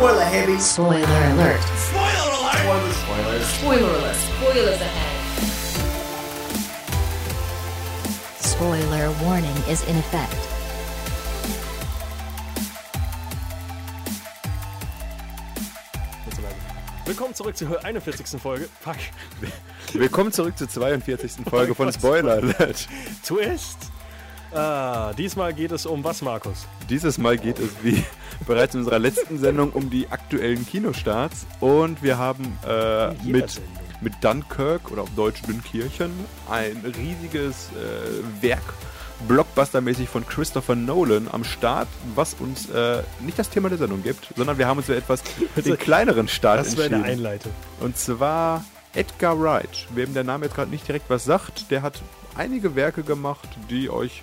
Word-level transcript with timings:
Spoiler 0.00 0.24
heavy. 0.24 0.58
Spoiler 0.58 1.04
alert. 1.04 1.60
Spoiler 1.76 2.24
alert. 2.40 2.94
Spoilers. 2.94 3.46
Spoiler 3.52 3.92
alert. 3.96 4.16
Spoilers 4.16 4.80
ahead. 4.80 5.12
Spoiler 8.40 9.10
warning 9.22 9.56
is 9.68 9.86
in 9.86 9.96
effect. 9.98 10.34
Willkommen 17.04 17.34
zurück 17.34 17.54
zur 17.58 17.84
41. 17.84 18.40
Folge. 18.40 18.70
Fuck. 18.80 18.96
Willkommen 19.92 20.32
zurück 20.32 20.56
zur 20.56 20.70
42. 20.70 21.44
Folge 21.46 21.74
von 21.74 21.92
Spoiler 21.92 22.38
Alert. 22.38 22.88
Twist. 23.22 23.90
Ah, 24.52 25.12
diesmal 25.12 25.52
geht 25.52 25.72
es 25.72 25.84
um 25.84 26.02
was, 26.02 26.22
Markus? 26.22 26.66
Dieses 26.88 27.18
Mal 27.18 27.36
geht 27.36 27.58
es 27.58 27.70
wie 27.82 28.02
bereits 28.46 28.74
in 28.74 28.80
unserer 28.80 28.98
letzten 28.98 29.38
Sendung 29.38 29.70
um 29.70 29.90
die 29.90 30.08
aktuellen 30.08 30.66
Kinostarts 30.66 31.46
und 31.60 32.02
wir 32.02 32.18
haben 32.18 32.58
äh, 32.66 33.12
mit, 33.24 33.50
Sendung. 33.50 33.72
mit 34.00 34.12
Dunkirk 34.22 34.90
oder 34.90 35.02
auf 35.02 35.10
Deutsch 35.16 35.42
Dünkirchen 35.42 36.10
ein 36.50 36.82
riesiges 36.96 37.68
äh, 37.70 38.42
Werk 38.42 38.62
Blockbuster-mäßig 39.28 40.08
von 40.08 40.26
Christopher 40.26 40.74
Nolan 40.74 41.28
am 41.30 41.44
Start, 41.44 41.88
was 42.14 42.34
uns 42.34 42.70
äh, 42.70 43.02
nicht 43.20 43.38
das 43.38 43.50
Thema 43.50 43.68
der 43.68 43.78
Sendung 43.78 44.02
gibt, 44.02 44.28
sondern 44.36 44.58
wir 44.58 44.66
haben 44.66 44.78
uns 44.78 44.86
für 44.86 44.96
etwas 44.96 45.22
den 45.56 45.76
kleineren 45.78 46.28
Start 46.28 46.60
Das 46.60 46.76
wäre 46.76 46.86
entschieden. 46.86 47.04
eine 47.04 47.12
Einleitung. 47.12 47.52
Und 47.80 47.98
zwar 47.98 48.64
Edgar 48.94 49.40
Wright. 49.40 49.86
Wem 49.94 50.14
der 50.14 50.24
Name 50.24 50.46
jetzt 50.46 50.54
gerade 50.54 50.70
nicht 50.70 50.86
direkt 50.88 51.10
was 51.10 51.24
sagt, 51.24 51.70
der 51.70 51.82
hat 51.82 52.00
einige 52.36 52.74
Werke 52.74 53.02
gemacht, 53.02 53.48
die 53.68 53.90
euch 53.90 54.22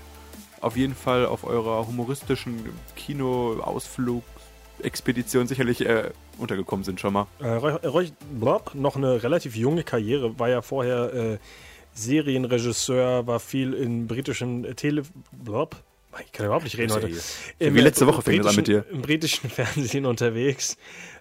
auf 0.61 0.77
jeden 0.77 0.95
Fall 0.95 1.25
auf 1.25 1.43
eurer 1.43 1.85
humoristischen 1.88 2.70
Kino-Ausflug-Expedition 2.95 5.47
sicherlich 5.47 5.85
äh, 5.85 6.11
untergekommen 6.38 6.83
sind 6.83 6.99
schon 6.99 7.13
mal. 7.13 7.27
Äh, 7.39 7.47
Roy, 7.47 7.71
Roy, 7.85 8.11
Blob, 8.39 8.75
noch 8.75 8.95
eine 8.95 9.23
relativ 9.23 9.55
junge 9.55 9.83
Karriere, 9.83 10.38
war 10.39 10.50
ja 10.50 10.61
vorher 10.61 11.13
äh, 11.13 11.38
Serienregisseur, 11.94 13.25
war 13.28 13.39
viel 13.39 13.73
in 13.73 14.08
britischen 14.08 14.66
äh, 14.66 14.75
Tele... 14.75 15.03
Blob? 15.31 15.78
Ich 16.25 16.31
kann 16.31 16.45
überhaupt 16.45 16.63
nicht 16.63 16.78
reden 16.78 16.94
heute. 16.94 17.09
Im, 17.59 17.75
Wie 17.75 17.81
letzte 17.81 18.05
äh, 18.05 18.08
Woche 18.08 18.22
fing 18.22 18.41
das 18.41 18.52
an 18.52 18.55
mit 18.55 18.67
dir. 18.67 18.85
Im 18.91 19.02
britischen 19.02 19.50
Fernsehen 19.50 20.05
unterwegs. 20.05 20.78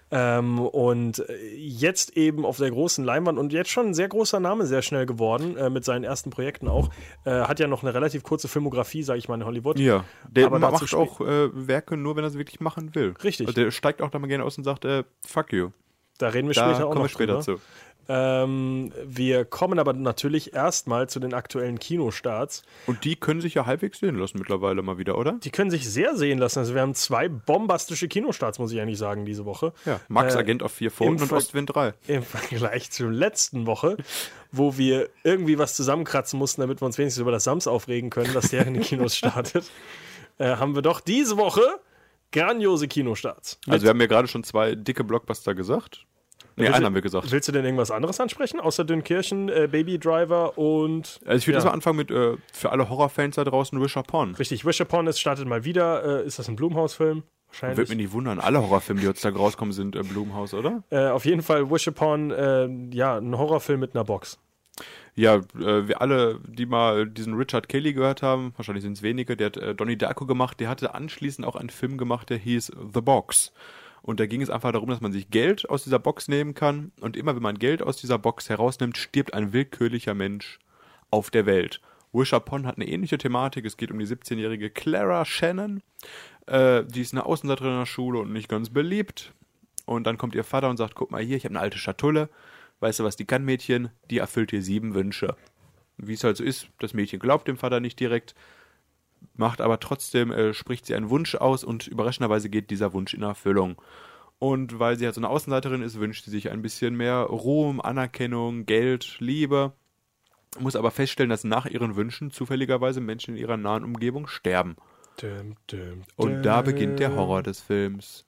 Ähm, 0.09 0.59
und 0.59 1.19
äh, 1.27 1.55
jetzt 1.55 2.15
eben 2.15 2.45
auf 2.45 2.57
der 2.57 2.71
großen 2.71 3.03
Leinwand 3.03 3.37
und 3.37 3.51
jetzt 3.51 3.69
schon 3.69 3.87
ein 3.87 3.93
sehr 3.93 4.07
großer 4.07 4.39
Name 4.39 4.65
sehr 4.65 4.81
schnell 4.81 5.05
geworden, 5.05 5.57
äh, 5.57 5.69
mit 5.69 5.83
seinen 5.83 6.05
ersten 6.05 6.29
Projekten 6.29 6.69
auch. 6.69 6.89
Äh, 7.25 7.31
hat 7.41 7.59
ja 7.59 7.67
noch 7.67 7.83
eine 7.83 7.93
relativ 7.93 8.23
kurze 8.23 8.47
Filmografie, 8.47 9.03
sage 9.03 9.19
ich 9.19 9.27
mal, 9.27 9.35
in 9.35 9.45
Hollywood. 9.45 9.77
Ja, 9.79 10.05
der 10.29 10.45
Aber 10.45 10.59
macht 10.59 10.93
auch 10.93 11.19
äh, 11.19 11.49
Werke 11.53 11.97
nur, 11.97 12.15
wenn 12.15 12.23
er 12.23 12.29
sie 12.29 12.37
wirklich 12.37 12.61
machen 12.61 12.95
will. 12.95 13.15
Richtig. 13.21 13.47
Also 13.47 13.61
der 13.61 13.71
steigt 13.71 14.01
auch 14.01 14.09
da 14.09 14.19
mal 14.19 14.27
gerne 14.27 14.45
aus 14.45 14.57
und 14.57 14.63
sagt, 14.63 14.85
äh, 14.85 15.03
fuck 15.25 15.51
you. 15.51 15.71
Da 16.17 16.29
reden 16.29 16.47
wir 16.47 16.55
Da 16.55 16.69
später 16.69 16.85
auch 16.85 16.89
kommen 16.89 17.03
noch 17.03 17.05
wir 17.05 17.09
später 17.09 17.33
drüber. 17.33 17.43
zu. 17.43 17.61
Ähm, 18.09 18.91
wir 19.05 19.45
kommen 19.45 19.79
aber 19.79 19.93
natürlich 19.93 20.53
erstmal 20.53 21.09
zu 21.09 21.19
den 21.19 21.33
aktuellen 21.33 21.79
Kinostarts. 21.79 22.63
Und 22.85 23.03
die 23.03 23.15
können 23.15 23.41
sich 23.41 23.53
ja 23.53 23.65
halbwegs 23.65 23.99
sehen 23.99 24.15
lassen 24.15 24.37
mittlerweile 24.39 24.81
mal 24.81 24.97
wieder, 24.97 25.17
oder? 25.17 25.33
Die 25.33 25.49
können 25.49 25.69
sich 25.71 25.89
sehr 25.89 26.15
sehen 26.15 26.37
lassen. 26.39 26.59
Also 26.59 26.73
wir 26.73 26.81
haben 26.81 26.95
zwei 26.95 27.27
bombastische 27.27 28.07
Kinostarts, 28.07 28.59
muss 28.59 28.71
ich 28.71 28.79
eigentlich 28.79 28.97
sagen, 28.97 29.25
diese 29.25 29.45
Woche. 29.45 29.73
Ja, 29.85 29.99
Max 30.07 30.35
Äh, 30.35 30.39
Agent 30.39 30.63
auf 30.63 30.71
vier 30.71 30.91
Pfoten 30.91 31.21
und 31.21 31.31
Ostwind 31.31 31.73
3. 31.73 31.93
Im 32.07 32.23
Vergleich 32.23 32.91
zur 32.91 33.11
letzten 33.11 33.65
Woche, 33.65 33.97
wo 34.51 34.77
wir 34.77 35.09
irgendwie 35.23 35.57
was 35.57 35.75
zusammenkratzen 35.75 36.39
mussten, 36.39 36.61
damit 36.61 36.81
wir 36.81 36.85
uns 36.85 36.97
wenigstens 36.97 37.21
über 37.21 37.31
das 37.31 37.43
Sams 37.43 37.67
aufregen 37.67 38.09
können, 38.09 38.33
dass 38.33 38.49
der 38.49 38.65
in 38.65 38.75
den 38.75 38.83
Kinos 38.83 39.15
startet, 39.17 39.69
äh, 40.37 40.55
haben 40.55 40.75
wir 40.75 40.81
doch 40.81 40.99
diese 41.01 41.37
Woche 41.37 41.61
grandiose 42.31 42.87
Kinostarts. 42.87 43.59
Also 43.67 43.83
wir 43.83 43.89
haben 43.89 44.01
ja 44.01 44.07
gerade 44.07 44.27
schon 44.27 44.43
zwei 44.43 44.75
dicke 44.75 45.03
Blockbuster 45.03 45.55
gesagt. 45.55 46.05
Nee, 46.57 46.63
Willst 46.63 46.73
einen 46.73 46.81
du- 46.81 46.85
haben 46.87 46.95
wir 46.95 47.01
gesagt. 47.03 47.31
Willst 47.31 47.47
du 47.47 47.51
denn 47.51 47.63
irgendwas 47.65 47.91
anderes 47.91 48.19
ansprechen, 48.19 48.59
außer 48.59 48.83
Dünkirchen, 48.83 49.47
äh, 49.47 49.67
Baby 49.71 49.99
Driver 49.99 50.57
und... 50.57 51.19
Also 51.25 51.37
ich 51.37 51.47
würde 51.47 51.53
Ja. 51.53 51.59
jetzt 51.59 51.65
mal 51.65 51.71
anfangen 51.71 51.97
mit 51.97 52.11
äh, 52.11 52.35
für 52.51 52.71
alle 52.71 52.89
Horrorfans 52.89 53.35
da 53.35 53.43
draußen 53.43 53.79
Wish 53.81 53.95
Upon. 53.95 54.33
Richtig, 54.35 54.65
Wish 54.65 54.81
Upon 54.81 55.07
ist 55.07 55.19
startet 55.19 55.47
mal 55.47 55.63
wieder. 55.65 56.23
Äh, 56.23 56.25
ist 56.27 56.39
das 56.39 56.49
ein 56.49 56.55
Blumhaus-Film? 56.55 57.23
Wahrscheinlich. 57.49 57.77
Würde 57.77 57.89
mich 57.91 57.97
nicht 57.97 58.11
wundern, 58.11 58.39
alle 58.39 58.61
Horrorfilme, 58.61 58.99
die 59.01 59.07
heutzutage 59.07 59.37
rauskommen, 59.37 59.71
sind 59.71 59.95
äh, 59.95 60.01
Blumhaus, 60.01 60.53
oder? 60.53 60.83
Äh, 60.89 61.07
auf 61.09 61.25
jeden 61.25 61.41
Fall 61.43 61.69
Wish 61.71 61.87
Upon, 61.87 62.31
äh, 62.31 62.67
ja, 62.93 63.17
ein 63.17 63.37
Horrorfilm 63.37 63.79
mit 63.79 63.95
einer 63.95 64.03
Box. 64.03 64.37
Ja, 65.15 65.35
äh, 65.37 65.87
wir 65.87 66.01
alle, 66.01 66.39
die 66.47 66.65
mal 66.65 67.07
diesen 67.07 67.35
Richard 67.35 67.69
Kelly 67.69 67.93
gehört 67.93 68.21
haben, 68.21 68.53
wahrscheinlich 68.57 68.83
sind 68.83 68.93
es 68.97 69.01
wenige, 69.01 69.37
der 69.37 69.47
hat 69.47 69.57
äh, 69.57 69.73
Donnie 69.73 69.95
Darko 69.97 70.25
gemacht, 70.25 70.59
der 70.59 70.69
hatte 70.69 70.93
anschließend 70.93 71.47
auch 71.47 71.55
einen 71.55 71.69
Film 71.69 71.97
gemacht, 71.97 72.29
der 72.29 72.37
hieß 72.37 72.71
The 72.93 73.01
Box. 73.01 73.51
Und 74.07 74.21
da 74.21 74.25
ging 74.25 74.41
es 74.41 74.49
einfach 74.49 74.71
darum, 74.71 74.87
dass 74.87 75.01
man 75.01 75.11
sich 75.11 75.31
Geld 75.31 75.69
aus 75.69 75.83
dieser 75.83 75.99
Box 75.99 76.29
nehmen 76.29 76.53
kann 76.53 76.93
und 77.01 77.17
immer 77.17 77.35
wenn 77.35 77.43
man 77.43 77.59
Geld 77.59 77.81
aus 77.81 77.97
dieser 77.97 78.17
Box 78.17 78.47
herausnimmt, 78.47 78.97
stirbt 78.97 79.33
ein 79.33 79.51
willkürlicher 79.51 80.13
Mensch 80.13 80.59
auf 81.11 81.29
der 81.29 81.45
Welt. 81.45 81.81
Wish 82.13 82.31
Upon 82.31 82.65
hat 82.65 82.77
eine 82.77 82.87
ähnliche 82.87 83.17
Thematik. 83.17 83.65
Es 83.65 83.75
geht 83.75 83.91
um 83.91 83.99
die 83.99 84.07
17-jährige 84.07 84.69
Clara 84.69 85.25
Shannon. 85.25 85.83
Äh, 86.45 86.85
die 86.85 87.01
ist 87.01 87.13
eine 87.13 87.25
Außenseiterin 87.25 87.73
in 87.73 87.79
der 87.79 87.85
Schule 87.85 88.19
und 88.19 88.31
nicht 88.31 88.47
ganz 88.47 88.69
beliebt. 88.69 89.33
Und 89.85 90.07
dann 90.07 90.17
kommt 90.17 90.35
ihr 90.35 90.45
Vater 90.45 90.69
und 90.69 90.77
sagt, 90.77 90.95
guck 90.95 91.11
mal 91.11 91.21
hier, 91.21 91.35
ich 91.35 91.43
habe 91.43 91.55
eine 91.55 91.59
alte 91.59 91.77
Schatulle. 91.77 92.29
Weißt 92.79 93.01
du, 93.01 93.03
was 93.03 93.17
die 93.17 93.25
kann, 93.25 93.43
Mädchen? 93.43 93.89
Die 94.09 94.19
erfüllt 94.19 94.53
dir 94.53 94.61
sieben 94.61 94.93
Wünsche. 94.93 95.35
Wie 95.97 96.13
es 96.13 96.23
halt 96.23 96.37
so 96.37 96.45
ist, 96.45 96.69
das 96.79 96.93
Mädchen 96.93 97.19
glaubt 97.19 97.49
dem 97.49 97.57
Vater 97.57 97.81
nicht 97.81 97.99
direkt, 97.99 98.35
macht 99.35 99.61
aber 99.61 99.79
trotzdem, 99.79 100.31
äh, 100.31 100.53
spricht 100.53 100.85
sie 100.85 100.95
einen 100.95 101.09
Wunsch 101.09 101.35
aus 101.35 101.63
und 101.63 101.87
überraschenderweise 101.87 102.49
geht 102.49 102.69
dieser 102.69 102.93
Wunsch 102.93 103.13
in 103.13 103.23
Erfüllung. 103.23 103.81
Und 104.39 104.79
weil 104.79 104.97
sie 104.97 105.05
halt 105.05 105.15
so 105.15 105.21
eine 105.21 105.29
Außenseiterin 105.29 105.81
ist, 105.81 105.99
wünscht 105.99 106.25
sie 106.25 106.31
sich 106.31 106.51
ein 106.51 106.61
bisschen 106.61 106.95
mehr 106.95 107.21
Ruhm, 107.21 107.81
Anerkennung, 107.81 108.65
Geld, 108.65 109.17
Liebe. 109.19 109.73
Muss 110.59 110.75
aber 110.75 110.91
feststellen, 110.91 111.29
dass 111.29 111.43
nach 111.43 111.65
ihren 111.65 111.95
Wünschen 111.95 112.31
zufälligerweise 112.31 113.01
Menschen 113.01 113.35
in 113.35 113.41
ihrer 113.41 113.57
nahen 113.57 113.83
Umgebung 113.83 114.27
sterben. 114.27 114.75
Dum, 115.19 115.55
dum, 115.65 116.03
Und 116.15 116.43
da 116.43 116.61
beginnt 116.61 116.99
der. 116.99 117.15
Horror 117.15 117.41
des 117.41 117.61
Films. 117.61 118.26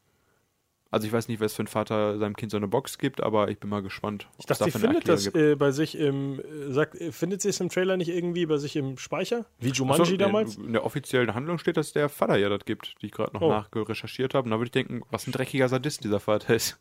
Also 0.92 1.06
ich 1.06 1.14
weiß 1.14 1.28
nicht, 1.28 1.40
was 1.40 1.54
für 1.54 1.64
ein 1.64 1.68
Vater 1.68 2.18
seinem 2.18 2.36
Kind 2.36 2.52
so 2.52 2.58
eine 2.58 2.68
Box 2.68 2.98
gibt, 2.98 3.22
aber 3.22 3.50
ich 3.50 3.60
bin 3.60 3.70
mal 3.70 3.84
gespannt. 3.84 4.28
Ich 4.40 4.46
dachte, 4.48 4.64
sie 4.64 4.72
findet 4.72 5.08
das 5.08 5.28
äh, 5.36 5.56
bei 5.56 5.70
sich 5.72 5.96
im, 5.96 6.40
äh, 6.40 6.72
sagt, 6.74 6.96
äh, 7.00 7.12
findet 7.12 7.44
sie 7.44 7.50
es 7.50 7.60
im 7.60 7.70
Trailer 7.70 7.96
nicht 7.96 8.10
irgendwie 8.10 8.48
bei 8.48 8.58
sich 8.58 8.76
im 8.76 8.98
Speicher? 8.98 9.46
Wie 9.60 9.70
Jumanji 9.70 10.18
damals? 10.18 10.56
In 10.56 10.74
der 10.74 10.84
offiziellen 10.86 11.36
Handlung 11.36 11.60
steht, 11.60 11.78
dass 11.78 11.94
der 11.94 12.10
Vater 12.10 12.38
ja 12.38 12.50
das 12.50 12.66
gibt, 12.66 12.96
die 13.02 13.06
ich 13.08 13.12
gerade 13.12 13.34
noch 13.34 13.42
Oh. 13.42 13.50
nachgerecherchiert 13.50 14.34
habe. 14.34 14.46
Und 14.46 14.52
da 14.52 14.58
würde 14.58 14.66
ich 14.68 14.72
denken, 14.72 15.02
was 15.12 15.28
ein 15.28 15.32
dreckiger 15.32 15.70
Sadist 15.70 16.04
dieser 16.04 16.20
Vater 16.20 16.56
ist. 16.56 16.80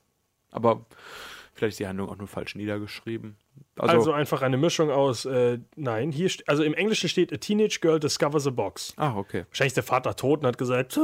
Aber 0.51 0.87
vielleicht 1.53 1.73
ist 1.75 1.81
die 1.81 1.87
Handlung 1.87 2.09
auch 2.09 2.17
nur 2.17 2.29
falsch 2.29 2.55
niedergeschrieben. 2.55 3.37
Also, 3.77 3.95
Also, 3.97 4.13
einfach 4.13 4.41
eine 4.41 4.57
Mischung 4.57 4.91
aus, 4.91 5.27
äh, 5.27 5.59
nein, 5.77 6.13
hier, 6.13 6.31
also 6.47 6.63
im 6.63 6.73
Englischen 6.73 7.11
steht, 7.11 7.31
a 7.31 7.37
teenage 7.37 7.81
girl 7.83 8.01
discovers 8.01 8.47
a 8.47 8.51
box. 8.51 8.95
ah, 8.97 9.15
okay. 9.17 9.45
Wahrscheinlich 9.51 9.73
ist 9.73 9.77
der 9.77 9.83
Vater 9.85 10.17
tot 10.17 10.41
und 10.41 10.47
hat 10.47 10.57
gesagt, 10.57 10.99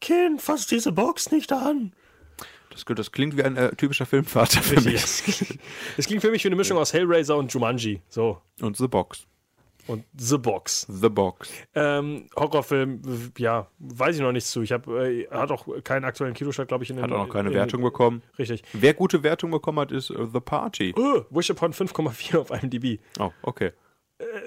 Kind, 0.00 0.42
fass 0.42 0.66
diese 0.66 0.90
Box 0.90 1.30
nicht 1.30 1.52
an. 1.52 1.92
Das, 2.74 2.84
das 2.84 3.12
klingt 3.12 3.36
wie 3.36 3.42
ein 3.44 3.56
äh, 3.56 3.74
typischer 3.76 4.04
Filmvater 4.04 4.60
für 4.60 4.80
mich. 4.80 5.00
Das 5.00 5.22
klingt, 5.24 5.60
das 5.96 6.06
klingt 6.06 6.22
für 6.22 6.30
mich 6.30 6.42
wie 6.44 6.48
eine 6.48 6.56
Mischung 6.56 6.76
aus 6.76 6.92
Hellraiser 6.92 7.36
und 7.36 7.52
Jumanji. 7.52 8.02
So. 8.08 8.38
Und 8.60 8.76
The 8.76 8.88
Box. 8.88 9.26
Und 9.86 10.04
The 10.16 10.38
Box. 10.38 10.86
The 10.88 11.08
Box. 11.10 11.50
Ähm, 11.74 12.28
Horrorfilm, 12.36 13.02
ja, 13.38 13.68
weiß 13.78 14.16
ich 14.16 14.22
noch 14.22 14.32
nichts 14.32 14.50
zu. 14.50 14.62
Ich 14.62 14.72
habe, 14.72 15.08
äh, 15.08 15.28
hat 15.30 15.50
auch 15.50 15.66
keinen 15.84 16.04
aktuellen 16.04 16.32
Kinostart, 16.34 16.68
glaube 16.68 16.84
ich. 16.84 16.90
In 16.90 16.96
Hat 17.00 17.10
den- 17.10 17.12
auch 17.12 17.26
noch 17.26 17.32
keine 17.32 17.50
in, 17.50 17.54
Wertung 17.54 17.82
bekommen. 17.82 18.22
Richtig. 18.38 18.62
Wer 18.72 18.94
gute 18.94 19.22
Wertung 19.22 19.50
bekommen 19.50 19.78
hat, 19.80 19.92
ist 19.92 20.10
äh, 20.10 20.26
The 20.32 20.40
Party. 20.40 20.94
Oh, 20.96 21.22
Wish 21.30 21.50
Upon 21.50 21.72
5,4 21.74 22.38
auf 22.38 22.50
IMDb. 22.50 22.98
Oh, 23.18 23.30
okay. 23.42 23.72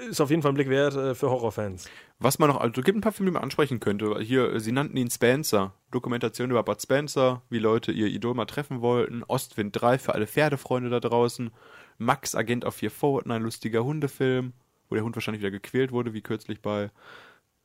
Ist 0.09 0.21
auf 0.21 0.29
jeden 0.29 0.41
Fall 0.41 0.51
ein 0.51 0.55
Blick 0.55 0.69
wert 0.69 0.95
äh, 0.95 1.15
für 1.15 1.29
Horrorfans. 1.29 1.89
Was 2.19 2.39
man 2.39 2.49
noch, 2.49 2.59
also 2.59 2.79
es 2.81 2.85
gibt 2.85 2.97
ein 2.97 3.01
paar 3.01 3.11
Filme, 3.11 3.31
die 3.31 3.33
man 3.35 3.43
ansprechen 3.43 3.79
könnte. 3.79 4.19
Hier, 4.19 4.53
äh, 4.53 4.59
sie 4.59 4.71
nannten 4.71 4.97
ihn 4.97 5.09
Spencer. 5.09 5.73
Dokumentation 5.91 6.49
über 6.51 6.63
Bud 6.63 6.81
Spencer, 6.81 7.41
wie 7.49 7.59
Leute 7.59 7.91
ihr 7.91 8.07
Idol 8.07 8.33
mal 8.33 8.45
treffen 8.45 8.81
wollten. 8.81 9.23
Ostwind 9.27 9.79
3 9.79 9.97
für 9.99 10.13
alle 10.13 10.27
Pferdefreunde 10.27 10.89
da 10.89 10.99
draußen. 10.99 11.51
Max, 11.97 12.35
Agent 12.35 12.65
auf 12.65 12.75
vier 12.75 12.91
Pfoten, 12.91 13.31
ein 13.31 13.41
lustiger 13.43 13.83
Hundefilm, 13.83 14.53
wo 14.89 14.95
der 14.95 15.03
Hund 15.03 15.15
wahrscheinlich 15.15 15.41
wieder 15.41 15.51
gequält 15.51 15.91
wurde, 15.91 16.13
wie 16.13 16.21
kürzlich 16.21 16.61
bei, 16.61 16.91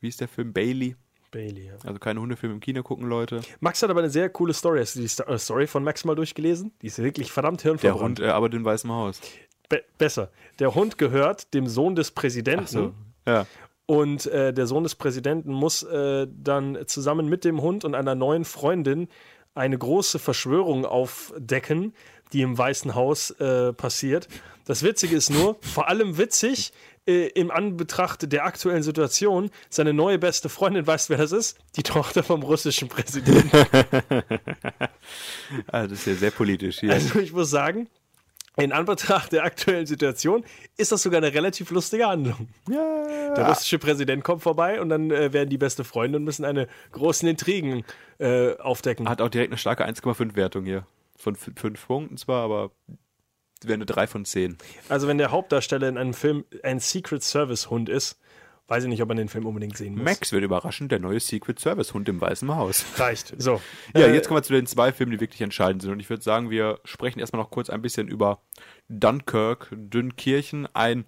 wie 0.00 0.08
ist 0.08 0.20
der 0.20 0.28
Film? 0.28 0.52
Bailey. 0.52 0.96
Bailey, 1.30 1.66
ja. 1.66 1.74
Also 1.86 1.98
keine 1.98 2.20
Hundefilme 2.20 2.54
im 2.54 2.60
Kino 2.60 2.82
gucken, 2.82 3.08
Leute. 3.08 3.40
Max 3.60 3.82
hat 3.82 3.88
aber 3.90 4.00
eine 4.00 4.10
sehr 4.10 4.28
coole 4.28 4.52
Story. 4.52 4.80
Hast 4.80 4.96
du 4.96 5.00
die 5.00 5.08
Sto- 5.08 5.24
äh, 5.24 5.38
Story 5.38 5.66
von 5.66 5.82
Max 5.84 6.04
mal 6.04 6.14
durchgelesen? 6.14 6.72
Die 6.82 6.88
ist 6.88 6.98
wirklich 6.98 7.32
verdammt 7.32 7.62
Der 7.64 7.70
hirnverbrannt. 7.72 8.18
Hund 8.20 8.20
äh, 8.20 8.30
arbeitet 8.30 8.58
im 8.58 8.64
Weißen 8.66 8.90
Haus. 8.90 9.20
Be 9.72 9.82
besser. 9.96 10.30
Der 10.58 10.74
Hund 10.74 10.98
gehört 10.98 11.54
dem 11.54 11.66
Sohn 11.66 11.94
des 11.94 12.10
Präsidenten. 12.10 12.66
So. 12.66 12.94
Ja. 13.26 13.46
Und 13.86 14.26
äh, 14.26 14.52
der 14.52 14.66
Sohn 14.66 14.82
des 14.82 14.96
Präsidenten 14.96 15.50
muss 15.50 15.82
äh, 15.82 16.26
dann 16.30 16.78
zusammen 16.86 17.26
mit 17.30 17.44
dem 17.44 17.62
Hund 17.62 17.86
und 17.86 17.94
einer 17.94 18.14
neuen 18.14 18.44
Freundin 18.44 19.08
eine 19.54 19.78
große 19.78 20.18
Verschwörung 20.18 20.84
aufdecken, 20.84 21.94
die 22.34 22.42
im 22.42 22.56
Weißen 22.56 22.94
Haus 22.94 23.30
äh, 23.30 23.72
passiert. 23.72 24.28
Das 24.66 24.82
Witzige 24.82 25.16
ist 25.16 25.30
nur, 25.30 25.56
vor 25.60 25.88
allem 25.88 26.18
witzig, 26.18 26.72
äh, 27.06 27.28
im 27.28 27.50
Anbetracht 27.50 28.30
der 28.30 28.44
aktuellen 28.44 28.82
Situation 28.82 29.50
seine 29.70 29.94
neue 29.94 30.18
beste 30.18 30.48
Freundin, 30.50 30.86
weißt 30.86 31.08
du, 31.08 31.10
wer 31.12 31.18
das 31.18 31.32
ist? 31.32 31.58
Die 31.76 31.82
Tochter 31.82 32.22
vom 32.22 32.42
russischen 32.42 32.88
Präsidenten. 32.88 33.50
Ah, 35.66 35.82
das 35.82 35.98
ist 35.98 36.06
ja 36.06 36.14
sehr 36.14 36.30
politisch 36.30 36.80
hier. 36.80 36.92
Also 36.92 37.18
ich 37.18 37.32
muss 37.32 37.50
sagen, 37.50 37.88
in 38.56 38.72
Anbetracht 38.72 39.32
der 39.32 39.44
aktuellen 39.44 39.86
Situation 39.86 40.44
ist 40.76 40.92
das 40.92 41.02
sogar 41.02 41.18
eine 41.18 41.32
relativ 41.32 41.70
lustige 41.70 42.06
Handlung. 42.06 42.48
ja. 42.68 43.34
Der 43.34 43.48
russische 43.48 43.78
Präsident 43.78 44.24
kommt 44.24 44.42
vorbei 44.42 44.80
und 44.80 44.90
dann 44.90 45.10
äh, 45.10 45.32
werden 45.32 45.48
die 45.48 45.58
beste 45.58 45.84
Freunde 45.84 46.18
und 46.18 46.24
müssen 46.24 46.44
eine 46.44 46.68
großen 46.92 47.26
Intrigen 47.26 47.84
äh, 48.18 48.56
aufdecken. 48.58 49.08
Hat 49.08 49.22
auch 49.22 49.30
direkt 49.30 49.52
eine 49.52 49.58
starke 49.58 49.86
1,5 49.86 50.36
Wertung 50.36 50.64
hier. 50.64 50.86
Von 51.16 51.36
5 51.36 51.86
Punkten 51.86 52.16
zwar, 52.16 52.44
aber 52.44 52.72
wäre 53.64 53.74
eine 53.74 53.86
3 53.86 54.06
von 54.06 54.24
10. 54.24 54.58
Also 54.88 55.08
wenn 55.08 55.18
der 55.18 55.30
Hauptdarsteller 55.30 55.88
in 55.88 55.96
einem 55.96 56.14
Film 56.14 56.44
ein 56.62 56.80
Secret 56.80 57.22
Service 57.22 57.70
Hund 57.70 57.88
ist, 57.88 58.18
weiß 58.72 58.84
ich 58.84 58.88
nicht, 58.88 59.02
ob 59.02 59.08
man 59.08 59.18
den 59.18 59.28
Film 59.28 59.44
unbedingt 59.44 59.76
sehen 59.76 59.96
muss. 59.96 60.04
Max 60.04 60.32
wird 60.32 60.42
überraschend 60.44 60.90
der 60.90 60.98
neue 60.98 61.20
Secret 61.20 61.58
Service 61.58 61.92
Hund 61.92 62.08
im 62.08 62.22
Weißen 62.22 62.54
Haus. 62.54 62.86
Reicht. 62.96 63.34
So. 63.36 63.60
Ja, 63.94 64.06
Äh, 64.06 64.14
jetzt 64.14 64.28
kommen 64.28 64.38
wir 64.38 64.42
zu 64.42 64.54
den 64.54 64.66
zwei 64.66 64.92
Filmen, 64.92 65.12
die 65.12 65.20
wirklich 65.20 65.42
entscheidend 65.42 65.82
sind. 65.82 65.92
Und 65.92 66.00
ich 66.00 66.08
würde 66.08 66.22
sagen, 66.22 66.48
wir 66.48 66.80
sprechen 66.84 67.20
erstmal 67.20 67.42
noch 67.42 67.50
kurz 67.50 67.68
ein 67.68 67.82
bisschen 67.82 68.08
über 68.08 68.40
Dunkirk, 68.88 69.68
Dünnkirchen, 69.72 70.66
ein 70.72 71.04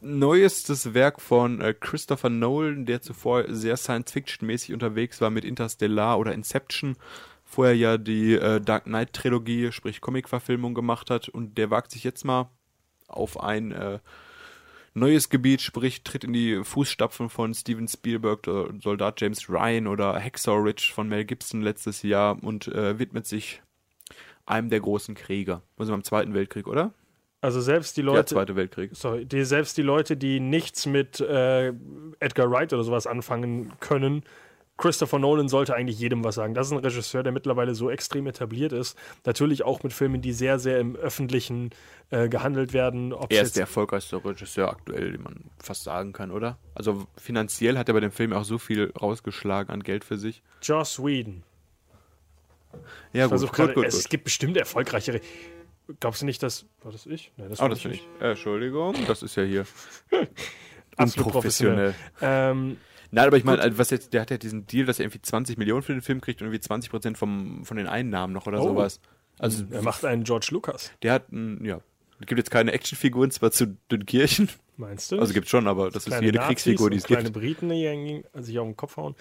neuestes 0.00 0.92
Werk 0.92 1.20
von 1.20 1.60
äh, 1.60 1.74
Christopher 1.78 2.28
Nolan, 2.30 2.86
der 2.86 3.02
zuvor 3.02 3.44
sehr 3.46 3.76
Science-Fiction-mäßig 3.76 4.74
unterwegs 4.74 5.20
war 5.20 5.30
mit 5.30 5.44
Interstellar 5.44 6.18
oder 6.18 6.34
Inception. 6.34 6.96
Vorher 7.44 7.76
ja 7.76 7.98
die 7.98 8.34
äh, 8.34 8.60
Dark 8.60 8.84
Knight-Trilogie, 8.84 9.70
sprich 9.70 10.00
Comic-Verfilmung 10.00 10.74
gemacht 10.74 11.08
hat. 11.08 11.28
Und 11.28 11.56
der 11.56 11.70
wagt 11.70 11.92
sich 11.92 12.02
jetzt 12.02 12.24
mal 12.24 12.48
auf 13.06 13.40
ein 13.40 13.70
äh, 13.70 14.00
neues 14.94 15.28
Gebiet, 15.28 15.60
sprich 15.60 16.02
tritt 16.02 16.24
in 16.24 16.32
die 16.32 16.62
Fußstapfen 16.64 17.28
von 17.28 17.54
Steven 17.54 17.86
Spielberg, 17.88 18.42
der 18.42 18.68
Soldat 18.82 19.20
James 19.20 19.48
Ryan 19.48 19.86
oder 19.86 20.14
Hacksaw 20.22 20.56
Ridge 20.60 20.90
von 20.94 21.08
Mel 21.08 21.24
Gibson 21.24 21.62
letztes 21.62 22.02
Jahr 22.02 22.42
und 22.42 22.68
äh, 22.68 22.98
widmet 22.98 23.26
sich 23.26 23.62
einem 24.46 24.68
der 24.68 24.80
großen 24.80 25.14
Kriege. 25.14 25.62
Also 25.76 25.92
beim 25.92 26.02
Zweiten 26.02 26.34
Weltkrieg, 26.34 26.66
oder? 26.66 26.92
Also 27.40 27.60
selbst 27.60 27.96
die 27.96 28.02
Der 28.02 28.12
Leute, 28.12 28.34
Zweite 28.34 28.56
Weltkrieg. 28.56 28.90
sorry, 28.92 29.24
die, 29.24 29.44
selbst 29.44 29.78
die 29.78 29.82
Leute, 29.82 30.16
die 30.16 30.40
nichts 30.40 30.84
mit 30.86 31.20
äh, 31.20 31.72
Edgar 32.18 32.50
Wright 32.50 32.72
oder 32.72 32.84
sowas 32.84 33.06
anfangen 33.06 33.72
können, 33.80 34.24
Christopher 34.80 35.18
Nolan 35.18 35.48
sollte 35.48 35.74
eigentlich 35.74 35.98
jedem 35.98 36.24
was 36.24 36.34
sagen. 36.36 36.54
Das 36.54 36.66
ist 36.68 36.72
ein 36.72 36.78
Regisseur, 36.78 37.22
der 37.22 37.32
mittlerweile 37.32 37.74
so 37.74 37.90
extrem 37.90 38.26
etabliert 38.26 38.72
ist. 38.72 38.96
Natürlich 39.24 39.62
auch 39.64 39.82
mit 39.82 39.92
Filmen, 39.92 40.22
die 40.22 40.32
sehr, 40.32 40.58
sehr 40.58 40.80
im 40.80 40.96
Öffentlichen 40.96 41.70
äh, 42.10 42.28
gehandelt 42.28 42.72
werden. 42.72 43.12
Ob's 43.12 43.34
Er 43.34 43.42
ist 43.42 43.56
der 43.56 43.62
erfolgreichste 43.62 44.24
Regisseur 44.24 44.70
aktuell, 44.70 45.12
den 45.12 45.22
man 45.22 45.44
fast 45.62 45.84
sagen 45.84 46.12
kann, 46.12 46.30
oder? 46.30 46.58
Also 46.74 47.06
finanziell 47.16 47.76
hat 47.76 47.88
er 47.88 47.94
bei 47.94 48.00
dem 48.00 48.10
Film 48.10 48.32
auch 48.32 48.44
so 48.44 48.58
viel 48.58 48.92
rausgeschlagen 49.00 49.72
an 49.72 49.82
Geld 49.82 50.02
für 50.04 50.16
sich. 50.16 50.42
Joss 50.62 50.98
Whedon. 51.02 51.42
Ja, 53.12 53.28
versuch 53.28 53.52
gerade, 53.52 53.74
es 53.84 54.02
gut. 54.02 54.10
gibt 54.10 54.24
bestimmt 54.24 54.56
erfolgreichere. 54.56 55.20
Glaubst 55.98 56.22
du 56.22 56.26
nicht, 56.26 56.42
dass. 56.42 56.66
War 56.82 56.92
das 56.92 57.04
ich? 57.06 57.32
Nein, 57.36 57.50
das 57.50 57.58
Oh, 57.58 57.62
war 57.62 57.68
das 57.70 57.84
nicht 57.84 58.02
ich. 58.18 58.22
Äh, 58.22 58.30
Entschuldigung, 58.30 58.94
das 59.06 59.22
ist 59.22 59.36
ja 59.36 59.42
hier 59.42 59.66
Absolut 60.96 61.26
unprofessionell. 61.26 61.94
Ähm, 62.20 62.76
Nein, 63.12 63.26
aber 63.26 63.36
ich 63.36 63.44
meine, 63.44 63.60
also 63.60 63.78
was 63.78 63.90
jetzt, 63.90 64.12
der 64.12 64.20
hat 64.22 64.30
ja 64.30 64.38
diesen 64.38 64.66
Deal, 64.66 64.86
dass 64.86 64.98
er 64.98 65.04
irgendwie 65.06 65.22
20 65.22 65.58
Millionen 65.58 65.82
für 65.82 65.92
den 65.92 66.02
Film 66.02 66.20
kriegt 66.20 66.40
und 66.40 66.46
irgendwie 66.46 66.60
20 66.60 66.90
Prozent 66.90 67.18
vom, 67.18 67.64
von 67.64 67.76
den 67.76 67.86
Einnahmen 67.86 68.32
noch 68.32 68.46
oder 68.46 68.60
Oh. 68.60 68.68
sowas. 68.68 69.00
Also 69.38 69.64
er 69.70 69.82
macht 69.82 70.04
einen 70.04 70.24
George 70.24 70.48
Lucas, 70.50 70.90
der 71.02 71.14
hat, 71.14 71.32
ein, 71.32 71.64
ja, 71.64 71.80
es 72.20 72.26
gibt 72.26 72.38
jetzt 72.38 72.50
keine 72.50 72.72
Actionfiguren 72.72 73.30
zwar 73.30 73.50
zu 73.50 73.76
Dünnkirchen, 73.90 74.50
meinst 74.76 75.10
du? 75.12 75.18
also 75.18 75.32
gibt 75.32 75.48
schon, 75.48 75.66
aber 75.66 75.86
das 75.90 76.04
ist 76.04 76.08
Kleine 76.08 76.26
jede 76.26 76.38
Nazis 76.38 76.48
Kriegsfigur, 76.64 76.90
die 76.90 76.98
es 76.98 77.04
kleine 77.04 77.24
gibt. 77.24 77.36
Briten, 77.38 77.68
die 77.70 77.82
irgendwie 77.82 78.24
sich 78.34 78.58
auf 78.58 78.66
den 78.66 78.76
Kopf 78.76 78.96
hauen. 78.98 79.14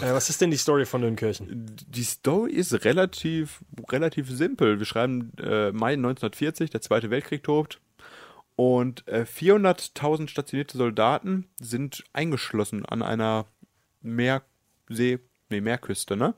Äh, 0.00 0.12
was 0.12 0.28
ist 0.28 0.40
denn 0.40 0.50
die 0.50 0.56
Story 0.56 0.86
von 0.86 1.02
Dünnkirchen? 1.02 1.66
Die 1.88 2.02
Story 2.02 2.50
ist 2.52 2.84
relativ, 2.84 3.60
relativ 3.92 4.28
simpel. 4.28 4.80
Wir 4.80 4.86
schreiben 4.86 5.30
äh, 5.38 5.70
Mai 5.70 5.92
1940, 5.92 6.70
der 6.70 6.80
Zweite 6.80 7.10
Weltkrieg 7.10 7.44
tobt. 7.44 7.80
Und 8.56 9.06
äh, 9.08 9.22
400.000 9.22 10.28
stationierte 10.28 10.78
Soldaten 10.78 11.48
sind 11.60 12.04
eingeschlossen 12.12 12.86
an 12.86 13.02
einer 13.02 13.46
Meersee, 14.00 15.18
nee, 15.50 15.60
Meerküste, 15.60 16.16
ne? 16.16 16.34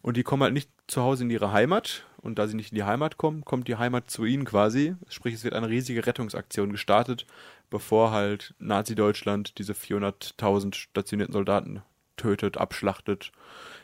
Und 0.00 0.16
die 0.16 0.22
kommen 0.22 0.42
halt 0.42 0.54
nicht 0.54 0.70
zu 0.86 1.02
Hause 1.02 1.24
in 1.24 1.30
ihre 1.30 1.52
Heimat. 1.52 2.06
Und 2.18 2.38
da 2.38 2.46
sie 2.46 2.54
nicht 2.54 2.72
in 2.72 2.76
die 2.76 2.84
Heimat 2.84 3.16
kommen, 3.16 3.44
kommt 3.44 3.66
die 3.66 3.76
Heimat 3.76 4.10
zu 4.10 4.24
ihnen 4.24 4.44
quasi. 4.44 4.94
Sprich, 5.08 5.34
es 5.34 5.44
wird 5.44 5.54
eine 5.54 5.68
riesige 5.68 6.06
Rettungsaktion 6.06 6.70
gestartet, 6.70 7.26
bevor 7.68 8.12
halt 8.12 8.54
Nazi-Deutschland 8.58 9.58
diese 9.58 9.72
400.000 9.72 10.74
stationierten 10.74 11.32
Soldaten 11.32 11.82
tötet, 12.16 12.58
abschlachtet, 12.58 13.32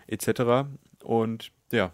etc. 0.07 0.69
Und 1.03 1.51
ja, 1.73 1.93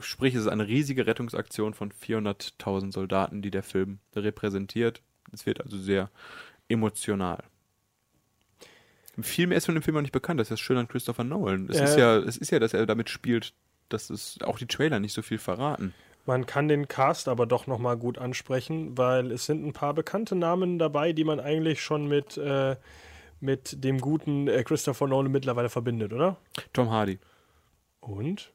sprich, 0.00 0.34
es 0.34 0.42
ist 0.42 0.48
eine 0.48 0.66
riesige 0.66 1.06
Rettungsaktion 1.06 1.74
von 1.74 1.92
400.000 1.92 2.92
Soldaten, 2.92 3.42
die 3.42 3.50
der 3.50 3.62
Film 3.62 3.98
repräsentiert. 4.14 5.02
Es 5.32 5.46
wird 5.46 5.60
also 5.60 5.76
sehr 5.78 6.10
emotional. 6.68 7.42
Viel 9.20 9.46
mehr 9.46 9.58
ist 9.58 9.66
von 9.66 9.74
dem 9.74 9.82
Film 9.82 9.96
auch 9.96 10.02
nicht 10.02 10.12
bekannt. 10.12 10.40
Das 10.40 10.46
ist 10.46 10.52
das 10.52 10.60
Schöne 10.60 10.80
an 10.80 10.88
Christopher 10.88 11.24
Nolan. 11.24 11.68
Es, 11.70 11.78
Äh, 11.80 11.84
ist 11.84 11.96
ja, 11.96 12.16
es 12.18 12.36
ist 12.36 12.50
ja, 12.50 12.58
dass 12.58 12.74
er 12.74 12.84
damit 12.86 13.08
spielt, 13.08 13.54
dass 13.88 14.10
es 14.10 14.38
auch 14.42 14.58
die 14.58 14.66
Trailer 14.66 15.00
nicht 15.00 15.12
so 15.14 15.22
viel 15.22 15.38
verraten. 15.38 15.94
Man 16.26 16.44
kann 16.44 16.68
den 16.68 16.88
Cast 16.88 17.28
aber 17.28 17.46
doch 17.46 17.66
nochmal 17.66 17.96
gut 17.96 18.18
ansprechen, 18.18 18.98
weil 18.98 19.30
es 19.30 19.46
sind 19.46 19.64
ein 19.64 19.72
paar 19.72 19.94
bekannte 19.94 20.34
Namen 20.34 20.78
dabei, 20.78 21.12
die 21.12 21.24
man 21.24 21.38
eigentlich 21.40 21.80
schon 21.82 22.08
mit, 22.08 22.36
äh, 22.36 22.76
mit 23.40 23.84
dem 23.84 24.00
guten 24.00 24.48
äh, 24.48 24.62
Christopher 24.64 25.06
Nolan 25.06 25.30
mittlerweile 25.30 25.68
verbindet, 25.70 26.12
oder? 26.12 26.36
Tom 26.72 26.90
Hardy. 26.90 27.18
Und? 28.00 28.52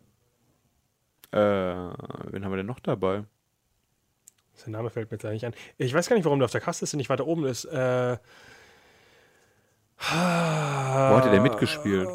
Äh, 1.31 1.37
wen 1.37 2.43
haben 2.43 2.51
wir 2.51 2.57
denn 2.57 2.65
noch 2.65 2.79
dabei? 2.79 3.23
Sein 4.53 4.71
Name 4.71 4.89
fällt 4.89 5.09
mir 5.11 5.15
jetzt 5.17 5.23
nicht 5.23 5.45
ein. 5.45 5.53
Ich 5.77 5.93
weiß 5.93 6.09
gar 6.09 6.15
nicht, 6.15 6.25
warum 6.25 6.39
der 6.39 6.45
auf 6.45 6.51
der 6.51 6.61
Kaste 6.61 6.83
ist 6.83 6.93
und 6.93 6.97
nicht 6.97 7.09
weiter 7.09 7.25
oben 7.25 7.45
ist. 7.45 7.65
Äh, 7.65 8.17
Wo 9.97 10.03
hat 11.17 11.25
er 11.25 11.31
denn 11.31 11.43
mitgespielt? 11.43 12.09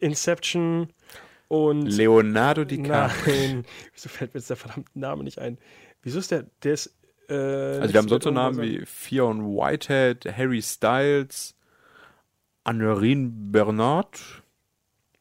Inception 0.00 0.92
und. 1.48 1.82
Leonardo 1.86 2.64
DiCaprio. 2.64 3.34
Nein. 3.34 3.64
Wieso 3.94 4.08
fällt 4.08 4.34
mir 4.34 4.38
jetzt 4.40 4.50
der 4.50 4.56
verdammte 4.56 4.98
Name 4.98 5.24
nicht 5.24 5.38
ein? 5.38 5.58
Wieso 6.02 6.18
ist 6.18 6.30
der. 6.30 6.46
Der 6.62 6.74
ist. 6.74 6.94
Äh, 7.28 7.34
Also 7.34 7.92
wir 7.92 7.98
haben 7.98 8.08
sonst 8.08 8.24
so 8.24 8.30
Namen 8.30 8.60
wie 8.62 8.84
Fionn 8.86 9.44
Whitehead, 9.44 10.24
Harry 10.36 10.62
Styles, 10.62 11.56
Annerine 12.64 13.30
Bernard, 13.32 14.42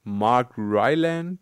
Mark 0.03 0.53
Ryland, 0.57 1.39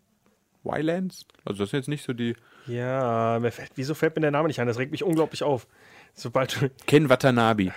Rylands. 0.64 1.26
Also 1.44 1.62
das 1.62 1.70
sind 1.70 1.80
jetzt 1.80 1.88
nicht 1.88 2.04
so 2.04 2.12
die. 2.12 2.36
Ja, 2.66 3.38
mir 3.40 3.52
fällt, 3.52 3.72
wieso 3.74 3.94
fällt 3.94 4.16
mir 4.16 4.22
der 4.22 4.30
Name 4.30 4.48
nicht 4.48 4.60
ein? 4.60 4.66
Das 4.66 4.78
regt 4.78 4.92
mich 4.92 5.04
unglaublich 5.04 5.42
auf. 5.42 5.66
Sobald 6.14 6.60
du. 6.60 6.70
Ken 6.86 7.08
Watanabe. 7.08 7.72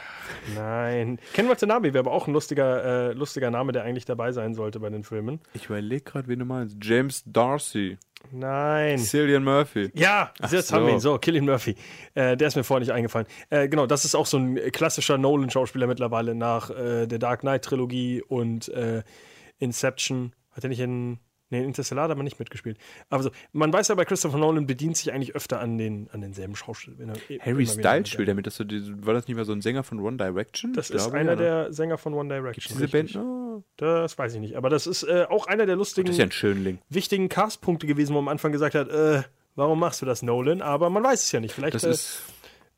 Nein. 0.55 1.19
Ken 1.33 1.49
Watanabe 1.49 1.93
wäre 1.93 1.99
aber 1.99 2.11
auch 2.11 2.27
ein 2.27 2.33
lustiger, 2.33 3.09
äh, 3.09 3.13
lustiger 3.13 3.49
Name, 3.49 3.71
der 3.71 3.83
eigentlich 3.83 4.05
dabei 4.05 4.31
sein 4.31 4.53
sollte 4.53 4.79
bei 4.79 4.89
den 4.89 5.03
Filmen. 5.03 5.39
Ich 5.53 5.65
überlege 5.65 6.03
gerade, 6.03 6.27
wen 6.27 6.39
du 6.39 6.45
meinst. 6.45 6.77
James 6.81 7.23
Darcy. 7.25 7.97
Nein. 8.31 8.99
Cillian 8.99 9.43
Murphy. 9.43 9.89
Ja, 9.93 10.31
jetzt 10.51 10.67
so. 10.67 10.75
haben 10.75 10.85
wir 10.85 10.93
ihn. 10.93 10.99
So, 10.99 11.17
Killian 11.17 11.45
Murphy. 11.45 11.75
Äh, 12.13 12.37
der 12.37 12.47
ist 12.47 12.55
mir 12.55 12.63
vorher 12.63 12.81
nicht 12.81 12.91
eingefallen. 12.91 13.27
Äh, 13.49 13.69
genau, 13.69 13.87
das 13.87 14.05
ist 14.05 14.15
auch 14.15 14.25
so 14.25 14.37
ein 14.37 14.55
klassischer 14.71 15.17
Nolan-Schauspieler 15.17 15.87
mittlerweile 15.87 16.35
nach 16.35 16.69
äh, 16.69 17.07
der 17.07 17.19
Dark 17.19 17.41
Knight-Trilogie 17.41 18.21
und 18.21 18.69
äh, 18.69 19.03
Inception. 19.59 20.33
Hat 20.51 20.63
er 20.63 20.69
nicht 20.69 20.79
in. 20.79 21.19
Nee, 21.49 21.59
in 21.59 21.65
Interstellar 21.65 22.03
hat 22.03 22.09
er 22.09 22.13
aber 22.13 22.23
nicht 22.23 22.39
mitgespielt. 22.39 22.77
Aber 23.09 23.23
so, 23.23 23.31
man 23.53 23.71
weiß 23.71 23.87
ja, 23.87 23.95
bei 23.95 24.03
Christopher 24.05 24.37
Nolan 24.37 24.67
bedient 24.67 24.97
sich 24.97 25.13
eigentlich 25.13 25.33
öfter 25.35 25.59
an, 25.61 25.77
den, 25.77 26.09
an 26.11 26.19
denselben 26.21 26.55
Schauspielern. 26.55 26.99
wenn 26.99 27.09
er- 27.09 27.15
immer 27.29 27.43
Harry 27.45 27.65
Styles 27.65 28.09
spielt 28.09 28.27
damit. 28.27 28.45
Das 28.47 28.59
war 28.59 29.13
das 29.13 29.27
nicht 29.27 29.35
mehr 29.35 29.45
so 29.45 29.53
ein 29.53 29.61
Sänger 29.61 29.83
von 29.83 29.99
One 29.99 30.17
Direction? 30.17 30.73
Das 30.73 30.89
Ich 30.89 30.95
ist 30.97 31.07
einer 31.13 31.31
ja, 31.31 31.35
ne? 31.37 31.41
der 31.41 31.73
Sänger 31.73 31.97
von 31.97 32.13
One 32.13 32.27
Direction. 32.33 32.77
Diese 32.77 32.87
Band. 32.89 33.09
richtig. 33.09 33.21
Oh, 33.21 33.63
Das 33.77 34.17
weiß 34.17 34.33
ich 34.33 34.39
nicht. 34.41 34.55
Aber 34.57 34.69
das 34.69 34.87
ist 34.87 35.03
äh, 35.03 35.25
auch 35.29 35.47
einer 35.47 35.65
der 35.65 35.77
lustigen, 35.77 36.07
das 36.07 36.15
ist 36.15 36.19
ja 36.19 36.25
ein 36.25 36.31
Schönling. 36.31 36.79
wichtigen 36.89 37.29
Castpunkte 37.29 37.87
gewesen, 37.87 38.11
wo 38.13 38.15
man 38.21 38.25
am 38.25 38.29
Anfang 38.33 38.51
gesagt 38.51 38.75
hat, 38.75 38.89
äh, 38.89 39.23
warum 39.55 39.79
machst 39.79 40.01
du 40.01 40.05
das, 40.05 40.21
Nolan? 40.23 40.61
Aber 40.61 40.89
man 40.89 41.03
weiß 41.03 41.23
es 41.23 41.31
ja 41.31 41.39
nicht. 41.39 41.53
Vielleicht 41.53 41.75
Das 41.75 41.83
äh, 41.85 41.89
ist. 41.91 42.21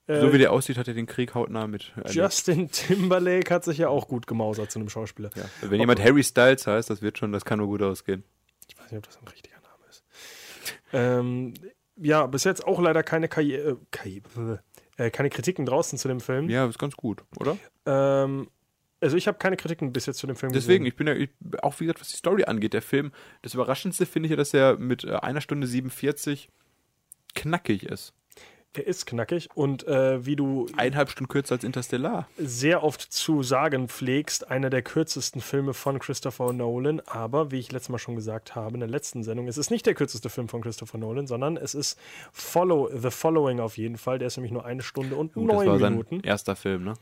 äh, 0.07 0.21
so 0.21 0.31
wie 0.31 0.38
der 0.38 0.51
aussieht, 0.53 0.77
hat 0.77 0.88
er 0.88 0.93
den 0.93 1.07
Krieg 1.07 1.33
hautnah 1.33 1.65
mit. 1.65 1.91
erlebt. 1.95 2.13
Justin 2.13 2.69
Timberlake 2.71 3.51
hat 3.53 3.63
sich 3.63 3.79
ja 3.79 3.89
auch 3.89 4.07
gut 4.07 4.27
gemausert 4.27 4.69
zu 4.71 4.77
einem 4.79 4.89
Schauspieler. 4.89 5.31
ja. 5.35 5.43
Also 5.59 5.71
Wenn 5.71 5.79
jemand 5.79 6.03
Harry 6.03 6.23
Styles 6.23 6.67
heißt, 6.67 6.89
das 6.91 7.01
wird 7.01 7.17
schon, 7.17 7.31
das 7.31 7.45
kann 7.45 7.57
nur 7.59 7.67
gut 7.67 7.81
ausgehen. 7.81 8.23
Ich 8.89 8.93
weiß 8.93 8.93
nicht, 8.93 8.98
ob 8.98 9.05
das 9.05 9.22
ein 9.22 9.27
richtiger 9.27 9.58
Name 9.62 9.86
ist. 9.89 10.03
Ähm, 10.93 11.53
ja, 11.98 12.25
bis 12.25 12.43
jetzt 12.43 12.65
auch 12.65 12.79
leider 12.79 13.03
keine 13.03 13.27
Karriere, 13.27 13.72
äh, 13.72 13.75
Karriere 13.91 14.63
äh, 14.98 15.12
keine 15.12 15.29
Kritiken 15.29 15.65
draußen 15.65 16.00
zu 16.00 16.08
dem 16.08 16.19
Film. 16.19 16.50
Ja, 16.50 16.65
ist 16.65 16.79
ganz 16.79 16.96
gut, 16.96 17.24
oder? 17.39 17.58
Ähm, 17.86 18.50
also 19.00 19.15
ich 19.15 19.27
habe 19.27 19.38
keine 19.38 19.58
Kritiken 19.58 19.93
bis 19.93 20.08
jetzt 20.08 20.17
zu 20.17 20.27
dem 20.27 20.36
Film 20.36 20.51
Deswegen, 20.51 20.86
gesehen. 20.86 20.88
ich 20.88 20.96
bin 20.96 21.08
ja, 21.08 21.13
ich, 21.13 21.29
auch 21.62 21.79
wie 21.79 21.86
gesagt, 21.86 22.01
was 22.01 22.10
die 22.10 22.17
Story 22.17 22.46
angeht, 22.46 22.74
der 22.74 22.81
Film, 22.81 23.12
das 23.43 23.53
Überraschendste 23.53 24.05
finde 24.05 24.27
ich 24.27 24.31
ja, 24.31 24.38
dass 24.38 24.53
er 24.53 24.77
mit 24.77 25.03
äh, 25.03 25.13
einer 25.13 25.41
Stunde 25.41 25.67
47 25.67 26.50
knackig 27.36 27.84
ist. 27.84 28.13
Er 28.73 28.85
ist 28.85 29.07
knackig 29.07 29.49
und 29.55 29.88
äh, 29.88 30.23
wie 30.27 30.35
du 30.35 30.67
Eineinhalb 30.77 31.09
Stunden 31.09 31.27
kürzer 31.27 31.55
als 31.55 31.63
Interstellar. 31.63 32.27
sehr 32.38 32.83
oft 32.83 33.01
zu 33.01 33.41
sagen 33.41 33.88
pflegst, 33.88 34.51
einer 34.51 34.69
der 34.69 34.83
kürzesten 34.83 35.41
Filme 35.41 35.73
von 35.73 35.97
Christopher 35.97 36.53
Nolan. 36.53 37.01
Aber 37.07 37.49
wie 37.51 37.57
ich 37.57 37.71
letztes 37.71 37.89
Mal 37.89 37.97
schon 37.97 38.15
gesagt 38.15 38.53
habe 38.53 38.75
in 38.75 38.81
der 38.81 38.89
letzten 38.89 39.23
Sendung, 39.23 39.47
es 39.47 39.57
ist 39.57 39.71
nicht 39.71 39.88
der 39.88 39.95
kürzeste 39.95 40.29
Film 40.29 40.49
von 40.49 40.61
Christopher 40.61 40.99
Nolan, 40.99 41.25
sondern 41.25 41.57
es 41.57 41.73
ist 41.73 41.99
Follow 42.31 42.91
The 42.95 43.09
Following 43.09 43.59
auf 43.59 43.75
jeden 43.77 43.97
Fall. 43.97 44.19
Der 44.19 44.27
ist 44.27 44.38
nämlich 44.38 44.51
nur 44.53 44.65
eine 44.65 44.83
Stunde 44.83 45.15
und 45.15 45.33
Gut, 45.33 45.49
das 45.49 45.55
neun 45.57 45.67
war 45.67 45.79
sein 45.79 45.93
Minuten. 45.93 46.19
erster 46.21 46.55
Film, 46.55 46.83
ne? 46.83 46.93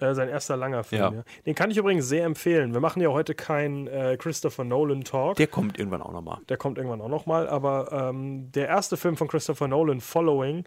Äh, 0.00 0.12
sein 0.14 0.28
erster 0.28 0.56
langer 0.56 0.82
Film. 0.82 1.00
Ja. 1.02 1.12
Ja. 1.12 1.24
Den 1.46 1.54
kann 1.54 1.70
ich 1.70 1.76
übrigens 1.76 2.08
sehr 2.08 2.24
empfehlen. 2.24 2.72
Wir 2.74 2.80
machen 2.80 3.00
ja 3.00 3.10
heute 3.10 3.36
keinen 3.36 3.86
äh, 3.86 4.16
Christopher 4.18 4.64
Nolan 4.64 5.04
Talk. 5.04 5.36
Der 5.36 5.46
kommt 5.46 5.78
irgendwann 5.78 6.02
auch 6.02 6.10
nochmal. 6.12 6.38
Der 6.48 6.56
kommt 6.56 6.78
irgendwann 6.78 7.00
auch 7.00 7.08
nochmal. 7.08 7.48
Aber 7.48 7.92
ähm, 7.92 8.50
der 8.50 8.66
erste 8.66 8.96
Film 8.96 9.16
von 9.16 9.28
Christopher 9.28 9.68
Nolan, 9.68 10.00
Following, 10.00 10.64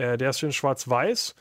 äh, 0.00 0.16
der 0.16 0.30
ist 0.30 0.40
schön 0.40 0.52
schwarz-weiß, 0.52 1.34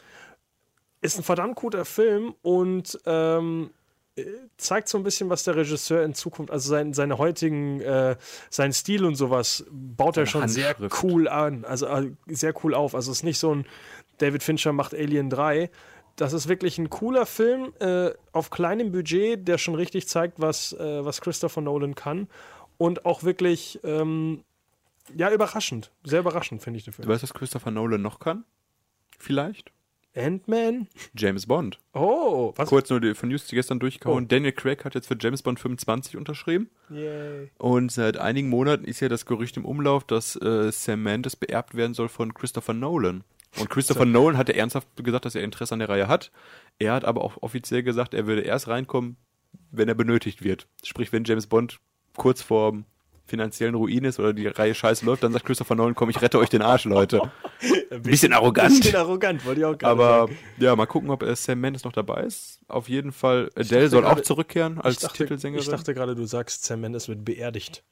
ist 1.02 1.18
ein 1.18 1.24
verdammt 1.24 1.56
guter 1.56 1.86
Film 1.86 2.36
und 2.42 3.00
ähm, 3.06 3.72
äh, 4.16 4.26
zeigt 4.58 4.90
so 4.90 4.98
ein 4.98 5.04
bisschen, 5.04 5.30
was 5.30 5.44
der 5.44 5.56
Regisseur 5.56 6.04
in 6.04 6.14
Zukunft, 6.14 6.52
also 6.52 6.70
sein, 6.70 6.94
seine 6.94 7.18
heutigen, 7.18 7.80
äh, 7.82 8.18
seinen 8.50 8.74
Stil 8.74 9.06
und 9.06 9.16
sowas, 9.16 9.66
baut 9.72 10.18
er 10.18 10.26
schon 10.26 10.48
sehr 10.50 10.76
cool 11.04 11.28
an. 11.28 11.64
Also 11.66 11.88
äh, 11.88 12.12
sehr 12.28 12.54
cool 12.64 12.74
auf. 12.74 12.96
Also 12.96 13.12
es 13.12 13.20
ist 13.20 13.24
nicht 13.24 13.40
so 13.40 13.56
ein 13.56 13.66
David 14.18 14.44
Fincher 14.44 14.74
macht 14.74 14.94
Alien 14.94 15.30
3. 15.30 15.70
Das 16.18 16.34
ist 16.34 16.50
wirklich 16.50 16.78
ein 16.78 16.90
cooler 16.90 17.26
Film 17.26 17.72
äh, 17.80 18.12
auf 18.34 18.50
kleinem 18.50 18.92
Budget, 18.92 19.48
der 19.48 19.58
schon 19.58 19.76
richtig 19.76 20.10
zeigt, 20.10 20.42
was, 20.42 20.74
äh, 20.74 21.06
was 21.06 21.22
Christopher 21.22 21.62
Nolan 21.62 21.96
kann. 21.96 22.28
Und 22.78 23.06
auch 23.06 23.24
wirklich, 23.24 23.80
ähm, 23.84 24.44
ja, 25.16 25.32
überraschend. 25.32 25.92
Sehr 26.04 26.20
überraschend, 26.22 26.62
finde 26.62 26.78
ich 26.78 26.84
den 26.86 26.92
Du 26.92 26.98
Film. 26.98 27.08
weißt, 27.10 27.24
was 27.24 27.34
Christopher 27.34 27.72
Nolan 27.72 28.02
noch 28.02 28.20
kann? 28.20 28.44
Vielleicht? 29.18 29.72
Ant-Man? 30.16 30.88
James 31.16 31.46
Bond. 31.46 31.78
Oh, 31.94 32.52
was? 32.56 32.68
Kurz 32.70 32.90
nur 32.90 33.00
die 33.00 33.14
von 33.14 33.30
News, 33.30 33.46
die 33.48 33.56
gestern 33.56 33.80
durchgehauen. 33.80 34.24
Oh. 34.24 34.28
Daniel 34.28 34.52
Craig 34.54 34.84
hat 34.84 34.96
jetzt 34.96 35.08
für 35.08 35.16
James 35.20 35.44
Bond 35.44 35.60
25 35.60 36.18
unterschrieben. 36.18 36.70
Yay. 36.90 37.52
Und 37.60 37.92
seit 37.92 38.18
einigen 38.18 38.50
Monaten 38.50 38.86
ist 38.86 39.00
ja 39.02 39.08
das 39.10 39.26
Gerücht 39.26 39.56
im 39.58 39.66
Umlauf, 39.66 40.04
dass 40.04 40.36
äh, 40.36 40.72
Sam 40.72 41.04
Mendes 41.04 41.36
beerbt 41.36 41.76
werden 41.76 41.94
soll 41.94 42.10
von 42.10 42.34
Christopher 42.34 42.74
Nolan. 42.74 43.24
Und 43.60 43.70
Christopher 43.70 44.06
Nolan 44.06 44.38
hatte 44.38 44.56
ernsthaft 44.56 44.88
gesagt, 44.98 45.26
dass 45.26 45.36
er 45.36 45.44
Interesse 45.44 45.74
an 45.74 45.80
der 45.80 45.90
Reihe 45.90 46.08
hat. 46.08 46.32
Er 46.80 46.94
hat 46.94 47.06
aber 47.06 47.24
auch 47.24 47.42
offiziell 47.42 47.84
gesagt, 47.84 48.14
er 48.14 48.26
würde 48.28 48.42
erst 48.42 48.68
reinkommen, 48.68 49.16
wenn 49.72 49.88
er 49.88 49.96
benötigt 49.96 50.44
wird. 50.44 50.68
Sprich, 50.84 51.12
wenn 51.12 51.24
James 51.24 51.48
Bond 51.48 51.80
kurz 52.16 52.42
vor 52.42 52.78
finanziellen 53.30 53.76
Ruin 53.76 54.04
ist 54.04 54.20
oder 54.20 54.34
die 54.34 54.48
Reihe 54.48 54.76
scheiße 54.76 55.06
läuft, 55.06 55.24
dann 55.24 55.32
sagt 55.32 55.46
Christopher 55.46 55.76
Nolan, 55.76 55.96
komm, 55.96 56.10
ich 56.10 56.22
rette 56.22 56.38
euch 56.40 56.50
den 56.50 56.62
Arsch, 56.62 56.86
Leute. 56.86 57.22
Ein 57.92 58.02
bisschen 58.02 58.34
arrogant. 58.34 58.70
Bisschen 58.82 58.96
arrogant, 58.98 59.46
wollte 59.46 59.62
ich 59.62 59.66
auch 59.66 59.78
gerade 59.78 59.92
Aber 59.92 60.10
sagen. 60.28 60.38
ja, 60.58 60.76
mal 60.76 60.86
gucken, 60.86 61.10
ob 61.10 61.24
äh, 61.24 61.36
Sam 61.36 61.60
Mendes 61.62 61.84
noch 61.84 61.94
dabei 61.94 62.24
ist. 62.24 62.60
Auf 62.68 62.90
jeden 62.90 63.12
Fall, 63.12 63.50
Adele 63.56 63.90
soll 63.90 64.04
auch 64.04 64.10
gerade- 64.10 64.24
zurückkehren 64.24 64.80
als 64.82 64.96
ich 64.96 65.02
dachte, 65.02 65.18
Titelsängerin. 65.20 65.64
Ich 65.64 65.70
dachte 65.70 65.94
gerade, 65.94 66.16
du 66.16 66.26
sagst, 66.26 66.66
Sam 66.66 66.82
Mendes 66.82 67.08
wird 67.08 67.24
beerdigt. 67.24 67.84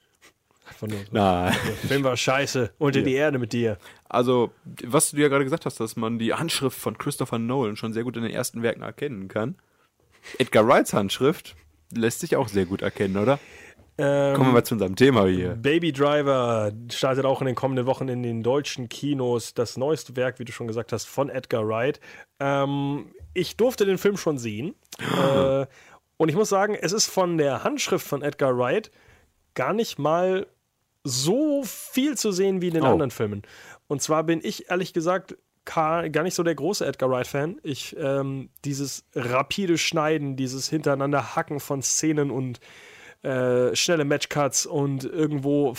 Nur 0.82 0.90
so. 0.90 0.96
Nein. 1.12 1.54
Der 1.66 1.74
Film 1.88 2.04
war 2.04 2.16
scheiße. 2.16 2.72
Unter 2.78 3.00
die 3.00 3.14
Erde 3.14 3.38
mit 3.38 3.54
dir. 3.54 3.78
Also, 4.08 4.52
was 4.84 5.12
du 5.12 5.16
ja 5.16 5.28
gerade 5.28 5.44
gesagt 5.44 5.64
hast, 5.64 5.80
dass 5.80 5.96
man 5.96 6.18
die 6.18 6.34
Handschrift 6.34 6.78
von 6.78 6.98
Christopher 6.98 7.38
Nolan 7.38 7.76
schon 7.76 7.94
sehr 7.94 8.04
gut 8.04 8.16
in 8.18 8.22
den 8.22 8.32
ersten 8.32 8.62
Werken 8.62 8.82
erkennen 8.82 9.28
kann. 9.28 9.56
Edgar 10.38 10.66
Wrights 10.68 10.92
Handschrift 10.92 11.56
lässt 11.94 12.20
sich 12.20 12.36
auch 12.36 12.48
sehr 12.48 12.66
gut 12.66 12.82
erkennen, 12.82 13.16
oder? 13.16 13.38
Ähm, 13.98 14.34
Kommen 14.36 14.50
wir 14.50 14.52
mal 14.54 14.64
zu 14.64 14.74
unserem 14.74 14.94
Thema 14.94 15.26
hier. 15.26 15.56
Baby 15.56 15.92
Driver 15.92 16.70
startet 16.90 17.24
auch 17.24 17.40
in 17.40 17.46
den 17.46 17.56
kommenden 17.56 17.86
Wochen 17.86 18.08
in 18.08 18.22
den 18.22 18.42
deutschen 18.44 18.88
Kinos. 18.88 19.54
Das 19.54 19.76
neueste 19.76 20.14
Werk, 20.16 20.38
wie 20.38 20.44
du 20.44 20.52
schon 20.52 20.68
gesagt 20.68 20.92
hast, 20.92 21.06
von 21.06 21.28
Edgar 21.30 21.66
Wright. 21.66 21.98
Ähm, 22.38 23.06
ich 23.34 23.56
durfte 23.56 23.84
den 23.86 23.98
Film 23.98 24.16
schon 24.16 24.38
sehen. 24.38 24.74
äh, 25.00 25.66
und 26.16 26.28
ich 26.28 26.36
muss 26.36 26.48
sagen, 26.48 26.76
es 26.80 26.92
ist 26.92 27.06
von 27.06 27.38
der 27.38 27.64
Handschrift 27.64 28.06
von 28.06 28.22
Edgar 28.22 28.56
Wright 28.56 28.90
gar 29.54 29.72
nicht 29.72 29.98
mal 29.98 30.46
so 31.04 31.62
viel 31.64 32.16
zu 32.16 32.32
sehen 32.32 32.60
wie 32.62 32.68
in 32.68 32.74
den 32.74 32.82
Oh. 32.84 32.88
anderen 32.92 33.10
Filmen. 33.10 33.42
Und 33.88 34.02
zwar 34.02 34.22
bin 34.24 34.40
ich 34.42 34.70
ehrlich 34.70 34.92
gesagt 34.92 35.36
gar 35.64 36.02
nicht 36.22 36.34
so 36.34 36.42
der 36.42 36.54
große 36.54 36.86
Edgar 36.86 37.10
Wright-Fan. 37.10 37.60
Ich, 37.62 37.94
ähm, 37.98 38.48
dieses 38.64 39.04
rapide 39.14 39.76
Schneiden, 39.76 40.34
dieses 40.36 40.68
hintereinander 40.68 41.36
Hacken 41.36 41.60
von 41.60 41.82
Szenen 41.82 42.30
und 42.30 42.58
äh, 43.22 43.74
schnelle 43.74 44.04
Matchcuts 44.04 44.66
und 44.66 45.04
irgendwo 45.04 45.74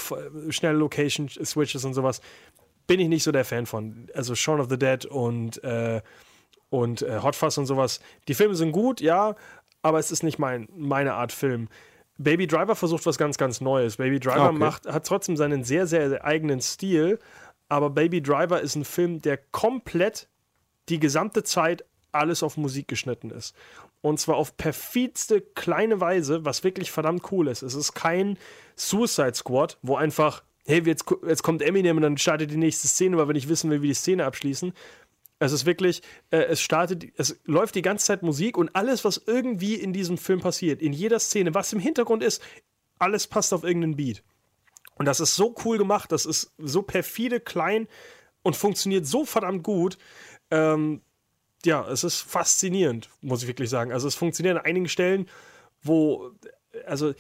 schnelle 0.50 0.78
Location-Switches 0.78 1.86
und 1.86 1.94
sowas, 1.94 2.22
bin 2.88 3.00
ich 3.00 3.08
nicht 3.08 3.24
so 3.24 3.32
der 3.32 3.46
Fan 3.46 3.66
von. 3.66 4.08
Also 4.14 4.36
Shaun 4.36 4.60
of 4.60 4.68
the 4.70 4.78
Dead 4.78 5.06
und, 5.06 5.64
äh, 5.64 6.02
und 6.70 7.02
äh, 7.02 7.20
Hot 7.22 7.36
Fuzz 7.36 7.58
und 7.58 7.66
sowas. 7.66 8.00
Die 8.28 8.34
Filme 8.34 8.56
sind 8.56 8.72
gut, 8.72 9.00
ja, 9.00 9.36
aber 9.82 10.00
es 10.00 10.12
ist 10.12 10.24
nicht 10.24 10.40
mein, 10.40 10.68
meine 10.76 11.14
Art 11.14 11.32
Film. 11.32 11.70
Baby 12.18 12.48
Driver 12.48 12.76
versucht 12.76 13.06
was 13.06 13.18
ganz, 13.18 13.38
ganz 13.38 13.62
Neues. 13.62 13.98
Baby 13.98 14.20
Driver 14.20 14.50
Okay. 14.50 14.58
macht, 14.58 14.88
hat 14.88 15.06
trotzdem 15.06 15.38
seinen 15.38 15.64
sehr, 15.64 15.88
sehr 15.88 16.26
eigenen 16.26 16.60
Stil, 16.62 17.20
aber 17.70 17.90
Baby 17.90 18.22
Driver 18.22 18.60
ist 18.60 18.76
ein 18.76 18.84
Film, 18.84 19.22
der 19.22 19.38
komplett 19.38 20.28
die 20.90 21.00
gesamte 21.00 21.44
Zeit 21.44 21.86
alles 22.12 22.44
auf 22.44 22.58
Musik 22.58 22.88
geschnitten 22.88 23.30
ist. 23.30 23.56
Und 24.02 24.20
zwar 24.20 24.38
auf 24.38 24.56
perfidste 24.56 25.42
kleine 25.42 26.00
Weise, 26.00 26.46
was 26.46 26.64
wirklich 26.64 26.92
verdammt 26.92 27.32
cool 27.32 27.48
ist. 27.50 27.64
Es 27.64 27.76
ist 27.76 27.94
kein 27.94 28.38
Suicide 28.76 29.36
Squad, 29.36 29.78
wo 29.82 29.96
einfach, 29.98 30.44
hey, 30.66 30.82
jetzt, 30.86 31.06
jetzt 31.28 31.44
kommt 31.44 31.62
Eminem 31.62 31.98
und 31.98 32.04
dann 32.04 32.18
startet 32.18 32.52
die 32.52 32.58
nächste 32.58 32.88
Szene, 32.88 33.18
weil 33.18 33.28
wir 33.28 33.34
nicht 33.34 33.50
wissen, 33.50 33.70
wie 33.72 33.82
wir 33.82 33.90
die 33.90 33.94
Szene 33.94 34.26
abschließen. 34.26 34.74
Es 35.40 35.52
ist 35.52 35.66
wirklich, 35.66 36.02
äh, 36.32 36.38
es 36.44 36.62
startet, 36.62 37.06
es 37.18 37.40
läuft 37.46 37.76
die 37.76 37.82
ganze 37.82 38.06
Zeit 38.06 38.24
Musik 38.24 38.58
und 38.58 38.76
alles, 38.76 39.04
was 39.04 39.22
irgendwie 39.26 39.76
in 39.76 39.94
diesem 39.94 40.18
Film 40.18 40.40
passiert, 40.40 40.82
in 40.82 40.94
jeder 40.94 41.20
Szene, 41.20 41.54
was 41.54 41.74
im 41.74 41.80
Hintergrund 41.80 42.24
ist, 42.24 42.42
alles 43.00 43.28
passt 43.28 43.54
auf 43.54 43.64
irgendeinen 43.64 43.96
Beat. 43.96 44.24
Und 44.96 45.06
das 45.06 45.22
ist 45.22 45.36
so 45.36 45.56
cool 45.64 45.78
gemacht, 45.78 46.12
das 46.12 46.26
ist 46.26 46.54
so 46.58 46.82
perfide 46.82 47.40
klein 47.40 47.88
und 48.44 48.58
funktioniert 48.58 49.06
so 49.06 49.26
verdammt 49.26 49.64
gut. 49.64 49.98
Ähm, 50.52 51.02
ja, 51.66 51.88
es 51.90 52.04
ist 52.04 52.22
faszinierend, 52.22 53.10
muss 53.22 53.42
ich 53.42 53.48
wirklich 53.48 53.70
sagen. 53.70 53.92
Also 53.92 54.08
es 54.08 54.16
funktioniert 54.16 54.58
an 54.58 54.66
einigen 54.66 54.88
Stellen, 54.88 55.28
wo, 55.84 56.32
also 56.86 57.14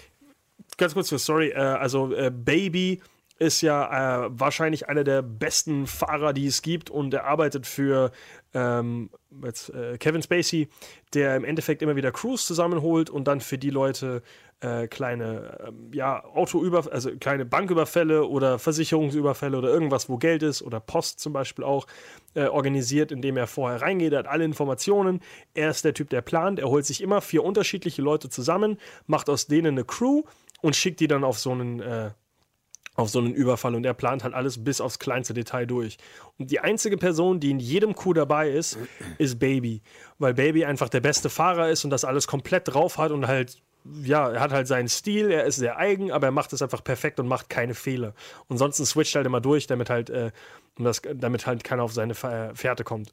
ganz 0.78 0.94
kurz 0.94 1.10
für 1.10 1.20
Story, 1.20 1.50
äh, 1.50 1.56
also 1.56 2.14
äh, 2.14 2.32
Baby 2.32 3.02
ist 3.40 3.62
ja 3.62 4.26
äh, 4.26 4.30
wahrscheinlich 4.32 4.90
einer 4.90 5.06
der 5.06 5.22
besten 5.22 5.88
Fahrer, 5.88 6.34
die 6.34 6.46
es 6.46 6.62
gibt 6.62 6.90
und 6.90 7.14
er 7.14 7.26
arbeitet 7.26 7.66
für 7.66 8.12
ähm, 8.54 9.10
jetzt, 9.44 9.70
äh, 9.70 9.98
Kevin 9.98 10.22
Spacey, 10.22 10.68
der 11.14 11.38
im 11.38 11.46
Endeffekt 11.46 11.82
immer 11.82 11.96
wieder 11.96 12.12
Crews 12.12 12.46
zusammenholt 12.46 13.10
und 13.10 13.28
dann 13.28 13.40
für 13.40 13.58
die 13.58 13.70
Leute 13.70 14.22
äh, 14.60 14.88
kleine 14.88 15.58
ähm, 15.68 15.92
ja, 15.94 16.22
Autoüber 16.26 16.84
also 16.92 17.12
kleine 17.16 17.46
Banküberfälle 17.46 18.28
oder 18.28 18.60
Versicherungsüberfälle 18.60 19.58
oder 19.58 19.70
irgendwas, 19.70 20.10
wo 20.10 20.18
Geld 20.18 20.44
ist 20.44 20.62
oder 20.62 20.82
Post 20.82 21.22
zum 21.22 21.32
Beispiel 21.32 21.64
auch 21.64 21.88
äh, 22.34 22.48
organisiert, 22.48 23.14
indem 23.14 23.38
er 23.38 23.48
vorher 23.48 23.82
reingeht, 23.82 24.12
er 24.12 24.20
hat 24.20 24.28
alle 24.28 24.44
Informationen. 24.44 25.22
Er 25.54 25.70
ist 25.70 25.86
der 25.86 25.94
Typ, 25.94 26.10
der 26.10 26.22
plant. 26.22 26.60
Er 26.60 26.68
holt 26.68 26.86
sich 26.86 27.02
immer 27.02 27.22
vier 27.22 27.46
unterschiedliche 27.46 28.02
Leute 28.02 28.30
zusammen, 28.30 28.78
macht 29.08 29.30
aus 29.30 29.48
denen 29.48 29.78
eine 29.78 29.86
Crew 29.86 30.24
und 30.62 30.76
schickt 30.76 31.00
die 31.00 31.08
dann 31.08 31.24
auf 31.24 31.40
so 31.40 31.52
einen 31.52 31.80
äh, 31.80 32.12
auf 33.00 33.10
so 33.10 33.20
einen 33.20 33.34
Überfall 33.34 33.76
und 33.76 33.86
er 33.86 33.94
plant 33.94 34.24
halt 34.24 34.34
alles 34.34 34.64
bis 34.64 34.82
aufs 34.82 35.00
kleinste 35.00 35.34
Detail 35.34 35.66
durch. 35.66 35.98
Und 36.38 36.52
die 36.52 36.60
einzige 36.60 36.98
Person, 36.98 37.40
die 37.40 37.52
in 37.52 37.60
jedem 37.60 37.96
Coup 37.96 38.14
dabei 38.14 38.50
ist, 38.50 38.78
ist 39.18 39.40
Baby. 39.40 39.82
Weil 40.18 40.34
Baby 40.34 40.66
einfach 40.66 40.90
der 40.90 41.02
beste 41.02 41.30
Fahrer 41.30 41.70
ist 41.70 41.84
und 41.84 41.90
das 41.90 42.06
alles 42.06 42.28
komplett 42.28 42.68
drauf 42.68 42.98
hat 42.98 43.12
und 43.12 43.28
halt, 43.28 43.58
ja, 44.04 44.30
er 44.30 44.42
hat 44.42 44.52
halt 44.52 44.68
seinen 44.68 44.90
Stil, 44.90 45.32
er 45.32 45.46
ist 45.46 45.56
sehr 45.56 45.78
eigen, 45.78 46.12
aber 46.12 46.28
er 46.28 46.32
macht 46.32 46.54
es 46.54 46.62
einfach 46.62 46.84
perfekt 46.84 47.20
und 47.20 47.28
macht 47.28 47.50
keine 47.50 47.74
Fehler. 47.74 48.14
Und 48.48 48.58
sonst 48.58 48.78
switcht 48.86 49.16
halt 49.16 49.26
immer 49.26 49.42
durch, 49.42 49.68
damit 49.68 49.90
halt, 49.90 50.10
äh, 50.10 50.32
das, 50.78 51.02
damit 51.16 51.48
halt 51.48 51.64
keiner 51.64 51.84
auf 51.84 51.94
seine 51.94 52.14
F- 52.14 52.52
Fährte 52.54 52.84
kommt. 52.84 53.12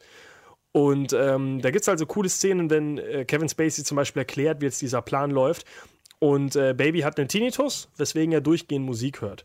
Und 0.72 1.14
ähm, 1.14 1.62
da 1.62 1.70
gibt 1.70 1.82
es 1.82 1.88
also 1.88 2.04
coole 2.04 2.28
Szenen, 2.28 2.68
wenn 2.68 2.98
äh, 2.98 3.24
Kevin 3.24 3.48
Spacey 3.48 3.82
zum 3.84 3.96
Beispiel 3.96 4.20
erklärt, 4.20 4.60
wie 4.60 4.66
jetzt 4.66 4.82
dieser 4.82 5.00
Plan 5.00 5.30
läuft. 5.30 5.64
Und 6.18 6.56
äh, 6.56 6.74
Baby 6.74 7.00
hat 7.00 7.18
einen 7.18 7.28
Tinnitus, 7.28 7.90
weswegen 7.96 8.32
er 8.32 8.40
durchgehend 8.40 8.86
Musik 8.86 9.20
hört. 9.20 9.44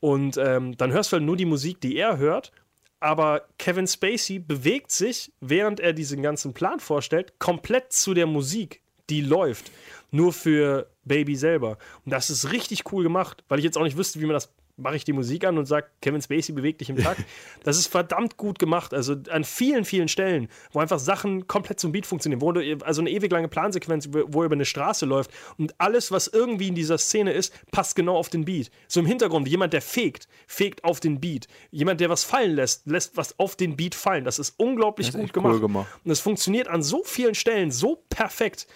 Und 0.00 0.36
ähm, 0.36 0.76
dann 0.76 0.92
hörst 0.92 1.12
du 1.12 1.16
halt 1.16 1.24
nur 1.24 1.36
die 1.36 1.44
Musik, 1.44 1.80
die 1.80 1.96
er 1.96 2.18
hört. 2.18 2.52
Aber 3.00 3.42
Kevin 3.58 3.86
Spacey 3.86 4.38
bewegt 4.38 4.90
sich, 4.90 5.32
während 5.40 5.80
er 5.80 5.92
diesen 5.92 6.22
ganzen 6.22 6.52
Plan 6.52 6.80
vorstellt, 6.80 7.38
komplett 7.38 7.92
zu 7.92 8.12
der 8.14 8.26
Musik, 8.26 8.82
die 9.08 9.20
läuft. 9.20 9.70
Nur 10.10 10.32
für 10.32 10.90
Baby 11.04 11.36
selber. 11.36 11.78
Und 12.04 12.12
das 12.12 12.30
ist 12.30 12.52
richtig 12.52 12.92
cool 12.92 13.02
gemacht, 13.04 13.44
weil 13.48 13.58
ich 13.58 13.64
jetzt 13.64 13.78
auch 13.78 13.84
nicht 13.84 13.96
wüsste, 13.96 14.20
wie 14.20 14.26
man 14.26 14.34
das 14.34 14.52
mache 14.78 14.96
ich 14.96 15.04
die 15.04 15.12
Musik 15.12 15.44
an 15.44 15.58
und 15.58 15.66
sage, 15.66 15.86
Kevin 16.00 16.22
Spacey 16.22 16.52
bewegt 16.54 16.80
dich 16.80 16.90
im 16.90 16.96
Takt. 16.96 17.20
Das 17.64 17.76
ist 17.76 17.88
verdammt 17.88 18.36
gut 18.36 18.58
gemacht. 18.58 18.94
Also 18.94 19.16
an 19.30 19.44
vielen, 19.44 19.84
vielen 19.84 20.08
Stellen, 20.08 20.48
wo 20.72 20.78
einfach 20.78 20.98
Sachen 20.98 21.46
komplett 21.46 21.80
zum 21.80 21.92
Beat 21.92 22.06
funktionieren. 22.06 22.40
Wo 22.40 22.52
du, 22.52 22.78
also 22.84 23.00
eine 23.02 23.10
ewig 23.10 23.30
lange 23.30 23.48
Plansequenz, 23.48 24.08
wo 24.10 24.40
er 24.42 24.46
über 24.46 24.54
eine 24.54 24.64
Straße 24.64 25.04
läuft 25.04 25.30
und 25.58 25.74
alles, 25.78 26.10
was 26.12 26.28
irgendwie 26.28 26.68
in 26.68 26.74
dieser 26.74 26.98
Szene 26.98 27.32
ist, 27.32 27.52
passt 27.72 27.96
genau 27.96 28.16
auf 28.16 28.28
den 28.28 28.44
Beat. 28.44 28.70
So 28.86 29.00
im 29.00 29.06
Hintergrund, 29.06 29.48
jemand, 29.48 29.72
der 29.72 29.82
fegt, 29.82 30.28
fegt 30.46 30.84
auf 30.84 31.00
den 31.00 31.20
Beat. 31.20 31.48
Jemand, 31.70 32.00
der 32.00 32.08
was 32.08 32.24
fallen 32.24 32.52
lässt, 32.54 32.86
lässt 32.86 33.16
was 33.16 33.38
auf 33.38 33.56
den 33.56 33.76
Beat 33.76 33.94
fallen. 33.94 34.24
Das 34.24 34.38
ist 34.38 34.54
unglaublich 34.58 35.08
Das 35.08 35.14
ist 35.16 35.20
gut 35.20 35.32
gemacht. 35.32 35.54
cool 35.54 35.60
gemacht. 35.60 35.88
Und 36.04 36.10
es 36.10 36.20
funktioniert 36.20 36.68
an 36.68 36.82
so 36.82 37.02
vielen 37.04 37.34
Stellen 37.34 37.70
so 37.70 38.04
perfekt. 38.08 38.66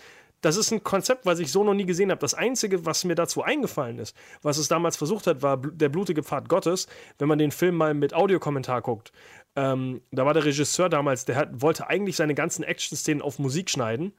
Das 0.42 0.56
ist 0.56 0.70
ein 0.72 0.84
Konzept, 0.84 1.24
was 1.24 1.38
ich 1.38 1.50
so 1.50 1.64
noch 1.64 1.74
nie 1.74 1.86
gesehen 1.86 2.10
habe. 2.10 2.20
Das 2.20 2.34
Einzige, 2.34 2.84
was 2.84 3.04
mir 3.04 3.14
dazu 3.14 3.42
eingefallen 3.42 3.98
ist, 3.98 4.14
was 4.42 4.58
es 4.58 4.68
damals 4.68 4.96
versucht 4.96 5.26
hat, 5.26 5.40
war 5.40 5.56
der 5.56 5.88
blutige 5.88 6.22
Pfad 6.22 6.48
Gottes. 6.48 6.86
Wenn 7.18 7.28
man 7.28 7.38
den 7.38 7.52
Film 7.52 7.76
mal 7.76 7.94
mit 7.94 8.12
Audiokommentar 8.12 8.82
guckt, 8.82 9.12
ähm, 9.54 10.00
da 10.10 10.24
war 10.24 10.32
der 10.32 10.46
Regisseur 10.46 10.88
damals, 10.88 11.26
der 11.26 11.36
hat, 11.36 11.60
wollte 11.60 11.86
eigentlich 11.86 12.16
seine 12.16 12.34
ganzen 12.34 12.62
Action-Szenen 12.62 13.20
auf 13.20 13.38
Musik 13.38 13.68
schneiden, 13.68 14.12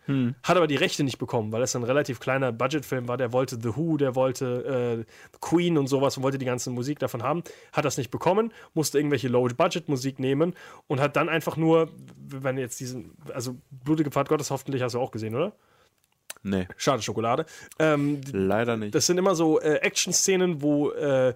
hat 0.44 0.58
aber 0.58 0.68
die 0.68 0.76
Rechte 0.76 1.04
nicht 1.04 1.18
bekommen, 1.18 1.52
weil 1.52 1.64
es 1.64 1.76
ein 1.76 1.84
relativ 1.84 2.20
kleiner 2.20 2.52
Budgetfilm 2.52 3.08
war. 3.08 3.18
Der 3.18 3.34
wollte 3.34 3.58
The 3.62 3.76
Who, 3.76 3.98
der 3.98 4.16
wollte 4.16 5.06
äh, 5.08 5.38
Queen 5.42 5.78
und 5.78 5.88
sowas 5.88 6.18
und 6.18 6.24
wollte 6.24 6.38
die 6.38 6.46
ganze 6.46 6.70
Musik 6.70 7.00
davon 7.00 7.24
haben. 7.24 7.44
Hat 7.72 7.84
das 7.84 7.98
nicht 7.98 8.12
bekommen, 8.12 8.54
musste 8.76 9.00
irgendwelche 9.00 9.28
Low-Budget-Musik 9.28 10.20
nehmen 10.20 10.54
und 10.88 11.02
hat 11.02 11.16
dann 11.16 11.30
einfach 11.30 11.58
nur, 11.58 11.90
wenn 12.16 12.58
jetzt 12.60 12.80
diesen, 12.80 13.18
also 13.34 13.56
Blutige 13.72 14.12
Pfad 14.12 14.30
Gottes 14.30 14.52
hoffentlich 14.52 14.84
hast 14.84 14.94
du 14.94 15.00
auch 15.00 15.12
gesehen, 15.12 15.34
oder? 15.36 15.54
Nee, 16.44 16.68
Schade 16.78 17.02
Schokolade. 17.02 17.46
Ähm, 17.80 18.20
leider 18.32 18.78
nicht. 18.78 18.94
das 18.94 19.06
sind 19.06 19.18
immer 19.18 19.34
so 19.36 19.60
äh, 19.62 19.76
Action-Szenen, 19.76 20.62
wo, 20.62 20.92
äh, 20.92 21.34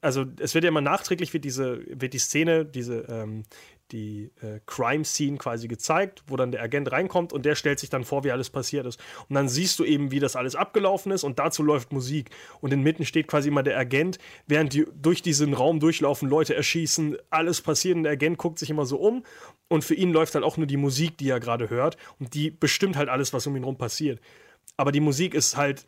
also 0.00 0.24
es 0.38 0.54
wird 0.54 0.64
ja 0.64 0.68
immer 0.68 0.80
nachträglich 0.80 1.32
wird 1.32 1.44
diese, 1.44 1.80
wird 1.88 2.14
die 2.14 2.18
Szene, 2.18 2.64
diese, 2.64 3.00
ähm, 3.08 3.44
die 3.92 4.30
äh, 4.42 4.60
Crime-Scene 4.66 5.38
quasi 5.38 5.68
gezeigt, 5.68 6.22
wo 6.26 6.36
dann 6.36 6.52
der 6.52 6.62
Agent 6.62 6.90
reinkommt 6.92 7.32
und 7.32 7.44
der 7.44 7.54
stellt 7.54 7.78
sich 7.78 7.90
dann 7.90 8.04
vor, 8.04 8.24
wie 8.24 8.30
alles 8.30 8.50
passiert 8.50 8.86
ist. 8.86 9.00
Und 9.28 9.34
dann 9.34 9.48
siehst 9.48 9.78
du 9.78 9.84
eben, 9.84 10.10
wie 10.10 10.20
das 10.20 10.36
alles 10.36 10.54
abgelaufen 10.54 11.12
ist 11.12 11.24
und 11.24 11.38
dazu 11.38 11.62
läuft 11.62 11.92
Musik. 11.92 12.30
Und 12.60 12.72
inmitten 12.72 13.04
steht 13.04 13.28
quasi 13.28 13.48
immer 13.48 13.62
der 13.62 13.78
Agent, 13.78 14.18
während 14.46 14.72
die 14.72 14.86
durch 14.94 15.22
diesen 15.22 15.54
Raum 15.54 15.80
durchlaufen, 15.80 16.28
Leute 16.28 16.54
erschießen, 16.54 17.16
alles 17.30 17.60
passiert 17.60 17.96
und 17.96 18.04
der 18.04 18.12
Agent 18.12 18.38
guckt 18.38 18.58
sich 18.58 18.70
immer 18.70 18.86
so 18.86 18.98
um 18.98 19.24
und 19.68 19.84
für 19.84 19.94
ihn 19.94 20.12
läuft 20.12 20.34
halt 20.34 20.44
auch 20.44 20.56
nur 20.56 20.66
die 20.66 20.76
Musik, 20.76 21.18
die 21.18 21.28
er 21.28 21.40
gerade 21.40 21.70
hört 21.70 21.96
und 22.18 22.34
die 22.34 22.50
bestimmt 22.50 22.96
halt 22.96 23.08
alles, 23.08 23.32
was 23.32 23.46
um 23.46 23.56
ihn 23.56 23.64
rum 23.64 23.76
passiert. 23.76 24.20
Aber 24.76 24.92
die 24.92 25.00
Musik 25.00 25.34
ist 25.34 25.56
halt 25.56 25.86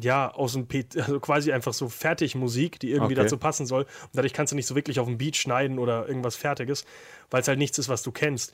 ja, 0.00 0.30
aus 0.32 0.54
dem 0.54 0.66
P 0.66 0.84
also 0.96 1.20
quasi 1.20 1.52
einfach 1.52 1.72
so 1.72 1.88
Fertigmusik, 1.88 2.80
die 2.80 2.90
irgendwie 2.90 3.14
Okay. 3.14 3.22
dazu 3.22 3.36
passen 3.38 3.66
soll. 3.66 3.82
Und 3.84 4.10
dadurch 4.14 4.32
kannst 4.32 4.52
du 4.52 4.56
nicht 4.56 4.66
so 4.66 4.74
wirklich 4.74 4.98
auf 5.00 5.06
dem 5.06 5.18
Beat 5.18 5.36
schneiden 5.36 5.78
oder 5.78 6.08
irgendwas 6.08 6.36
Fertiges, 6.36 6.84
weil 7.30 7.40
es 7.42 7.48
halt 7.48 7.58
nichts 7.58 7.78
ist, 7.78 7.88
was 7.88 8.02
du 8.02 8.10
kennst. 8.12 8.52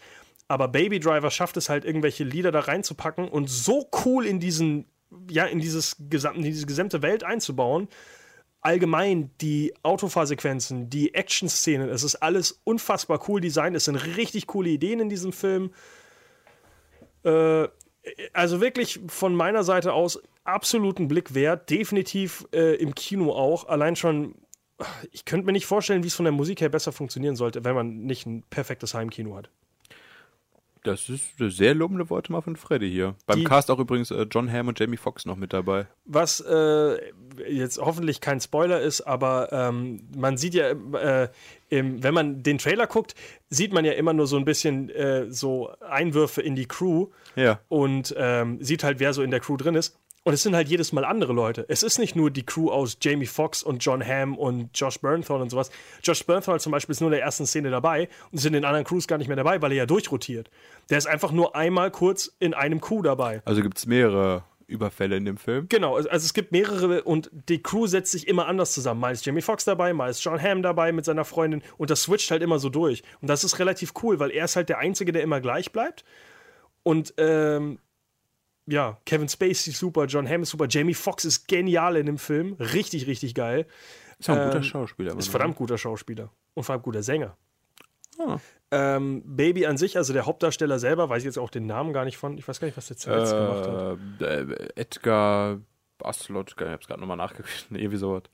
Aber 0.49 0.68
Baby 0.68 0.99
Driver 1.00 1.30
schafft 1.30 1.56
es 1.56 1.68
halt, 1.68 1.85
irgendwelche 1.85 2.25
Lieder 2.25 2.50
da 2.52 2.61
reinzupacken 2.61 3.28
und 3.28 3.49
so 3.49 3.88
cool 4.04 4.26
in 4.26 4.40
diesen, 4.40 4.85
ja, 5.30 5.44
in 5.47 5.61
dieses 5.61 5.97
gesam- 6.11 6.35
in 6.35 6.42
diese 6.42 6.66
gesamte 6.66 7.02
Welt 7.02 7.23
einzubauen. 7.25 7.88
Allgemein 8.62 9.30
die 9.40 9.73
Autofahrsequenzen, 9.82 10.90
die 10.90 11.14
Action-Szenen, 11.14 11.88
es 11.88 12.02
ist 12.02 12.16
alles 12.16 12.61
unfassbar 12.64 13.26
cool 13.28 13.40
designt. 13.40 13.75
Es 13.75 13.87
sind 13.87 13.97
richtig 13.97 14.47
coole 14.49 14.68
Ideen 14.68 15.00
in 15.00 15.09
diesem 15.09 15.32
Film. 15.32 15.70
Äh, 17.23 17.68
also 18.32 18.61
wirklich 18.61 19.00
von 19.09 19.35
meiner 19.35 19.62
Seite 19.64 19.92
aus 19.92 20.20
absoluten 20.44 21.09
Blick 21.09 21.35
wert. 21.35 21.70
Definitiv 21.70 22.47
äh, 22.52 22.75
im 22.76 22.94
Kino 22.94 23.32
auch. 23.32 23.68
Allein 23.68 23.97
schon, 23.97 24.35
ich 25.12 25.25
könnte 25.25 25.47
mir 25.47 25.52
nicht 25.52 25.66
vorstellen, 25.66 26.02
wie 26.02 26.09
es 26.09 26.14
von 26.14 26.25
der 26.25 26.32
Musik 26.32 26.61
her 26.61 26.68
besser 26.68 26.92
funktionieren 26.92 27.37
sollte, 27.37 27.64
wenn 27.64 27.75
man 27.75 27.99
nicht 28.04 28.26
ein 28.26 28.42
perfektes 28.50 28.94
Heimkino 28.94 29.37
hat. 29.37 29.50
Das 30.82 31.11
ist 31.11 31.38
eine 31.38 31.50
sehr 31.50 31.75
lobende 31.75 32.09
Worte 32.09 32.32
mal 32.32 32.40
von 32.40 32.56
Freddy 32.56 32.90
hier. 32.90 33.14
Beim 33.26 33.40
Die- 33.40 33.44
Cast 33.44 33.70
auch 33.70 33.78
übrigens 33.78 34.11
äh, 34.11 34.23
John 34.30 34.50
Hamm 34.50 34.68
und 34.68 34.80
Jamie 34.80 34.97
Foxx 34.97 35.26
noch 35.26 35.37
mit 35.37 35.52
dabei. 35.52 35.87
Was 36.06 36.40
äh, 36.40 36.97
jetzt 37.47 37.76
hoffentlich 37.78 38.23
kein 38.23 38.40
Spoiler 38.40 38.80
ist, 38.80 39.02
aber 39.02 39.52
ähm, 39.52 40.00
man 40.16 40.38
sieht 40.38 40.54
ja, 40.54 40.70
äh, 40.70 41.28
im, 41.68 42.02
wenn 42.02 42.14
man 42.14 42.42
den 42.42 42.56
Trailer 42.56 42.87
guckt, 42.87 43.14
sieht 43.50 43.75
man 43.75 43.85
ja 43.85 43.92
immer 43.92 44.14
nur 44.14 44.26
so 44.26 44.38
ein 44.38 44.47
bisschen 44.47 44.88
äh, 44.88 45.30
so 45.30 45.70
Einwürfe 45.87 46.40
in 46.40 46.54
die 46.54 46.64
Crew 46.66 47.09
Ja. 47.37 47.61
und 47.68 48.14
ähm, 48.16 48.56
sieht 48.64 48.82
halt, 48.82 49.00
wer 49.00 49.12
so 49.12 49.23
in 49.23 49.30
der 49.30 49.40
Crew 49.40 49.59
drin 49.59 49.75
ist. 49.75 49.99
Und 50.23 50.35
es 50.35 50.43
sind 50.43 50.55
halt 50.55 50.69
jedes 50.69 50.93
Mal 50.93 51.05
andere 51.05 51.33
Leute. 51.33 51.65
Es 51.69 51.83
ist 51.83 51.99
nicht 51.99 52.15
nur 52.15 52.31
die 52.31 52.45
Crew 52.45 52.71
aus 52.71 52.99
Jamie 53.00 53.27
Foxx 53.27 53.62
und 53.62 53.83
John 53.83 54.07
Hamm 54.07 54.37
und 54.37 54.69
Josh 54.75 54.99
Bernthal 54.99 55.41
und 55.41 55.49
sowas. 55.49 55.71
Josh 56.05 56.25
Bernthal 56.27 56.61
zum 56.61 56.73
Beispiel 56.73 56.93
ist 56.93 57.00
nur 57.00 57.09
in 57.09 57.12
der 57.12 57.23
ersten 57.23 57.47
Szene 57.47 57.71
dabei 57.71 58.09
und 58.31 58.39
ist 58.39 58.45
in 58.45 58.53
den 58.53 58.67
anderen 58.67 58.85
Crews 58.85 59.07
gar 59.07 59.17
nicht 59.17 59.29
mehr 59.29 59.37
dabei, 59.37 59.62
weil 59.62 59.73
er 59.73 59.79
ja 59.79 59.87
durchrotiert. 59.87 60.50
Der 60.91 60.99
ist 60.99 61.06
einfach 61.06 61.33
nur 61.33 61.56
einmal 61.56 61.91
kurz 61.91 62.30
in 62.39 62.52
einem 62.52 62.83
Crew 62.83 63.00
dabei. 63.00 63.41
Also 63.47 63.63
gibt 63.63 63.78
es 63.78 63.87
mehrere 63.87 64.45
Überfälle 64.67 65.17
in 65.17 65.25
dem 65.25 65.39
Film. 65.39 65.67
Genau, 65.71 65.97
also 65.97 66.09
es 66.11 66.35
gibt 66.35 66.52
mehrere 66.52 67.02
und 67.02 67.30
die 67.49 67.63
Crew 67.63 67.87
setzt 67.87 68.13
sich 68.13 68.28
immer 68.28 68.47
anders 68.47 68.73
zusammen. 68.73 69.00
Mal 69.00 69.13
ist 69.13 69.25
Jamie 69.25 69.41
Foxx 69.41 69.65
dabei, 69.65 69.95
mal 69.95 70.11
ist 70.11 70.23
John 70.23 70.41
Hamm 70.41 70.63
dabei 70.63 70.93
mit 70.93 71.06
seiner 71.06 71.25
Freundin 71.25 71.63
und 71.78 71.89
das 71.89 72.02
switcht 72.02 72.30
halt 72.30 72.43
immer 72.43 72.59
so 72.59 72.69
durch. 72.69 73.02
Und 73.23 73.28
das 73.28 73.43
ist 73.43 73.59
relativ 73.59 73.95
cool, 74.02 74.21
weil 74.21 74.30
er 74.30 74.45
ist 74.45 74.56
halt 74.56 74.69
der 74.69 74.78
Einzige, 74.78 75.13
der 75.13 75.23
immer 75.23 75.41
gleich 75.41 75.73
bleibt. 75.73 76.04
Und 76.83 77.15
ähm, 77.17 77.78
ja, 78.66 78.99
Kevin 79.06 79.28
Spacey 79.28 79.70
ist 79.70 79.78
super, 79.78 80.06
John 80.06 80.28
Hamm 80.28 80.42
ist 80.42 80.50
super, 80.50 80.66
Jamie 80.68 80.94
Foxx 80.94 81.25
ist 81.25 81.49
genial 81.49 81.96
in 81.96 82.06
dem 82.06 82.18
Film. 82.18 82.54
Richtig, 82.54 83.06
richtig 83.06 83.34
geil. 83.34 83.66
Ist 84.18 84.28
auch 84.30 84.36
ein 84.36 84.44
guter 84.46 84.56
Ähm, 84.58 84.62
Schauspieler. 84.62 85.16
Ist 85.18 85.28
verdammt 85.28 85.56
guter 85.56 85.78
Schauspieler 85.78 86.30
und 86.54 86.62
vor 86.64 86.75
allem 86.75 86.82
guter 86.82 87.02
Sänger. 87.02 87.36
Ah. 88.18 88.38
Ähm, 88.70 89.23
Baby 89.25 89.66
an 89.66 89.76
sich, 89.78 89.96
also 89.96 90.12
der 90.12 90.26
Hauptdarsteller 90.26 90.78
selber, 90.78 91.08
weiß 91.08 91.23
ich 91.23 91.25
jetzt 91.26 91.38
auch 91.38 91.50
den 91.50 91.66
Namen 91.66 91.92
gar 91.92 92.04
nicht 92.04 92.18
von. 92.18 92.36
Ich 92.38 92.46
weiß 92.46 92.60
gar 92.60 92.66
nicht, 92.66 92.76
was 92.76 92.86
der 92.86 92.96
zuletzt 92.96 93.32
gemacht 93.32 93.66
hat. 93.66 94.20
Äh, 94.20 94.68
Edgar 94.76 95.58
Baslot, 95.99 96.54
ich 96.56 96.66
hab's 96.66 96.86
gerade 96.86 97.00
nochmal 97.00 97.16
nachgeguckt, 97.16 97.66
irgendwie 97.70 97.96
sowas. 97.96 98.25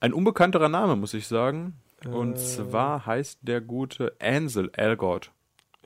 Ein 0.00 0.12
unbekannterer 0.12 0.68
Name, 0.68 0.96
muss 0.96 1.14
ich 1.14 1.26
sagen. 1.28 1.74
Und 2.06 2.34
Äh. 2.34 2.36
zwar 2.36 3.06
heißt 3.06 3.40
der 3.42 3.60
gute 3.60 4.14
Ansel 4.20 4.70
Elgort. 4.72 5.32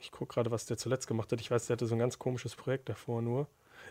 Ich 0.00 0.10
gucke 0.10 0.34
gerade, 0.34 0.50
was 0.50 0.66
der 0.66 0.76
zuletzt 0.76 1.06
gemacht 1.06 1.32
hat. 1.32 1.40
Ich 1.40 1.50
weiß, 1.50 1.66
der 1.66 1.74
hatte 1.74 1.86
so 1.86 1.94
ein 1.94 1.98
ganz 1.98 2.18
komisches 2.18 2.54
Projekt 2.54 2.88
davor 2.88 3.22
nur. 3.22 3.46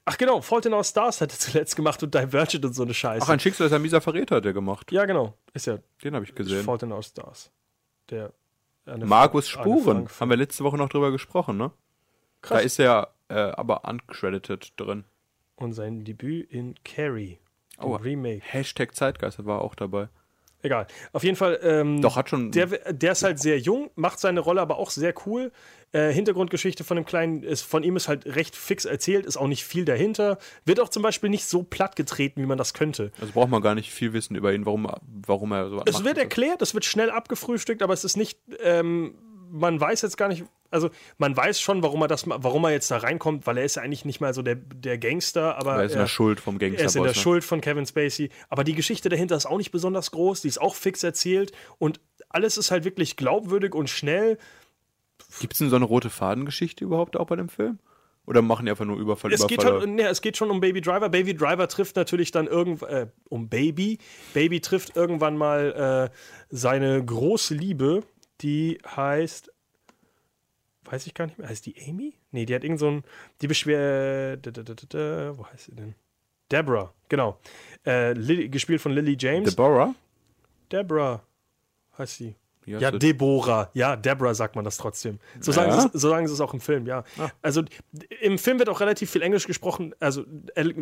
Ach 0.05 0.17
genau, 0.17 0.41
Fault 0.41 0.65
in 0.65 0.73
Our 0.73 0.83
Stars 0.83 1.21
hat 1.21 1.31
er 1.31 1.39
zuletzt 1.39 1.75
gemacht 1.75 2.01
und 2.01 2.13
Divergent 2.13 2.65
und 2.65 2.73
so 2.73 2.83
eine 2.83 2.93
Scheiße. 2.93 3.23
Ach, 3.25 3.29
ein 3.29 3.39
Schicksal 3.39 3.67
ist 3.67 3.73
ein 3.73 3.81
mieser 3.81 4.01
Verräter 4.01 4.37
hat 4.37 4.45
der 4.45 4.53
gemacht. 4.53 4.91
ja, 4.91 5.05
genau. 5.05 5.37
Ist 5.53 5.67
ja 5.67 5.77
Den 6.03 6.15
habe 6.15 6.25
ich 6.25 6.33
gesehen. 6.33 6.63
Fault 6.63 6.83
in 6.83 6.91
Our 6.91 7.03
Stars. 7.03 7.51
Der 8.09 8.33
Markus 8.85 9.47
Spuren, 9.47 10.09
haben 10.19 10.29
wir 10.29 10.37
letzte 10.37 10.63
Woche 10.63 10.77
noch 10.77 10.89
drüber 10.89 11.11
gesprochen, 11.11 11.57
ne? 11.57 11.71
Krass. 12.41 12.57
Da 12.57 12.65
ist 12.65 12.79
er 12.79 13.13
äh, 13.29 13.35
aber 13.35 13.85
uncredited 13.85 14.73
drin. 14.77 15.05
Und 15.55 15.73
sein 15.73 16.03
Debüt 16.03 16.51
in 16.51 16.75
Carrie. 16.83 17.37
Oh. 17.79 17.95
Remake. 17.95 18.41
Hashtag 18.43 18.95
Zeitgeist 18.95 19.45
war 19.45 19.61
auch 19.61 19.75
dabei. 19.75 20.09
Egal. 20.63 20.87
Auf 21.13 21.23
jeden 21.23 21.35
Fall. 21.35 21.59
Ähm, 21.63 22.01
Doch, 22.01 22.15
hat 22.15 22.29
schon. 22.29 22.51
Der, 22.51 22.67
der 22.67 23.11
ist 23.13 23.23
halt 23.23 23.39
sehr 23.39 23.57
jung, 23.59 23.89
macht 23.95 24.19
seine 24.19 24.39
Rolle 24.39 24.61
aber 24.61 24.77
auch 24.77 24.89
sehr 24.89 25.13
cool. 25.25 25.51
Äh, 25.93 26.13
Hintergrundgeschichte 26.13 26.83
von 26.83 26.95
dem 26.95 27.05
Kleinen 27.05 27.43
ist, 27.43 27.63
von 27.63 27.83
ihm 27.83 27.97
ist 27.97 28.07
halt 28.07 28.25
recht 28.25 28.55
fix 28.55 28.85
erzählt, 28.85 29.25
ist 29.25 29.35
auch 29.35 29.47
nicht 29.47 29.65
viel 29.65 29.83
dahinter. 29.83 30.37
Wird 30.63 30.79
auch 30.79 30.89
zum 30.89 31.03
Beispiel 31.03 31.29
nicht 31.29 31.45
so 31.45 31.63
platt 31.63 31.95
getreten, 31.95 32.41
wie 32.41 32.45
man 32.45 32.57
das 32.57 32.73
könnte. 32.73 33.11
also 33.19 33.33
braucht 33.33 33.49
man 33.49 33.61
gar 33.61 33.75
nicht 33.75 33.91
viel 33.91 34.13
wissen 34.13 34.35
über 34.35 34.53
ihn, 34.53 34.65
warum, 34.65 34.89
warum 35.01 35.51
er 35.51 35.69
so 35.69 35.81
Es 35.85 36.03
wird 36.05 36.17
erklärt, 36.17 36.61
es 36.61 36.73
wird 36.73 36.85
schnell 36.85 37.09
abgefrühstückt, 37.09 37.81
aber 37.81 37.93
es 37.93 38.05
ist 38.05 38.15
nicht, 38.15 38.39
ähm, 38.63 39.15
man 39.51 39.81
weiß 39.81 40.03
jetzt 40.03 40.17
gar 40.17 40.29
nicht, 40.29 40.45
also 40.71 40.89
man 41.17 41.35
weiß 41.35 41.61
schon, 41.61 41.83
warum 41.83 42.01
er 42.01 42.07
das, 42.07 42.25
warum 42.27 42.63
er 42.63 42.71
jetzt 42.71 42.89
da 42.89 42.97
reinkommt, 42.97 43.45
weil 43.45 43.57
er 43.57 43.65
ist 43.65 43.75
ja 43.75 43.83
eigentlich 43.83 44.05
nicht 44.05 44.21
mal 44.21 44.33
so 44.33 44.41
der, 44.41 44.55
der 44.55 44.97
Gangster, 44.97 45.57
aber 45.57 45.75
er 45.75 45.83
ist 45.83 45.91
in 45.91 45.97
er, 45.97 46.03
der 46.03 46.07
Schuld 46.07 46.39
vom 46.39 46.59
er 46.59 46.73
ist 46.73 46.95
in 46.95 47.03
der. 47.03 47.11
Ne? 47.11 47.17
Schuld 47.17 47.43
von 47.43 47.61
Kevin 47.61 47.85
Spacey. 47.85 48.29
Aber 48.49 48.63
die 48.63 48.73
Geschichte 48.73 49.09
dahinter 49.09 49.35
ist 49.35 49.45
auch 49.45 49.57
nicht 49.57 49.71
besonders 49.71 50.11
groß, 50.11 50.41
die 50.41 50.47
ist 50.47 50.59
auch 50.59 50.75
fix 50.75 51.03
erzählt 51.03 51.51
und 51.77 51.99
alles 52.29 52.57
ist 52.57 52.71
halt 52.71 52.85
wirklich 52.85 53.17
glaubwürdig 53.17 53.75
und 53.75 53.89
schnell. 53.89 54.37
Gibt 55.39 55.53
es 55.53 55.59
denn 55.59 55.69
so 55.69 55.75
eine 55.75 55.85
rote 55.85 56.09
Fadengeschichte 56.09 56.83
überhaupt 56.83 57.17
auch 57.17 57.27
bei 57.27 57.35
dem 57.35 57.49
Film? 57.49 57.79
Oder 58.27 58.41
machen 58.41 58.65
die 58.65 58.71
einfach 58.71 58.85
nur 58.85 58.97
Überfall, 58.97 59.33
Es 59.33 59.47
geht, 59.47 59.63
schon, 59.63 59.95
nee, 59.95 60.03
es 60.03 60.21
geht 60.21 60.37
schon 60.37 60.51
um 60.51 60.59
Baby 60.59 60.79
Driver. 60.79 61.09
Baby 61.09 61.35
Driver 61.35 61.67
trifft 61.67 61.95
natürlich 61.95 62.31
dann 62.31 62.47
irgendwann, 62.47 62.89
äh, 62.89 63.07
um 63.29 63.49
Baby. 63.49 63.97
Baby 64.33 64.61
trifft 64.61 64.95
irgendwann 64.95 65.37
mal 65.37 66.09
äh, 66.11 66.15
seine 66.49 67.03
große 67.03 67.55
Liebe, 67.55 68.03
die 68.41 68.77
heißt, 68.95 69.51
weiß 70.91 71.07
ich 71.07 71.13
gar 71.13 71.25
nicht 71.25 71.37
mehr, 71.39 71.47
heißt 71.49 71.65
die 71.65 71.75
Amy? 71.87 72.13
Nee, 72.31 72.45
die 72.45 72.53
hat 72.53 72.63
irgend 72.63 72.79
so 72.79 72.87
ein, 72.89 73.03
die 73.41 73.47
beschwer, 73.47 74.37
da, 74.37 74.51
da, 74.51 74.61
da, 74.63 74.73
da, 74.73 74.85
da, 74.89 75.37
wo 75.37 75.45
heißt 75.47 75.65
sie 75.65 75.75
denn? 75.75 75.95
Deborah, 76.51 76.93
genau. 77.09 77.39
Äh, 77.85 78.11
Lily, 78.13 78.49
gespielt 78.49 78.81
von 78.81 78.91
Lily 78.91 79.15
James. 79.19 79.49
Deborah? 79.49 79.95
Deborah 80.71 81.21
heißt 81.97 82.17
sie. 82.17 82.35
Ja? 82.65 82.91
Deborah. 82.91 83.71
Ja, 83.73 83.95
Deborah 83.95 84.35
sagt 84.35 84.55
man 84.55 84.63
das 84.63 84.77
trotzdem. 84.77 85.17
So 85.39 85.51
sagen, 85.51 85.71
Ja? 85.71 85.77
Ah. 85.77 85.81
sie, 85.81 85.87
es- 85.95 86.01
so 86.01 86.09
sagen 86.09 86.27
sie 86.27 86.33
es 86.33 86.41
auch 86.41 86.53
im 86.53 86.59
Film, 86.61 86.85
ja. 86.85 87.03
Also 87.41 87.63
d- 87.63 87.71
im 88.21 88.37
Film 88.37 88.59
wird 88.59 88.69
auch 88.69 88.79
relativ 88.81 89.09
viel 89.09 89.23
Englisch 89.23 89.47
gesprochen, 89.47 89.95
also, 89.99 90.25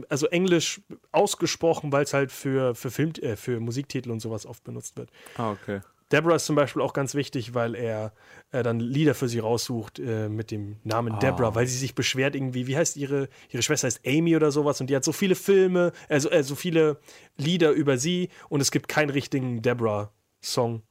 also 0.09 0.27
Englisch 0.27 0.81
ausgesprochen, 1.13 1.91
weil 1.91 2.03
es 2.03 2.13
halt 2.13 2.31
für, 2.31 2.75
für, 2.75 2.91
Film, 2.91 3.13
äh, 3.21 3.35
für 3.37 3.59
Musiktitel 3.61 4.11
und 4.11 4.19
sowas 4.19 4.45
oft 4.45 4.63
benutzt 4.65 4.97
wird. 4.97 5.09
Ah, 5.37 5.51
okay. 5.51 5.79
Deborah 6.11 6.35
ist 6.35 6.45
zum 6.45 6.55
Beispiel 6.55 6.81
auch 6.81 6.93
ganz 6.93 7.13
wichtig, 7.13 7.53
weil 7.53 7.75
er 7.75 8.13
äh, 8.51 8.63
dann 8.63 8.79
Lieder 8.79 9.13
für 9.13 9.27
sie 9.27 9.39
raussucht 9.39 9.99
äh, 9.99 10.27
mit 10.27 10.51
dem 10.51 10.77
Namen 10.83 11.13
Ah. 11.13 11.19
Deborah, 11.19 11.55
weil 11.55 11.67
sie 11.67 11.77
sich 11.77 11.93
beschwert 11.95 12.35
irgendwie, 12.35 12.67
wie 12.67 12.77
heißt 12.77 12.97
ihre, 12.97 13.29
ihre 13.49 13.61
Schwester 13.61 13.87
heißt 13.87 14.01
Amy 14.05 14.35
oder 14.35 14.51
sowas 14.51 14.81
und 14.81 14.89
die 14.89 14.95
hat 14.95 15.03
so 15.03 15.11
viele 15.11 15.35
Filme, 15.35 15.91
also 16.07 16.29
äh, 16.31 16.43
so 16.43 16.55
viele 16.55 16.97
Lieder 17.37 17.71
über 17.71 17.97
sie 17.97 18.29
und 18.49 18.61
es 18.61 18.71
gibt 18.71 18.87
keinen 18.87 19.09
richtigen 19.11 19.61
Deborah-Song. 19.61 20.81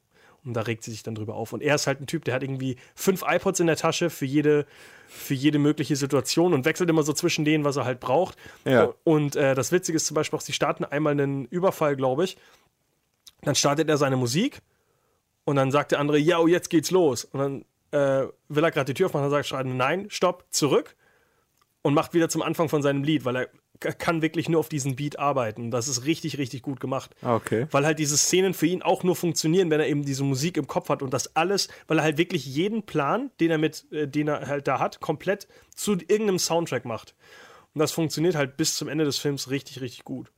Und 0.44 0.54
da 0.54 0.62
regt 0.62 0.85
sie 0.85 0.92
sich 0.92 1.02
dann 1.02 1.16
drüber 1.16 1.35
auf. 1.35 1.52
Und 1.52 1.62
er 1.62 1.74
ist 1.74 1.87
halt 1.87 2.00
ein 2.00 2.07
Typ, 2.07 2.24
der 2.24 2.33
hat 2.33 2.42
irgendwie 2.42 2.76
fünf 2.94 3.22
iPods 3.26 3.61
in 3.61 3.66
der 3.66 3.76
Tasche 3.76 4.09
für 4.09 4.24
jede, 4.24 4.66
für 5.09 5.35
jede 5.35 5.59
mögliche 5.59 5.96
Situation 5.96 6.54
und 6.54 6.64
wechselt 6.64 6.88
immer 6.88 7.02
so 7.02 7.12
zwischen 7.12 7.44
denen, 7.44 7.64
was 7.64 7.76
er 7.76 7.85
halt 7.85 7.98
braucht. 8.00 8.38
Ja. 8.64 8.94
Und 9.04 9.37
äh, 9.37 9.54
das 9.54 9.72
Witzige 9.72 9.96
ist 9.96 10.07
zum 10.07 10.14
Beispiel 10.14 10.38
auch, 10.38 10.40
sie 10.40 10.52
starten 10.52 10.85
einmal 10.85 11.12
einen 11.12 11.44
Überfall, 11.46 11.96
glaube 11.96 12.24
ich. 12.24 12.38
Dann 13.42 13.57
startet 13.57 13.90
er 13.90 13.98
seine 13.98 14.16
Musik 14.16 14.62
und 15.49 15.57
dann 15.57 15.71
sagt 15.71 15.93
der 15.93 15.99
andere, 15.99 16.19
ja, 16.19 16.41
oh, 16.41 16.47
jetzt 16.47 16.69
geht's 16.69 16.91
los. 16.91 17.25
Und 17.25 17.41
dann 17.41 17.65
äh, 17.91 18.29
will 18.51 18.65
er 18.65 18.71
gerade 18.71 18.93
die 18.93 18.95
Tür 18.95 19.07
aufmachen, 19.07 19.25
dann 19.25 19.31
sagt 19.31 19.47
schreiben, 19.47 19.79
nein, 19.79 20.05
stopp, 20.11 20.45
zurück 20.51 20.95
und 21.81 21.95
macht 21.95 22.13
wieder 22.13 22.29
zum 22.29 22.43
Anfang 22.43 22.69
von 22.69 22.83
seinem 22.83 23.03
Lied, 23.03 23.25
weil 23.25 23.37
er 23.37 23.49
kann 23.95 24.21
wirklich 24.21 24.51
nur 24.51 24.61
auf 24.61 24.69
diesen 24.69 24.95
Beat 24.95 25.19
arbeiten. 25.19 25.71
Das 25.71 25.89
ist 25.89 26.05
richtig, 26.05 26.37
richtig 26.37 26.61
gut 26.61 26.81
gemacht. 26.81 27.17
Ah, 27.23 27.35
okay. 27.35 27.67
Weil 27.71 27.87
halt 27.87 27.99
diese 27.99 28.19
Szenen 28.19 28.53
für 28.53 28.67
ihn 28.67 28.83
auch 28.83 29.05
nur 29.05 29.17
funktionieren, 29.17 29.71
wenn 29.71 29.81
er 29.81 29.89
eben 29.89 30.05
diese 30.05 30.23
Musik 30.23 30.59
im 30.59 30.67
Kopf 30.67 30.91
hat 30.91 31.01
und 31.01 31.15
das 31.15 31.35
alles, 31.35 31.69
weil 31.87 31.97
er 31.97 32.05
halt 32.05 32.19
wirklich 32.19 32.45
jeden 32.45 32.83
Plan, 32.83 33.31
den 33.41 33.51
er 33.51 33.57
mit, 33.57 33.91
äh, 33.91 34.07
den 34.07 34.29
er 34.29 34.49
halt 34.49 34.69
da 34.69 34.79
hat, 34.79 35.01
komplett 35.01 35.49
zu 35.75 35.93
irgendeinem 35.93 36.39
Soundtrack 36.39 36.85
macht. 36.85 37.15
Und 37.73 37.79
das 37.79 37.93
funktioniert 37.93 38.35
halt 38.35 38.59
bis 38.59 38.77
zum 38.77 38.89
Ende 38.89 39.07
des 39.07 39.17
Films 39.17 39.49
richtig, 39.49 39.81
richtig 39.81 40.05
gut. 40.05 40.31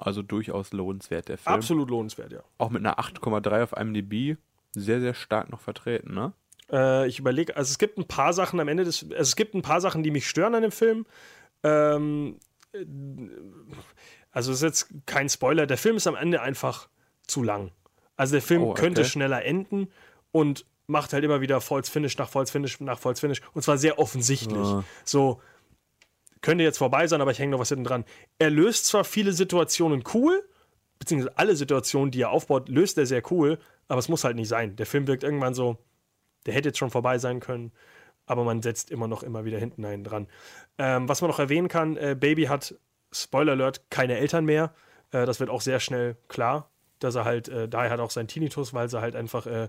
Also 0.00 0.22
durchaus 0.22 0.72
lohnenswert, 0.72 1.28
der 1.28 1.38
Film. 1.38 1.54
Absolut 1.54 1.90
lohnenswert, 1.90 2.32
ja. 2.32 2.42
Auch 2.58 2.70
mit 2.70 2.84
einer 2.84 2.98
8,3 2.98 3.62
auf 3.62 3.72
IMDb 3.72 4.36
sehr, 4.72 5.00
sehr 5.00 5.14
stark 5.14 5.50
noch 5.50 5.60
vertreten, 5.60 6.14
ne? 6.14 6.32
Äh, 6.70 7.08
ich 7.08 7.18
überlege, 7.18 7.56
also 7.56 7.70
es 7.70 7.78
gibt 7.78 7.98
ein 7.98 8.06
paar 8.06 8.32
Sachen 8.32 8.60
am 8.60 8.68
Ende 8.68 8.84
des, 8.84 9.02
also 9.02 9.14
es 9.22 9.36
gibt 9.36 9.54
ein 9.54 9.62
paar 9.62 9.80
Sachen, 9.80 10.02
die 10.02 10.10
mich 10.10 10.28
stören 10.28 10.54
an 10.54 10.62
dem 10.62 10.70
Film. 10.72 11.06
Ähm, 11.64 12.38
äh, 12.72 12.84
also 14.30 14.52
es 14.52 14.58
ist 14.58 14.62
jetzt 14.62 14.88
kein 15.06 15.28
Spoiler, 15.28 15.66
der 15.66 15.78
Film 15.78 15.96
ist 15.96 16.06
am 16.06 16.14
Ende 16.14 16.40
einfach 16.40 16.88
zu 17.26 17.42
lang. 17.42 17.72
Also 18.16 18.32
der 18.32 18.42
Film 18.42 18.62
Oh, 18.62 18.70
okay. 18.70 18.82
könnte 18.82 19.04
schneller 19.04 19.44
enden 19.44 19.88
und 20.30 20.66
macht 20.86 21.12
halt 21.12 21.24
immer 21.24 21.40
wieder 21.40 21.60
False 21.60 21.90
Finish 21.90 22.16
nach 22.18 22.28
False 22.28 22.52
Finish 22.52 22.80
nach 22.80 22.98
False 22.98 23.20
Finish 23.20 23.40
und 23.54 23.62
zwar 23.62 23.78
sehr 23.78 23.98
offensichtlich. 23.98 24.58
Ah. 24.58 24.84
So 25.04 25.40
könnte 26.42 26.64
jetzt 26.64 26.78
vorbei 26.78 27.06
sein, 27.06 27.20
aber 27.20 27.30
ich 27.30 27.38
hänge 27.38 27.52
noch 27.52 27.58
was 27.58 27.68
hinten 27.68 27.84
dran. 27.84 28.04
Er 28.38 28.50
löst 28.50 28.86
zwar 28.86 29.04
viele 29.04 29.32
Situationen 29.32 30.04
cool, 30.14 30.42
beziehungsweise 30.98 31.36
alle 31.38 31.56
Situationen, 31.56 32.10
die 32.10 32.22
er 32.22 32.30
aufbaut, 32.30 32.68
löst 32.68 32.98
er 32.98 33.06
sehr 33.06 33.22
cool, 33.30 33.58
aber 33.88 33.98
es 33.98 34.08
muss 34.08 34.24
halt 34.24 34.36
nicht 34.36 34.48
sein. 34.48 34.76
Der 34.76 34.86
Film 34.86 35.06
wirkt 35.06 35.24
irgendwann 35.24 35.54
so, 35.54 35.78
der 36.46 36.54
hätte 36.54 36.68
jetzt 36.68 36.78
schon 36.78 36.90
vorbei 36.90 37.18
sein 37.18 37.40
können, 37.40 37.72
aber 38.26 38.44
man 38.44 38.62
setzt 38.62 38.90
immer 38.90 39.08
noch 39.08 39.22
immer 39.22 39.44
wieder 39.44 39.58
hinten 39.58 39.84
einen 39.84 40.04
dran. 40.04 40.28
Ähm, 40.78 41.08
was 41.08 41.20
man 41.20 41.30
noch 41.30 41.38
erwähnen 41.38 41.68
kann, 41.68 41.96
äh, 41.96 42.16
Baby 42.18 42.44
hat, 42.44 42.74
Spoiler 43.12 43.52
Alert, 43.52 43.90
keine 43.90 44.18
Eltern 44.18 44.44
mehr. 44.44 44.72
Äh, 45.10 45.26
das 45.26 45.40
wird 45.40 45.50
auch 45.50 45.60
sehr 45.60 45.80
schnell 45.80 46.16
klar, 46.28 46.69
dass 47.00 47.14
er 47.14 47.24
halt, 47.24 47.48
äh, 47.48 47.68
daher 47.68 47.90
hat 47.90 48.00
auch 48.00 48.10
seinen 48.10 48.28
Tinnitus, 48.28 48.72
weil 48.72 48.88
sie 48.88 49.00
halt 49.00 49.16
einfach 49.16 49.46
äh, 49.46 49.68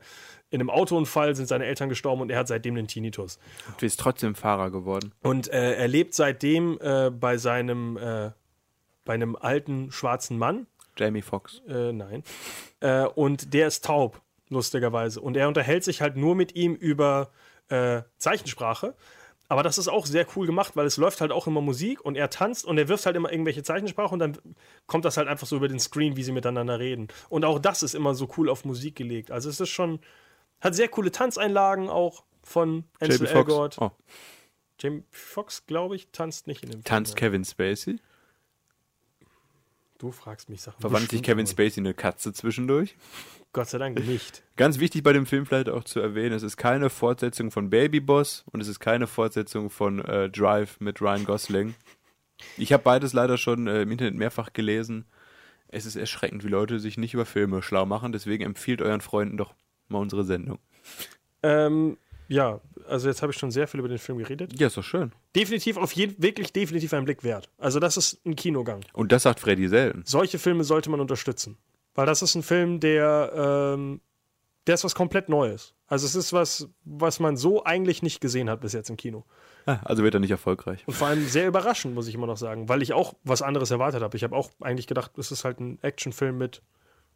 in 0.50 0.60
einem 0.62 0.70
Autounfall 0.70 1.36
sind 1.36 1.48
seine 1.48 1.66
Eltern 1.66 1.90
gestorben 1.90 2.22
und 2.22 2.30
er 2.30 2.40
hat 2.40 2.48
seitdem 2.48 2.76
den 2.76 2.88
Tinnitus. 2.88 3.40
Du 3.66 3.74
bist 3.80 4.00
trotzdem 4.00 4.36
Fahrer 4.36 4.70
geworden. 4.70 5.14
Und 5.22 5.48
äh, 5.48 5.74
er 5.74 5.88
lebt 5.88 6.14
seitdem 6.14 6.78
äh, 6.82 7.10
bei 7.10 7.38
seinem, 7.38 7.98
äh, 7.98 8.32
bei 9.06 9.14
einem 9.14 9.36
alten 9.36 9.92
schwarzen 9.92 10.38
Mann, 10.38 10.68
Jamie 10.98 11.22
Foxx. 11.22 11.62
äh, 11.68 11.92
nein. 11.92 12.24
Und 13.16 13.54
der 13.54 13.68
ist 13.68 13.86
taub, 13.86 14.22
lustigerweise. 14.50 15.22
Und 15.22 15.38
er 15.38 15.48
unterhält 15.48 15.84
sich 15.84 16.02
halt 16.02 16.18
nur 16.18 16.36
mit 16.36 16.56
ihm 16.56 16.74
über 16.74 17.30
Zeichensprache. 18.18 18.96
Aber 19.52 19.64
das 19.64 19.78
ist 19.78 19.90
auch 19.90 20.06
sehr 20.06 20.26
cool 20.38 20.46
gemacht, 20.46 20.78
weil 20.78 20.86
es 20.86 20.96
läuft 20.96 21.20
halt 21.20 21.34
auch 21.34 21.46
immer 21.46 21.60
Musik 21.60 22.00
und 22.00 22.16
er 22.16 22.30
tanzt 22.30 22.64
und 22.64 22.78
er 22.78 22.88
wirft 22.88 23.06
halt 23.06 23.18
immer 23.18 23.34
irgendwelche 23.34 23.64
Zeichensprache 23.64 24.14
und 24.14 24.20
dann 24.20 24.38
kommt 24.88 25.04
das 25.04 25.18
halt 25.18 25.28
einfach 25.28 25.46
so 25.46 25.58
über 25.58 25.68
den 25.68 25.78
Screen, 25.78 26.16
wie 26.16 26.24
sie 26.24 26.32
miteinander 26.32 26.80
reden. 26.80 27.10
Und 27.28 27.44
auch 27.44 27.60
das 27.60 27.84
ist 27.84 27.94
immer 27.94 28.16
so 28.16 28.30
cool 28.38 28.48
auf 28.48 28.64
Musik 28.64 28.96
gelegt. 28.96 29.30
Also 29.30 29.50
es 29.50 29.60
ist 29.60 29.68
schon, 29.68 30.00
hat 30.62 30.74
sehr 30.74 30.88
coole 30.88 31.12
Tanzeinlagen 31.12 31.90
auch 31.90 32.24
von 32.42 32.86
Ansel. 33.02 33.28
Elgort. 33.28 33.78
Oh. 33.82 33.92
Jamie 34.80 35.04
Foxx, 35.12 35.66
glaube 35.66 35.98
ich, 35.98 36.08
tanzt 36.14 36.48
nicht 36.48 36.64
in 36.64 36.72
dem 36.72 36.86
Tanzt 36.86 37.20
Film. 37.20 37.34
Kevin 37.34 37.44
Spacey? 37.44 38.00
Du 40.02 40.12
fragst 40.12 40.50
mich 40.50 40.64
Sachen. 40.64 40.82
Verwandelt 40.82 41.12
sich 41.12 41.22
Kevin 41.22 41.46
Spacey 41.46 41.80
in 41.80 41.86
eine 41.86 41.94
Katze 41.94 42.34
zwischendurch? 42.34 42.96
Gott 43.54 43.70
sei 43.70 43.78
Dank 43.78 44.04
nicht. 44.08 44.42
Ganz 44.56 44.80
wichtig 44.80 45.04
bei 45.04 45.14
dem 45.14 45.28
Film 45.28 45.46
vielleicht 45.46 45.70
auch 45.70 45.84
zu 45.84 46.00
erwähnen, 46.00 46.34
es 46.34 46.42
ist 46.42 46.58
keine 46.58 46.90
Fortsetzung 46.90 47.52
von 47.52 47.70
Baby 47.70 48.00
Boss 48.00 48.44
und 48.52 48.62
es 48.62 48.68
ist 48.68 48.80
keine 48.80 49.06
Fortsetzung 49.06 49.70
von 49.70 50.04
äh, 50.04 50.28
Drive 50.32 50.80
mit 50.80 51.02
Ryan 51.02 51.24
Gosling. 51.26 51.76
Ich 52.58 52.74
habe 52.74 52.82
beides 52.82 53.14
leider 53.14 53.38
schon 53.38 53.68
äh, 53.68 53.84
im 53.84 53.92
Internet 53.92 54.16
mehrfach 54.16 54.54
gelesen. 54.54 55.06
Es 55.68 55.86
ist 55.86 55.98
erschreckend, 55.98 56.44
wie 56.44 56.50
Leute 56.50 56.80
sich 56.80 56.98
nicht 56.98 57.14
über 57.14 57.28
Filme 57.28 57.62
schlau 57.62 57.86
machen. 57.86 58.12
Deswegen 58.12 58.44
empfiehlt 58.44 58.82
euren 58.82 59.02
Freunden 59.02 59.38
doch 59.38 59.54
mal 59.88 60.00
unsere 60.00 60.24
Sendung. 60.24 60.58
Ähm, 61.44 61.98
ja, 62.32 62.62
also 62.88 63.08
jetzt 63.10 63.22
habe 63.22 63.32
ich 63.32 63.38
schon 63.38 63.52
sehr 63.52 63.68
viel 63.68 63.80
über 63.80 63.90
den 63.90 63.98
Film 63.98 64.18
geredet. 64.18 64.60
Ja, 64.60 64.68
ist 64.68 64.78
doch 64.78 64.84
schön. 64.84 65.12
Definitiv, 65.36 65.78
auf 65.78 65.92
jeden, 65.92 66.22
wirklich 66.22 66.54
definitiv 66.54 66.94
ein 66.94 67.06
Blick 67.06 67.24
wert. 67.24 67.50
Also 67.58 67.80
das 67.80 67.98
ist 67.98 68.26
ein 68.26 68.36
Kinogang. 68.36 68.82
Und 68.94 69.12
das 69.12 69.24
sagt 69.24 69.40
Freddy 69.40 69.68
selten. 69.68 70.04
Solche 70.06 70.40
Filme 70.40 70.64
sollte 70.64 70.90
man 70.90 71.00
unterstützen. 71.02 71.58
Weil 71.94 72.06
das 72.06 72.22
ist 72.22 72.36
ein 72.36 72.44
Film, 72.44 72.80
der, 72.80 73.32
ähm, 73.76 74.00
der 74.66 74.76
ist 74.76 74.84
was 74.84 74.96
komplett 74.96 75.28
Neues. 75.28 75.74
Also 75.88 76.06
es 76.06 76.16
ist 76.16 76.32
was, 76.32 76.70
was 76.86 77.20
man 77.20 77.36
so 77.36 77.66
eigentlich 77.66 78.02
nicht 78.02 78.22
gesehen 78.22 78.50
hat 78.50 78.62
bis 78.62 78.72
jetzt 78.72 78.90
im 78.90 78.96
Kino. 78.96 79.26
Ah, 79.66 79.80
Also 79.84 80.02
wird 80.04 80.14
er 80.14 80.22
nicht 80.22 80.32
erfolgreich. 80.32 80.84
Und 80.88 80.94
vor 80.94 81.08
allem 81.08 81.26
sehr 81.28 81.48
überraschend, 81.48 81.94
muss 81.94 82.08
ich 82.08 82.16
immer 82.16 82.28
noch 82.28 82.38
sagen, 82.38 82.70
weil 82.70 82.82
ich 82.82 82.94
auch 82.94 83.14
was 83.26 83.42
anderes 83.42 83.72
erwartet 83.72 84.02
habe. 84.02 84.16
Ich 84.16 84.24
habe 84.24 84.36
auch 84.36 84.50
eigentlich 84.62 84.88
gedacht, 84.88 85.18
es 85.18 85.32
ist 85.32 85.44
halt 85.44 85.60
ein 85.60 85.80
Actionfilm 85.84 86.38
mit 86.38 86.62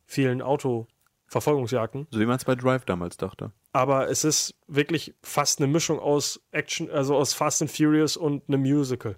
vielen 0.06 0.42
Autoverfolgungsjagden. 0.42 2.08
So 2.12 2.20
wie 2.20 2.26
man 2.26 2.36
es 2.36 2.44
bei 2.46 2.56
Drive 2.56 2.84
damals 2.86 3.16
dachte. 3.18 3.52
Aber 3.76 4.10
es 4.10 4.24
ist 4.24 4.56
wirklich 4.68 5.14
fast 5.22 5.60
eine 5.60 5.68
Mischung 5.68 6.00
aus 6.00 6.40
Action, 6.52 6.90
also 6.90 7.14
aus 7.18 7.34
Fast 7.34 7.62
and 7.62 7.70
Furious 7.70 8.16
und 8.16 8.44
einem 8.48 8.62
Musical. 8.62 9.18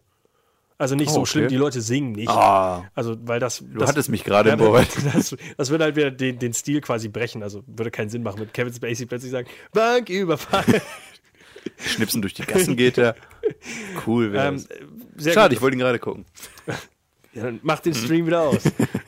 Also 0.79 0.95
nicht 0.95 1.09
Oh, 1.09 1.13
so 1.13 1.19
okay. 1.19 1.29
schlimm, 1.29 1.47
die 1.49 1.57
Leute 1.57 1.79
singen 1.79 2.13
nicht. 2.13 2.27
Ah, 2.27 2.89
Also, 2.95 3.15
weil 3.21 3.39
das. 3.39 3.63
du 3.63 3.85
hattest 3.85 4.09
mich 4.09 4.23
gerade 4.23 4.49
im 4.49 4.61
Ohr. 4.61 4.83
das, 5.13 5.35
das 5.57 5.69
würde 5.69 5.83
halt 5.83 5.95
wieder 5.95 6.09
den, 6.09 6.39
den 6.39 6.53
Stil 6.53 6.81
quasi 6.81 7.07
brechen. 7.07 7.43
Also 7.43 7.63
würde 7.67 7.91
keinen 7.91 8.09
Sinn 8.09 8.23
machen, 8.23 8.39
mit 8.39 8.51
Kevin 8.55 8.73
Spacey 8.73 9.05
plötzlich 9.05 9.31
sagen, 9.31 9.47
Banküberfall. 9.73 10.65
Schnipsen 11.77 12.23
durch 12.23 12.33
die 12.33 12.41
Gassen 12.41 12.75
geht 12.75 12.97
er. 12.97 13.15
Cool 14.07 14.33
wäre 14.33 14.47
ähm, 14.47 14.65
Schade, 15.19 15.49
gut. 15.49 15.53
ich 15.53 15.61
wollte 15.61 15.77
ihn 15.77 15.81
gerade 15.81 15.99
gucken. 15.99 16.25
Ja, 17.33 17.43
dann 17.43 17.59
mach 17.61 17.81
den 17.81 17.93
Stream 17.93 18.25
wieder 18.25 18.41
aus. 18.41 18.63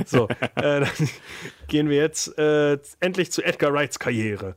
So, 0.06 0.28
äh, 0.28 0.82
dann 0.82 0.88
gehen 1.68 1.90
wir 1.90 1.98
jetzt 1.98 2.38
äh, 2.38 2.78
endlich 3.00 3.32
zu 3.32 3.42
Edgar 3.42 3.74
Wrights 3.74 3.98
Karriere. 3.98 4.56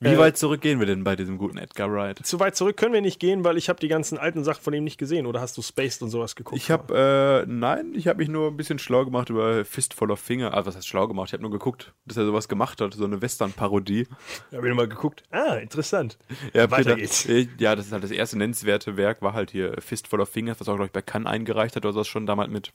Wie 0.00 0.10
Äh, 0.10 0.18
weit 0.18 0.36
zurück 0.38 0.60
gehen 0.60 0.78
wir 0.78 0.86
denn 0.86 1.02
bei 1.02 1.16
diesem 1.16 1.38
guten 1.38 1.58
Edgar 1.58 1.92
Wright? 1.92 2.24
Zu 2.24 2.38
weit 2.38 2.54
zurück 2.54 2.76
können 2.76 2.92
wir 2.92 3.00
nicht 3.00 3.18
gehen, 3.18 3.42
weil 3.42 3.56
ich 3.56 3.68
habe 3.68 3.80
die 3.80 3.88
ganzen 3.88 4.16
alten 4.16 4.44
Sachen 4.44 4.62
von 4.62 4.72
ihm 4.72 4.84
nicht 4.84 4.96
gesehen. 4.96 5.26
Oder 5.26 5.40
hast 5.40 5.56
du 5.58 5.62
Spaced 5.62 6.02
und 6.02 6.10
sowas 6.10 6.36
geguckt? 6.36 6.56
Ich 6.56 6.70
habe, 6.70 7.44
äh, 7.44 7.50
nein, 7.50 7.92
ich 7.94 8.06
habe 8.06 8.18
mich 8.18 8.28
nur 8.28 8.46
ein 8.48 8.56
bisschen 8.56 8.78
schlau 8.78 9.04
gemacht 9.04 9.28
über 9.28 9.64
Fistful 9.64 10.12
of 10.12 10.20
Finger. 10.20 10.54
Ah, 10.54 10.64
was 10.64 10.76
heißt 10.76 10.86
schlau 10.86 11.08
gemacht? 11.08 11.30
Ich 11.30 11.32
habe 11.32 11.42
nur 11.42 11.50
geguckt, 11.50 11.92
dass 12.06 12.16
er 12.16 12.26
sowas 12.26 12.46
gemacht 12.48 12.80
hat, 12.80 12.94
so 12.94 13.04
eine 13.04 13.20
Western-Parodie. 13.20 14.06
Habe 14.52 14.68
ich 14.68 14.74
mal 14.76 14.86
geguckt. 14.88 15.24
Ah, 15.30 15.54
interessant. 15.56 16.16
Ja, 16.54 16.70
Weiter 16.70 16.84
Peter, 16.94 16.96
geht's. 16.96 17.26
äh, 17.26 17.48
Ja, 17.58 17.74
das 17.74 17.86
ist 17.86 17.92
halt 17.92 18.04
das 18.04 18.12
erste 18.12 18.38
nennenswerte 18.38 18.96
Werk, 18.96 19.20
war 19.20 19.32
halt 19.32 19.50
hier 19.50 19.74
Fistful 19.80 20.20
of 20.20 20.28
Fingers, 20.28 20.60
was 20.60 20.68
auch, 20.68 20.74
glaube 20.76 20.86
ich, 20.86 20.92
bei 20.92 21.02
Cannes 21.02 21.26
eingereicht 21.28 21.74
hat, 21.74 21.84
oder 21.84 21.92
sowas 21.94 22.06
schon 22.06 22.24
damals 22.24 22.50
mit 22.50 22.72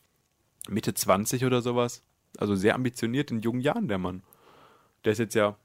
Mitte 0.67 0.93
20 0.93 1.45
oder 1.45 1.61
sowas. 1.61 2.03
Also 2.37 2.55
sehr 2.55 2.75
ambitioniert 2.75 3.31
in 3.31 3.39
jungen 3.41 3.61
Jahren, 3.61 3.87
der 3.87 3.97
Mann. 3.97 4.23
Der 5.05 5.13
ist 5.13 5.19
jetzt 5.19 5.35
ja, 5.35 5.55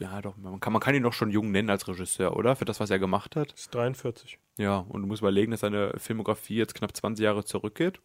ja 0.00 0.20
doch, 0.22 0.36
man 0.36 0.58
kann, 0.60 0.72
man 0.72 0.80
kann 0.80 0.94
ihn 0.94 1.02
doch 1.02 1.12
schon 1.12 1.30
jung 1.30 1.50
nennen 1.50 1.70
als 1.70 1.86
Regisseur, 1.86 2.36
oder? 2.36 2.56
Für 2.56 2.64
das, 2.64 2.80
was 2.80 2.90
er 2.90 2.98
gemacht 2.98 3.36
hat. 3.36 3.52
ist 3.52 3.74
43. 3.74 4.38
Ja, 4.58 4.78
und 4.78 5.02
du 5.02 5.06
musst 5.06 5.22
überlegen, 5.22 5.50
dass 5.50 5.60
seine 5.60 5.92
Filmografie 5.98 6.56
jetzt 6.56 6.74
knapp 6.74 6.96
20 6.96 7.22
Jahre 7.22 7.44
zurückgeht. 7.44 8.00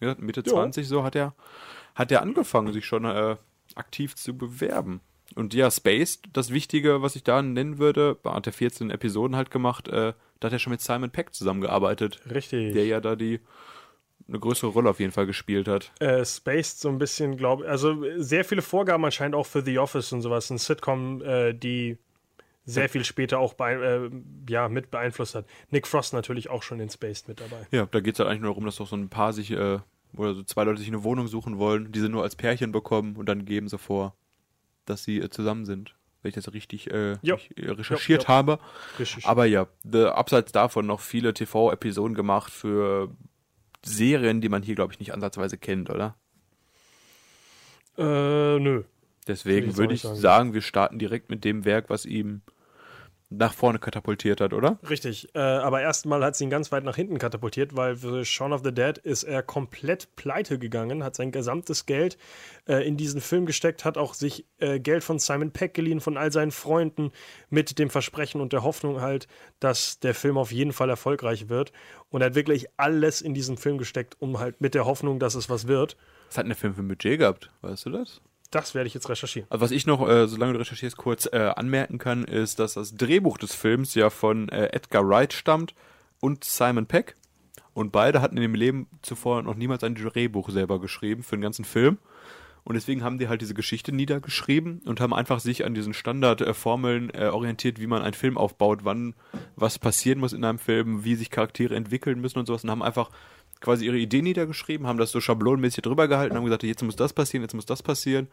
Ja, 0.00 0.14
Mitte 0.18 0.42
Ja. 0.44 0.52
20 0.52 0.86
so 0.88 1.04
hat 1.04 1.14
er, 1.14 1.34
hat 1.94 2.10
er 2.10 2.22
angefangen, 2.22 2.72
sich 2.72 2.86
schon 2.86 3.04
äh, 3.04 3.36
aktiv 3.74 4.16
zu 4.16 4.36
bewerben. 4.36 5.00
Und 5.34 5.54
ja, 5.54 5.70
Spaced, 5.70 6.28
das 6.32 6.50
Wichtige, 6.50 7.02
was 7.02 7.14
ich 7.14 7.22
da 7.22 7.42
nennen 7.42 7.78
würde, 7.78 8.16
hat 8.24 8.46
er 8.46 8.52
14 8.52 8.90
Episoden 8.90 9.36
halt 9.36 9.50
gemacht, 9.50 9.88
äh, 9.88 10.14
da 10.40 10.46
hat 10.46 10.52
er 10.52 10.58
schon 10.58 10.70
mit 10.70 10.80
Simon 10.80 11.10
Peck 11.10 11.34
zusammengearbeitet, 11.34 12.20
Richtig. 12.30 12.72
der 12.72 12.86
ja 12.86 13.00
da 13.00 13.14
die 13.16 13.40
eine 14.26 14.38
größere 14.40 14.70
Rolle 14.70 14.90
auf 14.90 15.00
jeden 15.00 15.12
Fall 15.12 15.26
gespielt 15.26 15.68
hat. 15.68 15.92
äh, 16.00 16.24
spaced 16.24 16.80
so 16.80 16.88
ein 16.88 16.98
bisschen, 16.98 17.36
glaube 17.36 17.68
Also 17.68 17.96
sehr 18.16 18.44
viele 18.44 18.62
Vorgaben 18.62 19.04
anscheinend 19.04 19.34
auch 19.34 19.46
für 19.46 19.62
The 19.62 19.78
Office 19.78 20.12
und 20.12 20.22
sowas. 20.22 20.50
Ein 20.50 20.58
Sitcom, 20.58 21.22
äh, 21.22 21.52
die 21.54 21.98
sehr 22.64 22.90
viel 22.90 23.04
später 23.04 23.38
auch 23.38 23.54
bei, 23.54 23.72
äh, 23.74 24.10
ja, 24.48 24.68
mit 24.68 24.90
beeinflusst 24.90 25.34
hat. 25.34 25.46
Nick 25.70 25.86
Frost 25.86 26.12
natürlich 26.12 26.50
auch 26.50 26.62
schon 26.62 26.80
in 26.80 26.90
Spaced 26.90 27.26
mit 27.28 27.40
dabei. 27.40 27.66
Ja, 27.70 27.86
da 27.86 28.00
geht 28.00 28.14
es 28.14 28.18
halt 28.18 28.28
eigentlich 28.28 28.42
nur 28.42 28.50
darum, 28.50 28.66
dass 28.66 28.76
doch 28.76 28.86
so 28.88 28.96
ein 28.96 29.08
Paar 29.08 29.32
sich, 29.32 29.50
äh, 29.52 29.78
oder 30.14 30.34
so 30.34 30.42
zwei 30.42 30.64
Leute 30.64 30.78
sich 30.78 30.88
eine 30.88 31.02
Wohnung 31.02 31.28
suchen 31.28 31.56
wollen, 31.58 31.92
die 31.92 32.00
sie 32.00 32.10
nur 32.10 32.22
als 32.24 32.36
Pärchen 32.36 32.70
bekommen 32.72 33.16
und 33.16 33.26
dann 33.26 33.46
geben 33.46 33.68
sie 33.68 33.78
vor, 33.78 34.14
dass 34.84 35.04
sie 35.04 35.18
äh, 35.18 35.30
zusammen 35.30 35.64
sind. 35.64 35.94
Wenn 36.20 36.28
ich 36.30 36.34
das 36.34 36.52
richtig 36.52 36.90
äh, 36.90 37.16
nicht, 37.22 37.56
äh, 37.56 37.70
recherchiert 37.70 38.24
Jo, 38.24 38.28
jo. 38.28 38.34
habe. 38.34 38.58
Richtig. 38.98 39.24
Aber 39.24 39.46
ja, 39.46 39.66
abseits 40.12 40.52
davon 40.52 40.84
noch 40.86 41.00
viele 41.00 41.32
TV-Episoden 41.32 42.14
gemacht 42.14 42.52
für 42.52 43.16
Serien, 43.84 44.40
die 44.40 44.48
man 44.48 44.62
hier, 44.62 44.74
glaube 44.74 44.92
ich, 44.92 44.98
nicht 44.98 45.12
ansatzweise 45.12 45.58
kennt, 45.58 45.90
oder? 45.90 46.16
äh, 47.98 48.58
nö. 48.58 48.84
Deswegen 49.26 49.76
würde 49.76 49.94
ich 49.94 50.04
nicht 50.04 50.16
sagen, 50.16 50.54
wir 50.54 50.62
starten 50.62 50.98
direkt 50.98 51.28
mit 51.30 51.44
dem 51.44 51.64
Werk, 51.64 51.90
was 51.90 52.06
ihm 52.06 52.40
nach 53.30 53.52
vorne 53.52 53.78
katapultiert 53.78 54.40
hat, 54.40 54.54
oder? 54.54 54.78
Richtig, 54.88 55.34
äh, 55.34 55.38
aber 55.38 55.82
erstmal 55.82 56.24
hat 56.24 56.36
sie 56.36 56.44
ihn 56.44 56.50
ganz 56.50 56.72
weit 56.72 56.84
nach 56.84 56.96
hinten 56.96 57.18
katapultiert, 57.18 57.76
weil 57.76 57.96
für 57.96 58.24
Shaun 58.24 58.54
of 58.54 58.62
the 58.64 58.72
Dead 58.72 58.96
ist 58.96 59.24
er 59.24 59.42
komplett 59.42 60.16
pleite 60.16 60.58
gegangen, 60.58 61.04
hat 61.04 61.14
sein 61.14 61.30
gesamtes 61.30 61.84
Geld 61.84 62.16
äh, 62.66 62.86
in 62.86 62.96
diesen 62.96 63.20
Film 63.20 63.44
gesteckt, 63.44 63.84
hat 63.84 63.98
auch 63.98 64.14
sich 64.14 64.46
äh, 64.60 64.80
Geld 64.80 65.04
von 65.04 65.18
Simon 65.18 65.50
Peck 65.50 65.74
geliehen, 65.74 66.00
von 66.00 66.16
all 66.16 66.32
seinen 66.32 66.52
Freunden, 66.52 67.12
mit 67.50 67.78
dem 67.78 67.90
Versprechen 67.90 68.40
und 68.40 68.54
der 68.54 68.62
Hoffnung 68.62 69.02
halt, 69.02 69.28
dass 69.60 70.00
der 70.00 70.14
Film 70.14 70.38
auf 70.38 70.50
jeden 70.50 70.72
Fall 70.72 70.88
erfolgreich 70.88 71.50
wird. 71.50 71.72
Und 72.08 72.22
er 72.22 72.26
hat 72.28 72.34
wirklich 72.34 72.66
alles 72.78 73.20
in 73.20 73.34
diesen 73.34 73.58
Film 73.58 73.76
gesteckt, 73.76 74.16
um 74.20 74.38
halt 74.38 74.62
mit 74.62 74.74
der 74.74 74.86
Hoffnung, 74.86 75.18
dass 75.18 75.34
es 75.34 75.50
was 75.50 75.68
wird. 75.68 75.98
Was 76.28 76.38
hat 76.38 76.44
denn 76.44 76.50
der 76.50 76.56
Film 76.56 76.74
für 76.74 76.82
ein 76.82 76.88
Budget 76.88 77.18
gehabt? 77.18 77.50
Weißt 77.60 77.84
du 77.84 77.90
das? 77.90 78.22
Das 78.50 78.74
werde 78.74 78.86
ich 78.86 78.94
jetzt 78.94 79.08
recherchieren. 79.08 79.46
Also 79.50 79.62
was 79.62 79.70
ich 79.70 79.86
noch, 79.86 80.08
äh, 80.08 80.26
solange 80.26 80.54
du 80.54 80.58
recherchierst, 80.60 80.96
kurz 80.96 81.26
äh, 81.30 81.52
anmerken 81.54 81.98
kann, 81.98 82.24
ist, 82.24 82.58
dass 82.58 82.74
das 82.74 82.94
Drehbuch 82.94 83.36
des 83.36 83.54
Films 83.54 83.94
ja 83.94 84.08
von 84.08 84.48
äh, 84.48 84.68
Edgar 84.72 85.06
Wright 85.06 85.32
stammt 85.32 85.74
und 86.20 86.44
Simon 86.44 86.86
Peck. 86.86 87.14
Und 87.74 87.92
beide 87.92 88.22
hatten 88.22 88.36
in 88.36 88.42
dem 88.42 88.54
Leben 88.54 88.88
zuvor 89.02 89.42
noch 89.42 89.54
niemals 89.54 89.84
ein 89.84 89.94
Drehbuch 89.94 90.50
selber 90.50 90.80
geschrieben 90.80 91.22
für 91.22 91.36
den 91.36 91.42
ganzen 91.42 91.64
Film. 91.64 91.98
Und 92.64 92.74
deswegen 92.74 93.02
haben 93.02 93.18
die 93.18 93.28
halt 93.28 93.40
diese 93.40 93.54
Geschichte 93.54 93.92
niedergeschrieben 93.92 94.82
und 94.84 95.00
haben 95.00 95.14
einfach 95.14 95.40
sich 95.40 95.64
an 95.64 95.74
diesen 95.74 95.94
Standardformeln 95.94 97.10
äh, 97.14 97.28
orientiert, 97.28 97.80
wie 97.80 97.86
man 97.86 98.02
einen 98.02 98.14
Film 98.14 98.36
aufbaut, 98.36 98.80
wann 98.82 99.14
was 99.56 99.78
passieren 99.78 100.18
muss 100.18 100.32
in 100.32 100.44
einem 100.44 100.58
Film, 100.58 101.04
wie 101.04 101.14
sich 101.14 101.30
Charaktere 101.30 101.74
entwickeln 101.74 102.20
müssen 102.20 102.38
und 102.38 102.46
sowas. 102.46 102.64
Und 102.64 102.70
haben 102.70 102.82
einfach 102.82 103.10
quasi 103.60 103.86
ihre 103.86 103.96
Idee 103.98 104.22
niedergeschrieben, 104.22 104.86
haben 104.86 104.98
das 104.98 105.10
so 105.10 105.20
schablonenmäßig 105.20 105.82
drüber 105.82 106.08
gehalten, 106.08 106.36
haben 106.36 106.44
gesagt, 106.44 106.62
jetzt 106.62 106.82
muss 106.82 106.96
das 106.96 107.12
passieren, 107.12 107.42
jetzt 107.42 107.54
muss 107.54 107.66
das 107.66 107.82
passieren. 107.82 108.28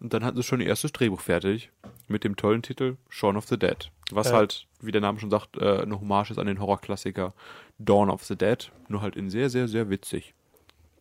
Und 0.00 0.12
dann 0.12 0.24
hatten 0.24 0.36
sie 0.36 0.42
schon 0.42 0.60
ihr 0.60 0.66
erstes 0.66 0.90
Drehbuch 0.92 1.20
fertig 1.20 1.70
mit 2.08 2.24
dem 2.24 2.34
tollen 2.36 2.62
Titel 2.62 2.96
Shaun 3.08 3.36
of 3.36 3.46
the 3.46 3.56
Dead. 3.58 3.90
Was 4.10 4.30
Ja. 4.30 4.34
halt, 4.36 4.66
wie 4.80 4.90
der 4.90 5.00
Name 5.00 5.20
schon 5.20 5.30
sagt, 5.30 5.56
äh, 5.58 5.80
eine 5.82 6.00
Hommage 6.00 6.30
ist 6.32 6.38
an 6.38 6.46
den 6.48 6.58
Horrorklassiker 6.58 7.34
Dawn 7.78 8.10
of 8.10 8.24
the 8.24 8.34
Dead. 8.36 8.70
Nur 8.88 9.00
halt 9.00 9.14
in 9.16 9.30
sehr, 9.30 9.48
sehr, 9.48 9.68
sehr 9.68 9.90
witzig. 9.90 10.34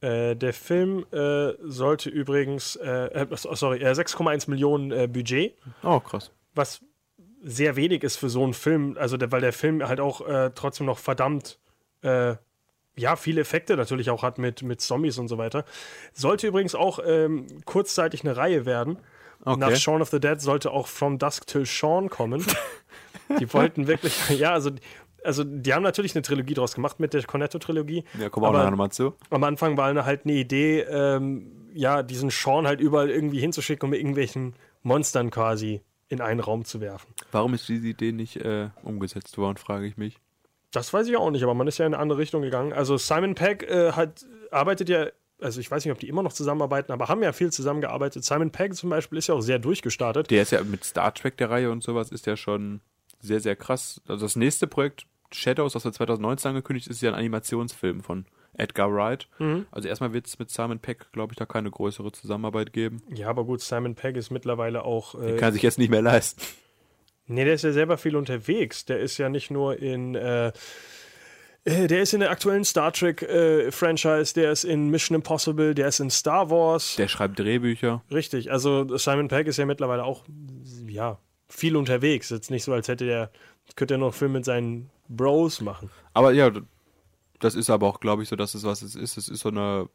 Äh, 0.01 0.35
der 0.35 0.53
Film 0.53 1.05
äh, 1.11 1.53
sollte 1.63 2.09
übrigens, 2.09 2.75
äh, 2.75 3.23
äh, 3.23 3.27
sorry, 3.35 3.79
äh, 3.79 3.91
6,1 3.93 4.49
Millionen 4.49 4.91
äh, 4.91 5.07
Budget. 5.07 5.55
Oh, 5.83 5.99
krass. 5.99 6.31
was 6.53 6.81
sehr 7.43 7.75
wenig 7.75 8.03
ist 8.03 8.17
für 8.17 8.29
so 8.29 8.43
einen 8.43 8.53
Film, 8.53 8.97
also 8.99 9.17
der, 9.17 9.31
weil 9.31 9.41
der 9.41 9.51
Film 9.53 9.81
halt 9.87 9.99
auch 9.99 10.21
trotzdem 10.53 10.85
noch 10.85 10.99
verdammt 10.99 11.57
äh, 12.03 12.35
ja, 12.95 13.15
viele 13.15 13.41
Effekte 13.41 13.77
natürlich 13.77 14.09
auch 14.09 14.23
hat 14.23 14.37
mit, 14.37 14.63
mit 14.63 14.81
Zombies 14.81 15.17
und 15.17 15.27
so 15.27 15.37
weiter. 15.37 15.65
Sollte 16.13 16.47
übrigens 16.47 16.75
auch 16.75 16.99
ähm, 17.05 17.47
kurzzeitig 17.65 18.23
eine 18.23 18.35
Reihe 18.35 18.65
werden. 18.65 18.97
Okay. 19.43 19.59
Nach 19.59 19.75
Shaun 19.75 20.01
of 20.01 20.09
the 20.09 20.19
Dead 20.19 20.39
sollte 20.39 20.71
auch 20.71 20.87
From 20.87 21.17
Dusk 21.17 21.47
Till 21.47 21.65
Shaun 21.65 22.09
kommen. 22.09 22.45
die 23.39 23.51
wollten 23.53 23.87
wirklich, 23.87 24.29
ja, 24.29 24.51
also, 24.51 24.71
also 25.23 25.43
die 25.43 25.73
haben 25.73 25.83
natürlich 25.83 26.15
eine 26.15 26.21
Trilogie 26.21 26.53
draus 26.53 26.75
gemacht 26.75 26.99
mit 26.99 27.13
der 27.13 27.23
Cornetto-Trilogie. 27.23 28.03
Ja, 28.19 28.29
kommen 28.29 28.53
wir 28.53 28.65
auch 28.65 28.69
nochmal 28.69 28.91
zu. 28.91 29.13
Am 29.29 29.43
Anfang 29.43 29.77
war 29.77 29.87
eine, 29.87 30.05
halt 30.05 30.25
eine 30.25 30.33
Idee, 30.33 30.81
ähm, 30.81 31.69
ja, 31.73 32.03
diesen 32.03 32.29
Shaun 32.29 32.67
halt 32.67 32.81
überall 32.81 33.09
irgendwie 33.09 33.39
hinzuschicken, 33.39 33.87
um 33.87 33.91
mit 33.91 33.99
irgendwelchen 33.99 34.55
Monstern 34.83 35.31
quasi 35.31 35.81
in 36.09 36.21
einen 36.21 36.41
Raum 36.41 36.65
zu 36.65 36.81
werfen. 36.81 37.07
Warum 37.31 37.53
ist 37.53 37.67
diese 37.69 37.87
Idee 37.87 38.11
nicht 38.11 38.35
äh, 38.37 38.69
umgesetzt 38.83 39.37
worden, 39.37 39.57
frage 39.57 39.87
ich 39.87 39.97
mich. 39.97 40.19
Das 40.71 40.93
weiß 40.93 41.07
ich 41.07 41.17
auch 41.17 41.31
nicht, 41.31 41.43
aber 41.43 41.53
man 41.53 41.67
ist 41.67 41.77
ja 41.77 41.85
in 41.85 41.93
eine 41.93 42.01
andere 42.01 42.19
Richtung 42.19 42.41
gegangen. 42.41 42.73
Also 42.73 42.97
Simon 42.97 43.35
Pegg 43.35 43.65
äh, 43.65 43.91
hat, 43.91 44.25
arbeitet 44.51 44.89
ja, 44.89 45.07
also 45.41 45.59
ich 45.59 45.69
weiß 45.69 45.83
nicht, 45.83 45.91
ob 45.91 45.99
die 45.99 46.07
immer 46.07 46.23
noch 46.23 46.33
zusammenarbeiten, 46.33 46.91
aber 46.91 47.07
haben 47.07 47.23
ja 47.23 47.33
viel 47.33 47.51
zusammengearbeitet. 47.51 48.23
Simon 48.23 48.51
Pegg 48.51 48.75
zum 48.75 48.89
Beispiel 48.89 49.17
ist 49.17 49.27
ja 49.27 49.35
auch 49.35 49.41
sehr 49.41 49.59
durchgestartet. 49.59 50.31
Der 50.31 50.43
ist 50.43 50.51
ja 50.51 50.63
mit 50.63 50.83
Star 50.83 51.13
Trek 51.13 51.37
der 51.37 51.49
Reihe 51.49 51.71
und 51.71 51.83
sowas, 51.83 52.11
ist 52.11 52.25
ja 52.25 52.37
schon 52.37 52.81
sehr, 53.19 53.39
sehr 53.39 53.55
krass. 53.55 54.01
Also 54.07 54.25
das 54.25 54.35
nächste 54.35 54.67
Projekt, 54.67 55.05
Shadows, 55.31 55.73
das 55.73 55.85
er 55.85 55.93
2019 55.93 56.49
angekündigt 56.49 56.87
ist, 56.87 56.97
ist 56.97 57.01
ja 57.01 57.11
ein 57.11 57.19
Animationsfilm 57.19 58.01
von 58.01 58.25
Edgar 58.53 58.93
Wright. 58.93 59.27
Also 59.71 59.87
erstmal 59.87 60.13
wird 60.13 60.27
es 60.27 60.37
mit 60.39 60.49
Simon 60.49 60.79
Peck, 60.79 61.11
glaube 61.11 61.33
ich, 61.33 61.37
da 61.37 61.45
keine 61.45 61.71
größere 61.71 62.11
Zusammenarbeit 62.11 62.73
geben. 62.73 63.01
Ja, 63.13 63.29
aber 63.29 63.45
gut, 63.45 63.61
Simon 63.61 63.95
Pegg 63.95 64.17
ist 64.17 64.29
mittlerweile 64.29 64.83
auch. 64.83 65.15
Äh, 65.21 65.37
Kann 65.37 65.53
sich 65.53 65.61
jetzt 65.61 65.77
nicht 65.77 65.89
mehr 65.89 66.01
leisten. 66.01 66.41
Nee, 67.31 67.45
der 67.45 67.55
ist 67.55 67.63
ja 67.63 67.71
selber 67.71 67.97
viel 67.97 68.15
unterwegs. 68.15 68.85
Der 68.85 68.99
ist 68.99 69.17
ja 69.17 69.29
nicht 69.29 69.51
nur 69.51 69.77
in. 69.79 70.15
Äh, 70.15 70.51
äh, 71.63 71.87
der 71.87 72.01
ist 72.01 72.13
in 72.13 72.21
der 72.21 72.31
aktuellen 72.31 72.65
Star 72.65 72.91
Trek-Franchise, 72.91 74.33
der 74.33 74.51
ist 74.51 74.63
in 74.63 74.89
Mission 74.89 75.15
Impossible, 75.15 75.75
der 75.75 75.89
ist 75.89 75.99
in 75.99 76.09
Star 76.09 76.49
Wars. 76.49 76.95
Der 76.95 77.07
schreibt 77.07 77.37
Drehbücher. 77.37 78.03
Richtig, 78.11 78.51
also 78.51 78.97
Simon 78.97 79.27
Pegg 79.27 79.47
ist 79.47 79.57
ja 79.57 79.65
mittlerweile 79.65 80.03
auch, 80.03 80.25
ja, 80.87 81.19
viel 81.49 81.75
unterwegs. 81.75 82.29
Jetzt 82.29 82.49
nicht 82.49 82.63
so, 82.63 82.73
als 82.73 82.87
hätte 82.87 83.05
der, 83.05 83.31
könnte 83.75 83.95
er 83.95 83.97
noch 83.99 84.13
Film 84.13 84.31
mit 84.31 84.45
seinen 84.45 84.89
Bros 85.07 85.61
machen. 85.61 85.91
Aber 86.13 86.31
ja, 86.31 86.51
das 87.39 87.55
ist 87.55 87.69
aber 87.69 87.87
auch, 87.87 87.99
glaube 87.99 88.23
ich, 88.23 88.29
so, 88.29 88.35
dass 88.35 88.55
es 88.55 88.63
was 88.63 88.81
es 88.81 88.95
ist. 88.95 89.17
Es 89.17 89.27
ist 89.27 89.41
so 89.41 89.49
eine, 89.49 89.87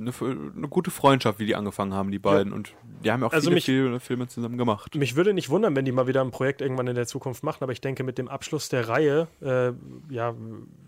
eine, 0.00 0.12
eine 0.56 0.68
gute 0.68 0.90
Freundschaft, 0.90 1.38
wie 1.38 1.46
die 1.46 1.54
angefangen 1.54 1.94
haben, 1.94 2.10
die 2.10 2.18
beiden. 2.18 2.52
Und 2.52 2.74
die 3.04 3.12
haben 3.12 3.20
ja 3.20 3.28
auch 3.28 3.32
Also 3.32 3.44
viele, 3.46 3.54
mich- 3.54 3.64
viele 3.64 4.00
Filme 4.00 4.26
zusammen 4.26 4.58
gemacht. 4.58 4.94
Mich 4.96 5.14
würde 5.16 5.32
nicht 5.34 5.50
wundern, 5.50 5.76
wenn 5.76 5.84
die 5.84 5.92
mal 5.92 6.06
wieder 6.06 6.20
ein 6.22 6.30
Projekt 6.32 6.60
irgendwann 6.62 6.86
in 6.88 6.94
der 6.96 7.06
Zukunft 7.06 7.42
machen, 7.44 7.62
aber 7.62 7.72
ich 7.72 7.80
denke, 7.80 8.02
mit 8.02 8.18
dem 8.18 8.28
Abschluss 8.28 8.68
der 8.68 8.88
Reihe, 8.88 9.28
äh, 9.40 9.72
ja, 10.12 10.34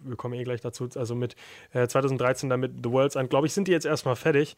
wir 0.05 0.17
kommen 0.17 0.35
eh 0.35 0.43
gleich 0.45 0.61
dazu, 0.61 0.89
also 0.97 1.15
mit 1.15 1.37
äh, 1.73 1.87
2013 1.87 2.51
dann 2.51 2.61
mit 2.61 2.73
The 2.85 2.91
World's 2.91 3.15
End, 3.17 3.31
glaube 3.31 3.47
ich, 3.47 3.53
sind 3.55 3.69
die 3.69 3.73
jetzt 3.73 3.87
erstmal 3.87 4.17
fertig 4.17 4.57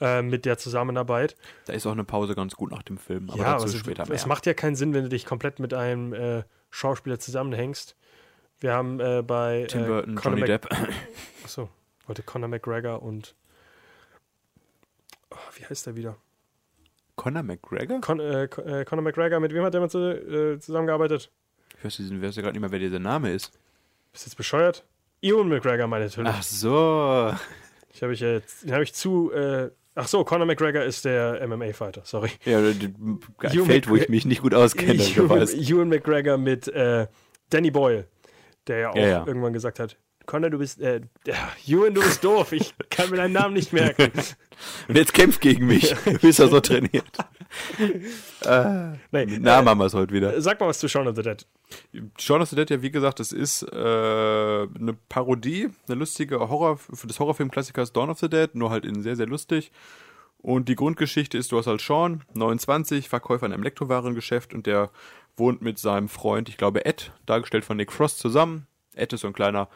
äh, 0.00 0.20
mit 0.20 0.44
der 0.44 0.58
Zusammenarbeit. 0.58 1.36
Da 1.64 1.72
ist 1.72 1.86
auch 1.86 1.92
eine 1.92 2.04
Pause 2.04 2.34
ganz 2.34 2.54
gut 2.54 2.70
nach 2.72 2.82
dem 2.82 2.98
Film. 2.98 3.30
Aber 3.30 3.38
ja, 3.38 3.52
dazu 3.54 3.64
also, 3.64 3.78
später 3.78 4.04
mehr. 4.06 4.14
es 4.14 4.26
macht 4.26 4.44
ja 4.44 4.52
keinen 4.52 4.76
Sinn, 4.76 4.92
wenn 4.92 5.04
du 5.04 5.08
dich 5.08 5.24
komplett 5.24 5.58
mit 5.58 5.72
einem 5.72 6.12
äh, 6.12 6.42
Schauspieler 6.70 7.18
zusammenhängst. 7.18 7.96
Wir 8.60 8.72
haben 8.74 9.00
äh, 9.00 9.22
bei 9.26 9.66
Tim 9.68 9.86
Burton, 9.86 10.14
Conor 10.16 10.38
Johnny 10.38 10.40
Mac- 10.52 10.62
Depp. 10.70 10.88
Achso, 11.44 11.70
wollte 12.06 12.22
Conor 12.22 12.48
McGregor 12.48 13.02
und 13.02 13.34
wie 15.58 15.64
heißt 15.64 15.86
der 15.86 15.96
wieder? 15.96 16.16
Conor 17.16 17.42
McGregor? 17.42 18.00
Con, 18.00 18.20
äh, 18.20 18.48
Con- 18.48 18.66
äh, 18.66 18.84
Conor 18.84 19.02
McGregor, 19.02 19.40
mit 19.40 19.52
wem 19.54 19.62
hat 19.64 19.72
der 19.74 19.80
mal 19.80 19.90
zu, 19.90 19.98
äh, 19.98 20.58
zusammengearbeitet? 20.58 21.30
Ich 21.78 21.84
weiß, 21.84 21.98
ich 22.00 22.22
weiß 22.22 22.36
ja 22.36 22.42
gerade 22.42 22.52
nicht 22.54 22.60
mehr, 22.60 22.70
wer 22.70 22.78
dieser 22.78 22.98
Name 22.98 23.32
ist. 23.32 23.52
Bist 24.12 24.26
du 24.26 24.28
jetzt 24.30 24.36
bescheuert? 24.36 24.84
Ewan 25.22 25.48
McGregor, 25.48 25.86
meine 25.86 26.04
natürlich. 26.06 26.32
Ach 26.34 26.42
so. 26.42 27.32
Ich 27.94 28.02
habe 28.02 28.12
ich 28.12 28.20
jetzt, 28.20 28.62
den 28.64 28.72
habe 28.74 28.82
ich 28.84 28.92
zu. 28.92 29.32
Äh, 29.32 29.70
ach 29.94 30.06
so, 30.06 30.22
Conor 30.22 30.44
McGregor 30.46 30.82
ist 30.82 31.06
der 31.06 31.40
MMA-Fighter. 31.48 32.02
Sorry. 32.04 32.30
Ja, 32.44 32.58
ein 32.58 33.18
Feld, 33.40 33.88
wo 33.88 33.96
ich 33.96 34.10
mich 34.10 34.26
nicht 34.26 34.42
gut 34.42 34.52
auskenne, 34.52 34.92
Ewan. 35.16 35.40
Ewan 35.48 35.88
McGregor 35.88 36.36
mit 36.36 36.68
äh, 36.68 37.06
Danny 37.48 37.70
Boyle, 37.70 38.06
der 38.66 38.78
ja 38.80 38.90
auch 38.90 38.96
Ja, 38.96 39.06
ja. 39.06 39.26
irgendwann 39.26 39.54
gesagt 39.54 39.80
hat: 39.80 39.96
Conor, 40.26 40.50
du 40.50 40.58
bist. 40.58 40.80
Äh, 40.80 41.00
Ewan, 41.66 41.94
du 41.94 42.00
bist 42.02 42.22
doof. 42.22 42.52
Ich 42.52 42.74
kann 42.90 43.10
mir 43.10 43.16
deinen 43.16 43.32
Namen 43.32 43.54
nicht 43.54 43.72
merken. 43.72 44.10
Und 44.88 44.96
jetzt 44.96 45.14
kämpft 45.14 45.40
gegen 45.40 45.66
mich. 45.66 45.94
Du 46.04 46.18
bist 46.18 46.38
ja 46.38 46.48
so 46.48 46.60
trainiert. 46.60 47.04
Nee, 49.12 49.38
Na, 49.40 49.62
machen 49.62 49.78
wir 49.78 49.86
es 49.86 49.94
heute 49.94 50.12
wieder. 50.12 50.34
äh, 50.34 50.40
sag 50.40 50.60
mal 50.60 50.68
was 50.68 50.78
zu 50.78 50.88
Shaun 50.88 51.06
of 51.08 51.16
the 51.16 51.22
Dead. 51.22 51.46
Shaun 52.18 52.42
of 52.42 52.48
the 52.48 52.56
Dead, 52.56 52.70
ja, 52.70 52.82
wie 52.82 52.90
gesagt, 52.90 53.20
das 53.20 53.32
ist 53.32 53.62
äh, 53.62 53.76
eine 53.76 54.96
Parodie, 55.08 55.68
eine 55.88 55.96
lustige 55.96 56.38
Horror, 56.38 56.78
für 56.78 57.06
des 57.06 57.18
Horrorfilm-Klassikers 57.20 57.92
Dawn 57.92 58.10
of 58.10 58.18
the 58.18 58.28
Dead, 58.28 58.54
nur 58.54 58.70
halt 58.70 58.84
in 58.84 59.02
sehr, 59.02 59.16
sehr 59.16 59.26
lustig. 59.26 59.72
Und 60.38 60.68
die 60.68 60.76
Grundgeschichte 60.76 61.36
ist, 61.38 61.50
du 61.52 61.58
hast 61.58 61.66
halt 61.66 61.80
Sean, 61.80 62.22
29, 62.34 63.08
Verkäufer 63.08 63.46
in 63.46 63.52
einem 63.52 63.62
Elektrowarengeschäft 63.62 64.54
und 64.54 64.66
der 64.66 64.90
wohnt 65.36 65.60
mit 65.60 65.78
seinem 65.78 66.08
Freund, 66.08 66.48
ich 66.48 66.56
glaube 66.56 66.84
Ed, 66.86 67.12
dargestellt 67.26 67.64
von 67.64 67.76
Nick 67.76 67.92
Frost, 67.92 68.18
zusammen. 68.18 68.66
Ed 68.94 69.12
ist 69.12 69.20
so 69.20 69.26
ein 69.26 69.32
kleiner 69.32 69.68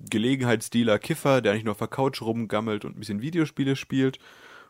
Gelegenheitsdealer, 0.00 0.98
Kiffer, 0.98 1.40
der 1.40 1.52
eigentlich 1.52 1.64
nur 1.64 1.72
auf 1.72 1.78
der 1.78 1.88
Couch 1.88 2.22
rumgammelt 2.22 2.84
und 2.84 2.96
ein 2.96 3.00
bisschen 3.00 3.22
Videospiele 3.22 3.76
spielt. 3.76 4.18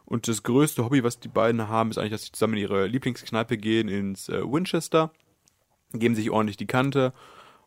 Und 0.05 0.29
das 0.29 0.43
größte 0.43 0.85
Hobby, 0.85 1.03
was 1.03 1.21
die 1.21 1.29
beiden 1.29 1.69
haben, 1.69 1.91
ist 1.91 1.99
eigentlich, 1.99 2.13
dass 2.13 2.25
sie 2.25 2.33
zusammen 2.33 2.55
in 2.55 2.61
ihre 2.61 2.87
Lieblingskneipe 2.87 3.57
gehen, 3.57 3.89
ins 3.89 4.29
äh, 4.29 4.43
Winchester 4.43 5.11
geben 5.99 6.15
sich 6.15 6.31
ordentlich 6.31 6.57
die 6.57 6.67
Kante 6.67 7.13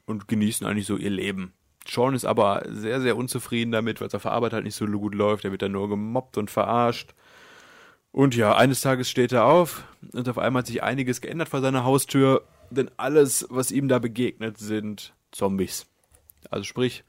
und 0.06 0.28
genießen 0.28 0.66
eigentlich 0.68 0.86
so 0.86 0.98
ihr 0.98 1.10
Leben. 1.10 1.54
Sean 1.88 2.14
ist 2.14 2.26
aber 2.26 2.64
sehr, 2.68 3.02
sehr 3.02 3.16
unzufrieden 3.16 3.72
damit, 3.72 4.02
weil 4.02 4.10
es 4.10 4.16
auf 4.16 4.24
der 4.24 4.34
Arbeit 4.34 4.54
halt 4.54 4.66
nicht 4.66 4.76
so 4.76 4.86
gut 4.86 5.16
läuft. 5.16 5.46
Er 5.46 5.52
wird 5.52 5.62
dann 5.62 5.72
nur 5.72 5.88
gemobbt 5.88 6.38
und 6.38 6.52
verarscht. 6.52 7.14
Und 8.12 8.36
ja, 8.36 8.56
eines 8.56 8.82
Tages 8.82 9.10
steht 9.10 9.32
er 9.32 9.46
auf 9.46 9.84
und 10.12 10.28
auf 10.28 10.38
einmal 10.38 10.62
hat 10.62 10.68
sich 10.68 10.84
einiges 10.84 11.22
geändert 11.22 11.50
vor 11.50 11.62
seiner 11.62 11.84
Haustür, 11.84 12.44
denn 12.70 12.90
alles, 12.98 13.46
was 13.50 13.72
ihm 13.72 13.88
da 13.88 14.00
begegnet, 14.00 14.58
sind 14.58 15.14
Zombies. 15.32 15.86
Also 16.50 16.64
sprich, 16.64 17.04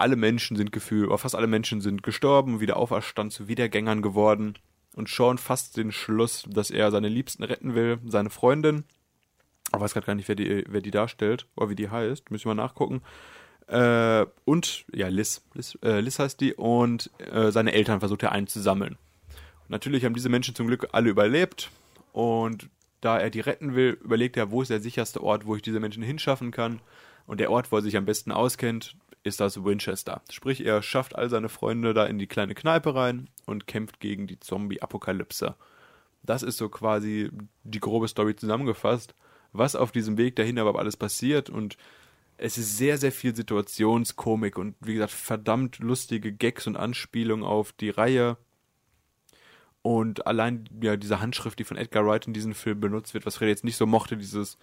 alle 0.00 0.16
Menschen 0.16 0.56
sind 0.56 0.72
gefühlt, 0.72 1.08
oder 1.08 1.18
fast 1.18 1.34
alle 1.34 1.46
Menschen 1.46 1.80
sind 1.80 2.02
gestorben, 2.02 2.60
wieder 2.60 2.76
auferstanden 2.76 3.30
zu 3.30 3.48
Wiedergängern 3.48 4.02
geworden. 4.02 4.54
Und 4.94 5.08
Sean 5.08 5.38
fasst 5.38 5.76
den 5.76 5.92
Schluss, 5.92 6.44
dass 6.48 6.70
er 6.70 6.90
seine 6.90 7.08
Liebsten 7.08 7.42
retten 7.42 7.74
will, 7.74 7.98
seine 8.06 8.30
Freundin. 8.30 8.84
Ich 9.74 9.80
weiß 9.80 9.92
gerade 9.92 10.06
gar 10.06 10.14
nicht, 10.14 10.28
wer 10.28 10.36
die, 10.36 10.64
wer 10.68 10.80
die 10.80 10.90
darstellt 10.90 11.46
oder 11.56 11.70
wie 11.70 11.74
die 11.74 11.90
heißt. 11.90 12.30
Müssen 12.30 12.44
wir 12.44 12.54
mal 12.54 12.62
nachgucken. 12.62 13.02
Äh, 13.66 14.26
und, 14.44 14.84
ja, 14.92 15.08
Liz. 15.08 15.42
Liz, 15.54 15.76
äh, 15.82 16.00
Liz 16.00 16.18
heißt 16.18 16.40
die. 16.40 16.54
Und 16.54 17.10
äh, 17.18 17.50
seine 17.50 17.72
Eltern 17.72 18.00
versucht 18.00 18.22
er 18.22 18.32
einzusammeln. 18.32 18.96
Natürlich 19.68 20.04
haben 20.04 20.14
diese 20.14 20.28
Menschen 20.28 20.54
zum 20.54 20.66
Glück 20.68 20.88
alle 20.92 21.10
überlebt. 21.10 21.70
Und 22.12 22.68
da 23.00 23.18
er 23.18 23.30
die 23.30 23.40
retten 23.40 23.74
will, 23.74 23.98
überlegt 24.02 24.36
er, 24.36 24.50
wo 24.50 24.62
ist 24.62 24.70
der 24.70 24.80
sicherste 24.80 25.22
Ort, 25.22 25.46
wo 25.46 25.56
ich 25.56 25.62
diese 25.62 25.80
Menschen 25.80 26.02
hinschaffen 26.02 26.52
kann. 26.52 26.80
Und 27.26 27.40
der 27.40 27.50
Ort, 27.50 27.72
wo 27.72 27.76
er 27.76 27.82
sich 27.82 27.96
am 27.96 28.04
besten 28.04 28.32
auskennt, 28.32 28.96
ist 29.24 29.40
das 29.40 29.64
Winchester. 29.64 30.22
Sprich, 30.30 30.64
er 30.64 30.82
schafft 30.82 31.16
all 31.16 31.28
seine 31.28 31.48
Freunde 31.48 31.94
da 31.94 32.06
in 32.06 32.18
die 32.18 32.26
kleine 32.26 32.54
Kneipe 32.54 32.94
rein 32.94 33.28
und 33.46 33.66
kämpft 33.66 33.98
gegen 33.98 34.26
die 34.26 34.38
Zombie-Apokalypse. 34.38 35.56
Das 36.22 36.42
ist 36.42 36.58
so 36.58 36.68
quasi 36.68 37.30
die 37.64 37.80
grobe 37.80 38.06
Story 38.06 38.36
zusammengefasst, 38.36 39.14
was 39.52 39.76
auf 39.76 39.92
diesem 39.92 40.18
Weg 40.18 40.36
dahin 40.36 40.58
aber 40.58 40.78
alles 40.78 40.96
passiert 40.96 41.50
und 41.50 41.76
es 42.36 42.58
ist 42.58 42.76
sehr, 42.76 42.98
sehr 42.98 43.12
viel 43.12 43.34
Situationskomik 43.34 44.58
und 44.58 44.74
wie 44.80 44.94
gesagt, 44.94 45.12
verdammt 45.12 45.78
lustige 45.78 46.32
Gags 46.32 46.66
und 46.66 46.76
Anspielungen 46.76 47.44
auf 47.44 47.72
die 47.72 47.90
Reihe. 47.90 48.36
Und 49.82 50.26
allein 50.26 50.68
ja, 50.82 50.96
diese 50.96 51.20
Handschrift, 51.20 51.58
die 51.58 51.64
von 51.64 51.76
Edgar 51.76 52.06
Wright 52.06 52.26
in 52.26 52.32
diesem 52.32 52.54
Film 52.54 52.80
benutzt 52.80 53.14
wird, 53.14 53.26
was 53.26 53.36
Fred 53.36 53.50
jetzt 53.50 53.64
nicht 53.64 53.76
so 53.76 53.86
mochte, 53.86 54.16
dieses 54.16 54.58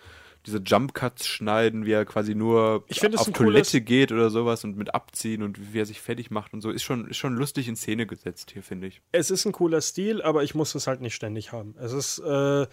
diese 0.46 0.58
Jump 0.60 0.94
Cuts 0.94 1.28
schneiden, 1.28 1.86
wie 1.86 1.92
er 1.92 2.06
quasi 2.06 2.34
nur 2.36 2.84
Ich 2.88 3.00
finde 3.00 3.16
es 3.18 3.22
auf 3.22 3.32
Toilette 3.34 3.78
cooles- 3.80 3.86
geht 3.86 4.12
oder 4.12 4.30
sowas 4.30 4.64
und 4.64 4.76
mit 4.78 4.94
abziehen 4.96 5.44
und 5.44 5.74
wie 5.74 5.80
er 5.80 5.86
sich 5.86 6.02
fertig 6.02 6.32
macht 6.32 6.54
und 6.54 6.62
so, 6.62 6.72
ist 6.72 6.84
schon, 6.84 7.08
ist 7.08 7.18
schon 7.18 7.36
lustig 7.36 7.68
in 7.68 7.76
Szene 7.76 8.06
gesetzt 8.08 8.52
hier, 8.52 8.64
finde 8.64 8.88
ich. 8.88 9.02
Es 9.12 9.30
ist 9.32 9.46
ein 9.46 9.52
cooler 9.52 9.82
Stil, 9.82 10.22
aber 10.22 10.44
ich 10.44 10.56
muss 10.56 10.74
es 10.76 10.88
halt 10.88 11.02
nicht 11.02 11.16
ständig 11.16 11.52
haben. 11.52 11.76
Es 11.80 11.92
ist, 11.94 12.20
äh, 12.20 12.66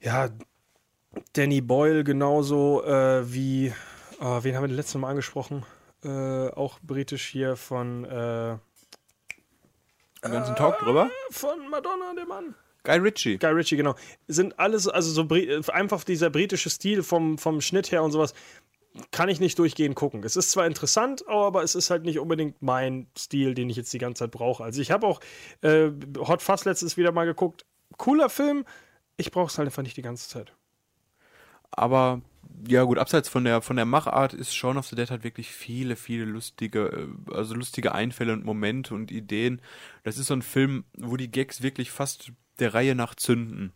ja, 0.00 0.28
Danny 1.32 1.60
Boyle 1.62 2.04
genauso 2.04 2.84
äh, 2.84 3.32
wie, 3.32 3.72
ah, 4.20 4.40
wen 4.42 4.54
haben 4.54 4.64
wir 4.64 4.68
das 4.68 4.76
letzte 4.76 4.98
Mal 4.98 5.10
angesprochen? 5.10 5.64
Äh, 6.04 6.48
auch 6.50 6.78
britisch 6.80 7.26
hier 7.28 7.56
von, 7.56 8.04
äh, 8.04 8.56
Den 10.24 10.32
ganzen 10.32 10.54
Talk 10.54 10.78
drüber. 10.80 11.10
von 11.30 11.68
Madonna, 11.70 12.12
der 12.14 12.26
Mann. 12.26 12.54
Guy 12.88 12.96
Ritchie. 12.96 13.36
Guy 13.36 13.52
Ritchie, 13.52 13.76
genau. 13.76 13.94
Sind 14.28 14.58
alles, 14.58 14.88
also 14.88 15.10
so 15.10 15.70
einfach 15.72 16.04
dieser 16.04 16.30
britische 16.30 16.70
Stil 16.70 17.02
vom, 17.02 17.36
vom 17.36 17.60
Schnitt 17.60 17.92
her 17.92 18.02
und 18.02 18.12
sowas, 18.12 18.32
kann 19.10 19.28
ich 19.28 19.40
nicht 19.40 19.58
durchgehend 19.58 19.94
gucken. 19.94 20.22
Es 20.24 20.36
ist 20.36 20.50
zwar 20.50 20.66
interessant, 20.66 21.28
aber 21.28 21.62
es 21.62 21.74
ist 21.74 21.90
halt 21.90 22.04
nicht 22.04 22.18
unbedingt 22.18 22.62
mein 22.62 23.06
Stil, 23.16 23.52
den 23.52 23.68
ich 23.68 23.76
jetzt 23.76 23.92
die 23.92 23.98
ganze 23.98 24.20
Zeit 24.20 24.30
brauche. 24.30 24.64
Also 24.64 24.80
ich 24.80 24.90
habe 24.90 25.06
auch 25.06 25.20
äh, 25.60 25.90
Hot 26.16 26.40
Fuzz 26.40 26.64
letztes 26.64 26.96
wieder 26.96 27.12
mal 27.12 27.26
geguckt. 27.26 27.66
Cooler 27.98 28.30
Film, 28.30 28.64
ich 29.18 29.32
brauche 29.32 29.48
es 29.48 29.58
halt 29.58 29.68
einfach 29.68 29.82
nicht 29.82 29.98
die 29.98 30.02
ganze 30.02 30.26
Zeit. 30.30 30.54
Aber 31.70 32.22
ja 32.66 32.84
gut, 32.84 32.96
abseits 32.96 33.28
von 33.28 33.44
der 33.44 33.60
von 33.60 33.76
der 33.76 33.84
Machart 33.84 34.32
ist 34.32 34.56
Shaun 34.56 34.78
of 34.78 34.86
the 34.86 34.96
Dead 34.96 35.10
halt 35.10 35.24
wirklich 35.24 35.50
viele, 35.50 35.94
viele 35.94 36.24
lustige, 36.24 36.86
äh, 36.86 37.34
also 37.34 37.54
lustige 37.54 37.94
Einfälle 37.94 38.32
und 38.32 38.46
Momente 38.46 38.94
und 38.94 39.10
Ideen. 39.10 39.60
Das 40.04 40.16
ist 40.16 40.28
so 40.28 40.34
ein 40.34 40.42
Film, 40.42 40.84
wo 40.96 41.18
die 41.18 41.30
Gags 41.30 41.62
wirklich 41.62 41.90
fast 41.90 42.32
der 42.58 42.74
Reihe 42.74 42.94
nach 42.94 43.14
zünden. 43.14 43.72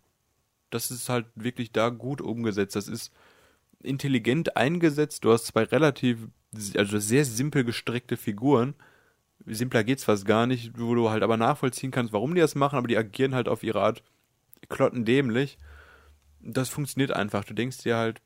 Das 0.71 0.91
ist 0.91 1.09
halt 1.09 1.27
wirklich 1.35 1.73
da 1.73 1.91
gut 1.91 2.21
umgesetzt. 2.21 2.77
Das 2.77 2.89
ist 2.89 3.13
intelligent 3.83 4.57
eingesetzt. 4.57 5.25
Du 5.25 5.33
hast 5.33 5.47
zwei 5.47 5.65
relativ, 5.65 6.19
also 6.77 6.99
sehr 6.99 7.25
simpel 7.25 7.65
gestrickte 7.65 8.17
Figuren. 8.17 8.75
Simpler 9.47 9.85
geht's 9.85 10.05
fast 10.05 10.25
gar 10.25 10.47
nicht, 10.47 10.79
wo 10.79 10.95
du 10.95 11.11
halt 11.11 11.23
aber 11.23 11.37
nachvollziehen 11.37 11.91
kannst, 11.91 12.13
warum 12.13 12.35
die 12.35 12.41
das 12.41 12.55
machen, 12.55 12.77
aber 12.77 12.89
die 12.89 12.97
agieren 12.97 13.35
halt 13.35 13.49
auf 13.49 13.63
ihre 13.63 13.83
Art 13.83 14.03
klottendämlich. 14.69 15.59
Das 16.41 16.69
funktioniert 16.69 17.13
einfach. 17.13 17.45
Du 17.45 17.55
denkst 17.55 17.79
dir 17.79 17.97
halt, 17.97 18.21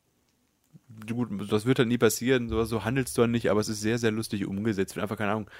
gut, 1.08 1.30
das 1.50 1.64
wird 1.66 1.78
halt 1.78 1.88
nie 1.88 1.98
passieren, 1.98 2.48
so, 2.48 2.62
so 2.64 2.84
handelst 2.84 3.16
du 3.16 3.22
dann 3.22 3.30
nicht, 3.30 3.50
aber 3.50 3.60
es 3.60 3.68
ist 3.68 3.80
sehr, 3.80 3.98
sehr 3.98 4.10
lustig 4.10 4.46
umgesetzt. 4.46 4.96
Wenn 4.96 5.02
einfach, 5.02 5.16
keine 5.16 5.32
Ahnung, 5.32 5.50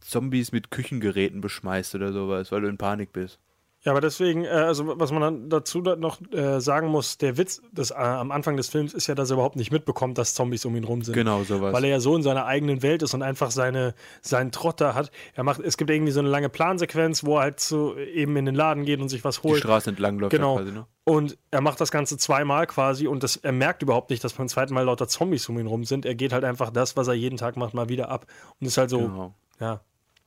Zombies 0.00 0.52
mit 0.52 0.70
Küchengeräten 0.70 1.40
beschmeißt 1.40 1.94
oder 1.94 2.12
sowas, 2.12 2.52
weil 2.52 2.60
du 2.62 2.68
in 2.68 2.78
Panik 2.78 3.12
bist. 3.12 3.38
Ja, 3.84 3.92
aber 3.92 4.00
deswegen, 4.00 4.44
äh, 4.44 4.48
also 4.48 4.98
was 4.98 5.12
man 5.12 5.20
dann 5.22 5.48
dazu 5.50 5.80
da 5.80 5.94
noch 5.94 6.20
äh, 6.32 6.60
sagen 6.60 6.88
muss, 6.88 7.16
der 7.16 7.36
Witz 7.38 7.62
des, 7.70 7.92
äh, 7.92 7.94
am 7.94 8.32
Anfang 8.32 8.56
des 8.56 8.68
Films 8.68 8.92
ist 8.92 9.06
ja, 9.06 9.14
dass 9.14 9.30
er 9.30 9.34
überhaupt 9.34 9.54
nicht 9.54 9.70
mitbekommt, 9.70 10.18
dass 10.18 10.34
Zombies 10.34 10.64
um 10.64 10.74
ihn 10.74 10.82
rum 10.82 11.02
sind. 11.02 11.14
Genau, 11.14 11.44
sowas. 11.44 11.72
Weil 11.72 11.84
er 11.84 11.90
ja 11.90 12.00
so 12.00 12.16
in 12.16 12.24
seiner 12.24 12.44
eigenen 12.44 12.82
Welt 12.82 13.02
ist 13.02 13.14
und 13.14 13.22
einfach 13.22 13.52
seine, 13.52 13.94
seinen 14.20 14.50
Trotter 14.50 14.96
hat. 14.96 15.12
Er 15.34 15.44
macht, 15.44 15.60
es 15.60 15.76
gibt 15.76 15.90
irgendwie 15.90 16.10
so 16.10 16.18
eine 16.18 16.28
lange 16.28 16.48
Plansequenz, 16.48 17.24
wo 17.24 17.36
er 17.36 17.42
halt 17.42 17.60
so 17.60 17.96
eben 17.96 18.36
in 18.36 18.46
den 18.46 18.56
Laden 18.56 18.84
geht 18.84 19.00
und 19.00 19.08
sich 19.10 19.22
was 19.24 19.36
die 19.42 19.48
holt. 19.48 19.60
Straße 19.60 19.90
entlang 19.90 20.18
läuft 20.18 20.32
Genau. 20.32 20.56
quasi, 20.56 20.72
ne? 20.72 20.86
Und 21.04 21.38
er 21.52 21.60
macht 21.60 21.80
das 21.80 21.90
Ganze 21.92 22.18
zweimal 22.18 22.66
quasi 22.66 23.06
und 23.06 23.22
das, 23.22 23.36
er 23.36 23.52
merkt 23.52 23.82
überhaupt 23.82 24.10
nicht, 24.10 24.22
dass 24.24 24.32
beim 24.34 24.48
zweiten 24.48 24.74
Mal 24.74 24.82
lauter 24.84 25.06
Zombies 25.08 25.48
um 25.48 25.58
ihn 25.58 25.66
rum 25.68 25.84
sind. 25.84 26.04
Er 26.04 26.14
geht 26.16 26.32
halt 26.32 26.44
einfach 26.44 26.70
das, 26.70 26.96
was 26.96 27.06
er 27.08 27.14
jeden 27.14 27.36
Tag 27.38 27.56
macht, 27.56 27.72
mal 27.74 27.88
wieder 27.88 28.10
ab. 28.10 28.26
Und 28.60 28.66
ist 28.66 28.76
halt 28.76 28.90
so, 28.90 28.98
Genau. 28.98 29.34
ja, 29.60 29.80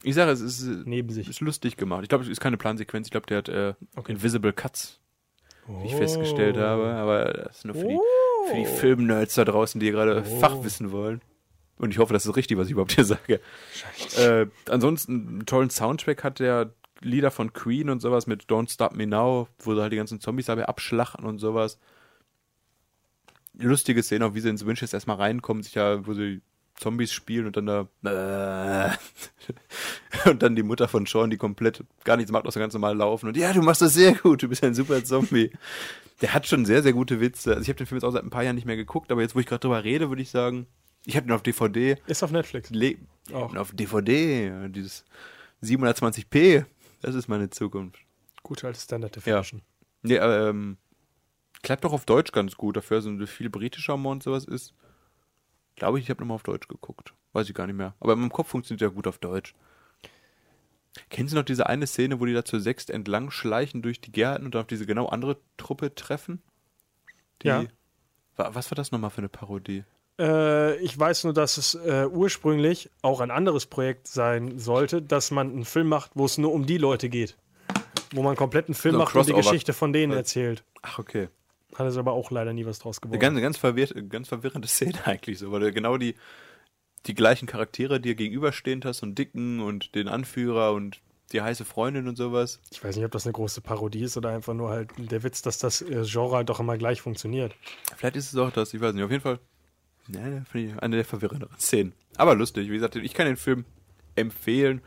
Ich 0.04 0.16
sage, 0.16 0.32
es 0.32 0.42
ist, 0.42 0.64
neben 0.86 1.10
sich. 1.10 1.30
ist 1.30 1.42
lustig 1.42 1.78
gemacht. 1.78 2.04
Ich 2.04 2.10
glaube, 2.10 2.24
es 2.24 2.30
ist 2.30 2.40
keine 2.42 2.58
Plansequenz. 2.58 3.08
Ich 3.08 3.12
glaube, 3.12 3.28
der 3.28 3.38
hat 3.40 3.50
äh, 3.50 3.74
Okay. 3.96 4.14
Invisible 4.14 4.52
Cuts, 4.54 5.00
wie 5.68 5.88
ich 5.88 5.94
Oh. 5.94 5.98
festgestellt 5.98 6.58
habe. 6.58 6.88
Aber 6.94 7.26
das 7.26 7.58
ist 7.60 7.66
nur 7.66 7.76
für 7.76 7.88
die, 7.88 8.00
für 8.50 8.56
die 8.56 8.66
Filmnerds 8.66 9.36
da 9.36 9.46
draußen, 9.46 9.80
die 9.80 9.92
gerade 9.92 10.24
Oh. 10.28 10.40
Fachwissen 10.40 10.92
wollen. 10.92 11.22
Und 11.78 11.92
ich 11.92 11.98
hoffe, 12.00 12.14
das 12.14 12.26
ist 12.26 12.36
richtig, 12.36 12.58
was 12.58 12.68
ich 12.68 12.74
überhaupt 12.74 12.92
hier 12.94 13.06
sage. 13.06 13.40
Äh, 14.18 14.46
ansonsten 14.70 15.28
einen 15.28 15.46
tollen 15.46 15.70
Soundtrack 15.72 16.24
hat 16.24 16.40
der 16.40 16.74
Lieder 17.02 17.32
von 17.32 17.54
Queen 17.54 17.90
und 17.90 18.00
sowas 18.02 18.28
mit 18.28 18.44
Don't 18.46 18.72
Stop 18.72 18.96
Me 18.96 19.08
Now, 19.08 19.48
wo 19.60 19.74
sie 19.74 19.82
halt 19.82 19.92
die 19.92 19.98
ganzen 19.98 20.20
Zombies 20.20 20.46
dabei 20.46 20.68
abschlachten 20.68 21.26
und 21.26 21.40
sowas. 21.40 21.80
Lustige 23.58 24.02
Szene, 24.04 24.26
auch 24.26 24.34
wie 24.36 24.40
sie 24.40 24.50
ins 24.50 24.66
Winchester 24.66 24.98
erstmal 24.98 25.18
reinkommen, 25.18 25.64
sich 25.64 25.74
ja, 25.76 26.06
wo 26.08 26.14
sie 26.14 26.42
Zombies 26.76 27.12
spielen 27.14 27.48
und 27.48 27.58
dann 27.58 27.66
da 27.66 27.88
und 30.26 30.42
dann 30.42 30.56
die 30.56 30.64
Mutter 30.64 30.88
von 30.88 31.06
Sean, 31.06 31.30
die 31.30 31.38
komplett 31.38 31.84
gar 32.04 32.18
nichts 32.18 32.32
macht, 32.32 32.46
außer 32.46 32.60
ganz 32.60 32.74
normal 32.74 32.98
laufen 32.98 33.28
und 33.28 33.38
ja, 33.38 33.54
du 33.54 33.62
machst 33.62 33.82
das 33.82 33.94
sehr 33.94 34.14
gut, 34.14 34.44
du 34.44 34.48
bist 34.48 34.64
ein 34.64 34.74
super 34.74 35.04
Zombie. 35.04 35.52
Der 36.22 36.36
hat 36.36 36.46
schon 36.46 36.66
sehr, 36.66 36.84
sehr 36.84 36.94
gute 36.94 37.20
Witze. 37.20 37.50
Also 37.50 37.64
ich 37.64 37.70
habe 37.70 37.78
den 37.78 37.88
Film 37.88 37.98
jetzt 37.98 38.04
auch 38.04 38.12
seit 38.12 38.24
ein 38.24 38.30
paar 38.30 38.44
Jahren 38.44 38.56
nicht 38.56 38.68
mehr 38.68 38.76
geguckt, 38.76 39.12
aber 39.12 39.22
jetzt, 39.22 39.34
wo 39.34 39.40
ich 39.40 39.48
gerade 39.48 39.62
drüber 39.62 39.84
rede, 39.84 40.10
würde 40.10 40.22
ich 40.22 40.30
sagen, 40.30 40.68
ich 41.04 41.16
habe 41.16 41.26
den 41.26 41.34
auf 41.34 41.42
DVD. 41.42 41.98
Ist 42.06 42.22
auf 42.22 42.32
Netflix. 42.32 42.70
Le 42.70 42.98
Auch. 43.34 43.56
auf 43.56 43.72
DVD, 43.74 44.48
ja, 44.48 44.68
dieses 44.68 45.04
720p, 45.64 46.66
das 47.02 47.16
ist 47.16 47.28
meine 47.28 47.50
Zukunft. 47.50 48.00
Gute 48.44 48.68
alte 48.68 48.80
Standard 48.80 49.16
Definition. 49.16 49.64
Nee, 50.04 50.18
ähm, 50.18 50.78
klappt 51.64 51.84
doch 51.84 51.94
auf 51.94 52.06
Deutsch 52.06 52.32
ganz 52.32 52.56
gut, 52.56 52.78
dafür 52.78 53.02
so 53.02 53.26
viel 53.26 53.50
britischer 53.50 53.94
Humor 53.94 54.12
und 54.14 54.24
sowas 54.24 54.46
ist. 54.46 54.74
Glaube 55.76 55.98
ich, 56.00 56.06
ich 56.06 56.10
habe 56.10 56.22
nochmal 56.22 56.36
auf 56.36 56.44
Deutsch 56.44 56.68
geguckt. 56.68 57.14
Weiß 57.34 57.48
ich 57.48 57.56
gar 57.56 57.66
nicht 57.68 57.76
mehr. 57.76 57.96
Aber 58.00 58.14
in 58.14 58.20
meinem 58.20 58.32
Kopf 58.32 58.50
funktioniert 58.50 58.82
ja 58.82 58.88
gut 58.90 59.08
auf 59.08 59.18
Deutsch. 59.18 59.54
Kennen 61.10 61.30
Sie 61.30 61.36
noch 61.36 61.44
diese 61.46 61.68
eine 61.68 61.88
Szene, 61.88 62.20
wo 62.20 62.26
die 62.26 62.34
da 62.34 62.44
zur 62.44 62.60
Sechst 62.60 62.90
entlang 62.90 63.32
schleichen 63.32 63.82
durch 63.82 64.02
die 64.02 64.12
Gärten 64.12 64.46
und 64.46 64.56
dann 64.56 64.62
auf 64.64 64.68
diese 64.68 64.86
genau 64.86 65.08
andere 65.08 65.38
Truppe 65.58 65.96
treffen? 65.96 66.42
Die, 67.42 67.48
Ja. 67.48 67.64
Wa- 68.36 68.50
Was 68.54 68.70
war 68.72 68.76
das 68.76 68.92
nochmal 68.92 69.10
für 69.10 69.20
eine 69.20 69.30
Parodie? 69.30 69.84
Äh, 70.20 70.76
ich 70.78 70.98
weiß 71.00 71.24
nur, 71.24 71.34
dass 71.34 71.58
es 71.58 71.76
äh, 71.76 72.06
ursprünglich 72.12 72.90
auch 73.02 73.22
ein 73.22 73.32
anderes 73.32 73.66
Projekt 73.66 74.08
sein 74.08 74.60
sollte, 74.60 75.02
dass 75.02 75.32
man 75.32 75.50
einen 75.52 75.66
Film 75.66 75.88
macht, 75.88 76.12
wo 76.16 76.26
es 76.26 76.38
nur 76.38 76.52
um 76.52 76.66
die 76.66 76.78
Leute 76.78 77.08
geht. 77.08 77.38
Wo 78.14 78.22
man 78.22 78.32
einen 78.32 78.38
kompletten 78.38 78.76
Film 78.76 78.94
So 78.96 79.00
ein 79.00 79.04
macht 79.06 79.16
und 79.16 79.28
die. 79.30 79.34
Geschichte 79.34 79.72
von 79.74 79.94
denen 79.94 80.12
Äh, 80.12 80.18
erzählt. 80.18 80.66
Ach, 80.82 81.00
okay. 81.00 81.30
Hat 81.76 81.88
es 81.88 81.98
aber 81.98 82.14
auch 82.14 82.32
leider 82.32 82.54
nie 82.54 82.66
was 82.66 82.80
draus 82.80 83.02
geworden. 83.02 83.22
Eine 83.22 83.42
ganz, 83.42 83.62
ganz, 83.62 84.10
ganz 84.10 84.28
verwirrende 84.28 84.68
Szene 84.68 85.00
eigentlich 85.06 85.40
so, 85.40 85.52
weil 85.52 85.62
du 85.62 85.72
genau 85.72 85.98
die, 85.98 86.16
die 87.06 87.16
gleichen 87.16 87.48
Charaktere 87.48 88.00
dir 88.00 88.16
gegenüberstehend 88.16 88.86
hast 88.86 89.04
und 89.04 89.18
Dicken 89.18 89.60
und 89.60 89.96
den 89.96 90.08
Anführer 90.08 90.74
und 90.74 91.02
die 91.32 91.42
heiße 91.42 91.64
Freundin 91.64 92.08
und 92.08 92.18
sowas. 92.18 92.60
Ich 92.72 92.84
weiß 92.84 92.96
nicht, 92.96 93.06
ob 93.06 93.12
das 93.12 93.26
eine 93.26 93.34
große 93.34 93.62
Parodie 93.62 94.04
ist 94.04 94.18
oder 94.18 94.30
einfach 94.30 94.54
nur 94.54 94.70
halt 94.70 94.90
der 94.98 95.24
Witz, 95.24 95.42
dass 95.42 95.58
das 95.58 95.82
äh, 95.82 96.04
Genre 96.06 96.36
halt 96.36 96.50
doch 96.50 96.60
immer 96.60 96.78
gleich 96.78 97.02
funktioniert. 97.02 97.56
Vielleicht 97.96 98.18
ist 98.18 98.34
es 98.34 98.40
auch 98.40 98.52
das, 98.52 98.74
ich 98.74 98.82
weiß 98.82 98.94
nicht. 98.94 99.04
Auf 99.04 99.12
jeden 99.12 99.24
Fall 99.24 99.40
ich 100.54 100.78
eine 100.82 100.96
der 100.96 101.06
verwirrenderen 101.06 101.58
Szenen. 101.60 101.94
Aber 102.18 102.36
lustig. 102.36 102.70
Wie 102.70 102.74
gesagt, 102.74 102.96
ich 102.96 103.14
kann 103.14 103.28
den 103.28 103.38
Film 103.38 103.66
empfehlen. 104.16 104.82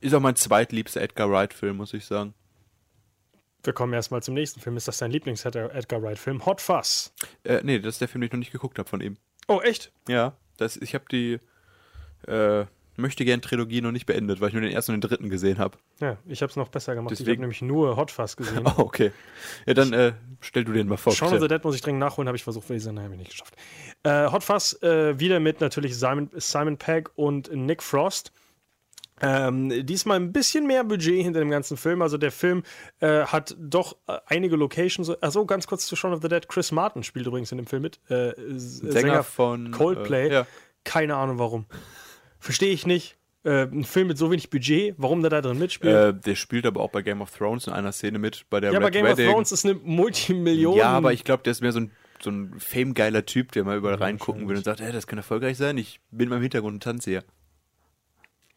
Ist 0.00 0.14
auch 0.14 0.20
mein 0.20 0.36
zweitliebster 0.36 1.00
Edgar 1.00 1.30
Wright-Film, 1.30 1.76
muss 1.76 1.94
ich 1.94 2.04
sagen. 2.04 2.34
Wir 3.68 3.74
kommen 3.74 3.92
erstmal 3.92 4.22
zum 4.22 4.32
nächsten 4.32 4.60
Film. 4.60 4.78
Ist 4.78 4.88
das 4.88 4.96
dein 4.96 5.10
Lieblings-Edgar 5.10 6.02
Wright-Film? 6.02 6.46
Hot 6.46 6.62
Fuzz. 6.62 7.12
Äh, 7.44 7.60
nee, 7.64 7.78
das 7.78 7.96
ist 7.96 8.00
der 8.00 8.08
Film, 8.08 8.22
den 8.22 8.28
ich 8.28 8.32
noch 8.32 8.38
nicht 8.38 8.50
geguckt 8.50 8.78
habe 8.78 8.88
von 8.88 9.02
ihm. 9.02 9.18
Oh, 9.46 9.60
echt? 9.60 9.92
Ja, 10.08 10.32
das, 10.56 10.78
ich 10.78 10.94
habe 10.94 11.04
die 11.12 11.38
äh, 12.26 12.64
möchte 12.96 13.26
gern 13.26 13.42
Trilogie 13.42 13.82
noch 13.82 13.92
nicht 13.92 14.06
beendet, 14.06 14.40
weil 14.40 14.48
ich 14.48 14.54
nur 14.54 14.62
den 14.62 14.72
ersten 14.72 14.94
und 14.94 15.04
den 15.04 15.10
dritten 15.10 15.28
gesehen 15.28 15.58
habe. 15.58 15.76
Ja, 16.00 16.16
ich 16.26 16.40
habe 16.40 16.48
es 16.48 16.56
noch 16.56 16.68
besser 16.68 16.94
gemacht. 16.94 17.12
Ich 17.12 17.18
habe 17.18 17.24
Deswegen- 17.26 17.42
nämlich 17.42 17.60
nur 17.60 17.94
Hot 17.98 18.10
Fuzz 18.10 18.36
gesehen. 18.36 18.64
Oh, 18.64 18.84
okay. 18.84 19.12
Ja, 19.66 19.74
dann 19.74 19.92
äh, 19.92 20.14
stell 20.40 20.64
du 20.64 20.72
den 20.72 20.88
mal 20.88 20.96
vor. 20.96 21.12
Shaun 21.12 21.34
of 21.34 21.40
the. 21.42 21.48
Dead 21.48 21.62
muss 21.62 21.74
ich 21.74 21.82
dringend 21.82 22.00
nachholen, 22.00 22.26
habe 22.26 22.36
ich 22.38 22.44
versucht, 22.44 22.70
ich 22.70 22.82
sagen, 22.82 22.98
habe 22.98 23.12
ich 23.12 23.18
nicht 23.18 23.32
geschafft. 23.32 23.54
Äh, 24.02 24.30
Hot 24.32 24.44
Fuzz 24.44 24.82
äh, 24.82 25.20
wieder 25.20 25.40
mit 25.40 25.60
natürlich 25.60 25.94
Simon, 25.94 26.30
Simon 26.36 26.78
Pegg 26.78 27.10
und 27.16 27.54
Nick 27.54 27.82
Frost. 27.82 28.32
Ähm, 29.20 29.86
diesmal 29.86 30.16
ein 30.20 30.32
bisschen 30.32 30.66
mehr 30.66 30.84
Budget 30.84 31.22
hinter 31.22 31.40
dem 31.40 31.50
ganzen 31.50 31.76
Film. 31.76 32.02
Also 32.02 32.18
der 32.18 32.30
Film 32.32 32.62
äh, 33.00 33.22
hat 33.24 33.56
doch 33.58 33.96
äh, 34.06 34.18
einige 34.26 34.56
Locations. 34.56 35.10
Achso, 35.22 35.44
ganz 35.46 35.66
kurz 35.66 35.86
zu 35.86 35.96
Shaun 35.96 36.12
of 36.12 36.22
the 36.22 36.28
Dead. 36.28 36.48
Chris 36.48 36.72
Martin 36.72 37.02
spielt 37.02 37.26
übrigens 37.26 37.50
in 37.52 37.58
dem 37.58 37.66
Film 37.66 37.82
mit. 37.82 38.00
Äh, 38.10 38.30
S- 38.54 38.78
Sänger 38.78 39.22
von 39.24 39.70
Coldplay. 39.70 40.28
Äh, 40.28 40.32
ja. 40.32 40.46
Keine 40.84 41.16
Ahnung 41.16 41.38
warum. 41.38 41.66
Verstehe 42.38 42.72
ich 42.72 42.86
nicht. 42.86 43.16
Äh, 43.44 43.62
ein 43.66 43.84
Film 43.84 44.08
mit 44.08 44.18
so 44.18 44.30
wenig 44.30 44.50
Budget, 44.50 44.94
warum 44.98 45.20
der 45.20 45.30
da 45.30 45.40
drin 45.40 45.58
mitspielt. 45.58 45.94
Äh, 45.94 46.14
der 46.14 46.34
spielt 46.34 46.66
aber 46.66 46.80
auch 46.80 46.90
bei 46.90 47.02
Game 47.02 47.20
of 47.20 47.30
Thrones 47.30 47.66
in 47.66 47.72
einer 47.72 47.92
Szene 47.92 48.18
mit, 48.18 48.44
bei 48.50 48.60
der 48.60 48.72
ja, 48.72 48.78
Red 48.78 48.84
aber 48.84 48.90
Game 48.90 49.04
Wedding. 49.06 49.26
of 49.28 49.32
Thrones 49.32 49.52
ist 49.52 49.64
eine 49.64 49.74
Multimillion. 49.74 50.76
Ja, 50.76 50.88
aber 50.90 51.12
ich 51.12 51.22
glaube, 51.24 51.44
der 51.44 51.52
ist 51.52 51.60
mehr 51.60 51.72
so 51.72 51.80
ein, 51.80 51.92
so 52.20 52.30
ein 52.30 52.54
famegeiler 52.58 53.24
Typ, 53.26 53.52
der 53.52 53.64
mal 53.64 53.76
überall 53.76 53.94
reingucken 53.94 54.48
will 54.48 54.56
und 54.56 54.64
sagt, 54.64 54.80
hey, 54.80 54.92
das 54.92 55.06
kann 55.06 55.18
erfolgreich 55.18 55.56
sein, 55.56 55.78
ich 55.78 56.00
bin 56.10 56.28
mal 56.28 56.36
im 56.36 56.42
Hintergrund 56.42 56.74
und 56.74 56.82
tanze 56.82 57.10
hier. 57.10 57.24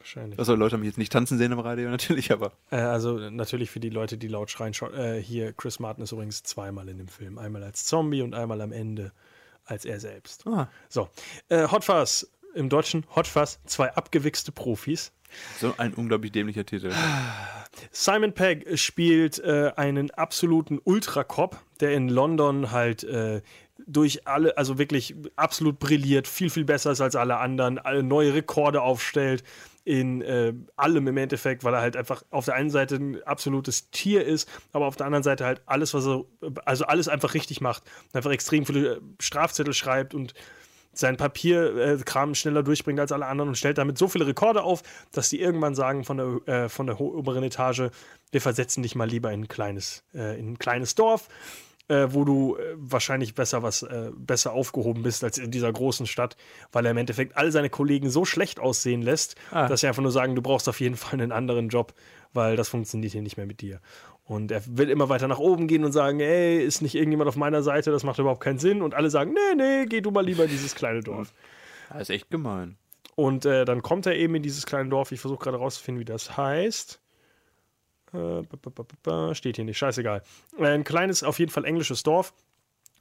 Wahrscheinlich. 0.02 0.40
Also 0.40 0.56
Leute 0.56 0.74
haben 0.74 0.80
mich 0.80 0.88
jetzt 0.88 0.98
nicht 0.98 1.12
tanzen 1.12 1.38
sehen 1.38 1.52
im 1.52 1.60
Radio 1.60 1.90
natürlich, 1.90 2.32
aber 2.32 2.54
Äh, 2.72 2.78
also 2.78 3.18
natürlich 3.30 3.70
für 3.70 3.80
die 3.80 3.90
Leute, 3.90 4.18
die 4.18 4.28
laut 4.28 4.50
schreien, 4.50 4.74
äh, 4.94 5.22
hier 5.22 5.54
Chris 5.54 5.80
Martin 5.80 6.04
ist 6.04 6.12
übrigens 6.12 6.42
zweimal 6.42 6.90
in 6.90 6.98
dem 6.98 7.08
Film. 7.08 7.38
Einmal 7.38 7.64
als 7.64 7.86
Zombie 7.86 8.24
und 8.24 8.34
einmal 8.34 8.62
am 8.62 8.72
Ende 8.72 9.12
als 9.64 9.86
er 9.86 10.00
selbst. 10.00 10.48
Ah. 10.48 10.68
So, 10.90 11.10
äh, 11.50 11.68
Hot 11.68 11.84
Fuzz, 11.84 12.28
im 12.56 12.68
Deutschen 12.68 13.06
Hot 13.16 13.28
Fuzz, 13.28 13.60
zwei 13.66 13.94
abgewichste 13.94 14.52
Profis. 14.52 15.12
so 15.60 15.74
ein 15.78 15.94
unglaublich 15.94 16.32
dämlicher 16.32 16.66
Titel. 16.66 16.92
Simon 17.92 18.34
Pegg 18.34 18.78
spielt 18.78 19.38
äh, 19.40 19.72
einen 19.76 20.10
absoluten 20.12 20.80
Ultra-Cop, 20.84 21.58
der 21.80 21.94
in 21.94 22.10
London 22.10 22.72
halt 22.72 23.04
äh, 23.04 23.42
durch 23.88 24.28
alle, 24.28 24.58
also 24.58 24.78
wirklich 24.78 25.16
absolut 25.36 25.80
brilliert, 25.80 26.28
viel, 26.28 26.50
viel 26.50 26.66
besser 26.66 26.92
ist 26.92 27.02
als 27.02 27.16
alle 27.16 27.38
anderen, 27.38 27.78
alle 27.80 28.04
neue 28.04 28.34
Rekorde 28.34 28.82
aufstellt 28.82 29.44
in 29.84 30.22
äh, 30.22 30.54
allem 30.76 31.08
im 31.08 31.18
Endeffekt, 31.18 31.64
weil 31.64 31.74
er 31.74 31.82
halt 31.82 31.98
einfach 31.98 32.24
auf 32.30 32.46
der 32.46 32.54
einen 32.54 32.70
Seite 32.70 32.96
ein 32.96 33.24
absolutes 33.24 33.90
Tier 33.90 34.24
ist, 34.24 34.48
aber 34.74 34.86
auf 34.86 34.96
der 34.96 35.08
anderen 35.08 35.24
Seite 35.24 35.46
halt 35.46 35.62
alles, 35.66 35.94
was 35.94 36.06
er, 36.06 36.24
also 36.66 36.86
alles 36.86 37.08
einfach 37.08 37.34
richtig 37.34 37.62
macht. 37.62 37.84
Einfach 38.14 38.32
extrem 38.32 38.66
viele 38.66 38.98
äh, 38.98 39.02
Strafzettel 39.20 39.74
schreibt 39.74 40.14
und 40.14 40.34
sein 40.94 41.18
Papierkram 41.18 42.36
schneller 42.36 42.64
durchbringt 42.64 43.00
als 43.00 43.12
alle 43.12 43.26
anderen 43.26 43.50
und 43.50 43.56
stellt 43.56 43.78
damit 43.78 43.98
so 43.98 44.08
viele 44.08 44.28
Rekorde 44.28 44.64
auf, 44.64 44.84
dass 45.12 45.30
die 45.30 45.40
irgendwann 45.40 45.74
sagen 45.74 46.04
von 46.04 46.18
der, 46.18 46.54
äh, 46.64 46.70
von 46.70 46.86
der 46.86 47.00
oberen 47.00 47.44
Etage, 47.44 47.90
wir 48.32 48.42
versetzen 48.42 48.84
dich 48.84 48.96
mal 48.96 49.08
lieber 49.08 49.32
in 49.32 49.42
ein 49.42 49.48
kleines, 49.48 50.04
äh, 50.14 50.38
in 50.38 50.54
ein 50.54 50.60
kleines 50.60 50.96
Dorf, 50.96 51.30
äh, 51.92 52.14
wo 52.14 52.24
du 52.24 52.56
äh, 52.56 52.62
wahrscheinlich 52.78 53.36
besser 53.36 53.62
was 53.64 53.84
äh, 53.84 54.12
besser 54.16 54.54
aufgehoben 54.54 55.04
bist 55.04 55.24
als 55.24 55.38
in 55.38 55.52
dieser 55.52 55.72
großen 55.72 56.08
Stadt, 56.08 56.38
weil 56.72 56.86
er 56.86 56.92
im 56.92 56.98
Endeffekt 56.98 57.36
all 57.38 57.52
seine 57.52 57.70
Kollegen 57.70 58.10
so 58.10 58.24
schlecht 58.26 58.60
aussehen 58.60 59.02
lässt, 59.02 59.36
Ah. 59.52 59.68
dass 59.68 59.82
sie 59.82 59.88
einfach 59.88 60.02
nur 60.02 60.12
sagen, 60.12 60.36
du 60.36 60.42
brauchst 60.42 60.70
auf 60.70 60.80
jeden 60.80 60.96
Fall 60.96 61.14
einen 61.20 61.32
anderen 61.32 61.70
Job, 61.70 61.94
weil 62.34 62.56
das 62.56 62.70
funktioniert 62.70 63.12
hier 63.12 63.22
nicht 63.22 63.38
mehr 63.38 63.46
mit 63.46 63.60
dir. 63.62 63.82
Und 64.24 64.52
er 64.52 64.62
will 64.66 64.90
immer 64.90 65.10
weiter 65.10 65.28
nach 65.28 65.40
oben 65.40 65.68
gehen 65.68 65.84
und 65.84 65.92
sagen, 65.92 66.22
ey, 66.22 66.64
ist 66.64 66.82
nicht 66.82 66.96
irgendjemand 66.96 67.28
auf 67.28 67.36
meiner 67.36 67.64
Seite, 67.64 67.92
das 67.92 68.04
macht 68.04 68.18
überhaupt 68.20 68.42
keinen 68.42 68.60
Sinn. 68.60 68.82
Und 68.82 68.94
alle 68.94 69.10
sagen, 69.10 69.34
nee, 69.34 69.56
nee, 69.58 69.86
geh 69.88 70.00
du 70.00 70.12
mal 70.12 70.24
lieber 70.26 70.46
in 70.46 70.50
dieses 70.50 70.74
kleine 70.76 71.02
Dorf. 71.02 71.34
Das 71.90 72.04
ist 72.04 72.10
echt 72.12 72.30
gemein. 72.30 72.78
Und 73.16 73.46
äh, 73.46 73.66
dann 73.66 73.82
kommt 73.82 74.06
er 74.06 74.16
eben 74.16 74.36
in 74.36 74.44
dieses 74.44 74.66
kleine 74.66 74.88
Dorf. 74.88 75.12
Ich 75.12 75.20
versuche 75.20 75.44
gerade 75.44 75.58
rauszufinden, 75.58 76.00
wie 76.00 76.06
das 76.06 76.38
heißt. 76.38 77.01
Steht 79.34 79.56
hier 79.56 79.66
nicht, 79.66 79.78
scheißegal. 79.78 80.22
Äh, 80.58 80.68
ein 80.68 80.84
kleines, 80.84 81.24
auf 81.24 81.40
jeden 81.40 81.52
Fall 81.52 81.66
englisches 81.66 82.04
Dorf, 82.04 82.34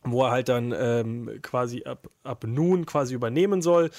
wo 0.03 0.25
er 0.25 0.31
halt 0.31 0.49
dann 0.49 0.75
ähm, 0.77 1.41
quasi 1.43 1.85
ab, 1.85 2.09
ab 2.23 2.45
nun 2.47 2.87
quasi 2.87 3.15
übernehmen 3.15 3.63
soll. 3.63 3.91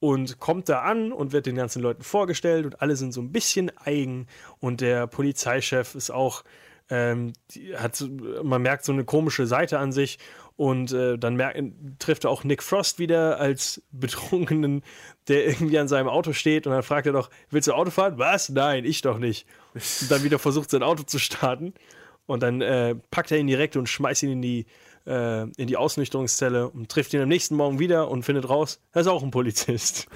Und 0.00 0.40
kommt 0.40 0.68
da 0.68 0.82
an 0.82 1.12
und 1.12 1.30
wird 1.30 1.46
den 1.46 1.54
ganzen 1.54 1.80
Leuten 1.80 2.02
vorgestellt 2.02 2.66
und 2.66 2.82
alle 2.82 2.96
sind 2.96 3.12
so 3.12 3.20
ein 3.20 3.30
bisschen 3.30 3.70
eigen. 3.78 4.26
Und 4.58 4.80
der 4.80 5.06
Polizeichef 5.06 5.94
ist 5.94 6.10
auch, 6.10 6.42
ähm, 6.90 7.34
hat, 7.76 8.04
man 8.42 8.62
merkt 8.62 8.84
so 8.84 8.90
eine 8.90 9.04
komische 9.04 9.46
Seite 9.46 9.78
an 9.78 9.92
sich. 9.92 10.18
Und 10.56 10.92
äh, 10.92 11.18
dann 11.18 11.36
merkt, 11.36 11.60
trifft 11.98 12.24
er 12.24 12.30
auch 12.30 12.44
Nick 12.44 12.62
Frost 12.62 12.98
wieder 12.98 13.40
als 13.40 13.82
Betrunkenen, 13.90 14.82
der 15.28 15.46
irgendwie 15.46 15.78
an 15.78 15.88
seinem 15.88 16.08
Auto 16.08 16.32
steht. 16.32 16.66
Und 16.66 16.72
dann 16.72 16.82
fragt 16.82 17.06
er 17.06 17.12
doch, 17.12 17.30
willst 17.50 17.68
du 17.68 17.72
Auto 17.72 17.90
fahren? 17.90 18.18
Was? 18.18 18.48
Nein, 18.48 18.84
ich 18.84 19.02
doch 19.02 19.18
nicht. 19.18 19.46
Und 19.74 20.10
dann 20.10 20.22
wieder 20.24 20.38
versucht, 20.38 20.70
sein 20.70 20.82
Auto 20.82 21.02
zu 21.04 21.18
starten. 21.18 21.74
Und 22.26 22.42
dann 22.42 22.60
äh, 22.60 22.94
packt 23.10 23.30
er 23.30 23.38
ihn 23.38 23.46
direkt 23.46 23.76
und 23.76 23.88
schmeißt 23.88 24.22
ihn 24.24 24.32
in 24.32 24.42
die, 24.42 24.66
äh, 25.06 25.42
in 25.42 25.66
die 25.66 25.76
Ausnüchterungszelle 25.76 26.68
und 26.68 26.88
trifft 26.90 27.12
ihn 27.14 27.20
am 27.20 27.28
nächsten 27.28 27.56
Morgen 27.56 27.78
wieder 27.78 28.10
und 28.10 28.22
findet 28.22 28.48
raus, 28.48 28.80
er 28.92 29.00
ist 29.00 29.06
auch 29.06 29.22
ein 29.22 29.30
Polizist. 29.30 30.06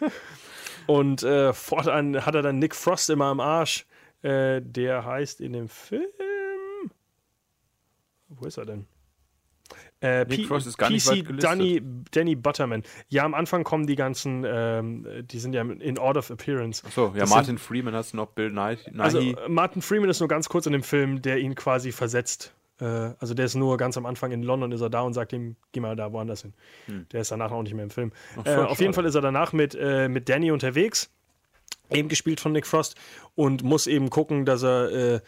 und 0.86 1.22
äh, 1.22 1.52
fortan 1.52 2.26
hat 2.26 2.34
er 2.34 2.42
dann 2.42 2.58
Nick 2.58 2.74
Frost 2.74 3.10
immer 3.10 3.26
am 3.26 3.40
Arsch. 3.40 3.86
Äh, 4.22 4.60
der 4.62 5.04
heißt 5.04 5.40
in 5.40 5.52
dem 5.52 5.68
Film. 5.68 6.08
Wo 8.28 8.46
ist 8.46 8.58
er 8.58 8.66
denn? 8.66 8.86
Äh, 10.02 10.24
Nick 10.24 10.40
P- 10.40 10.44
Frost 10.46 10.66
ist 10.66 10.78
gar 10.78 10.88
nicht 10.88 11.04
PC 11.06 11.10
weit 11.10 11.26
gelistet. 11.26 11.50
Danny, 11.50 11.82
Danny 12.10 12.34
Butterman. 12.34 12.82
Ja, 13.08 13.24
am 13.24 13.34
Anfang 13.34 13.64
kommen 13.64 13.86
die 13.86 13.96
ganzen, 13.96 14.44
ähm, 14.46 15.06
die 15.30 15.38
sind 15.38 15.52
ja 15.52 15.62
in 15.62 15.98
Order 15.98 16.20
of 16.20 16.30
Appearance. 16.30 16.82
Achso, 16.86 17.12
ja, 17.14 17.20
Das 17.20 17.30
Martin 17.30 17.58
Freeman 17.58 17.94
hast 17.94 18.12
du 18.12 18.16
noch, 18.16 18.28
Bill 18.28 18.50
Nighy. 18.50 18.90
Also 18.98 19.20
Martin 19.48 19.82
Freeman 19.82 20.08
ist 20.08 20.20
nur 20.20 20.28
ganz 20.28 20.48
kurz 20.48 20.64
in 20.66 20.72
dem 20.72 20.82
Film, 20.82 21.20
der 21.20 21.38
ihn 21.38 21.54
quasi 21.54 21.92
versetzt. 21.92 22.54
Äh, 22.80 22.84
also 23.18 23.34
der 23.34 23.44
ist 23.44 23.56
nur 23.56 23.76
ganz 23.76 23.98
am 23.98 24.06
Anfang 24.06 24.32
in 24.32 24.42
London 24.42 24.72
ist 24.72 24.80
er 24.80 24.88
da 24.88 25.02
und 25.02 25.12
sagt 25.12 25.34
ihm, 25.34 25.56
geh 25.72 25.80
mal 25.80 25.96
da 25.96 26.10
woanders 26.12 26.40
hin. 26.42 26.54
Der 27.12 27.20
ist 27.20 27.30
danach 27.30 27.50
auch 27.52 27.62
nicht 27.62 27.74
mehr 27.74 27.84
im 27.84 27.90
Film. 27.90 28.12
Hm. 28.36 28.42
Ach 28.42 28.46
äh, 28.46 28.56
auf 28.56 28.80
jeden 28.80 28.94
Fall 28.94 29.04
ist 29.04 29.14
er 29.16 29.20
danach 29.20 29.52
mit, 29.52 29.74
äh, 29.78 30.08
mit 30.08 30.30
Danny 30.30 30.50
unterwegs, 30.50 31.10
eben 31.90 32.08
gespielt 32.08 32.40
von 32.40 32.52
Nick 32.52 32.66
Frost 32.66 32.94
und 33.34 33.62
muss 33.62 33.86
eben 33.86 34.08
gucken, 34.08 34.46
dass 34.46 34.62
er 34.62 34.90
äh, 35.16 35.20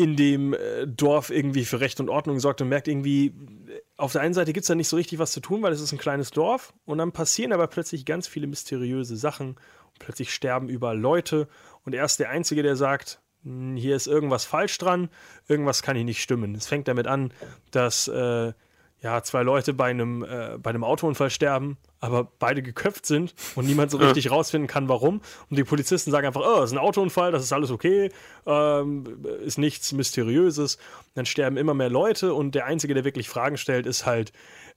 in 0.00 0.16
dem 0.16 0.54
äh, 0.54 0.86
Dorf 0.86 1.28
irgendwie 1.28 1.66
für 1.66 1.78
Recht 1.80 2.00
und 2.00 2.08
Ordnung 2.08 2.40
sorgt 2.40 2.62
und 2.62 2.70
merkt 2.70 2.88
irgendwie, 2.88 3.26
äh, 3.26 3.82
auf 3.98 4.12
der 4.12 4.22
einen 4.22 4.32
Seite 4.32 4.54
gibt 4.54 4.62
es 4.64 4.68
da 4.68 4.74
nicht 4.74 4.88
so 4.88 4.96
richtig 4.96 5.18
was 5.18 5.32
zu 5.32 5.40
tun, 5.40 5.60
weil 5.60 5.74
es 5.74 5.80
ist 5.82 5.92
ein 5.92 5.98
kleines 5.98 6.30
Dorf 6.30 6.72
und 6.86 6.96
dann 6.96 7.12
passieren 7.12 7.52
aber 7.52 7.66
plötzlich 7.66 8.06
ganz 8.06 8.26
viele 8.26 8.46
mysteriöse 8.46 9.14
Sachen. 9.16 9.56
Plötzlich 9.98 10.32
sterben 10.32 10.70
überall 10.70 10.98
Leute 10.98 11.48
und 11.84 11.94
er 11.94 12.06
ist 12.06 12.18
der 12.18 12.30
Einzige, 12.30 12.62
der 12.62 12.76
sagt, 12.76 13.20
"Hm, 13.42 13.76
hier 13.76 13.94
ist 13.94 14.06
irgendwas 14.06 14.46
falsch 14.46 14.78
dran, 14.78 15.10
irgendwas 15.48 15.82
kann 15.82 15.96
hier 15.96 16.06
nicht 16.06 16.22
stimmen. 16.22 16.54
Es 16.54 16.66
fängt 16.66 16.88
damit 16.88 17.06
an, 17.06 17.34
dass 17.70 18.08
äh, 18.08 18.54
ja, 19.02 19.22
zwei 19.22 19.42
Leute 19.42 19.74
bei 19.74 19.90
einem, 19.90 20.24
äh, 20.24 20.56
bei 20.56 20.70
einem 20.70 20.84
Autounfall 20.84 21.28
sterben, 21.28 21.76
aber 22.00 22.24
beide 22.38 22.62
geköpft 22.62 23.06
sind 23.06 23.34
und 23.54 23.66
niemand 23.66 23.90
so 23.90 23.98
richtig 23.98 24.30
rausfinden 24.30 24.66
kann, 24.66 24.88
warum. 24.88 25.20
Und 25.50 25.56
die 25.56 25.64
Polizisten 25.64 26.10
sagen 26.10 26.26
einfach, 26.26 26.42
oh, 26.44 26.62
es 26.62 26.70
ist 26.70 26.76
ein 26.76 26.78
Autounfall, 26.78 27.30
das 27.30 27.44
ist 27.44 27.52
alles 27.52 27.70
okay, 27.70 28.10
ähm, 28.46 29.24
ist 29.44 29.58
nichts 29.58 29.92
Mysteriöses. 29.92 30.78
Dann 31.14 31.26
sterben 31.26 31.58
immer 31.58 31.74
mehr 31.74 31.90
Leute 31.90 32.34
und 32.34 32.54
der 32.54 32.64
Einzige, 32.64 32.94
der 32.94 33.04
wirklich 33.04 33.28
Fragen 33.28 33.58
stellt, 33.58 33.86
ist 33.86 34.06
halt, 34.06 34.32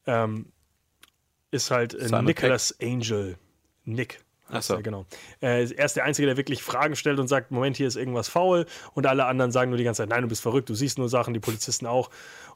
ähm, 0.06 0.52
ist 1.52 1.72
halt 1.72 1.94
äh, 1.94 2.22
Nicholas 2.22 2.76
Angel. 2.82 3.38
Nick. 3.86 4.20
Ach 4.50 4.56
heißt 4.56 4.68
so. 4.68 4.76
er, 4.76 4.84
genau. 4.84 5.06
Äh, 5.42 5.72
er 5.74 5.86
ist 5.86 5.96
der 5.96 6.04
Einzige, 6.04 6.28
der 6.28 6.38
wirklich 6.38 6.62
Fragen 6.62 6.96
stellt 6.96 7.20
und 7.20 7.28
sagt, 7.28 7.52
Moment, 7.52 7.78
hier 7.78 7.88
ist 7.88 7.96
irgendwas 7.96 8.28
faul. 8.28 8.66
Und 8.94 9.08
alle 9.08 9.26
anderen 9.26 9.52
sagen 9.52 9.72
nur 9.72 9.78
die 9.78 9.84
ganze 9.84 10.04
Zeit, 10.04 10.10
nein, 10.10 10.22
du 10.22 10.28
bist 10.28 10.42
verrückt, 10.42 10.70
du 10.70 10.76
siehst 10.76 10.98
nur 10.98 11.10
Sachen, 11.10 11.34
die 11.34 11.40
Polizisten 11.40 11.86
auch. 11.86 12.10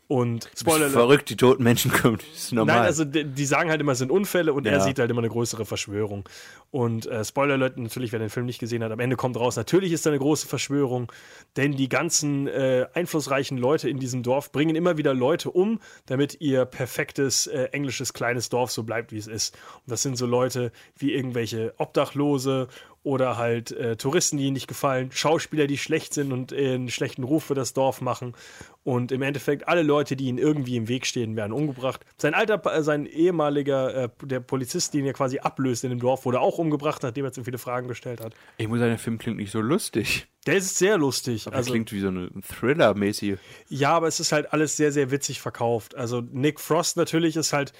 Und 0.09 0.49
Spoiler, 0.55 0.89
Verrückt, 0.89 1.29
die 1.29 1.35
toten 1.35 1.63
Menschen 1.63 1.91
kommen. 2.01 2.19
Ist 2.33 2.53
normal. 2.53 2.77
Nein, 2.77 2.85
also 2.85 3.03
die, 3.03 3.25
die 3.25 3.45
sagen 3.45 3.69
halt 3.69 3.81
immer, 3.81 3.91
es 3.91 3.97
sind 3.97 4.09
Unfälle 4.09 4.53
und 4.53 4.65
er 4.65 4.73
Ja. 4.77 4.79
sieht 4.79 4.99
halt 4.99 5.11
immer 5.11 5.19
eine 5.19 5.27
größere 5.29 5.65
Verschwörung. 5.65 6.27
Und 6.71 7.05
äh, 7.07 7.25
Spoiler 7.25 7.55
Alert, 7.55 7.77
natürlich, 7.77 8.13
wer 8.13 8.19
den 8.19 8.29
Film 8.29 8.45
nicht 8.45 8.59
gesehen 8.59 8.83
hat, 8.83 8.91
am 8.93 8.99
Ende 9.01 9.17
kommt 9.17 9.35
raus, 9.37 9.57
natürlich 9.57 9.91
ist 9.91 10.05
da 10.05 10.09
eine 10.09 10.19
große 10.19 10.47
Verschwörung, 10.47 11.11
denn 11.57 11.73
die 11.73 11.89
ganzen 11.89 12.47
äh, 12.47 12.87
einflussreichen 12.93 13.57
Leute 13.57 13.89
in 13.89 13.99
diesem 13.99 14.23
Dorf 14.23 14.51
bringen 14.53 14.75
immer 14.77 14.97
wieder 14.97 15.13
Leute 15.13 15.51
um, 15.51 15.79
damit 16.05 16.39
ihr 16.39 16.63
perfektes 16.65 17.47
äh, 17.47 17.63
englisches 17.73 18.13
kleines 18.13 18.47
Dorf 18.47 18.71
so 18.71 18.83
bleibt, 18.83 19.11
wie 19.11 19.17
es 19.17 19.27
ist. 19.27 19.55
Und 19.85 19.91
das 19.91 20.03
sind 20.03 20.17
so 20.17 20.25
Leute 20.25 20.71
wie 20.97 21.13
irgendwelche 21.13 21.73
Obdachlose 21.77 22.67
oder 23.07 23.37
halt 23.37 23.71
äh, 23.71 23.95
Touristen, 23.95 24.37
die 24.37 24.43
ihnen 24.43 24.53
nicht 24.53 24.67
gefallen, 24.67 25.09
Schauspieler, 25.13 25.65
die 25.65 25.77
schlecht 25.77 26.13
sind 26.13 26.33
und 26.33 26.51
äh, 26.51 26.73
einen 26.75 26.89
schlechten 26.89 27.23
Ruf 27.23 27.45
für 27.45 27.55
das 27.55 27.71
Dorf 27.71 28.01
machen. 28.01 28.33
Und 28.83 29.11
im 29.13 29.21
Endeffekt 29.21 29.67
alle 29.67 29.81
Leute, 29.81 30.15
die 30.17 30.25
ihnen 30.25 30.37
irgendwie 30.37 30.75
im 30.75 30.87
Weg 30.89 31.05
stehen, 31.05 31.35
werden 31.37 31.53
umgebracht. 31.53 32.05
Sein 32.17 32.33
alter, 32.33 32.61
äh, 32.65 32.83
sein 32.83 33.05
ehemaliger, 33.05 34.03
äh, 34.03 34.09
der 34.23 34.41
Polizist, 34.41 34.93
den 34.93 35.05
er 35.05 35.13
quasi 35.13 35.39
ablöst 35.39 35.85
in 35.85 35.89
dem 35.89 35.99
Dorf, 35.99 36.25
wurde 36.25 36.41
auch 36.41 36.57
umgebracht, 36.57 37.01
nachdem 37.01 37.23
er 37.25 37.31
zu 37.31 37.43
viele 37.45 37.57
Fragen 37.57 37.87
gestellt 37.87 38.19
hat. 38.21 38.33
ich 38.57 38.67
muss 38.67 38.79
sagen, 38.79 38.91
der 38.91 38.99
Film 38.99 39.17
klingt 39.17 39.37
nicht 39.37 39.51
so 39.51 39.61
lustig. 39.61 40.27
Der 40.45 40.55
ist 40.55 40.77
sehr 40.77 40.97
lustig. 40.97 41.45
Der 41.45 41.53
Also, 41.53 41.71
klingt 41.71 41.91
wie 41.93 41.99
so 42.01 42.07
eine 42.09 42.29
Thriller-mäßige. 42.41 43.37
ja, 43.69 43.91
aber 43.91 44.07
es 44.07 44.19
ist 44.19 44.31
halt 44.31 44.51
alles 44.53 44.77
sehr, 44.77 44.91
sehr 44.91 45.11
witzig 45.11 45.41
verkauft. 45.41 45.95
Also 45.95 46.21
Nick 46.21 46.59
Frost 46.59 46.97
natürlich 46.97 47.35
ist 47.35 47.53
halt 47.53 47.73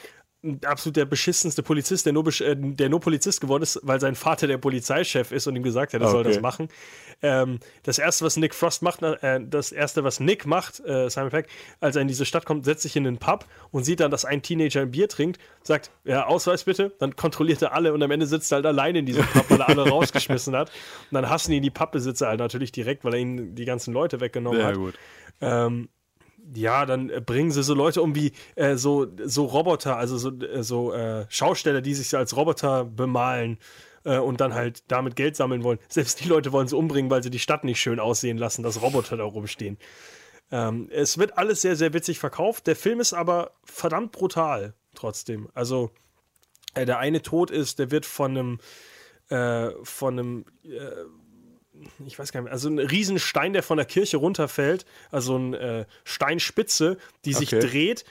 absolut 0.65 0.95
der 0.97 1.05
beschissenste 1.05 1.63
Polizist, 1.63 2.05
der 2.05 2.13
nur, 2.13 2.25
äh, 2.41 2.55
der 2.55 2.89
nur 2.89 2.99
Polizist 2.99 3.41
geworden 3.41 3.63
ist, 3.63 3.79
weil 3.83 3.99
sein 3.99 4.15
Vater 4.15 4.47
der 4.47 4.57
Polizeichef 4.57 5.31
ist 5.31 5.47
und 5.47 5.55
ihm 5.55 5.63
gesagt 5.63 5.93
hat, 5.93 6.01
er 6.01 6.07
soll 6.09 6.21
Okay. 6.21 6.29
das 6.33 6.41
machen. 6.41 6.67
Ähm, 7.21 7.59
das 7.83 7.97
erste, 7.97 8.23
was 8.23 8.37
Nick 8.37 8.53
Frost 8.53 8.81
macht, 8.83 9.01
äh, 9.01 9.39
das 9.43 9.71
erste, 9.71 10.03
was 10.03 10.19
Nick 10.19 10.45
macht, 10.45 10.79
äh, 10.85 11.09
Simon 11.09 11.31
Peck, 11.31 11.47
als 11.79 11.95
er 11.95 12.03
in 12.03 12.07
diese 12.07 12.25
Stadt 12.25 12.45
kommt, 12.45 12.65
setzt 12.65 12.83
sich 12.83 12.95
in 12.95 13.03
den 13.03 13.17
Pub 13.17 13.45
und 13.71 13.83
sieht 13.83 13.99
dann, 13.99 14.11
dass 14.11 14.25
ein 14.25 14.41
Teenager 14.43 14.81
ein 14.81 14.91
Bier 14.91 15.09
trinkt, 15.09 15.39
sagt, 15.63 15.89
ja, 16.03 16.27
Ausweis 16.27 16.63
bitte, 16.65 16.93
dann 16.99 17.15
kontrolliert 17.15 17.61
er 17.63 17.73
alle 17.73 17.91
und 17.93 18.03
am 18.03 18.11
Ende 18.11 18.27
sitzt 18.27 18.51
er 18.51 18.57
halt 18.57 18.65
alleine 18.67 18.99
in 18.99 19.05
diesem 19.07 19.25
Pub, 19.25 19.49
weil 19.49 19.59
er 19.59 19.69
alle 19.69 19.81
rausgeschmissen 19.89 20.55
hat. 20.55 20.69
Und 21.09 21.15
dann 21.15 21.29
hassen 21.29 21.51
ihn 21.51 21.63
die 21.63 21.71
Pubbesitzer 21.71 22.27
halt 22.27 22.39
natürlich 22.39 22.71
direkt, 22.71 23.03
weil 23.03 23.15
er 23.15 23.19
ihnen 23.19 23.55
die 23.55 23.65
ganzen 23.65 23.93
Leute 23.93 24.19
weggenommen 24.21 24.59
Sehr 24.59 24.67
hat. 24.67 24.75
gut. 24.75 24.93
Ähm, 25.41 25.89
ja, 26.55 26.85
dann 26.85 27.09
äh, 27.09 27.21
bringen 27.21 27.51
sie 27.51 27.63
so 27.63 27.73
Leute 27.73 28.01
um 28.01 28.15
wie 28.15 28.31
äh, 28.55 28.75
so, 28.75 29.07
so 29.23 29.45
Roboter, 29.45 29.97
also 29.97 30.17
so, 30.17 30.31
äh, 30.39 30.63
so 30.63 30.93
äh, 30.93 31.25
Schausteller, 31.29 31.81
die 31.81 31.93
sich 31.93 32.15
als 32.15 32.35
Roboter 32.35 32.85
bemalen 32.85 33.57
äh, 34.03 34.17
und 34.17 34.41
dann 34.41 34.53
halt 34.53 34.83
damit 34.87 35.15
Geld 35.15 35.35
sammeln 35.35 35.63
wollen. 35.63 35.79
Selbst 35.89 36.23
die 36.23 36.27
Leute 36.27 36.51
wollen 36.51 36.67
sie 36.67 36.77
umbringen, 36.77 37.11
weil 37.11 37.23
sie 37.23 37.29
die 37.29 37.39
Stadt 37.39 37.63
nicht 37.63 37.79
schön 37.79 37.99
aussehen 37.99 38.37
lassen, 38.37 38.63
dass 38.63 38.81
Roboter 38.81 39.17
da 39.17 39.23
rumstehen. 39.23 39.77
Ähm, 40.51 40.89
es 40.91 41.17
wird 41.17 41.37
alles 41.37 41.61
sehr, 41.61 41.75
sehr 41.75 41.93
witzig 41.93 42.19
verkauft. 42.19 42.67
Der 42.67 42.75
Film 42.75 42.99
ist 42.99 43.13
aber 43.13 43.51
verdammt 43.63 44.11
brutal 44.11 44.73
trotzdem. 44.95 45.49
Also 45.53 45.91
äh, 46.73 46.85
der 46.85 46.99
eine 46.99 47.21
Tod 47.21 47.51
ist, 47.51 47.79
der 47.79 47.91
wird 47.91 48.05
von 48.05 48.37
einem 48.37 48.59
von 49.29 50.17
einem 50.17 50.45
ich 52.05 52.17
weiß 52.17 52.31
gar 52.31 52.41
nicht 52.41 52.45
mehr, 52.45 52.53
also 52.53 52.69
ein 52.69 52.79
Riesenstein, 52.79 53.53
der 53.53 53.63
von 53.63 53.77
der 53.77 53.85
Kirche 53.85 54.17
runterfällt, 54.17 54.85
also 55.11 55.35
eine 55.35 55.57
äh, 55.59 55.85
Steinspitze, 56.03 56.97
die 57.25 57.33
sich 57.33 57.53
Okay. 57.55 57.67
dreht, 57.67 58.05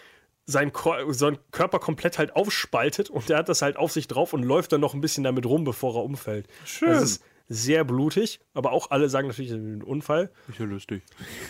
sein, 0.47 0.73
Kor 0.73 1.13
sein 1.13 1.39
Körper 1.51 1.79
komplett 1.81 2.19
halt 2.19 2.37
aufspaltet 2.37 3.11
und 3.11 3.29
der 3.29 3.39
hat 3.39 3.49
das 3.49 3.63
halt 3.63 3.77
auf 3.77 3.93
sich 3.93 4.07
drauf 4.09 4.33
und 4.33 4.45
läuft 4.45 4.73
dann 4.73 4.81
noch 4.81 4.95
ein 4.95 5.01
bisschen 5.01 5.25
damit 5.25 5.45
rum, 5.47 5.65
bevor 5.65 5.97
er 5.97 6.05
umfällt. 6.05 6.47
Schön. 6.65 6.89
Das 6.91 7.03
ist 7.03 7.23
sehr 7.49 7.85
blutig, 7.85 8.41
aber 8.55 8.73
auch 8.73 8.91
alle 8.91 9.09
sagen 9.09 9.29
natürlich 9.29 9.51
es 9.51 9.57
ist 9.57 9.63
ein 9.63 9.83
Unfall. 9.83 10.31
Ist 10.49 10.59
ja 10.59 10.65
lustig. 10.67 11.03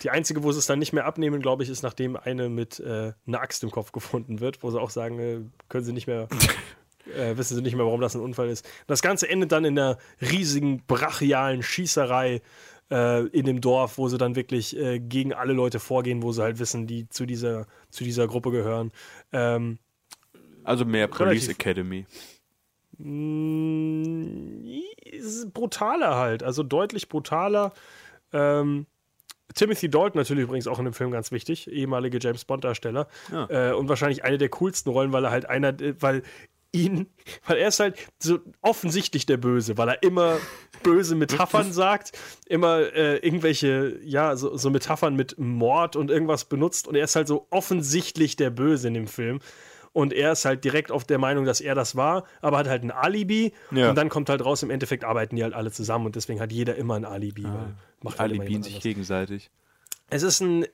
Die 0.03 0.11
einzige, 0.11 0.43
wo 0.43 0.53
sie 0.53 0.59
es 0.59 0.67
dann 0.67 0.79
nicht 0.79 0.93
mehr 0.93 1.05
abnehmen, 1.07 1.41
glaube 1.41 1.63
ich, 1.63 1.69
ist, 1.71 1.83
nachdem 1.83 2.17
eine 2.17 2.49
mit 2.49 2.81
äh, 2.81 3.13
einer 3.27 3.41
Axt 3.41 3.63
im 3.63 3.71
Kopf 3.71 3.93
gefunden 3.93 4.41
wird, 4.41 4.63
wo 4.63 4.71
sie 4.71 4.81
auch 4.81 4.91
sagen, 4.91 5.19
äh, 5.19 5.41
können 5.69 5.85
sie 5.85 5.93
nicht 5.93 6.07
mehr, 6.07 6.29
äh, 7.15 7.37
wissen 7.37 7.57
sie 7.57 7.63
nicht 7.63 7.77
mehr, 7.77 7.85
warum 7.87 8.01
das 8.01 8.15
ein 8.15 8.21
Unfall 8.23 8.49
ist. 8.49 8.69
Das 8.87 9.03
Ganze 9.03 9.29
endet 9.29 9.53
dann 9.53 9.65
in 9.65 9.79
einer 9.79 9.99
riesigen, 10.21 10.83
brachialen 10.87 11.63
Schießerei 11.63 12.41
äh, 12.91 13.27
in 13.29 13.45
dem 13.47 13.61
Dorf, 13.61 13.99
wo 13.99 14.09
sie 14.09 14.19
dann 14.19 14.37
wirklich 14.37 14.77
äh, 14.77 14.99
gegen 15.01 15.33
alle 15.33 15.53
Leute 15.53 15.79
vorgehen, 15.81 16.23
wo 16.23 16.33
sie 16.33 16.43
halt 16.43 16.59
wissen, 16.59 16.87
die 16.87 17.09
zu 17.09 17.27
dieser, 17.27 17.67
zu 17.91 18.05
dieser 18.05 18.27
Gruppe 18.27 18.51
gehören. 18.51 18.93
Ähm, 19.33 19.79
Also 20.65 20.85
mehr 20.85 21.09
Police. 21.09 21.49
Academy. 21.49 22.07
mh, 22.99 24.81
ist 25.05 25.53
brutaler 25.53 26.17
halt, 26.17 26.43
also 26.43 26.63
deutlich 26.63 27.09
brutaler. 27.09 27.73
Ähm, 28.33 28.87
Timothy 29.55 29.89
Dalton 29.89 30.19
natürlich 30.21 30.45
übrigens 30.45 30.67
auch 30.67 30.79
in 30.79 30.85
dem 30.85 30.93
Film 30.95 31.11
ganz 31.11 31.31
wichtig, 31.33 31.71
ehemalige 31.71 32.19
James 32.21 32.45
Bond-Darsteller. 32.45 33.09
Ja. 33.33 33.71
Äh, 33.71 33.75
und 33.75 33.89
wahrscheinlich 33.89 34.25
eine 34.25 34.39
der 34.39 34.49
coolsten 34.51 34.91
Rollen, 34.91 35.13
weil 35.13 35.25
er 35.25 35.31
halt 35.31 35.49
einer, 35.49 35.69
äh, 35.81 35.95
weil 36.01 36.23
ihn, 36.77 37.07
weil 37.47 37.59
er 37.59 37.69
ist 37.69 37.81
halt 37.81 37.97
so 38.19 38.39
offensichtlich 38.61 39.27
der 39.27 39.37
Böse, 39.37 39.79
weil 39.79 39.89
er 39.89 40.03
immer 40.03 40.39
böse 40.83 41.15
Metaphern 41.15 41.73
sagt, 41.73 42.13
immer 42.47 42.93
äh, 42.95 43.17
irgendwelche, 43.19 43.99
ja, 44.05 44.37
so, 44.37 44.57
so 44.57 44.71
Metaphern 44.71 45.17
mit 45.17 45.39
Mord 45.39 45.97
und 45.97 46.11
irgendwas 46.11 46.45
benutzt 46.45 46.87
und 46.87 46.95
er 46.95 47.05
ist 47.05 47.17
halt 47.17 47.29
so 47.29 47.47
offensichtlich 47.51 48.37
der 48.37 48.51
Böse 48.51 48.89
in 48.89 48.95
dem 48.95 49.07
Film. 49.07 49.41
Und 49.93 50.13
er 50.13 50.33
ist 50.33 50.45
halt 50.45 50.63
direkt 50.63 50.93
auf 50.93 51.05
der 51.05 51.17
Meinung, 51.17 51.47
dass 51.47 51.63
er 51.63 51.75
das 51.75 51.97
war, 51.97 52.25
aber 52.43 52.59
hat 52.59 52.69
halt 52.69 52.83
ein 52.83 52.91
Alibi. 52.91 53.55
Ja. 53.71 53.89
Und 53.89 53.95
dann 53.97 54.11
kommt 54.11 54.29
halt 54.29 54.45
raus, 54.45 54.63
im 54.63 54.69
Endeffekt 54.69 55.05
arbeiten 55.05 55.37
die 55.37 55.43
halt 55.43 55.55
alle 55.55 55.73
zusammen 55.73 56.05
und 56.05 56.17
deswegen 56.17 56.39
hat 56.39 56.53
jeder 56.53 56.77
immer 56.77 56.97
ein 56.97 57.07
Alibi. 57.07 57.45
weil 57.45 57.75
macht 58.03 58.19
halt 58.19 58.33
Alibien 58.33 58.51
jemand 58.51 58.65
sich 58.67 58.81
gegenseitig. 58.81 59.51
Es 60.11 60.23
ist 60.23 60.41
ein 60.41 60.65
äh, 60.65 60.69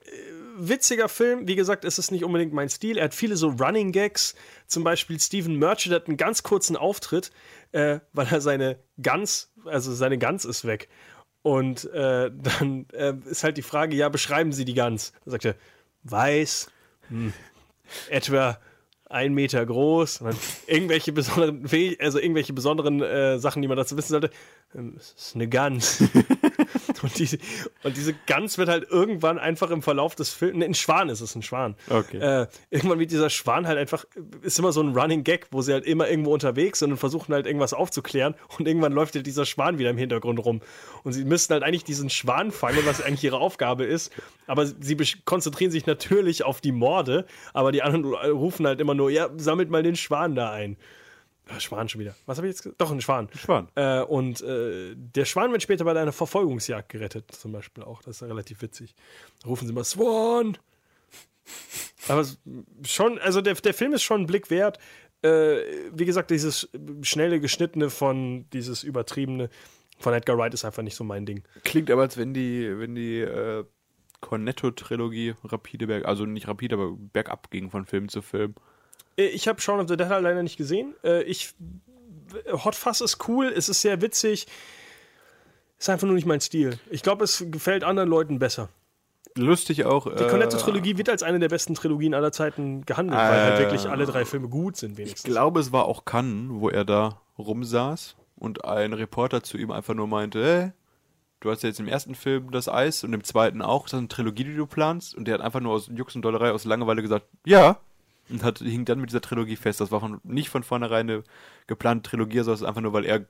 witziger 0.55 1.09
Film. 1.09 1.47
Wie 1.47 1.55
gesagt, 1.55 1.85
es 1.85 1.97
ist 1.97 2.11
nicht 2.11 2.23
unbedingt 2.23 2.53
mein 2.53 2.69
Stil. 2.69 2.97
Er 2.97 3.05
hat 3.05 3.13
viele 3.13 3.35
so 3.35 3.49
Running 3.49 3.91
Gags. 3.91 4.35
Zum 4.67 4.83
Beispiel 4.83 5.19
Stephen 5.19 5.57
Merchant 5.57 5.95
hat 5.95 6.07
einen 6.07 6.17
ganz 6.17 6.43
kurzen 6.43 6.75
Auftritt, 6.75 7.31
äh, 7.71 7.99
weil 8.13 8.27
er 8.27 8.41
seine 8.41 8.79
Gans, 9.01 9.51
also 9.65 9.93
seine 9.93 10.17
Gans 10.17 10.45
ist 10.45 10.65
weg. 10.65 10.89
Und 11.41 11.85
äh, 11.91 12.31
dann 12.31 12.87
äh, 12.93 13.13
ist 13.25 13.43
halt 13.43 13.57
die 13.57 13.63
Frage, 13.63 13.95
ja, 13.95 14.09
beschreiben 14.09 14.53
Sie 14.53 14.65
die 14.65 14.73
Gans. 14.73 15.13
Da 15.25 15.31
sagt 15.31 15.45
er, 15.45 15.55
weiß, 16.03 16.71
hm, 17.09 17.33
etwa 18.09 18.59
ein 19.09 19.33
Meter 19.33 19.63
groß, 19.63 20.23
irgendwelche 20.65 21.11
besonderen, 21.11 21.63
also 21.99 22.19
irgendwelche 22.19 22.53
besonderen 22.53 23.01
äh, 23.01 23.37
Sachen, 23.37 23.61
die 23.61 23.67
man 23.67 23.77
dazu 23.77 23.95
wissen 23.95 24.09
sollte. 24.09 24.31
Ähm, 24.73 24.95
ist 24.97 25.35
eine 25.35 25.47
Gans. 25.47 26.03
und, 27.01 27.17
diese, 27.17 27.37
und 27.83 27.97
diese 27.97 28.13
Gans 28.25 28.57
wird 28.57 28.69
halt 28.69 28.89
irgendwann 28.89 29.39
einfach 29.39 29.71
im 29.71 29.81
Verlauf 29.81 30.15
des 30.15 30.29
Films, 30.29 30.57
ne, 30.57 30.65
ein 30.65 30.73
Schwan 30.73 31.09
ist 31.09 31.21
es, 31.21 31.35
ein 31.35 31.41
Schwan. 31.41 31.75
Okay. 31.89 32.17
Äh, 32.17 32.47
irgendwann 32.69 32.99
wird 32.99 33.11
dieser 33.11 33.29
Schwan 33.29 33.67
halt 33.67 33.77
einfach, 33.77 34.05
ist 34.41 34.59
immer 34.59 34.71
so 34.71 34.81
ein 34.81 34.97
Running 34.97 35.23
Gag, 35.23 35.47
wo 35.51 35.61
sie 35.61 35.73
halt 35.73 35.85
immer 35.85 36.09
irgendwo 36.09 36.33
unterwegs 36.33 36.79
sind 36.79 36.91
und 36.91 36.97
versuchen 36.97 37.33
halt 37.33 37.45
irgendwas 37.45 37.73
aufzuklären 37.73 38.35
und 38.57 38.67
irgendwann 38.67 38.93
läuft 38.93 39.15
halt 39.15 39.25
dieser 39.25 39.45
Schwan 39.45 39.77
wieder 39.79 39.89
im 39.89 39.97
Hintergrund 39.97 40.39
rum. 40.43 40.61
Und 41.03 41.13
sie 41.13 41.25
müssten 41.25 41.53
halt 41.53 41.63
eigentlich 41.63 41.83
diesen 41.83 42.09
Schwan 42.09 42.51
fangen, 42.51 42.79
was 42.85 43.01
eigentlich 43.01 43.23
ihre 43.23 43.39
Aufgabe 43.39 43.85
ist, 43.85 44.11
aber 44.47 44.65
sie 44.65 44.97
konzentrieren 45.25 45.71
sich 45.71 45.85
natürlich 45.85 46.43
auf 46.43 46.61
die 46.61 46.71
Morde, 46.71 47.25
aber 47.53 47.71
die 47.71 47.81
anderen 47.81 48.05
rufen 48.05 48.65
halt 48.67 48.79
immer 48.79 48.93
nur, 48.93 49.09
ja, 49.09 49.29
sammelt 49.37 49.69
mal 49.69 49.83
den 49.83 49.95
Schwan 49.95 50.35
da 50.35 50.51
ein. 50.51 50.77
Ah, 51.49 51.59
Schwan 51.59 51.89
schon 51.89 51.99
wieder. 51.99 52.15
Was 52.25 52.37
habe 52.37 52.47
ich 52.47 52.53
jetzt 52.53 52.63
gesagt? 52.63 52.79
Doch, 52.79 52.91
ein 52.91 53.01
Schwan. 53.01 53.29
Schwan. 53.35 53.67
Äh, 53.75 54.01
und 54.01 54.41
äh, 54.41 54.95
der 54.95 55.25
Schwan 55.25 55.51
wird 55.51 55.61
später 55.61 55.83
bei 55.83 55.91
einer 55.91 56.13
Verfolgungsjagd 56.13 56.89
gerettet, 56.89 57.31
zum 57.31 57.51
Beispiel 57.51 57.83
auch. 57.83 58.01
Das 58.01 58.21
ist 58.21 58.23
relativ 58.23 58.61
witzig. 58.61 58.95
Da 59.41 59.49
rufen 59.49 59.67
sie 59.67 59.73
mal 59.73 59.83
Swan. 59.83 60.57
Aber 62.07 62.25
schon, 62.85 63.19
also 63.19 63.41
der, 63.41 63.55
der 63.55 63.73
Film 63.73 63.93
ist 63.93 64.03
schon 64.03 64.21
einen 64.21 64.27
Blick 64.27 64.49
wert. 64.49 64.79
Äh, 65.21 65.57
wie 65.91 66.05
gesagt, 66.05 66.31
dieses 66.31 66.69
schnelle 67.01 67.39
Geschnittene 67.39 67.89
von 67.89 68.49
dieses 68.51 68.83
übertriebene 68.83 69.49
von 69.99 70.13
Edgar 70.13 70.37
Wright 70.37 70.53
ist 70.53 70.65
einfach 70.65 70.83
nicht 70.83 70.95
so 70.95 71.03
mein 71.03 71.25
Ding. 71.25 71.43
Klingt 71.63 71.89
aber, 71.89 72.01
als 72.03 72.17
wenn 72.17 72.33
die, 72.33 72.77
wenn 72.77 72.95
die 72.95 73.19
äh, 73.19 73.63
Cornetto-Trilogie 74.21 75.35
rapide 75.43 75.87
berg, 75.87 76.05
also 76.05 76.25
nicht 76.25 76.47
rapide, 76.47 76.75
aber 76.75 76.91
bergab 76.91 77.51
ging 77.51 77.69
von 77.69 77.85
Film 77.85 78.09
zu 78.09 78.21
Film. 78.21 78.55
Äh, 79.17 79.25
Ich 79.27 79.47
habe 79.47 79.59
Shaun 79.61 79.79
of 79.79 79.87
the 79.87 79.97
Dead 79.97 80.07
halt 80.07 80.23
leider 80.23 80.43
nicht 80.43 80.57
gesehen. 80.57 80.93
Äh, 81.03 81.23
Ich 81.23 81.53
Hot 82.51 82.75
Fuzz 82.75 83.01
ist 83.01 83.27
cool, 83.27 83.47
es 83.55 83.69
ist 83.69 83.81
sehr 83.81 84.01
witzig. 84.01 84.47
Ist 85.77 85.89
einfach 85.89 86.07
nur 86.07 86.15
nicht 86.15 86.25
mein 86.25 86.41
Stil. 86.41 86.79
Ich 86.89 87.03
glaube, 87.03 87.23
es 87.25 87.43
gefällt 87.51 87.83
anderen 87.83 88.09
Leuten 88.09 88.39
besser. 88.39 88.69
Lustig 89.35 89.85
auch. 89.85 90.05
Die 90.15 90.23
Cornetto-Trilogie 90.27 90.97
wird 90.97 91.09
als 91.09 91.23
eine 91.23 91.39
der 91.39 91.49
besten 91.49 91.73
Trilogien 91.75 92.13
aller 92.13 92.31
Zeiten 92.31 92.85
gehandelt, 92.85 93.17
weil 93.19 93.41
halt 93.43 93.59
wirklich 93.59 93.87
alle 93.89 94.05
drei 94.05 94.25
Filme 94.25 94.47
gut 94.47 94.77
sind, 94.77 94.91
Ich 94.93 94.97
wenigstens. 94.99 95.23
glaube, 95.23 95.59
es 95.59 95.71
war 95.71 95.85
auch 95.85 96.05
Cannes, 96.05 96.49
wo 96.61 96.69
er 96.69 96.85
da 96.85 97.19
rumsaß 97.39 98.15
und 98.35 98.63
ein 98.65 98.93
Reporter 98.93 99.41
zu 99.43 99.57
ihm 99.57 99.71
einfach 99.71 99.95
nur 99.95 100.07
meinte, 100.07 100.43
hey, 100.43 100.71
du 101.39 101.49
hast 101.51 101.63
ja 101.63 101.69
jetzt 101.69 101.79
im 101.79 101.87
ersten 101.87 102.13
Film 102.15 102.51
das 102.51 102.69
Eis 102.69 103.03
und 103.03 103.11
im 103.13 103.23
zweiten 103.23 103.61
auch, 103.63 103.85
ist 103.85 103.93
das 103.93 103.97
eine 103.99 104.07
Trilogie, 104.07 104.43
die 104.43 104.55
du 104.55 104.67
planst? 104.67 105.15
Und 105.15 105.25
der 105.27 105.33
hat 105.35 105.41
einfach 105.41 105.59
nur 105.61 105.73
aus 105.73 105.89
Jux 105.93 106.15
und 106.15 106.21
Dollerei, 106.21 106.51
aus 106.51 106.65
Langeweile 106.65 107.01
gesagt, 107.01 107.25
ja. 107.45 107.79
Und 108.29 108.43
hat, 108.43 108.59
hing 108.59 108.85
dann 108.85 108.99
mit 108.99 109.09
dieser 109.09 109.21
Trilogie 109.21 109.55
fest. 109.55 109.81
Das 109.81 109.91
war 109.91 109.99
von, 109.99 110.21
nicht 110.23 110.49
von 110.49 110.63
vornherein 110.63 111.09
eine 111.09 111.23
geplante 111.67 112.09
Trilogie, 112.09 112.41
sondern 112.41 112.65
einfach 112.65 112.81
nur, 112.81 112.93
weil 112.93 113.05
er 113.05 113.25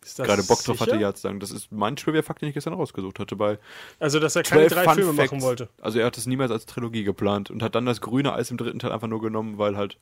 das 0.00 0.16
gerade 0.16 0.42
Bock 0.42 0.64
drauf 0.64 0.78
sicher? 0.78 0.92
hatte, 0.92 0.96
ja 0.96 1.12
zu 1.14 1.20
sagen. 1.20 1.40
Das 1.40 1.50
ist 1.50 1.70
mein 1.70 1.94
Trivia-Fakt, 1.96 2.40
den 2.40 2.48
ich 2.48 2.54
gestern 2.54 2.72
rausgesucht 2.72 3.18
hatte 3.18 3.36
bei 3.36 3.58
Also, 3.98 4.18
dass 4.18 4.34
er 4.34 4.42
keine 4.42 4.66
12 4.66 4.72
drei 4.72 4.84
Fun 4.84 4.94
Filme 4.94 5.14
Facts. 5.14 5.32
machen 5.32 5.42
wollte. 5.42 5.68
Also 5.80 5.98
er 5.98 6.06
hat 6.06 6.16
es 6.16 6.26
niemals 6.26 6.50
als 6.50 6.64
Trilogie 6.66 7.04
geplant 7.04 7.50
und 7.50 7.62
hat 7.62 7.74
dann 7.74 7.84
das 7.84 8.00
grüne 8.00 8.32
Eis 8.32 8.50
im 8.50 8.56
dritten 8.56 8.78
Teil 8.78 8.92
einfach 8.92 9.08
nur 9.08 9.20
genommen, 9.20 9.58
weil 9.58 9.76
halt, 9.76 9.98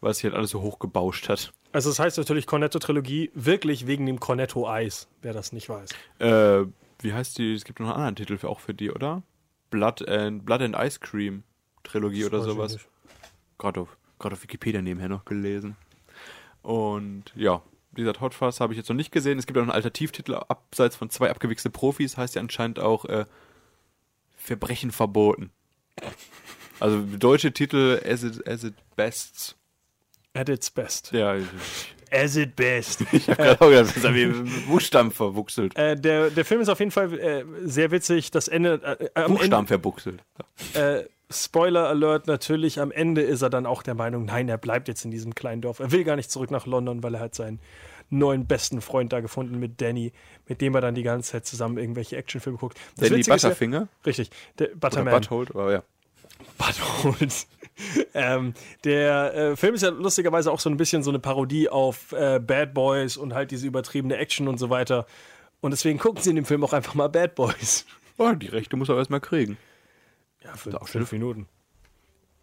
weil 0.00 0.12
es 0.12 0.18
sich 0.18 0.24
halt 0.24 0.34
alles 0.34 0.50
so 0.50 0.60
hoch 0.62 0.78
gebauscht 0.78 1.28
hat. 1.28 1.52
Also, 1.72 1.90
das 1.90 1.98
heißt 1.98 2.18
natürlich 2.18 2.46
Cornetto-Trilogie 2.46 3.32
wirklich 3.34 3.86
wegen 3.88 4.06
dem 4.06 4.20
Cornetto-Eis, 4.20 5.08
wer 5.22 5.32
das 5.32 5.52
nicht 5.52 5.68
weiß. 5.68 5.90
Äh, 6.20 6.66
wie 7.00 7.12
heißt 7.12 7.38
die? 7.38 7.54
Es 7.54 7.64
gibt 7.64 7.80
noch 7.80 7.86
einen 7.88 7.96
anderen 7.96 8.16
Titel 8.16 8.38
für, 8.38 8.48
auch 8.48 8.60
für 8.60 8.74
die, 8.74 8.90
oder? 8.90 9.22
Blood 9.70 10.06
and, 10.08 10.44
Blood 10.44 10.62
and 10.62 10.76
Ice 10.76 11.00
Cream 11.00 11.42
Trilogie 11.82 12.24
oder 12.24 12.38
weiß 12.38 12.46
ich 12.46 12.52
sowas. 12.52 12.72
nicht. 12.74 12.88
Gerade 13.60 13.80
auf, 13.82 13.96
gerade 14.18 14.32
auf 14.34 14.42
Wikipedia 14.42 14.80
nebenher 14.80 15.10
noch 15.10 15.26
gelesen. 15.26 15.76
Und 16.62 17.24
ja, 17.36 17.62
dieser 17.92 18.18
Hot 18.20 18.34
Fuzz 18.34 18.58
habe 18.60 18.72
ich 18.72 18.78
jetzt 18.78 18.88
noch 18.88 18.96
nicht 18.96 19.12
gesehen. 19.12 19.38
Es 19.38 19.46
gibt 19.46 19.58
auch 19.58 19.62
einen 19.62 19.70
Alternativtitel 19.70 20.34
abseits 20.34 20.96
von 20.96 21.10
zwei 21.10 21.30
abgewichste 21.30 21.68
Profis, 21.68 22.16
heißt 22.16 22.34
ja 22.36 22.40
anscheinend 22.40 22.78
auch 22.80 23.04
äh, 23.04 23.26
Verbrechen 24.36 24.90
verboten. 24.90 25.50
Also 26.78 27.04
deutsche 27.18 27.52
Titel 27.52 28.00
As 28.04 28.22
It, 28.22 28.46
as 28.48 28.64
it 28.64 28.74
Bests. 28.96 29.56
At 30.32 30.48
its 30.48 30.70
best. 30.70 31.12
Ja, 31.12 31.36
ich 31.36 31.44
As 32.12 32.36
it 32.36 32.56
best. 32.56 33.00
habe 33.12 33.36
gerade 33.36 33.60
auch 33.60 33.68
gedacht, 33.68 33.96
das 33.96 34.04
habe 34.04 34.18
ich 34.18 34.66
Buchstaben 34.66 35.10
verwuchselt. 35.10 35.76
äh, 35.76 35.96
der, 35.96 36.30
der 36.30 36.44
Film 36.44 36.60
ist 36.60 36.68
auf 36.68 36.78
jeden 36.78 36.90
Fall 36.90 37.12
äh, 37.18 37.44
sehr 37.64 37.90
witzig. 37.90 38.30
Das 38.30 38.48
Ende. 38.48 38.80
Äh, 39.14 39.20
am 39.20 39.34
Buchstaben 39.34 39.66
verbuchselt. 39.66 40.22
Ende, 40.74 41.02
äh, 41.02 41.08
Spoiler 41.32 41.88
Alert, 41.88 42.26
natürlich, 42.26 42.80
am 42.80 42.90
Ende 42.90 43.22
ist 43.22 43.42
er 43.42 43.50
dann 43.50 43.64
auch 43.64 43.82
der 43.82 43.94
Meinung, 43.94 44.24
nein, 44.24 44.48
er 44.48 44.58
bleibt 44.58 44.88
jetzt 44.88 45.04
in 45.04 45.10
diesem 45.10 45.34
kleinen 45.34 45.62
Dorf. 45.62 45.78
Er 45.78 45.92
will 45.92 46.02
gar 46.02 46.16
nicht 46.16 46.30
zurück 46.30 46.50
nach 46.50 46.66
London, 46.66 47.02
weil 47.02 47.14
er 47.14 47.20
hat 47.20 47.34
seinen 47.34 47.60
neuen 48.10 48.46
besten 48.46 48.80
Freund 48.80 49.12
da 49.12 49.20
gefunden 49.20 49.60
mit 49.60 49.80
Danny, 49.80 50.12
mit 50.48 50.60
dem 50.60 50.74
er 50.74 50.80
dann 50.80 50.96
die 50.96 51.04
ganze 51.04 51.32
Zeit 51.32 51.46
zusammen 51.46 51.78
irgendwelche 51.78 52.16
Actionfilme 52.16 52.58
guckt. 52.58 52.78
Das 52.96 53.08
Danny 53.08 53.20
Witzige 53.20 53.36
ist 53.36 53.42
ja- 53.42 53.48
Butterfinger 53.48 53.88
Richtig, 54.04 54.30
der 54.58 54.68
oder 54.70 54.76
Butterman. 54.76 55.14
Butthole, 55.14 55.48
aber 55.50 55.72
ja. 55.72 55.82
Butthole. 56.58 57.28
ähm, 58.14 58.54
der 58.84 59.34
äh, 59.34 59.56
Film 59.56 59.74
ist 59.74 59.82
ja 59.82 59.90
lustigerweise 59.90 60.50
auch 60.50 60.60
so 60.60 60.68
ein 60.68 60.76
bisschen 60.76 61.02
so 61.04 61.10
eine 61.10 61.20
Parodie 61.20 61.68
auf 61.68 62.12
äh, 62.12 62.40
Bad 62.40 62.74
Boys 62.74 63.16
und 63.16 63.34
halt 63.34 63.52
diese 63.52 63.66
übertriebene 63.66 64.16
Action 64.16 64.48
und 64.48 64.58
so 64.58 64.68
weiter. 64.68 65.06
Und 65.60 65.70
deswegen 65.70 65.98
gucken 65.98 66.22
sie 66.22 66.30
in 66.30 66.36
dem 66.36 66.44
Film 66.44 66.64
auch 66.64 66.72
einfach 66.72 66.94
mal 66.94 67.08
Bad 67.08 67.36
Boys. 67.36 67.86
Oh, 68.18 68.32
die 68.32 68.48
Rechte 68.48 68.76
muss 68.76 68.88
er 68.88 68.96
erstmal 68.96 69.20
kriegen. 69.20 69.56
Ja, 70.44 70.54
für 70.56 70.80
auch 70.80 70.88
fünf 70.88 71.12
Minuten. 71.12 71.46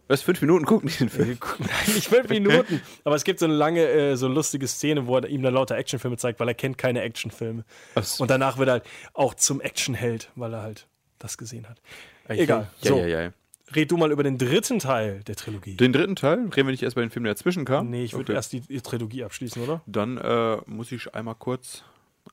Was, 0.08 0.22
fünf 0.22 0.40
Minuten 0.42 0.66
gucken 0.66 0.88
die 0.90 0.96
den 0.98 1.10
Film? 1.10 1.38
Nein, 1.60 1.96
nicht 1.96 2.08
fünf 2.08 2.30
Minuten. 2.30 2.82
Aber 3.04 3.16
es 3.16 3.26
gibt 3.26 3.40
so 3.40 3.46
eine 3.46 3.56
lange, 3.56 3.86
äh, 3.86 4.16
so 4.16 4.28
lustige 4.30 4.66
Szene, 4.68 5.06
wo 5.06 5.18
er 5.18 5.28
ihm 5.28 5.42
dann 5.42 5.54
lauter 5.54 5.76
Actionfilme 5.76 6.16
zeigt, 6.18 6.40
weil 6.40 6.48
er 6.48 6.54
kennt 6.54 6.78
keine 6.78 7.02
Actionfilme. 7.02 7.66
So. 8.02 8.22
Und 8.24 8.32
danach 8.32 8.58
wird 8.58 8.70
er 8.70 8.74
halt 8.74 8.84
auch 9.14 9.34
zum 9.34 9.60
Actionheld, 9.60 10.32
weil 10.36 10.54
er 10.54 10.62
halt 10.62 10.88
das 11.20 11.38
gesehen 11.38 11.68
hat. 11.68 11.82
Egal. 12.30 12.70
Ja, 12.82 12.90
so, 12.90 12.98
ja, 13.00 13.22
ja. 13.24 13.32
red 13.76 13.92
du 13.92 13.98
mal 13.98 14.12
über 14.12 14.24
den 14.24 14.38
dritten 14.38 14.80
Teil 14.80 15.24
der 15.24 15.36
Trilogie. 15.36 15.76
Den 15.76 15.92
dritten 15.92 16.16
Teil, 16.16 16.40
reden 16.40 16.68
wir 16.68 16.72
nicht 16.72 16.84
erst 16.84 16.96
bei 16.96 17.02
den 17.02 17.10
Filmen, 17.10 17.26
der 17.26 17.34
dazwischen 17.34 17.66
kam? 17.66 17.90
nee, 17.90 18.04
ich 18.06 18.14
würde 18.14 18.32
Okay. 18.32 18.34
erst 18.36 18.54
die, 18.54 18.62
die 18.62 18.80
Trilogie 18.80 19.26
abschließen, 19.26 19.62
oder? 19.62 19.82
Dann 19.88 20.18
äh, 20.18 20.58
muss 20.68 20.92
ich 20.94 21.14
einmal 21.16 21.36
kurz, 21.36 21.84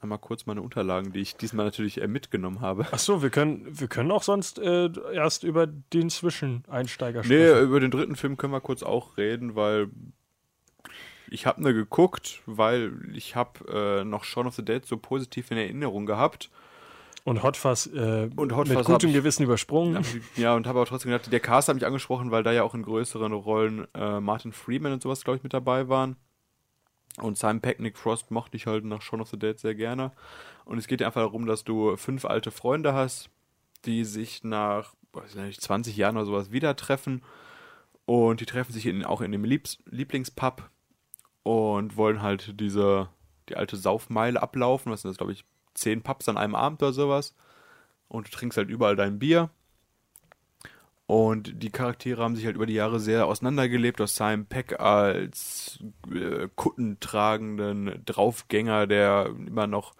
einmal 0.00 0.18
kurz 0.18 0.46
meine 0.46 0.62
Unterlagen, 0.62 1.12
die 1.12 1.20
ich 1.20 1.36
diesmal 1.36 1.64
natürlich 1.66 2.00
äh, 2.00 2.06
mitgenommen 2.06 2.60
habe. 2.60 2.86
Ach 2.90 2.98
so, 2.98 3.22
wir 3.22 3.30
können, 3.30 3.66
wir 3.70 3.88
können 3.88 4.10
auch 4.10 4.22
sonst 4.22 4.58
äh, 4.58 4.90
erst 5.12 5.44
über 5.44 5.66
den 5.66 6.10
Zwischeneinsteiger 6.10 7.20
Nee, 7.22 7.48
sprechen. 7.48 7.64
über 7.64 7.80
den 7.80 7.90
dritten 7.90 8.16
Film 8.16 8.36
können 8.36 8.52
wir 8.52 8.60
kurz 8.60 8.82
auch 8.82 9.16
reden, 9.16 9.54
weil 9.56 9.88
ich 11.30 11.46
habe 11.46 11.62
ne 11.62 11.72
geguckt, 11.74 12.42
weil 12.46 12.92
ich 13.14 13.34
habe 13.34 14.00
äh, 14.00 14.04
noch 14.04 14.24
Shaun 14.24 14.46
of 14.46 14.54
the 14.54 14.64
Dead 14.64 14.84
so 14.84 14.96
positiv 14.96 15.50
in 15.50 15.56
Erinnerung 15.56 16.06
gehabt. 16.06 16.50
Und 17.24 17.42
Hotfass, 17.42 17.86
äh, 17.86 18.28
Und 18.36 18.54
Hot 18.54 18.68
mit 18.68 18.76
Fuzz 18.76 18.86
gutem 18.86 19.08
ich- 19.08 19.14
Gewissen 19.16 19.44
übersprungen. 19.44 20.04
Ja, 20.36 20.54
und 20.54 20.66
habe 20.66 20.78
aber 20.80 20.86
trotzdem 20.86 21.10
gedacht, 21.10 21.32
der 21.32 21.40
Cast 21.40 21.68
hat 21.68 21.74
mich 21.74 21.86
angesprochen, 21.86 22.30
weil 22.30 22.42
da 22.42 22.52
ja 22.52 22.62
auch 22.62 22.74
in 22.74 22.82
größeren 22.82 23.32
Rollen 23.32 23.86
äh, 23.94 24.20
Martin 24.20 24.52
Freeman 24.52 24.92
und 24.92 25.02
sowas, 25.02 25.24
glaube 25.24 25.38
ich, 25.38 25.42
mit 25.42 25.54
dabei 25.54 25.88
waren. 25.88 26.16
Und 27.18 27.38
Simon 27.38 27.60
Peck, 27.60 27.80
Nick 27.80 27.96
Frost 27.96 28.30
mochte 28.30 28.56
ich 28.56 28.66
halt 28.66 28.84
nach 28.84 29.02
Shaun 29.02 29.20
of 29.20 29.28
the 29.28 29.38
Dead 29.38 29.58
sehr 29.58 29.74
gerne. 29.74 30.12
Und 30.64 30.78
es 30.78 30.86
geht 30.86 31.02
einfach 31.02 31.22
darum, 31.22 31.46
dass 31.46 31.64
du 31.64 31.96
fünf 31.96 32.24
alte 32.24 32.50
Freunde 32.50 32.92
hast, 32.92 33.30
die 33.84 34.04
sich 34.04 34.42
nach 34.42 34.94
weiß 35.14 35.34
ich 35.34 35.40
nicht, 35.40 35.60
20 35.60 35.96
Jahren 35.96 36.16
oder 36.16 36.26
sowas 36.26 36.52
wieder 36.52 36.76
treffen. 36.76 37.22
Und 38.06 38.40
die 38.40 38.46
treffen 38.46 38.72
sich 38.72 38.86
in, 38.86 39.04
auch 39.04 39.20
in 39.20 39.32
dem 39.32 39.44
Liebs 39.44 39.78
Lieblingspub 39.86 40.68
und 41.42 41.96
wollen 41.96 42.22
halt 42.22 42.60
diese, 42.60 43.08
die 43.48 43.56
alte 43.56 43.76
Saufmeile 43.76 44.42
ablaufen. 44.42 44.92
Was 44.92 45.02
sind 45.02 45.10
das, 45.10 45.18
glaube 45.18 45.32
ich, 45.32 45.44
zehn 45.74 46.02
Pubs 46.02 46.28
an 46.28 46.36
einem 46.36 46.54
Abend 46.54 46.82
oder 46.82 46.92
sowas. 46.92 47.34
Und 48.08 48.26
du 48.26 48.30
trinkst 48.30 48.58
halt 48.58 48.68
überall 48.68 48.96
dein 48.96 49.18
Bier. 49.18 49.50
Und 51.06 51.62
die 51.62 51.70
Charaktere 51.70 52.22
haben 52.22 52.34
sich 52.34 52.46
halt 52.46 52.56
über 52.56 52.64
die 52.66 52.72
Jahre 52.74 52.98
sehr 52.98 53.26
auseinandergelebt. 53.26 54.00
Aus 54.00 54.16
Simon 54.16 54.46
Peck 54.46 54.80
als 54.80 55.78
äh, 56.10 56.48
kuttentragenden 56.54 58.02
Draufgänger, 58.06 58.86
der 58.86 59.26
immer 59.46 59.66
noch 59.66 59.94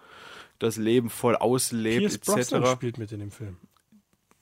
das 0.57 0.77
Leben 0.77 1.09
voll 1.09 1.35
auslebt, 1.35 1.99
Pierce 1.99 2.19
Brosnan 2.19 2.63
etc. 2.63 2.73
spielt 2.73 2.97
mit 2.97 3.11
in 3.11 3.19
dem 3.19 3.31
Film. 3.31 3.57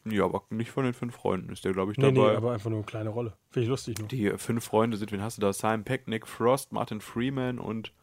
Ja, 0.06 0.26
aber 0.26 0.44
nicht 0.50 0.72
von 0.72 0.84
den 0.84 0.94
fünf 0.94 1.16
Freunden 1.16 1.52
ist 1.52 1.64
der, 1.66 1.72
glaube 1.74 1.92
ich, 1.94 1.98
Nee, 1.98 2.12
nee, 2.12 2.20
dabei. 2.20 2.36
aber 2.38 2.52
einfach 2.54 2.70
nur 2.70 2.80
eine 2.80 2.86
kleine 2.86 3.10
Rolle. 3.10 3.34
Finde 3.50 3.64
ich 3.64 3.70
lustig 3.70 4.00
nur. 4.00 4.08
die 4.10 4.30
fünf 4.38 4.64
Freunde 4.64 4.98
sind, 4.98 5.12
wen 5.12 5.22
hast 5.22 5.38
du 5.38 5.42
da? 5.42 5.52
Simon 5.54 5.84
Peck, 5.86 6.08
Nick 6.08 6.28
Frost, 6.28 6.72
Martin 6.72 7.02
Freeman 7.02 7.58
und 7.60 7.94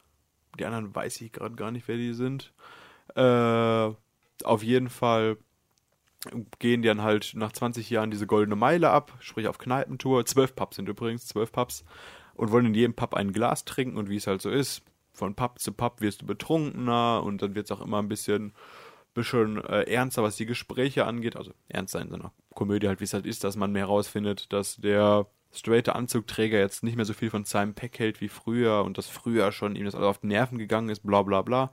die 0.58 0.64
anderen 0.64 0.94
weiß 0.94 1.20
ich 1.20 1.32
gerade 1.32 1.54
gar 1.54 1.70
nicht, 1.70 1.88
wer 1.88 1.96
die 1.96 2.14
sind. 2.14 2.52
Äh, 3.14 3.90
auf 4.44 4.62
jeden 4.62 4.88
Fall 4.88 5.36
gehen 6.58 6.82
dann 6.82 7.02
halt 7.02 7.32
nach 7.34 7.52
20 7.52 7.88
Jahren 7.90 8.10
diese 8.10 8.26
goldene 8.26 8.56
Meile 8.56 8.90
ab, 8.90 9.16
sprich 9.20 9.48
auf 9.48 9.58
Kneipentour. 9.58 10.26
Zwölf 10.26 10.54
Pubs 10.54 10.76
sind 10.76 10.88
übrigens, 10.88 11.26
zwölf 11.26 11.52
Pubs. 11.52 11.84
Und 12.34 12.52
wollen 12.52 12.66
in 12.66 12.74
jedem 12.74 12.94
Pub 12.94 13.14
ein 13.14 13.32
Glas 13.32 13.64
trinken 13.64 13.98
und 13.98 14.08
wie 14.08 14.16
es 14.16 14.26
halt 14.26 14.40
so 14.40 14.50
ist, 14.50 14.82
von 15.12 15.34
Pub 15.34 15.58
zu 15.58 15.72
Pub 15.72 16.00
wirst 16.00 16.22
du 16.22 16.26
betrunkener 16.26 17.22
und 17.22 17.42
dann 17.42 17.54
wird 17.54 17.66
es 17.66 17.72
auch 17.72 17.82
immer 17.82 17.98
ein 17.98 18.08
bisschen, 18.08 18.52
bisschen 19.12 19.62
äh, 19.64 19.82
ernster, 19.82 20.22
was 20.22 20.36
die 20.36 20.46
Gespräche 20.46 21.04
angeht. 21.04 21.36
Also 21.36 21.52
ernster 21.68 22.00
in 22.00 22.08
so 22.08 22.14
einer 22.14 22.32
Komödie 22.54 22.88
halt, 22.88 23.00
wie 23.00 23.04
es 23.04 23.12
halt 23.12 23.26
ist, 23.26 23.44
dass 23.44 23.56
man 23.56 23.72
mehr 23.72 23.86
herausfindet, 23.86 24.52
dass 24.52 24.76
der 24.76 25.26
straighte 25.52 25.94
Anzugträger 25.94 26.58
jetzt 26.58 26.82
nicht 26.82 26.96
mehr 26.96 27.04
so 27.04 27.12
viel 27.12 27.30
von 27.30 27.44
Simon 27.44 27.74
Peck 27.74 27.98
hält 27.98 28.20
wie 28.20 28.28
früher 28.28 28.84
und 28.84 28.96
dass 28.98 29.08
früher 29.08 29.52
schon 29.52 29.76
ihm 29.76 29.84
das 29.84 29.94
alles 29.94 30.06
auf 30.06 30.18
die 30.18 30.28
Nerven 30.28 30.58
gegangen 30.58 30.88
ist, 30.88 31.02
bla 31.02 31.22
bla 31.22 31.42
bla. 31.42 31.72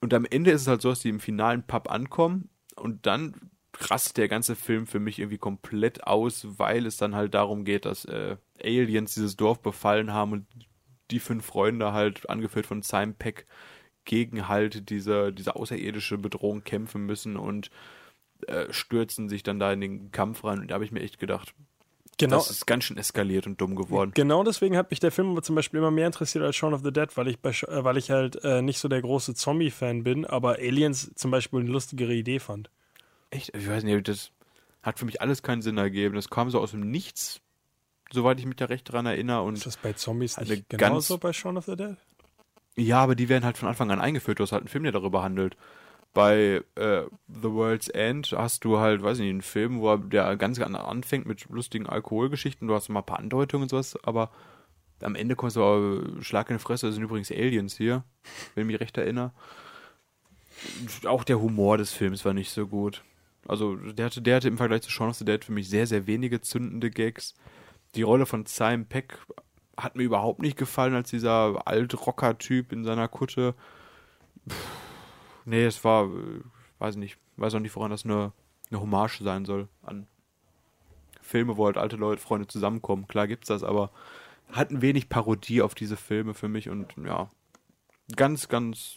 Und 0.00 0.14
am 0.14 0.24
Ende 0.24 0.50
ist 0.50 0.62
es 0.62 0.68
halt 0.68 0.82
so, 0.82 0.90
dass 0.90 1.00
die 1.00 1.10
im 1.10 1.20
finalen 1.20 1.66
Pub 1.66 1.90
ankommen 1.90 2.48
und 2.76 3.06
dann 3.06 3.34
rastet 3.80 4.16
der 4.16 4.28
ganze 4.28 4.56
Film 4.56 4.86
für 4.86 5.00
mich 5.00 5.18
irgendwie 5.18 5.38
komplett 5.38 6.06
aus, 6.06 6.46
weil 6.58 6.86
es 6.86 6.96
dann 6.96 7.14
halt 7.14 7.34
darum 7.34 7.64
geht, 7.64 7.84
dass 7.84 8.04
äh, 8.04 8.36
Aliens 8.62 9.14
dieses 9.14 9.36
Dorf 9.36 9.60
befallen 9.60 10.12
haben 10.12 10.32
und 10.32 10.46
die 11.10 11.20
fünf 11.20 11.44
Freunde 11.44 11.92
halt, 11.92 12.28
angeführt 12.30 12.66
von 12.66 12.82
Simon 12.82 13.14
Peck, 13.14 13.46
gegen 14.04 14.48
halt 14.48 14.90
diese, 14.90 15.32
diese 15.32 15.56
außerirdische 15.56 16.18
Bedrohung 16.18 16.62
kämpfen 16.62 17.06
müssen 17.06 17.36
und 17.36 17.70
äh, 18.46 18.72
stürzen 18.72 19.28
sich 19.28 19.42
dann 19.42 19.58
da 19.58 19.72
in 19.72 19.80
den 19.80 20.12
Kampf 20.12 20.44
rein. 20.44 20.60
Und 20.60 20.68
da 20.68 20.74
habe 20.74 20.84
ich 20.84 20.92
mir 20.92 21.00
echt 21.00 21.18
gedacht, 21.18 21.54
Genau, 22.18 22.36
das 22.36 22.50
ist 22.50 22.66
ganz 22.66 22.84
schön 22.84 22.96
eskaliert 22.96 23.46
und 23.46 23.60
dumm 23.60 23.74
geworden. 23.74 24.12
genau 24.14 24.44
deswegen 24.44 24.76
hat 24.76 24.90
mich 24.90 25.00
der 25.00 25.10
Film 25.10 25.30
aber 25.30 25.42
zum 25.42 25.56
Beispiel 25.56 25.78
immer 25.78 25.90
mehr 25.90 26.06
interessiert 26.06 26.44
als 26.44 26.54
Shaun 26.54 26.74
of 26.74 26.82
the 26.84 26.92
Dead, 26.92 27.08
weil 27.16 27.28
ich, 27.28 27.40
bei, 27.40 27.50
äh, 27.50 27.84
weil 27.84 27.96
ich 27.96 28.10
halt 28.10 28.42
äh, 28.44 28.62
nicht 28.62 28.78
so 28.78 28.88
der 28.88 29.02
große 29.02 29.34
Zombie-Fan 29.34 30.04
bin, 30.04 30.24
aber 30.24 30.56
Aliens 30.58 31.12
zum 31.14 31.30
Beispiel 31.30 31.60
eine 31.60 31.70
lustigere 31.70 32.14
Idee 32.14 32.38
fand. 32.38 32.70
Echt? 33.30 33.54
Ich 33.56 33.68
weiß 33.68 33.84
nicht, 33.84 34.08
das 34.08 34.30
hat 34.82 34.98
für 34.98 35.04
mich 35.04 35.20
alles 35.20 35.42
keinen 35.42 35.62
Sinn 35.62 35.78
ergeben. 35.78 36.14
Das 36.14 36.30
kam 36.30 36.50
so 36.50 36.60
aus 36.60 36.72
dem 36.72 36.90
Nichts, 36.90 37.40
soweit 38.12 38.38
ich 38.38 38.46
mich 38.46 38.56
da 38.56 38.66
recht 38.66 38.90
dran 38.92 39.06
erinnere. 39.06 39.42
Und 39.42 39.54
Ist 39.54 39.66
das 39.66 39.76
bei 39.76 39.92
Zombies 39.94 40.36
nicht 40.38 40.68
ganz- 40.68 40.80
genauso 40.82 41.18
bei 41.18 41.32
Shaun 41.32 41.56
of 41.56 41.64
the 41.64 41.76
Dead? 41.76 41.96
Ja, 42.76 42.98
aber 43.02 43.14
die 43.14 43.28
werden 43.28 43.44
halt 43.44 43.56
von 43.56 43.68
Anfang 43.68 43.90
an 43.90 44.00
eingeführt. 44.00 44.38
Du 44.38 44.42
hast 44.42 44.52
halt 44.52 44.62
einen 44.62 44.68
Film, 44.68 44.84
der 44.84 44.92
darüber 44.92 45.22
handelt. 45.22 45.56
Bei 46.12 46.62
äh, 46.76 47.02
The 47.28 47.50
World's 47.50 47.88
End 47.88 48.32
hast 48.36 48.64
du 48.64 48.78
halt, 48.78 49.02
weiß 49.02 49.18
ich 49.18 49.22
nicht, 49.22 49.30
einen 49.30 49.42
Film, 49.42 49.80
wo 49.80 49.96
der 49.96 50.36
ganz 50.36 50.60
an- 50.60 50.76
anfängt 50.76 51.26
mit 51.26 51.48
lustigen 51.48 51.86
Alkoholgeschichten. 51.88 52.68
Du 52.68 52.74
hast 52.74 52.88
mal 52.88 53.00
ein 53.00 53.06
paar 53.06 53.18
Andeutungen 53.18 53.64
und 53.64 53.68
sowas, 53.68 53.96
aber 54.04 54.30
am 55.02 55.16
Ende 55.16 55.34
kommst 55.34 55.56
du 55.56 55.62
aber 55.64 56.22
Schlag 56.22 56.50
in 56.50 56.56
die 56.58 56.62
Fresse. 56.62 56.86
Das 56.86 56.94
sind 56.94 57.04
übrigens 57.04 57.30
Aliens 57.32 57.76
hier, 57.76 58.04
wenn 58.54 58.62
ich 58.62 58.72
mich 58.72 58.80
recht 58.80 58.96
erinnere. 58.96 59.32
Auch 61.06 61.24
der 61.24 61.40
Humor 61.40 61.78
des 61.78 61.92
Films 61.92 62.24
war 62.24 62.32
nicht 62.32 62.50
so 62.52 62.66
gut. 62.66 63.02
Also 63.46 63.76
der 63.76 64.06
hatte, 64.06 64.22
der 64.22 64.36
hatte 64.36 64.48
im 64.48 64.56
Vergleich 64.56 64.82
zu 64.82 64.90
Shaun 64.90 65.10
of 65.10 65.16
the 65.16 65.24
Dead 65.24 65.44
für 65.44 65.52
mich 65.52 65.68
sehr, 65.68 65.86
sehr 65.86 66.06
wenige 66.06 66.40
zündende 66.40 66.90
Gags. 66.90 67.34
Die 67.94 68.02
Rolle 68.02 68.26
von 68.26 68.46
Simon 68.46 68.86
Peck 68.86 69.18
hat 69.76 69.96
mir 69.96 70.04
überhaupt 70.04 70.40
nicht 70.40 70.56
gefallen 70.56 70.94
als 70.94 71.10
dieser 71.10 71.66
Alt-Rocker-Typ 71.66 72.72
in 72.72 72.84
seiner 72.84 73.08
Kutte. 73.08 73.54
Puh, 74.46 74.54
nee, 75.44 75.64
es 75.64 75.82
war, 75.84 76.04
äh, 76.04 76.40
weiß 76.78 76.96
nicht, 76.96 77.18
weiß 77.36 77.54
auch 77.54 77.60
nicht, 77.60 77.74
woran 77.76 77.90
das 77.90 78.04
eine, 78.04 78.32
eine 78.70 78.80
Hommage 78.80 79.20
sein 79.22 79.44
soll 79.44 79.68
an 79.82 80.06
Filme, 81.20 81.56
wo 81.56 81.66
halt 81.66 81.78
alte 81.78 81.96
Leute, 81.96 82.20
Freunde 82.20 82.46
zusammenkommen. 82.46 83.08
Klar 83.08 83.26
gibt's 83.26 83.48
das, 83.48 83.64
aber 83.64 83.90
hat 84.52 84.70
ein 84.70 84.82
wenig 84.82 85.08
Parodie 85.08 85.62
auf 85.62 85.74
diese 85.74 85.96
Filme 85.96 86.34
für 86.34 86.48
mich 86.48 86.68
und 86.68 86.94
ja, 87.04 87.30
ganz, 88.14 88.48
ganz 88.48 88.96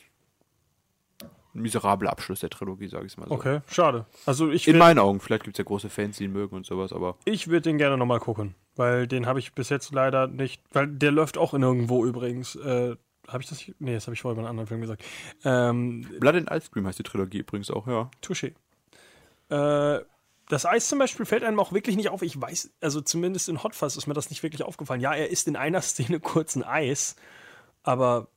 miserabler 1.61 2.11
Abschluss 2.11 2.39
der 2.39 2.49
Trilogie, 2.49 2.87
sage 2.87 3.05
ich 3.05 3.17
mal 3.17 3.27
so. 3.27 3.33
Okay, 3.35 3.61
schade. 3.69 4.05
Also 4.25 4.49
ich 4.49 4.67
In 4.67 4.77
meinen 4.77 4.99
Augen, 4.99 5.19
vielleicht 5.19 5.43
gibt's 5.43 5.57
ja 5.57 5.63
große 5.63 5.89
Fans, 5.89 6.17
die 6.17 6.25
ihn 6.25 6.31
mögen 6.31 6.55
und 6.55 6.65
sowas, 6.65 6.93
aber 6.93 7.17
Ich 7.25 7.47
würde 7.47 7.61
den 7.63 7.77
gerne 7.77 7.97
nochmal 7.97 8.19
gucken, 8.19 8.55
weil 8.75 9.07
den 9.07 9.25
habe 9.25 9.39
ich 9.39 9.53
bis 9.53 9.69
jetzt 9.69 9.91
leider 9.93 10.27
nicht, 10.27 10.61
weil 10.71 10.87
der 10.87 11.11
läuft 11.11 11.37
auch 11.37 11.53
in 11.53 11.63
irgendwo 11.63 12.05
übrigens. 12.05 12.55
Äh, 12.55 12.95
habe 13.27 13.43
ich 13.43 13.49
das? 13.49 13.59
Nee, 13.79 13.93
das 13.93 14.07
habe 14.07 14.13
ich 14.13 14.21
vorher 14.21 14.35
bei 14.35 14.41
einem 14.41 14.49
anderen 14.51 14.67
Film 14.67 14.81
gesagt. 14.81 15.03
Ähm, 15.43 16.07
Blood 16.19 16.35
and 16.35 16.51
Ice 16.51 16.69
Cream 16.71 16.87
heißt 16.87 16.99
die 16.99 17.03
Trilogie 17.03 17.39
übrigens 17.39 17.69
auch, 17.69 17.87
ja. 17.87 18.09
Touché. 18.23 18.53
Äh, 19.49 20.03
das 20.49 20.65
Eis 20.65 20.87
zum 20.87 20.99
Beispiel 20.99 21.25
fällt 21.25 21.43
einem 21.43 21.59
auch 21.59 21.73
wirklich 21.73 21.97
nicht 21.97 22.09
auf. 22.09 22.21
Ich 22.21 22.39
weiß, 22.39 22.71
also 22.79 23.01
zumindest 23.01 23.49
in 23.49 23.63
Hot 23.63 23.75
Fuzz 23.75 23.97
ist 23.97 24.07
mir 24.07 24.13
das 24.13 24.29
nicht 24.29 24.43
wirklich 24.43 24.63
aufgefallen. 24.63 25.01
Ja, 25.01 25.13
er 25.13 25.29
isst 25.29 25.47
in 25.47 25.55
einer 25.57 25.81
Szene 25.81 26.19
kurz 26.19 26.55
ein 26.55 26.63
Eis, 26.63 27.15
aber 27.83 28.27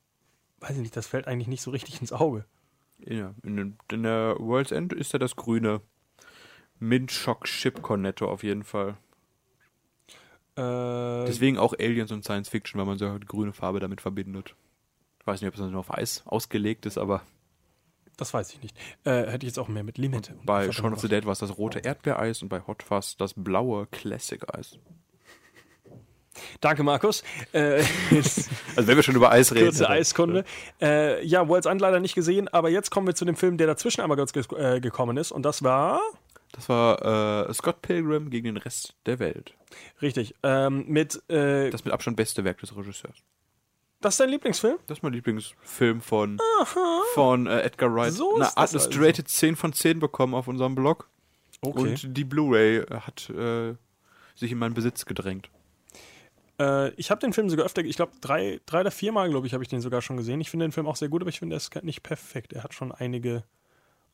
weiß 0.59 0.71
ich 0.71 0.81
nicht, 0.81 0.95
das 0.95 1.07
fällt 1.07 1.27
eigentlich 1.27 1.47
nicht 1.47 1.61
so 1.61 1.71
richtig 1.71 2.01
ins 2.01 2.11
Auge. 2.11 2.45
Ja, 3.05 3.33
in, 3.43 3.57
den- 3.57 3.77
in 3.91 4.03
der 4.03 4.35
World's 4.39 4.71
End 4.71 4.93
ist 4.93 5.13
er 5.13 5.19
das 5.19 5.35
grüne 5.35 5.81
Mint 6.79 7.11
Shock 7.11 7.45
Chip 7.45 7.81
Cornetto 7.81 8.27
auf 8.29 8.43
jeden 8.43 8.63
Fall. 8.63 8.97
Äh, 10.55 11.25
Deswegen 11.25 11.57
auch 11.57 11.73
Aliens 11.79 12.11
und 12.11 12.23
Science 12.23 12.49
Fiction, 12.49 12.79
weil 12.79 12.85
man 12.85 12.97
so 12.97 13.17
die 13.17 13.25
grüne 13.27 13.53
Farbe 13.53 13.79
damit 13.79 14.01
verbindet. 14.01 14.55
Ich 15.19 15.27
weiß 15.27 15.41
nicht, 15.41 15.47
ob 15.47 15.53
es 15.53 15.59
dann 15.61 15.75
auf 15.75 15.93
Eis 15.93 16.23
ausgelegt 16.25 16.85
ist, 16.85 16.97
aber 16.97 17.21
Das 18.17 18.33
weiß 18.33 18.51
ich 18.53 18.61
nicht. 18.61 18.77
Äh, 19.03 19.27
hätte 19.31 19.45
ich 19.45 19.51
jetzt 19.51 19.59
auch 19.59 19.67
mehr 19.67 19.83
mit 19.83 19.97
Limette. 19.97 20.35
Bei 20.43 20.71
Shaun 20.71 20.93
of 20.93 20.99
the. 20.99 21.07
Dead 21.07 21.25
war 21.25 21.31
es 21.33 21.39
das 21.39 21.57
rote 21.57 21.79
Erdbeereis 21.79 22.41
und 22.41 22.49
bei 22.49 22.61
Hot 22.67 22.83
Fuzz 22.83 23.15
das 23.17 23.33
blaue 23.35 23.87
Classic-Eis. 23.87 24.77
Danke, 26.61 26.83
Markus. 26.83 27.23
Äh, 27.51 27.83
Also 28.75 28.87
wenn 28.87 28.95
wir 28.95 29.03
schon 29.03 29.15
über 29.15 29.31
Eis 29.31 29.53
reden. 29.53 29.65
kurze 29.65 29.83
dann- 29.83 29.91
Eiskunde. 29.91 30.45
Äh, 30.81 31.25
ja, 31.25 31.47
World's 31.47 31.65
End 31.67 31.81
leider 31.81 31.99
nicht 31.99 32.15
gesehen, 32.15 32.47
aber 32.47 32.69
jetzt 32.69 32.89
kommen 32.89 33.05
wir 33.07 33.15
zu 33.15 33.25
dem 33.25 33.35
Film, 33.35 33.57
der 33.57 33.67
dazwischen 33.67 34.01
einmal 34.01 34.17
kurz 34.17 34.31
ges 34.33 34.47
äh, 34.53 34.79
gekommen 34.79 35.17
ist. 35.17 35.31
Und 35.31 35.43
das 35.43 35.61
war. 35.63 35.99
Das 36.53 36.67
war 36.69 37.47
äh, 37.49 37.53
Scott 37.53 37.81
Pilgrim 37.81 38.29
gegen 38.29 38.45
den 38.45 38.57
Rest 38.57 38.93
der 39.05 39.19
Welt. 39.19 39.53
Richtig. 40.01 40.35
Ähm, 40.43 40.85
mit. 40.87 41.15
Äh, 41.29 41.63
das, 41.65 41.71
Das 41.71 41.85
mit 41.85 41.93
Abstand 41.93 42.17
beste 42.17 42.43
Werk 42.43 42.59
des 42.59 42.75
Regisseurs. 42.75 43.15
ist 44.03 44.19
dein 44.19 44.29
Lieblingsfilm? 44.29 44.77
Das 44.87 44.97
ist 44.99 45.03
mein 45.03 45.13
Lieblingsfilm 45.13 46.01
von, 46.01 46.39
von 47.13 47.47
äh, 47.47 47.61
Edgar 47.61 47.93
Wright. 47.93 48.13
So 48.13 48.35
Eine 48.35 48.45
ist 48.45 48.55
das 48.57 48.73
Illustrated 48.73 49.27
10 49.29 49.55
von 49.57 49.73
10 49.73 49.99
bekommen 49.99 50.33
auf 50.33 50.47
unserem 50.47 50.75
Blog. 50.75 51.09
Und 51.61 52.17
die 52.17 52.23
Blu-ray 52.23 52.83
hat 52.89 53.31
sich 54.35 54.51
in 54.51 54.57
meinen 54.57 54.73
Besitz 54.73 55.05
gedrängt. 55.05 55.49
Äh, 56.61 56.89
ich 56.95 57.09
habe 57.11 57.21
den 57.21 57.33
Film 57.33 57.49
sogar 57.49 57.65
öfter, 57.65 57.83
ich 57.83 57.95
glaube, 57.95 58.11
drei, 58.21 58.59
drei 58.65 58.81
oder 58.81 58.91
viermal, 58.91 59.29
glaube 59.29 59.47
ich, 59.47 59.53
habe 59.53 59.63
ich 59.63 59.69
den 59.69 59.81
sogar 59.81 60.01
schon 60.01 60.17
gesehen. 60.17 60.39
Ich 60.41 60.49
finde 60.49 60.65
den 60.67 60.71
Film 60.71 60.87
auch 60.87 60.95
sehr 60.95 61.09
gut, 61.09 61.21
aber 61.21 61.29
ich 61.29 61.39
finde, 61.39 61.55
er 61.55 61.57
ist 61.57 61.83
nicht 61.83 62.03
perfekt. 62.03 62.53
Er 62.53 62.63
hat 62.63 62.73
schon 62.73 62.91
einige, 62.91 63.43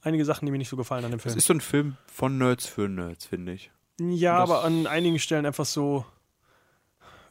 einige 0.02 0.24
Sachen, 0.26 0.46
die 0.46 0.52
mir 0.52 0.58
nicht 0.58 0.70
so 0.70 0.78
gefallen 0.78 1.04
an 1.06 1.12
dem 1.12 1.18
Es 1.18 1.24
Film. 1.24 1.38
ist 1.38 1.46
so 1.46 1.54
ein 1.54 1.62
Film 1.62 1.98
von 2.12 2.38
Nerds 2.38 2.66
für 2.68 2.88
Nerds, 2.88 3.26
finde 3.26 3.54
ich. 3.54 3.72
Ja, 4.00 4.38
aber 4.38 4.64
an 4.64 4.86
einigen 4.88 5.20
Stellen 5.20 5.46
einfach 5.46 5.66
so 5.66 6.06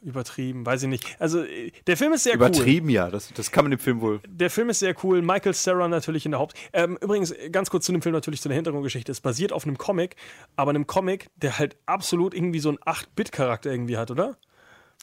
übertrieben, 0.01 0.65
weiß 0.65 0.83
ich 0.83 0.89
nicht. 0.89 1.15
Also, 1.19 1.43
äh, 1.43 1.71
der 1.87 1.97
Film 1.97 2.13
ist 2.13 2.23
sehr 2.23 2.33
cool. 2.33 2.47
Übertrieben, 2.47 2.89
ja. 2.89 3.09
Das, 3.09 3.33
das 3.33 3.51
kann 3.51 3.65
man 3.65 3.71
dem 3.71 3.79
Film 3.79 4.01
wohl. 4.01 4.19
Der 4.27 4.49
Film 4.49 4.69
ist 4.69 4.79
sehr 4.79 4.95
cool. 5.03 5.21
Michael 5.21 5.53
Cera 5.53 5.87
natürlich 5.87 6.25
in 6.25 6.31
der 6.31 6.39
Haupt. 6.39 6.55
Ähm, 6.73 6.97
übrigens, 7.01 7.33
ganz 7.51 7.69
kurz 7.69 7.85
zu 7.85 7.91
dem 7.91 8.01
Film 8.01 8.13
natürlich 8.13 8.41
zu 8.41 8.47
der 8.49 8.55
Hintergrundgeschichte. 8.55 9.11
Es 9.11 9.21
basiert 9.21 9.51
auf 9.51 9.65
einem 9.65 9.77
Comic, 9.77 10.15
aber 10.55 10.69
einem 10.69 10.87
Comic, 10.87 11.29
der 11.37 11.57
halt 11.57 11.77
absolut 11.85 12.33
irgendwie 12.33 12.59
so 12.59 12.69
einen 12.69 12.77
8-Bit-Charakter 12.79 13.71
irgendwie 13.71 13.97
hat, 13.97 14.11
oder? 14.11 14.37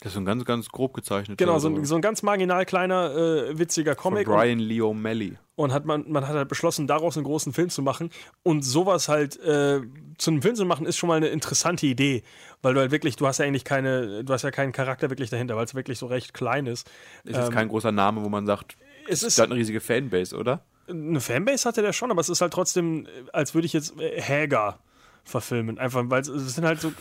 Das 0.01 0.07
ist 0.11 0.13
so 0.15 0.19
ein 0.19 0.25
ganz, 0.25 0.43
ganz 0.45 0.67
grob 0.69 0.93
gezeichnet. 0.93 1.37
Genau, 1.37 1.57
so 1.57 1.69
ein, 1.69 1.85
so 1.85 1.95
ein 1.95 2.01
ganz 2.01 2.21
marginal 2.21 2.65
kleiner, 2.65 3.15
äh, 3.15 3.57
witziger 3.57 3.95
von 3.95 4.11
Comic. 4.13 4.27
Und, 4.27 4.35
Brian 4.35 4.59
Lee 4.59 4.81
O'Malley. 4.81 5.37
und 5.55 5.71
hat 5.71 5.85
man, 5.85 6.03
man 6.11 6.27
hat 6.27 6.35
halt 6.35 6.49
beschlossen, 6.49 6.85
daraus 6.85 7.15
einen 7.15 7.23
großen 7.25 7.53
Film 7.53 7.69
zu 7.69 7.81
machen. 7.81 8.09
Und 8.43 8.63
sowas 8.63 9.07
halt 9.07 9.39
äh, 9.39 9.79
zu 10.17 10.31
einem 10.31 10.41
Film 10.41 10.55
zu 10.55 10.65
machen, 10.65 10.85
ist 10.85 10.97
schon 10.97 11.07
mal 11.07 11.15
eine 11.15 11.27
interessante 11.29 11.85
Idee. 11.87 12.23
Weil 12.61 12.73
du 12.73 12.81
halt 12.81 12.91
wirklich, 12.91 13.15
du 13.15 13.25
hast 13.25 13.37
ja 13.37 13.45
eigentlich 13.45 13.63
keine, 13.63 14.23
du 14.25 14.33
hast 14.33 14.41
ja 14.43 14.51
keinen 14.51 14.73
Charakter 14.73 15.09
wirklich 15.09 15.29
dahinter, 15.29 15.55
weil 15.55 15.63
es 15.65 15.75
wirklich 15.75 15.97
so 15.97 16.07
recht 16.07 16.33
klein 16.33 16.65
ist. 16.67 16.89
Ist 17.23 17.37
jetzt 17.37 17.51
kein 17.51 17.69
großer 17.69 17.93
Name, 17.93 18.21
wo 18.23 18.27
man 18.29 18.45
sagt, 18.45 18.75
Es 19.07 19.23
ist 19.23 19.39
hat 19.39 19.45
eine 19.45 19.55
riesige 19.55 19.79
Fanbase, 19.79 20.35
oder? 20.37 20.61
eine 20.87 21.19
Fanbase 21.19 21.67
hatte 21.67 21.81
der 21.81 21.93
schon, 21.93 22.11
aber 22.11 22.21
es 22.21 22.29
ist 22.29 22.41
halt 22.41 22.53
trotzdem, 22.53 23.07
als 23.33 23.55
würde 23.55 23.65
ich 23.65 23.73
jetzt 23.73 23.99
äh, 23.99 24.21
Häger 24.21 24.77
verfilmen. 25.23 25.79
Einfach, 25.79 26.03
weil 26.07 26.21
es- 26.21 26.27
es 26.27 26.53
sind 26.53 26.65
halt 26.65 26.79
so, 26.81 26.91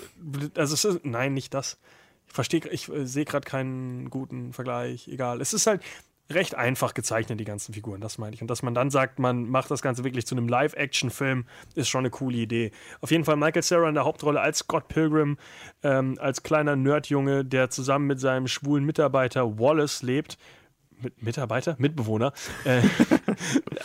also 0.57 0.73
es 0.75 0.85
ist, 0.85 1.05
nein, 1.05 1.35
nicht 1.35 1.53
das. 1.53 1.77
Verstehe, 2.35 2.63
ich 2.73 2.89
äh, 2.89 3.07
sehe 3.07 3.25
gerade 3.25 3.47
keinen 3.47 4.11
guten 4.11 4.53
Vergleich, 4.53 5.07
egal. 5.07 5.41
Es 5.41 5.53
ist 5.53 5.69
halt 5.69 5.83
recht 6.29 6.57
einfach 6.57 6.93
gezeichnet, 6.93 7.39
die 7.39 7.45
ganzen 7.45 7.73
Figuren, 7.75 8.01
das 8.01 8.19
meine 8.19 8.35
ich. 8.35 8.43
Und 8.43 8.49
dass 8.49 8.65
man 8.65 8.75
dann 8.75 8.91
sagt, 8.91 9.21
man 9.21 9.49
macht 9.49 9.71
das 9.71 9.83
Ganze 9.83 10.03
wirklich 10.03 10.27
zu 10.27 10.35
einem 10.35 10.49
Live-Action-Film, 10.49 11.47
ist 11.77 11.89
schon 11.89 12.01
eine 12.01 12.11
coole 12.11 12.39
Idee. 12.39 12.73
Auf 13.01 13.13
jeden 13.13 13.25
Fall 13.25 13.37
Michael 13.37 13.63
Cera 13.63 13.89
in 13.89 13.95
der 13.95 14.05
Hauptrolle 14.05 14.41
als 14.41 14.59
Scott 14.59 14.89
Pilgrim, 14.89 15.39
ähm, 15.85 16.17
als 16.19 16.43
kleiner 16.43 16.75
Nerdjunge, 16.75 17.45
der 17.45 17.71
zusammen 17.71 18.09
mit 18.09 18.19
seinem 18.19 18.49
schwulen 18.49 18.85
Mitarbeiter 18.85 19.57
Wallace 19.61 20.03
lebt. 20.03 20.37
Mit 21.01 21.23
Mitarbeiter? 21.23 21.77
Mitbewohner. 21.79 22.33
Äh, 22.65 22.83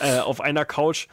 äh, 0.00 0.18
auf 0.18 0.40
einer 0.40 0.64
Couch, 0.64 1.06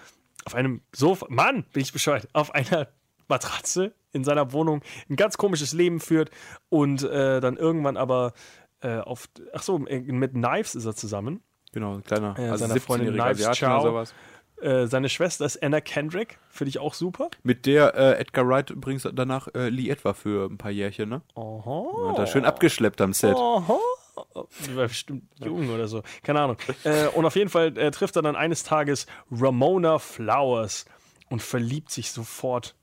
auf 0.45 0.55
einem 0.55 0.81
Sofa, 0.91 1.27
Mann, 1.29 1.65
bin 1.71 1.83
ich 1.83 1.93
bescheuert, 1.93 2.29
auf 2.33 2.55
einer 2.55 2.87
Matratze 3.27 3.93
in 4.11 4.23
seiner 4.23 4.51
Wohnung 4.51 4.81
ein 5.09 5.15
ganz 5.15 5.37
komisches 5.37 5.73
Leben 5.73 5.99
führt 5.99 6.31
und 6.69 7.03
äh, 7.03 7.39
dann 7.39 7.57
irgendwann 7.57 7.97
aber 7.97 8.33
äh, 8.81 8.97
auf, 8.99 9.27
ach 9.53 9.63
so, 9.63 9.79
mit 9.79 10.31
Knives 10.33 10.75
ist 10.75 10.85
er 10.85 10.95
zusammen. 10.95 11.41
Genau, 11.73 11.95
ein 11.95 12.03
kleiner, 12.03 12.35
Äh, 12.37 12.49
also 12.49 12.65
seiner 12.67 12.79
Freundin 12.79 13.13
17-jähriger 13.13 13.23
Knives 13.33 13.47
Asiate 13.47 13.73
oder 13.73 13.81
sowas. 13.81 14.13
Äh, 14.59 14.87
seine 14.87 15.09
Schwester 15.09 15.45
ist 15.45 15.61
Anna 15.61 15.81
Kendrick, 15.81 16.39
finde 16.49 16.69
ich 16.69 16.79
auch 16.79 16.95
super. 16.95 17.29
Mit 17.43 17.67
der 17.67 17.93
äh, 17.93 18.19
Edgar 18.19 18.47
Wright 18.47 18.71
übrigens 18.71 19.07
danach 19.13 19.47
äh, 19.53 19.69
Lee 19.69 19.89
etwa 19.89 20.13
für 20.13 20.49
ein 20.49 20.57
paar 20.57 20.71
Jährchen, 20.71 21.09
ne? 21.09 21.21
Aha. 21.35 21.69
Und 21.69 22.17
da 22.17 22.25
schön 22.25 22.45
abgeschleppt 22.45 22.99
am 23.01 23.13
Set. 23.13 23.35
War 23.35 24.87
bestimmt 24.87 25.23
jung 25.43 25.69
oder 25.69 25.87
so. 25.87 26.01
Keine 26.23 26.41
Ahnung. 26.41 26.57
Äh, 26.83 27.07
und 27.09 27.25
auf 27.25 27.35
jeden 27.35 27.49
Fall 27.49 27.77
äh, 27.77 27.91
trifft 27.91 28.15
er 28.15 28.23
dann 28.23 28.35
eines 28.35 28.63
Tages 28.63 29.05
Ramona 29.31 29.99
Flowers 29.99 30.85
und 31.29 31.41
verliebt 31.43 31.91
sich 31.91 32.11
sofort. 32.11 32.73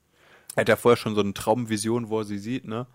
Er 0.57 0.63
hat 0.63 0.69
ja 0.69 0.77
vorher 0.77 0.97
schon 0.97 1.15
so 1.15 1.21
eine 1.21 1.35
Traumvision, 1.35 2.09
wo 2.09 2.19
er 2.19 2.25
sie 2.25 2.39
sieht, 2.39 2.67
ne? 2.67 2.87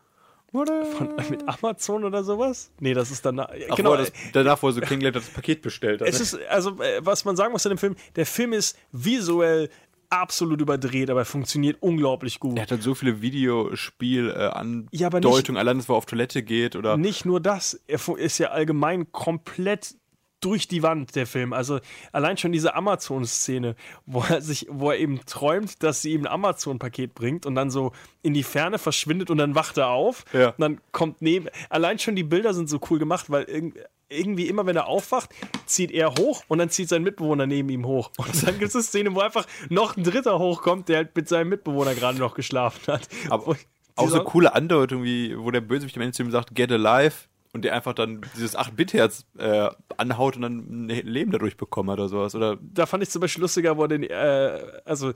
Von, 0.52 1.10
mit 1.30 1.48
Amazon 1.48 2.04
oder 2.04 2.24
sowas? 2.24 2.72
Nee, 2.80 2.96
das 2.96 3.12
ist 3.12 3.24
danach. 3.24 3.50
Ach, 3.70 3.76
genau. 3.76 3.92
wo 3.92 3.98
das, 3.98 4.12
danach, 4.34 4.62
wo 4.64 4.68
er 4.68 4.74
so 4.74 4.82
kennengelernt 4.82 5.16
hat, 5.16 5.24
das 5.24 5.30
Paket 5.30 5.62
bestellt 5.62 6.02
hat. 6.02 6.08
Es 6.08 6.20
ist, 6.20 6.40
also, 6.50 6.82
äh, 6.82 7.02
was 7.04 7.24
man 7.24 7.36
sagen 7.36 7.52
muss 7.52 7.66
in 7.66 7.70
dem 7.70 7.78
Film, 7.78 7.96
der 8.16 8.26
Film 8.26 8.54
ist 8.54 8.76
visuell 8.92 9.70
absolut 10.10 10.60
überdreht, 10.60 11.12
aber 11.12 11.22
er 11.22 11.26
funktioniert 11.26 11.78
unglaublich 11.82 12.40
gut. 12.40 12.58
er 12.58 12.64
hat 12.64 12.72
halt 12.72 12.82
so 12.82 12.96
viele 12.96 13.22
Videospiel 13.22 14.30
äh, 14.32 14.50
Ja, 14.92 15.10
allein, 15.10 15.78
dass 15.78 15.90
er 15.90 15.96
auf 15.96 16.08
Toilette 16.08 16.42
geht 16.42 16.76
oder 16.76 16.98
Nicht 16.98 17.26
nur 17.26 17.40
das, 17.40 17.80
er 17.88 18.00
ist 18.18 18.40
ja 18.40 18.50
allgemein 18.50 19.12
komplett 19.12 19.96
durch 20.42 20.68
die 20.68 20.84
Wand, 20.84 21.16
der 21.16 21.28
Film. 21.28 21.54
Also 21.54 21.80
allein 22.12 22.38
schon 22.38 22.52
diese 22.52 22.76
Amazon-Szene, 22.76 23.76
wo 24.06 24.24
er 24.28 24.42
sich, 24.42 24.68
wo 24.70 24.92
er 24.92 24.98
eben 24.98 25.20
träumt, 25.26 25.84
dass 25.84 26.02
sie 26.02 26.14
ihm 26.14 26.22
ein 26.22 26.28
Amazon-Paket 26.28 27.14
bringt 27.14 27.46
und 27.46 27.56
dann 27.56 27.70
so 27.70 27.92
in 28.22 28.34
die 28.34 28.44
Ferne 28.44 28.78
verschwindet 28.78 29.30
und 29.30 29.38
dann 29.38 29.56
wacht 29.56 29.78
er 29.78 29.90
auf. 29.90 30.26
Ja. 30.34 30.50
Und 30.50 30.60
dann 30.60 30.82
kommt 30.92 31.22
neben. 31.22 31.48
Allein 31.70 32.00
schon 32.00 32.16
die 32.16 32.24
Bilder 32.24 32.54
sind 32.54 32.70
so 32.70 32.80
cool 32.90 33.00
gemacht, 33.00 33.30
weil 33.30 33.44
irg 33.44 33.74
irgendwie 34.12 34.48
immer, 34.48 34.66
wenn 34.66 34.76
er 34.76 34.88
aufwacht, 34.88 35.30
zieht 35.68 35.92
er 35.92 36.16
hoch 36.16 36.44
und 36.48 36.58
dann 36.58 36.72
zieht 36.72 36.90
sein 36.90 37.04
Mitbewohner 37.04 37.46
neben 37.46 37.70
ihm 37.70 37.86
hoch. 37.86 38.10
Und 38.18 38.44
dann 38.44 38.58
gibt 38.58 38.70
es 38.70 38.76
eine 38.76 38.84
Szene, 38.84 39.14
wo 39.14 39.20
einfach 39.20 39.46
noch 39.70 39.98
ein 39.98 40.04
Dritter 40.04 40.40
hochkommt, 40.40 40.90
der 40.90 40.98
halt 40.98 41.16
mit 41.16 41.30
seinem 41.30 41.50
Mitbewohner 41.50 41.94
gerade 41.94 42.18
noch 42.18 42.34
geschlafen 42.34 42.92
hat. 42.92 43.08
Aber 43.30 43.56
auch 43.96 44.10
so 44.10 44.24
coole 44.24 44.56
Andeutungen, 44.56 45.04
wie 45.04 45.38
wo 45.38 45.52
der 45.52 45.62
Bösewicht 45.62 45.96
am 45.98 46.02
Ende 46.02 46.14
zu 46.14 46.24
ihm 46.24 46.32
sagt, 46.32 46.56
get 46.56 46.72
alive 46.72 47.29
und 47.54 47.64
der 47.66 47.74
einfach 47.74 47.94
dann 47.94 48.22
dieses 48.36 48.58
8-Bit-Herz 48.58 49.26
äh, 49.38 49.70
anhaut 49.98 50.36
und 50.36 50.44
dann 50.44 50.86
ein 50.86 50.88
Leben 50.90 51.32
dadurch 51.32 51.58
bekommen 51.58 51.90
hat 51.90 52.00
oder 52.00 52.08
sowas. 52.10 52.36
Oder 52.36 52.58
da 52.62 52.86
fand 52.86 53.02
ich 53.04 53.10
zum 53.10 53.22
Beispiel 53.22 53.42
lustiger, 53.42 53.76
wo 53.78 53.84
er 53.84 53.88
den, 53.88 54.04
äh, 54.04 54.60
also, 54.86 55.14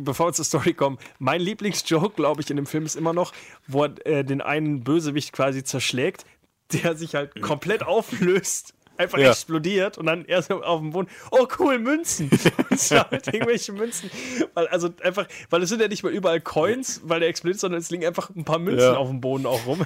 bevor 0.00 0.28
wir 0.28 0.32
zur 0.32 0.44
Story 0.44 0.74
kommen, 0.74 0.98
mein 1.18 1.40
Lieblingsjoke, 1.40 2.14
glaube 2.16 2.40
ich, 2.42 2.50
in 2.50 2.56
dem 2.56 2.66
Film 2.66 2.84
ist 2.86 2.96
immer 2.96 3.12
noch, 3.12 3.32
wo 3.66 3.84
er 3.84 4.06
äh, 4.06 4.24
den 4.24 4.40
einen 4.40 4.82
Bösewicht 4.84 5.32
quasi 5.32 5.64
zerschlägt, 5.64 6.24
der 6.72 6.96
sich 6.96 7.14
halt 7.14 7.40
komplett 7.42 7.82
auflöst. 7.84 8.74
Einfach 8.96 9.18
Ja. 9.18 9.30
explodiert 9.30 9.98
und 9.98 10.06
dann 10.06 10.24
erst 10.24 10.52
auf 10.52 10.78
dem 10.80 10.90
Boden, 10.92 11.08
oh 11.32 11.48
cool, 11.58 11.80
Münzen. 11.80 12.30
Und 12.70 12.78
sammelt 12.78 13.26
irgendwelche 13.26 13.72
Münzen. 13.72 14.08
Weil, 14.54 14.68
also 14.68 14.88
einfach, 15.02 15.26
weil 15.50 15.64
es 15.64 15.68
sind 15.68 15.82
ja 15.82 15.88
nicht 15.88 16.04
mal 16.04 16.12
überall 16.12 16.40
Coins, 16.40 17.00
weil 17.02 17.18
der 17.18 17.28
explodiert, 17.28 17.58
sondern 17.58 17.80
es 17.80 17.90
liegen 17.90 18.06
einfach 18.06 18.30
ein 18.30 18.44
paar 18.44 18.60
Münzen 18.60 18.92
Ja. 18.92 18.96
auf 18.96 19.08
dem 19.08 19.20
Boden 19.20 19.46
auch 19.46 19.66
rum. 19.66 19.84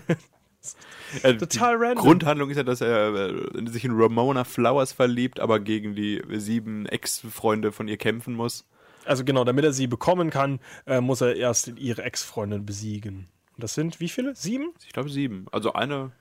Äh, 1.23 1.35
Total 1.35 1.77
die 1.79 1.85
random. 1.85 2.05
Grundhandlung 2.05 2.51
ist 2.51 2.57
ja, 2.57 2.63
dass 2.63 2.81
er 2.81 3.15
äh, 3.15 3.69
sich 3.69 3.85
in 3.85 3.93
Ramona 3.93 4.45
Flowers 4.45 4.93
verliebt, 4.93 5.41
aber 5.41 5.61
gegen 5.61 5.95
die 5.95 6.23
sieben 6.35 6.87
Ex-Freunde 6.87 7.73
von 7.73 7.89
ihr 7.89 7.97
kämpfen 7.97 8.35
muss. 8.35 8.67
Also 9.05 9.25
genau, 9.25 9.45
damit 9.45 9.65
er 9.65 9.73
sie 9.73 9.87
bekommen 9.87 10.31
kann, 10.31 10.61
äh, 10.87 11.01
muss 11.01 11.21
er 11.21 11.37
erst 11.37 11.69
ihre 11.77 12.03
Ex-Freundin 12.03 12.67
besiegen. 12.67 13.29
Und 13.57 13.65
das 13.65 13.75
sind 13.75 14.01
wie 14.01 14.09
viele? 14.09 14.35
Sieben? 14.37 14.75
Ich 14.87 14.93
glaube 14.93 15.09
sieben. 15.09 15.47
Also 15.51 15.73
eine 15.73 16.13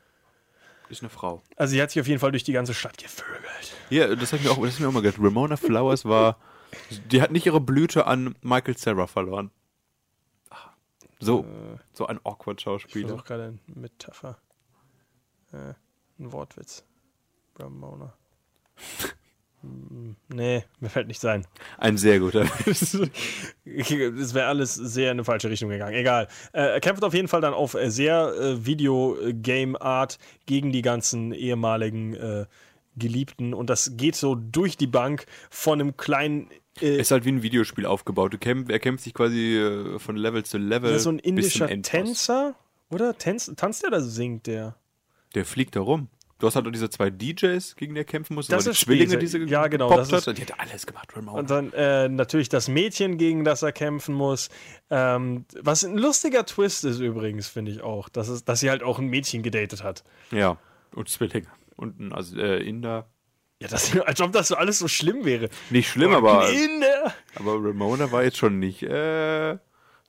ist 0.89 1.01
eine 1.01 1.09
Frau. 1.09 1.41
Also 1.57 1.71
sie 1.71 1.81
hat 1.81 1.91
sich 1.91 1.99
auf 1.99 2.07
jeden 2.07 2.19
Fall 2.19 2.31
durch 2.31 2.43
die 2.45 2.53
ganze 2.53 2.73
Stadt 2.73 2.97
gevögelt. 2.97 3.43
Ja, 3.89 4.15
das 4.15 4.31
habe 4.31 4.41
ich 4.41 4.47
mir 4.47 4.51
auch, 4.51 4.55
das 4.57 4.65
hab 4.65 4.73
ich 4.75 4.79
mir 4.79 4.87
auch 4.87 4.93
mal 4.93 5.01
gedacht. 5.01 5.21
Ramona 5.21 5.57
Flowers 5.57 6.05
war, 6.05 6.37
die 7.11 7.21
hat 7.21 7.31
nicht 7.31 7.45
ihre 7.45 7.59
Blüte 7.59 8.07
an 8.07 8.35
Michael 8.41 8.77
Cera 8.77 9.05
verloren. 9.07 9.51
So, 11.19 11.45
so 11.93 12.05
ein 12.05 12.19
awkward 12.23 12.59
Ich 12.59 12.63
Schauspieler. 12.65 13.07
versuche 13.07 13.25
gerade 13.25 13.43
eine 13.43 13.59
Metapher. 13.67 14.37
Äh, 15.57 15.73
ein 16.19 16.31
Wortwitz. 16.31 16.85
Ramona. 17.57 18.13
Nee, 20.29 20.63
mir 20.79 20.89
fällt 20.89 21.07
nicht 21.07 21.19
sein. 21.19 21.45
Ein 21.77 21.97
sehr 21.97 22.19
guter. 22.19 22.45
Es 23.65 24.33
wäre 24.33 24.45
alles 24.45 24.75
sehr 24.75 25.11
in 25.11 25.17
eine 25.17 25.23
falsche 25.25 25.49
Richtung 25.49 25.69
gegangen. 25.69 25.95
Egal. 25.95 26.27
Äh, 26.53 26.73
er 26.73 26.79
kämpft 26.79 27.03
auf 27.03 27.13
jeden 27.13 27.27
Fall 27.27 27.41
dann 27.41 27.53
auf 27.53 27.73
äh, 27.73 27.89
sehr 27.89 28.33
äh, 28.39 28.65
Videogame-Art 28.65 30.19
gegen 30.45 30.71
die 30.71 30.81
ganzen 30.81 31.33
ehemaligen 31.33 32.13
äh, 32.13 32.45
Geliebten. 32.95 33.53
Und 33.53 33.69
das 33.69 33.97
geht 33.97 34.15
so 34.15 34.35
durch 34.35 34.77
die 34.77 34.87
Bank 34.87 35.25
von 35.49 35.81
einem 35.81 35.97
kleinen. 35.97 36.49
Äh, 36.79 36.97
ist 36.97 37.11
halt 37.11 37.25
wie 37.25 37.31
ein 37.31 37.43
Videospiel 37.43 37.85
aufgebaut. 37.85 38.39
Kämpf, 38.39 38.69
er 38.69 38.79
kämpft 38.79 39.03
sich 39.03 39.13
quasi 39.13 39.57
äh, 39.57 39.99
von 39.99 40.15
Level 40.15 40.45
zu 40.45 40.59
Level. 40.59 40.91
ja, 40.91 40.99
so 40.99 41.09
ein 41.09 41.19
indischer. 41.19 41.67
Tänzer. 41.81 42.55
Oder? 42.89 43.17
Tänz, 43.17 43.51
tanzt 43.57 43.83
der 43.83 43.89
oder 43.89 44.01
singt 44.01 44.47
der? 44.47 44.75
Der 45.35 45.45
fliegt 45.45 45.75
da 45.75 45.81
rum. 45.81 46.09
Du 46.39 46.45
hast 46.45 46.55
halt 46.55 46.67
auch 46.67 46.71
diese 46.71 46.89
zwei 46.91 47.09
DJs, 47.09 47.75
gegen 47.77 47.95
die 47.95 48.01
er 48.01 48.05
kämpfen 48.05 48.35
muss. 48.35 48.45
Das 48.47 48.67
ist 48.67 48.81
die 48.81 48.85
Zwillinge, 48.85 49.07
später. 49.13 49.19
die 49.19 49.27
sie 49.27 49.39
Ja, 49.51 49.65
genau, 49.67 49.89
das 49.95 50.11
ist- 50.11 50.27
hat. 50.27 50.37
Die 50.37 50.43
hat 50.43 50.59
alles 50.59 50.85
gemacht, 50.85 51.09
Ramona. 51.15 51.39
Und 51.39 51.49
dann 51.49 51.73
äh, 51.73 52.07
natürlich 52.09 52.47
das 52.47 52.67
Mädchen, 52.67 53.17
gegen 53.17 53.43
das 53.43 53.63
er 53.63 53.71
kämpfen 53.71 54.13
muss. 54.13 54.49
Ähm, 54.91 55.45
was 55.59 55.83
ein 55.83 55.97
lustiger 55.97 56.45
Twist 56.45 56.83
ist 56.85 56.99
übrigens, 56.99 57.47
finde 57.47 57.71
ich 57.71 57.81
auch, 57.81 58.07
dass, 58.07 58.27
es, 58.27 58.45
dass 58.45 58.59
sie 58.59 58.69
halt 58.69 58.83
auch 58.83 58.99
ein 58.99 59.07
Mädchen 59.07 59.41
gedatet 59.41 59.83
hat. 59.83 60.03
ja, 60.31 60.57
und 60.93 61.09
Zwillinge. 61.09 61.47
Und 61.75 61.99
ein 61.99 62.13
also, 62.13 62.37
äh, 62.39 62.61
Inder. 62.63 63.07
Ja, 63.59 63.67
das, 63.67 63.97
als 64.05 64.21
ob 64.21 64.31
das 64.31 64.49
so 64.49 64.55
alles 64.55 64.77
so 64.77 64.87
schlimm 64.87 65.25
wäre. 65.25 65.49
Nicht 65.71 65.89
schlimm, 65.89 66.13
aber, 66.13 66.49
Inder. 66.51 67.13
aber 67.35 67.53
Ramona 67.55 68.11
war 68.11 68.23
jetzt 68.23 68.37
schon 68.37 68.59
nicht 68.59 68.83
äh, 68.83 69.57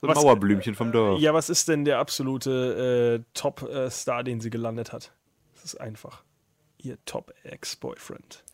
so 0.00 0.06
ein 0.06 0.14
Was- 0.14 0.22
Mauerblümchen 0.22 0.74
vom 0.74 0.92
Dorf. 0.92 1.20
Ja, 1.20 1.34
was 1.34 1.50
ist 1.50 1.68
denn 1.68 1.84
der 1.84 1.98
absolute 1.98 3.20
äh, 3.20 3.24
Top-Star, 3.34 4.22
den 4.24 4.40
sie 4.40 4.50
gelandet 4.50 4.92
hat? 4.92 5.12
Das 5.54 5.64
ist 5.64 5.80
einfach. 5.80 6.22
Ihr 6.78 6.98
Top-Ex-Boyfriend. 7.04 8.44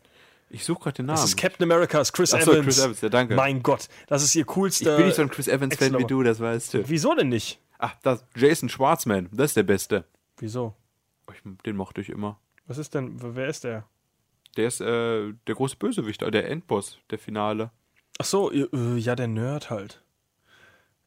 Ich 0.49 0.63
suche 0.65 0.83
gerade 0.83 0.95
den 0.97 1.05
Namen. 1.07 1.17
Das 1.17 1.25
ist 1.25 1.37
Captain 1.37 1.69
America's 1.69 2.13
Chris 2.13 2.33
Ach 2.33 2.41
so, 2.41 2.51
Evans. 2.51 2.65
Chris 2.65 2.79
Evans, 2.79 3.01
ja, 3.01 3.09
danke. 3.09 3.35
Mein 3.35 3.61
Gott, 3.63 3.87
das 4.07 4.23
ist 4.23 4.35
ihr 4.35 4.41
ich 4.41 4.47
coolster. 4.47 4.95
bin 4.97 5.07
nicht 5.07 5.15
so 5.15 5.21
ein 5.21 5.29
Chris 5.29 5.47
Evans-Fan 5.47 5.97
wie 5.97 6.05
du, 6.05 6.23
das 6.23 6.39
weißt 6.39 6.75
du. 6.75 6.89
Wieso 6.89 7.13
denn 7.15 7.29
nicht? 7.29 7.59
Ach, 7.77 7.93
das 8.03 8.25
Jason 8.35 8.69
Schwartzman, 8.69 9.29
das 9.31 9.51
ist 9.51 9.57
der 9.57 9.63
Beste. 9.63 10.05
Wieso? 10.37 10.75
Ich, 11.33 11.41
den 11.65 11.75
mochte 11.75 12.01
ich 12.01 12.09
immer. 12.09 12.39
Was 12.67 12.77
ist 12.77 12.93
denn, 12.93 13.17
wer 13.35 13.47
ist 13.47 13.63
der? 13.63 13.85
Der 14.57 14.67
ist 14.67 14.79
äh, 14.81 15.33
der 15.47 15.55
große 15.55 15.75
Bösewicht, 15.75 16.21
der 16.21 16.49
Endboss, 16.49 16.99
der 17.09 17.19
Finale. 17.19 17.71
Ach 18.17 18.25
so, 18.25 18.51
äh, 18.51 18.67
ja, 18.97 19.15
der 19.15 19.27
Nerd 19.27 19.69
halt. 19.69 20.01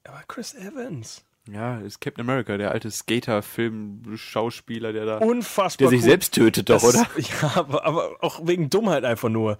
Aber 0.05 0.23
Chris 0.27 0.55
Evans. 0.55 1.25
Ja, 1.51 1.79
ist 1.79 2.01
Captain 2.01 2.23
America, 2.23 2.59
der 2.59 2.73
alte 2.73 2.91
Skater-Film-Schauspieler, 2.91 4.93
der 4.93 5.07
da. 5.07 5.19
Unfassbar. 5.19 5.89
der 5.89 5.91
sich 5.91 6.01
cool. 6.05 6.11
selbst 6.11 6.35
tötet, 6.35 6.69
doch, 6.69 6.83
Das 6.83 6.95
oder? 6.95 7.07
Ja, 7.17 7.53
aber, 7.57 7.87
aber 7.87 8.17
auch 8.21 8.47
wegen 8.47 8.69
Dummheit 8.69 9.05
einfach 9.05 9.31
nur. 9.31 9.57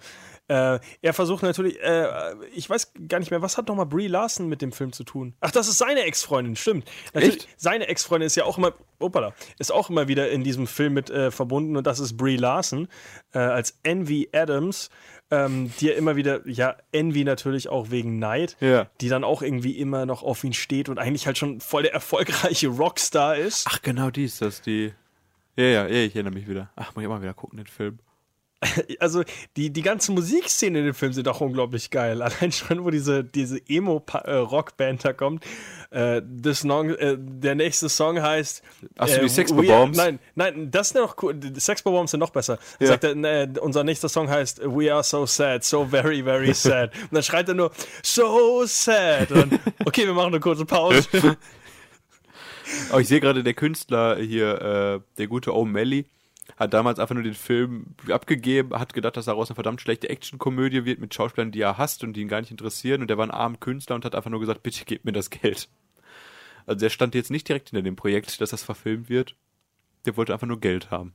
Äh, 0.47 0.79
er 1.01 1.13
versucht 1.13 1.43
natürlich, 1.43 1.79
äh, 1.81 2.33
ich 2.55 2.67
weiß 2.67 2.93
gar 3.07 3.19
nicht 3.19 3.29
mehr, 3.29 3.43
was 3.43 3.57
hat 3.57 3.67
nochmal 3.67 3.85
Brie 3.85 4.07
Larson 4.07 4.49
mit 4.49 4.63
dem 4.63 4.71
Film 4.71 4.91
zu 4.91 5.03
tun? 5.03 5.35
Ach, 5.41 5.51
das 5.51 5.67
ist 5.67 5.77
seine 5.77 6.01
Ex-Freundin, 6.01 6.55
stimmt. 6.55 6.89
Natürlich, 7.13 7.37
Echt? 7.37 7.47
Seine 7.57 7.87
Ex-Freundin 7.87 8.25
ist 8.25 8.35
ja 8.35 8.45
auch 8.45 8.57
immer, 8.57 8.73
opala, 8.97 9.33
ist 9.59 9.71
auch 9.71 9.91
immer 9.91 10.07
wieder 10.07 10.31
in 10.31 10.43
diesem 10.43 10.65
Film 10.65 10.93
mit 10.93 11.11
äh, 11.11 11.29
verbunden 11.29 11.77
und 11.77 11.85
das 11.85 11.99
ist 11.99 12.17
Brie 12.17 12.37
Larson 12.37 12.87
äh, 13.33 13.39
als 13.39 13.77
Envy 13.83 14.29
Adams, 14.33 14.89
ähm, 15.31 15.71
die 15.79 15.87
ja 15.87 15.93
immer 15.93 16.15
wieder, 16.15 16.47
ja, 16.47 16.75
Envy 16.91 17.23
natürlich 17.23 17.69
auch 17.69 17.91
wegen 17.91 18.17
Neid, 18.19 18.57
Ja. 18.59 18.87
die 19.01 19.09
dann 19.09 19.23
auch 19.23 19.41
irgendwie 19.41 19.77
immer 19.77 20.05
noch 20.05 20.23
auf 20.23 20.43
ihn 20.43 20.53
steht 20.53 20.89
und 20.89 20.97
eigentlich 20.97 21.27
halt 21.27 21.37
schon 21.37 21.59
voll 21.61 21.83
der 21.83 21.93
erfolgreiche 21.93 22.67
Rockstar 22.67 23.35
ist. 23.35 23.65
Ach, 23.69 23.81
genau 23.81 24.09
die 24.09 24.25
ist 24.25 24.41
das, 24.41 24.61
die. 24.61 24.91
Ja, 25.55 25.65
ja, 25.65 25.87
ja, 25.87 26.03
ich 26.05 26.15
erinnere 26.15 26.33
mich 26.33 26.47
wieder. 26.47 26.69
Ach, 26.75 26.95
muss 26.95 27.03
ich 27.03 27.09
mal 27.09 27.21
wieder 27.21 27.33
gucken, 27.33 27.57
den 27.57 27.67
Film. 27.67 27.99
also 28.99 29.23
die, 29.55 29.71
die 29.71 29.81
ganze 29.81 30.11
Musikszene 30.11 30.79
in 30.79 30.85
dem 30.85 30.93
Film 30.93 31.13
sind 31.13 31.27
auch 31.27 31.41
unglaublich 31.41 31.89
geil. 31.91 32.21
Allein 32.21 32.51
schon, 32.51 32.83
wo 32.83 32.89
diese, 32.89 33.23
diese 33.23 33.59
Emo-Rockband 33.67 35.05
da 35.05 35.13
kommt. 35.13 35.45
Äh, 35.91 36.21
das 36.25 36.59
Song, 36.59 36.89
äh, 36.89 37.17
der 37.17 37.55
nächste 37.55 37.89
Song 37.89 38.21
heißt. 38.21 38.61
Ach 38.97 39.07
so, 39.07 39.19
die 39.19 39.25
äh, 39.25 39.29
Sex 39.29 39.53
Bombs? 39.53 39.97
Nein, 39.97 40.19
nein, 40.35 40.71
das 40.71 40.87
ist 40.87 40.95
noch 40.95 41.15
cool. 41.23 41.33
Die 41.35 41.59
Sex 41.59 41.81
Bombs 41.83 42.11
sind 42.11 42.19
noch 42.19 42.31
besser. 42.31 42.59
Ja. 42.79 42.87
Sagt 42.87 43.05
er, 43.05 43.15
äh, 43.15 43.47
unser 43.59 43.83
nächster 43.83 44.09
Song 44.09 44.29
heißt 44.29 44.61
We 44.63 44.93
Are 44.93 45.03
So 45.03 45.25
Sad, 45.25 45.63
So 45.63 45.85
Very, 45.85 46.23
Very 46.23 46.53
Sad. 46.53 46.93
Und 47.03 47.13
dann 47.13 47.23
schreit 47.23 47.47
er 47.47 47.55
nur 47.55 47.71
So 48.03 48.65
Sad. 48.65 49.31
Und 49.31 49.53
dann, 49.53 49.59
okay, 49.85 50.05
wir 50.05 50.13
machen 50.13 50.33
eine 50.33 50.39
kurze 50.39 50.65
Pause. 50.65 51.37
Aber 52.91 53.01
ich 53.01 53.07
sehe 53.07 53.19
gerade, 53.19 53.43
der 53.43 53.53
Künstler 53.53 54.17
hier, 54.17 54.61
äh, 54.61 54.99
der 55.17 55.27
gute 55.27 55.51
O'Malley, 55.51 56.05
hat 56.59 56.73
damals 56.73 56.99
einfach 56.99 57.15
nur 57.15 57.23
den 57.23 57.33
Film 57.33 57.95
abgegeben, 58.11 58.77
hat 58.77 58.93
gedacht, 58.93 59.17
dass 59.17 59.25
daraus 59.25 59.49
eine 59.49 59.55
verdammt 59.55 59.81
schlechte 59.81 60.09
Actionkomödie 60.09 60.85
wird 60.85 60.99
mit 60.99 61.13
Schauspielern, 61.13 61.51
die 61.51 61.61
er 61.61 61.77
hasst 61.77 62.03
und 62.03 62.13
die 62.13 62.21
ihn 62.21 62.27
gar 62.27 62.41
nicht 62.41 62.51
interessieren. 62.51 63.01
Und 63.01 63.09
der 63.09 63.17
war 63.17 63.25
ein 63.25 63.31
armer 63.31 63.57
Künstler 63.57 63.95
und 63.95 64.05
hat 64.05 64.13
einfach 64.13 64.29
nur 64.29 64.39
gesagt, 64.39 64.61
bitte 64.61 64.85
gebt 64.85 65.05
mir 65.05 65.13
das 65.13 65.29
Geld. 65.29 65.69
Also 66.65 66.81
der 66.81 66.89
stand 66.89 67.15
jetzt 67.15 67.31
nicht 67.31 67.47
direkt 67.47 67.69
hinter 67.69 67.81
dem 67.81 67.95
Projekt, 67.95 68.41
dass 68.41 68.51
das 68.51 68.61
verfilmt 68.61 69.09
wird. 69.09 69.35
Der 70.05 70.17
wollte 70.17 70.33
einfach 70.33 70.47
nur 70.47 70.59
Geld 70.59 70.91
haben. 70.91 71.13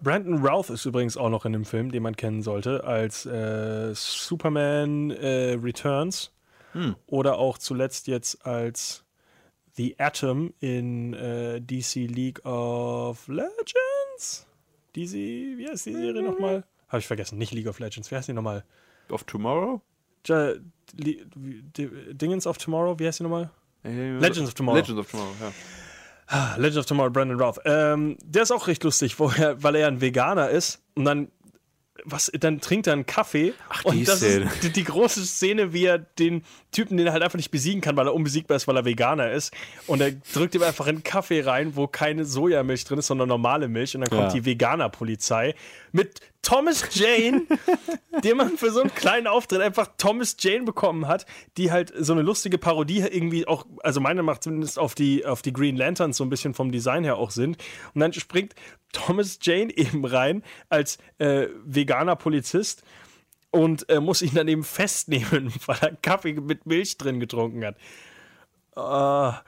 Brandon 0.00 0.44
Routh 0.44 0.70
ist 0.70 0.84
übrigens 0.86 1.16
auch 1.16 1.28
noch 1.28 1.44
in 1.44 1.52
dem 1.52 1.64
Film, 1.64 1.92
den 1.92 2.02
man 2.02 2.16
kennen 2.16 2.42
sollte, 2.42 2.84
als 2.84 3.26
äh, 3.26 3.92
Superman 3.94 5.10
äh, 5.10 5.58
Returns 5.62 6.32
Hm. 6.72 6.96
oder 7.06 7.38
auch 7.38 7.58
zuletzt 7.58 8.06
jetzt 8.06 8.46
als 8.46 9.04
The 9.74 9.98
Atom 9.98 10.54
in 10.60 11.12
äh, 11.14 11.60
DC 11.60 12.08
League 12.10 12.44
of 12.44 13.28
Legends. 13.28 14.46
DC, 14.96 15.12
wie 15.58 15.66
heißt 15.68 15.86
die 15.86 15.92
Serie 15.92 16.22
nochmal? 16.22 16.64
Habe 16.88 16.98
ich 17.00 17.06
vergessen, 17.06 17.38
nicht 17.38 17.52
League 17.52 17.66
of 17.68 17.78
Legends, 17.78 18.10
wie 18.10 18.16
heißt 18.16 18.28
die 18.28 18.32
nochmal? 18.32 18.64
Of 19.10 19.24
Tomorrow? 19.24 19.80
Ja, 20.26 20.52
Li- 20.96 21.24
Dingens 22.12 22.46
of 22.46 22.58
Tomorrow, 22.58 22.98
wie 22.98 23.06
heißt 23.06 23.20
die 23.20 23.22
nochmal? 23.24 23.50
Äh, 23.84 24.18
Legends 24.18 24.48
of 24.48 24.54
Tomorrow. 24.54 24.76
Legends 24.78 25.00
of 25.00 25.10
Tomorrow, 25.10 25.32
ja. 25.40 25.52
Ah, 26.28 26.56
Legend 26.56 26.78
of 26.78 26.86
Tomorrow, 26.86 27.10
Brandon 27.10 27.40
Routh. 27.40 27.58
Ähm, 27.64 28.16
der 28.24 28.42
ist 28.42 28.52
auch 28.52 28.66
recht 28.68 28.84
lustig, 28.84 29.16
er, 29.38 29.62
weil 29.62 29.74
er 29.76 29.88
ein 29.88 30.00
Veganer 30.00 30.50
ist 30.50 30.82
und 30.94 31.04
dann 31.04 31.28
was, 32.04 32.30
dann 32.38 32.60
trinkt 32.60 32.86
er 32.88 32.94
einen 32.94 33.06
Kaffee 33.06 33.54
Ach, 33.68 33.84
und 33.84 33.94
die 33.96 34.04
das 34.04 34.18
Szene. 34.18 34.46
ist 34.46 34.62
die, 34.64 34.70
die 34.70 34.84
große 34.84 35.24
Szene, 35.24 35.72
wie 35.72 35.84
er 35.84 35.98
den 35.98 36.42
Typen, 36.72 36.96
den 36.96 37.06
er 37.06 37.12
halt 37.12 37.22
einfach 37.22 37.36
nicht 37.36 37.50
besiegen 37.50 37.80
kann, 37.80 37.96
weil 37.96 38.06
er 38.08 38.14
unbesiegbar 38.14 38.56
ist, 38.56 38.66
weil 38.66 38.76
er 38.76 38.84
Veganer 38.84 39.30
ist 39.30 39.52
und 39.86 40.00
er 40.00 40.10
drückt 40.34 40.54
ihm 40.54 40.62
einfach 40.62 40.86
einen 40.86 41.02
Kaffee 41.04 41.42
rein, 41.42 41.76
wo 41.76 41.86
keine 41.86 42.24
Sojamilch 42.24 42.84
drin 42.84 42.98
ist, 42.98 43.06
sondern 43.06 43.28
normale 43.28 43.68
Milch 43.68 43.94
und 43.94 44.00
dann 44.00 44.10
kommt 44.10 44.32
Ja. 44.34 44.40
die 44.40 44.44
Veganer-Polizei 44.44 45.54
mit 45.92 46.20
Thomas 46.42 46.88
Jane, 46.92 47.42
den 48.24 48.36
man 48.36 48.58
für 48.58 48.72
so 48.72 48.80
einen 48.80 48.94
kleinen 48.94 49.28
Auftritt 49.28 49.60
einfach 49.60 49.88
Thomas 49.96 50.36
Jane 50.38 50.64
bekommen 50.64 51.06
hat, 51.06 51.24
die 51.56 51.70
halt 51.70 51.92
so 51.96 52.12
eine 52.12 52.22
lustige 52.22 52.58
Parodie 52.58 52.98
irgendwie 52.98 53.46
auch, 53.46 53.64
also 53.82 54.00
meine 54.00 54.22
macht 54.24 54.42
zumindest 54.42 54.78
auf 54.78 54.94
die, 54.94 55.24
auf 55.24 55.40
die 55.42 55.52
Green 55.52 55.76
Lanterns 55.76 56.16
so 56.16 56.24
ein 56.24 56.30
bisschen 56.30 56.52
vom 56.52 56.72
Design 56.72 57.04
her 57.04 57.16
auch 57.16 57.30
sind. 57.30 57.58
Und 57.94 58.00
dann 58.00 58.12
springt 58.12 58.54
Thomas 58.92 59.38
Jane 59.40 59.72
eben 59.76 60.04
rein 60.04 60.42
als 60.68 60.98
äh, 61.18 61.46
veganer 61.64 62.16
Polizist 62.16 62.82
und 63.52 63.88
äh, 63.88 64.00
muss 64.00 64.22
ihn 64.22 64.34
dann 64.34 64.48
eben 64.48 64.64
festnehmen, 64.64 65.52
weil 65.66 65.78
er 65.80 65.96
Kaffee 65.96 66.32
mit 66.34 66.66
Milch 66.66 66.98
drin 66.98 67.20
getrunken 67.20 67.64
hat. 67.64 67.76
Ah, 68.74 69.42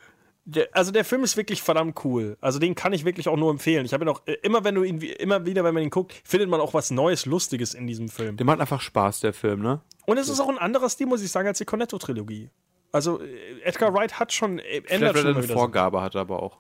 der, 0.46 0.68
also 0.72 0.92
der 0.92 1.04
Film 1.04 1.24
ist 1.24 1.36
wirklich 1.36 1.62
verdammt 1.62 2.04
cool. 2.04 2.36
Also 2.40 2.58
den 2.58 2.74
kann 2.74 2.92
ich 2.92 3.04
wirklich 3.04 3.28
auch 3.28 3.36
nur 3.36 3.50
empfehlen. 3.50 3.86
Ich 3.86 3.94
habe 3.94 4.04
ihn 4.04 4.08
auch 4.08 4.22
äh, 4.26 4.34
immer, 4.42 4.64
wenn 4.64 4.74
du 4.74 4.82
ihn 4.82 5.00
immer 5.00 5.46
wieder, 5.46 5.64
wenn 5.64 5.74
man 5.74 5.82
ihn 5.82 5.90
guckt, 5.90 6.14
findet 6.24 6.48
man 6.48 6.60
auch 6.60 6.74
was 6.74 6.90
Neues, 6.90 7.26
Lustiges 7.26 7.74
in 7.74 7.86
diesem 7.86 8.08
Film. 8.08 8.36
Der 8.36 8.44
macht 8.44 8.60
einfach 8.60 8.80
Spaß, 8.80 9.20
der 9.20 9.32
Film, 9.32 9.62
ne? 9.62 9.80
Und 10.06 10.18
es 10.18 10.28
ist 10.28 10.40
auch 10.40 10.48
ein 10.48 10.58
anderer 10.58 10.88
Stil, 10.90 11.06
muss 11.06 11.22
ich 11.22 11.30
sagen, 11.30 11.48
als 11.48 11.58
die 11.58 11.64
Cornetto-Trilogie. 11.64 12.50
Also 12.92 13.20
äh, 13.20 13.60
Edgar 13.62 13.94
Wright 13.94 14.18
hat 14.20 14.32
schon 14.32 14.58
äh, 14.58 14.82
ändert 14.86 15.16
Vielleicht, 15.16 15.18
schon 15.18 15.26
er 15.28 15.36
eine. 15.36 15.46
Vorgabe 15.52 16.02
hat, 16.02 16.14
aber 16.14 16.42
auch. 16.42 16.58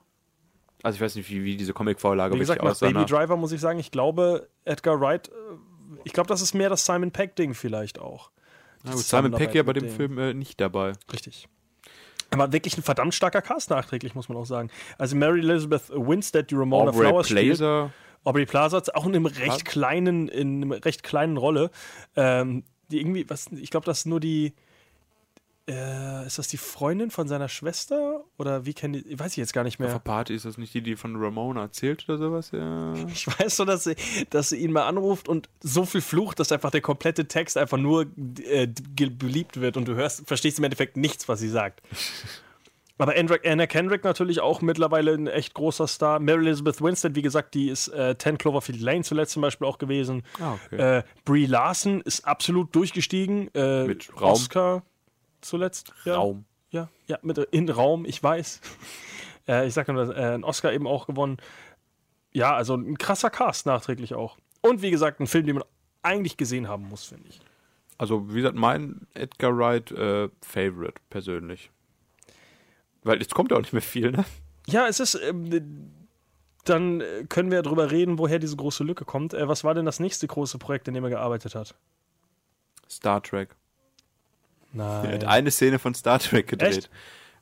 Also 0.82 0.96
ich 0.96 1.00
weiß 1.00 1.14
nicht, 1.16 1.30
wie, 1.30 1.44
wie 1.44 1.56
diese 1.56 1.72
Comic-Vorlage 1.72 2.34
Wie 2.34 2.38
gesagt, 2.38 2.60
wirklich 2.60 2.72
aussah. 2.72 2.86
Baby 2.86 3.00
ne? 3.00 3.06
Driver 3.06 3.36
muss 3.36 3.52
ich 3.52 3.60
sagen, 3.60 3.78
ich 3.78 3.90
glaube, 3.90 4.48
Edgar 4.64 5.00
Wright, 5.00 5.30
ich 6.04 6.12
glaube, 6.12 6.28
das 6.28 6.42
ist 6.42 6.54
mehr 6.54 6.68
das 6.68 6.84
Simon 6.84 7.10
Peck-Ding 7.10 7.54
vielleicht 7.54 7.98
auch. 7.98 8.30
Simon 8.82 9.32
Peck 9.32 9.54
ja 9.54 9.62
bei 9.62 9.72
dem 9.72 9.84
dem. 9.84 9.94
Film 9.94 10.18
äh, 10.18 10.34
nicht 10.34 10.60
dabei. 10.60 10.92
Richtig. 11.12 11.48
Aber 12.30 12.52
wirklich 12.52 12.76
ein 12.76 12.82
verdammt 12.82 13.14
starker 13.14 13.42
Cast 13.42 13.70
nachträglich, 13.70 14.14
muss 14.14 14.28
man 14.28 14.38
auch 14.38 14.46
sagen. 14.46 14.70
Also 14.98 15.16
Mary 15.16 15.40
Elizabeth 15.40 15.90
Winstead, 15.90 16.50
die 16.50 16.54
Ramona 16.54 16.90
Aubrey 16.90 17.06
Flowers 17.06 17.28
spielt. 17.28 17.58
Plaza. 17.58 17.90
Aubrey 18.24 18.46
Plaza 18.46 18.78
hat 18.78 18.94
auch 18.94 19.06
in 19.06 19.14
einem 19.14 19.26
recht 19.26 19.64
kleinen, 19.64 20.28
in 20.28 20.64
einer 20.64 20.84
recht 20.84 21.02
kleinen 21.02 21.36
Rolle. 21.36 21.70
Ähm, 22.16 22.64
die 22.90 23.00
irgendwie, 23.00 23.28
was, 23.28 23.48
ich 23.52 23.70
glaube, 23.70 23.86
das 23.86 24.00
ist 24.00 24.06
nur 24.06 24.20
die. 24.20 24.54
Äh, 25.66 26.26
ist 26.26 26.38
das 26.38 26.48
die 26.48 26.58
Freundin 26.58 27.10
von 27.10 27.26
seiner 27.26 27.48
Schwester? 27.48 28.24
Oder 28.36 28.66
wie 28.66 28.74
kennen 28.74 28.92
die? 28.92 29.18
Weiß 29.18 29.32
ich 29.32 29.38
jetzt 29.38 29.54
gar 29.54 29.64
nicht 29.64 29.80
Auf 29.80 29.86
der 29.86 29.94
mehr. 29.94 29.98
Party 29.98 30.34
ist 30.34 30.44
das 30.44 30.58
nicht 30.58 30.74
die, 30.74 30.82
die 30.82 30.94
von 30.94 31.16
Ramona 31.16 31.62
erzählt 31.62 32.04
oder 32.06 32.18
sowas? 32.18 32.50
Ja. 32.52 32.92
Ich 33.08 33.26
weiß 33.26 33.58
nur, 33.58 33.66
dass 33.66 33.84
sie, 33.84 33.94
dass 34.28 34.50
sie 34.50 34.56
ihn 34.58 34.72
mal 34.72 34.86
anruft 34.86 35.26
und 35.28 35.48
so 35.60 35.86
viel 35.86 36.02
flucht, 36.02 36.38
dass 36.38 36.52
einfach 36.52 36.70
der 36.70 36.82
komplette 36.82 37.26
Text 37.28 37.56
einfach 37.56 37.78
nur 37.78 38.06
äh, 38.46 38.66
beliebt 38.66 39.60
wird 39.60 39.78
und 39.78 39.88
du 39.88 39.94
hörst, 39.94 40.26
verstehst 40.26 40.58
im 40.58 40.64
Endeffekt 40.64 40.98
nichts, 40.98 41.28
was 41.28 41.40
sie 41.40 41.48
sagt. 41.48 41.80
Aber 42.98 43.14
Anna 43.16 43.66
Kendrick 43.66 44.04
natürlich 44.04 44.40
auch 44.40 44.60
mittlerweile 44.60 45.14
ein 45.14 45.26
echt 45.26 45.54
großer 45.54 45.88
Star. 45.88 46.20
Mary 46.20 46.46
Elizabeth 46.46 46.80
Winstead, 46.80 47.16
wie 47.16 47.22
gesagt, 47.22 47.54
die 47.54 47.68
ist 47.68 47.88
äh, 47.88 48.16
10 48.16 48.38
Cloverfield 48.38 48.80
Lane 48.80 49.02
zuletzt 49.02 49.32
zum 49.32 49.42
Beispiel 49.42 49.66
auch 49.66 49.78
gewesen. 49.78 50.22
Ah, 50.40 50.54
okay. 50.66 50.98
Äh, 50.98 51.02
Brie 51.24 51.46
Larson 51.46 52.02
ist 52.02 52.24
absolut 52.24 52.74
durchgestiegen. 52.74 53.52
Äh, 53.54 53.84
Mit 53.84 54.10
Raum. 54.20 54.32
Oscar 54.32 54.82
zuletzt. 55.44 55.92
Ja. 56.04 56.16
Raum. 56.16 56.44
Ja, 56.70 56.88
ja, 57.06 57.18
mit 57.22 57.38
in 57.38 57.68
Raum, 57.68 58.04
ich 58.04 58.22
weiß. 58.22 58.60
äh, 59.48 59.66
ich 59.66 59.74
sag 59.74 59.88
nur, 59.88 60.16
äh, 60.16 60.34
einen 60.34 60.44
Oscar 60.44 60.72
eben 60.72 60.86
auch 60.86 61.06
gewonnen. 61.06 61.36
Ja, 62.32 62.54
also 62.54 62.74
ein 62.74 62.98
krasser 62.98 63.30
Cast 63.30 63.66
nachträglich 63.66 64.14
auch. 64.14 64.36
Und 64.60 64.82
wie 64.82 64.90
gesagt, 64.90 65.20
ein 65.20 65.26
Film, 65.26 65.46
den 65.46 65.56
man 65.56 65.64
eigentlich 66.02 66.36
gesehen 66.36 66.68
haben 66.68 66.88
muss, 66.88 67.04
finde 67.04 67.28
ich. 67.28 67.40
Also, 67.96 68.28
wie 68.30 68.36
gesagt, 68.36 68.56
mein 68.56 69.06
Edgar 69.14 69.56
Wright 69.56 69.92
äh, 69.92 70.28
Favorite 70.42 71.00
persönlich. 71.10 71.70
Weil 73.04 73.20
jetzt 73.20 73.34
kommt 73.34 73.50
ja 73.50 73.56
auch 73.56 73.60
nicht 73.60 73.72
mehr 73.72 73.82
viel, 73.82 74.10
ne? 74.10 74.24
Ja, 74.66 74.88
es 74.88 74.98
ist. 74.98 75.14
Ähm, 75.14 75.92
dann 76.64 77.02
äh, 77.02 77.24
können 77.28 77.50
wir 77.50 77.62
darüber 77.62 77.90
reden, 77.90 78.18
woher 78.18 78.38
diese 78.38 78.56
große 78.56 78.82
Lücke 78.84 79.04
kommt. 79.04 79.34
Äh, 79.34 79.46
was 79.46 79.64
war 79.64 79.74
denn 79.74 79.84
das 79.84 80.00
nächste 80.00 80.26
große 80.26 80.58
Projekt, 80.58 80.88
in 80.88 80.94
dem 80.94 81.04
er 81.04 81.10
gearbeitet 81.10 81.54
hat? 81.54 81.74
Star 82.88 83.22
Trek. 83.22 83.54
Nein. 84.74 85.04
Er 85.06 85.12
hat 85.14 85.24
eine 85.24 85.50
Szene 85.50 85.78
von 85.78 85.94
Star 85.94 86.18
Trek 86.18 86.46
gedreht. 86.48 86.90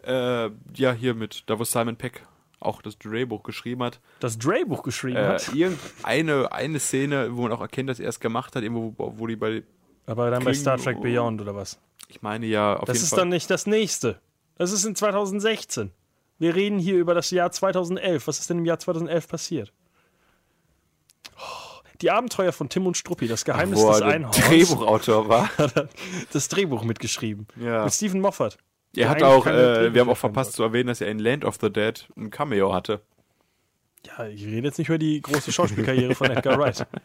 Äh, 0.04 0.50
ja, 0.76 0.92
hier 0.92 1.14
mit, 1.14 1.44
da 1.46 1.58
wo 1.58 1.64
Simon 1.64 1.96
Peck 1.96 2.26
auch 2.60 2.80
das 2.82 2.96
Drehbuch 2.98 3.42
geschrieben 3.42 3.82
hat. 3.82 4.00
das 4.20 4.38
Drehbuch 4.38 4.82
geschrieben 4.84 5.16
Äh, 5.16 5.26
hat. 5.26 5.52
irgendeine 5.54 6.52
eine 6.52 6.78
Szene, 6.78 7.34
wo 7.36 7.42
man 7.42 7.52
auch 7.52 7.60
erkennt, 7.60 7.88
dass 7.90 7.98
er 8.00 8.08
es 8.08 8.20
gemacht 8.20 8.54
hat, 8.54 8.62
irgendwo, 8.62 8.94
wo, 8.96 9.14
wo 9.18 9.26
die 9.26 9.36
bei, 9.36 9.62
Aber 10.06 10.30
dann 10.30 10.40
bei 10.44 10.50
Klingen- 10.52 10.60
Star 10.60 10.78
Trek 10.78 11.00
Beyond 11.00 11.40
oder 11.40 11.54
was? 11.56 11.78
ich 12.08 12.22
meine 12.22 12.46
ja, 12.46 12.76
auf 12.76 12.84
Das 12.84 12.96
jeden 12.98 13.04
ist 13.04 13.10
Fall. 13.10 13.18
dann 13.20 13.28
nicht 13.30 13.50
das 13.50 13.66
nächste. 13.66 14.20
Das 14.58 14.70
ist 14.70 14.84
in 14.84 14.94
2016. 14.94 15.90
Wir 16.38 16.54
reden 16.54 16.78
hier 16.78 16.96
über 16.96 17.14
das 17.14 17.30
Jahr 17.30 17.50
2011. 17.50 18.26
Was 18.26 18.38
ist 18.40 18.50
denn 18.50 18.58
im 18.58 18.64
Jahr 18.64 18.78
2011 18.78 19.28
passiert? 19.28 19.72
Die 22.02 22.10
Abenteuer 22.10 22.52
von 22.52 22.68
Tim 22.68 22.86
und 22.86 22.96
Struppi, 22.96 23.28
das 23.28 23.44
Geheimnis 23.44 23.80
wo 23.80 23.90
des 23.90 23.98
der 23.98 24.08
Einhorns, 24.08 24.36
Drehbuchautor 24.36 25.28
war. 25.28 25.48
das 26.32 26.48
Drehbuch 26.48 26.82
mitgeschrieben. 26.84 27.46
Ja. 27.60 27.84
Mit 27.84 27.92
Stephen 27.92 28.20
Moffat. 28.20 28.58
Er 28.94 29.08
hat 29.08 29.22
auch, 29.22 29.46
äh, 29.46 29.94
wir 29.94 30.00
haben 30.02 30.10
auch 30.10 30.16
verpasst 30.18 30.54
zu 30.54 30.62
erwähnen, 30.62 30.88
dass 30.88 31.00
er 31.00 31.08
in 31.08 31.18
Land 31.18 31.44
of 31.44 31.58
the 31.60 31.70
Dead 31.70 32.06
ein 32.16 32.30
Cameo 32.30 32.74
hatte. 32.74 33.00
Ja, 34.04 34.26
ich 34.26 34.44
rede 34.44 34.66
jetzt 34.66 34.78
nicht 34.78 34.88
über 34.88 34.98
die 34.98 35.20
große 35.20 35.52
Schauspielkarriere 35.52 36.14
von 36.14 36.30
Edgar 36.30 36.58
Wright. 36.58 36.86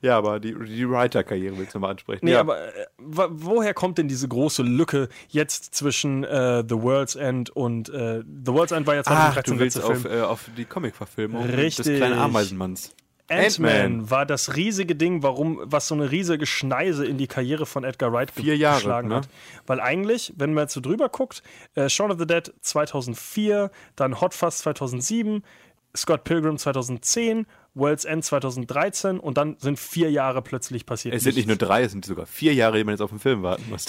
Ja, 0.00 0.16
aber 0.16 0.40
die, 0.40 0.54
die 0.64 0.88
Writer-Karriere 0.88 1.58
willst 1.58 1.74
du 1.74 1.78
mal 1.78 1.90
ansprechen. 1.90 2.24
Nee, 2.24 2.32
ja. 2.32 2.40
aber 2.40 2.74
äh, 2.74 2.86
woher 2.96 3.74
kommt 3.74 3.98
denn 3.98 4.08
diese 4.08 4.26
große 4.26 4.62
Lücke 4.62 5.10
jetzt 5.28 5.74
zwischen 5.74 6.24
äh, 6.24 6.64
The 6.66 6.80
World's 6.80 7.16
End 7.16 7.50
und 7.50 7.90
äh, 7.90 8.22
The 8.22 8.52
World's 8.54 8.72
End 8.72 8.86
war 8.86 8.94
ja 8.94 9.02
Ach, 9.04 9.34
2013 9.34 9.54
du 9.54 9.60
willst 9.60 9.84
auf, 9.84 10.06
äh, 10.06 10.22
auf 10.22 10.48
die 10.56 10.64
Comic-Verfilmung 10.64 11.46
des 11.46 11.82
kleinen 11.82 12.18
Ameisenmanns. 12.18 12.95
Ant-Man 13.28 14.10
war 14.10 14.24
das 14.24 14.56
riesige 14.56 14.94
Ding, 14.94 15.22
warum, 15.22 15.60
was 15.64 15.88
so 15.88 15.94
eine 15.94 16.10
riesige 16.10 16.46
Schneise 16.46 17.04
in 17.04 17.18
die 17.18 17.26
Karriere 17.26 17.66
von 17.66 17.84
Edgar 17.84 18.12
Wright 18.12 18.30
Vier 18.30 18.56
Jahre, 18.56 18.76
geschlagen 18.76 19.08
ne? 19.08 19.16
hat. 19.16 19.28
Weil 19.66 19.80
eigentlich, 19.80 20.32
wenn 20.36 20.54
man 20.54 20.64
jetzt 20.64 20.74
so 20.74 20.80
drüber 20.80 21.08
guckt, 21.08 21.42
äh, 21.74 21.88
Shaun 21.88 22.12
of 22.12 22.18
the 22.18 22.26
Dead 22.26 22.52
2004, 22.60 23.70
dann 23.96 24.20
Hot 24.20 24.34
Fuzz 24.34 24.58
2007, 24.58 25.42
Scott 25.96 26.24
Pilgrim 26.24 26.58
2010, 26.58 27.46
World's 27.74 28.04
End 28.04 28.24
2013 28.24 29.18
und 29.18 29.36
dann 29.36 29.56
sind 29.58 29.78
vier 29.78 30.10
Jahre 30.10 30.42
plötzlich 30.42 30.86
passiert. 30.86 31.14
Es 31.14 31.24
sind 31.24 31.36
nicht 31.36 31.48
nur 31.48 31.56
drei, 31.56 31.82
es 31.82 31.92
sind 31.92 32.04
sogar 32.04 32.26
vier 32.26 32.54
Jahre, 32.54 32.78
die 32.78 32.84
man 32.84 32.92
jetzt 32.92 33.02
auf 33.02 33.10
den 33.10 33.18
Film 33.18 33.42
warten 33.42 33.64
muss. 33.68 33.86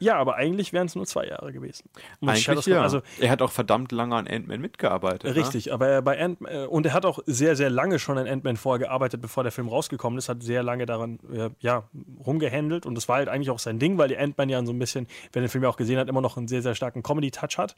Ja, 0.00 0.16
aber 0.16 0.36
eigentlich 0.36 0.72
wären 0.72 0.86
es 0.86 0.96
nur 0.96 1.04
zwei 1.06 1.26
Jahre 1.26 1.52
gewesen. 1.52 1.90
Und 2.20 2.30
Eigentlich 2.30 2.66
ja. 2.66 2.80
Also 2.80 3.02
er 3.20 3.30
hat 3.30 3.42
auch 3.42 3.50
verdammt 3.50 3.92
lange 3.92 4.16
an 4.16 4.26
Ant-Man 4.26 4.60
mitgearbeitet. 4.60 5.24
ne? 5.24 5.36
Richtig, 5.36 5.74
aber 5.74 5.88
er 5.88 6.02
bei 6.02 6.18
Ant 6.18 6.38
äh, 6.46 6.64
und 6.64 6.86
er 6.86 6.94
hat 6.94 7.04
auch 7.04 7.18
sehr, 7.26 7.54
sehr 7.54 7.68
lange 7.68 7.98
schon 7.98 8.16
an 8.16 8.26
Ant-Man 8.26 8.56
vorher 8.56 8.78
gearbeitet, 8.78 9.20
bevor 9.20 9.42
der 9.42 9.52
Film 9.52 9.68
rausgekommen 9.68 10.18
ist, 10.18 10.30
hat 10.30 10.42
sehr 10.42 10.62
lange 10.62 10.86
daran 10.86 11.18
äh, 11.30 11.50
ja, 11.60 11.84
rumgehändelt 12.26 12.86
und 12.86 12.94
das 12.94 13.08
war 13.08 13.16
halt 13.16 13.28
eigentlich 13.28 13.50
auch 13.50 13.58
sein 13.58 13.78
Ding, 13.78 13.98
weil 13.98 14.08
die 14.08 14.16
Ant-Man 14.16 14.48
ja 14.48 14.64
so 14.64 14.72
ein 14.72 14.78
bisschen, 14.78 15.06
wer 15.32 15.42
den 15.42 15.50
Film 15.50 15.64
ja 15.64 15.70
auch 15.70 15.76
gesehen 15.76 15.98
hat, 15.98 16.08
immer 16.08 16.22
noch 16.22 16.38
einen 16.38 16.48
sehr, 16.48 16.62
sehr 16.62 16.74
starken 16.74 17.02
Comedy-Touch 17.02 17.58
hat. 17.58 17.76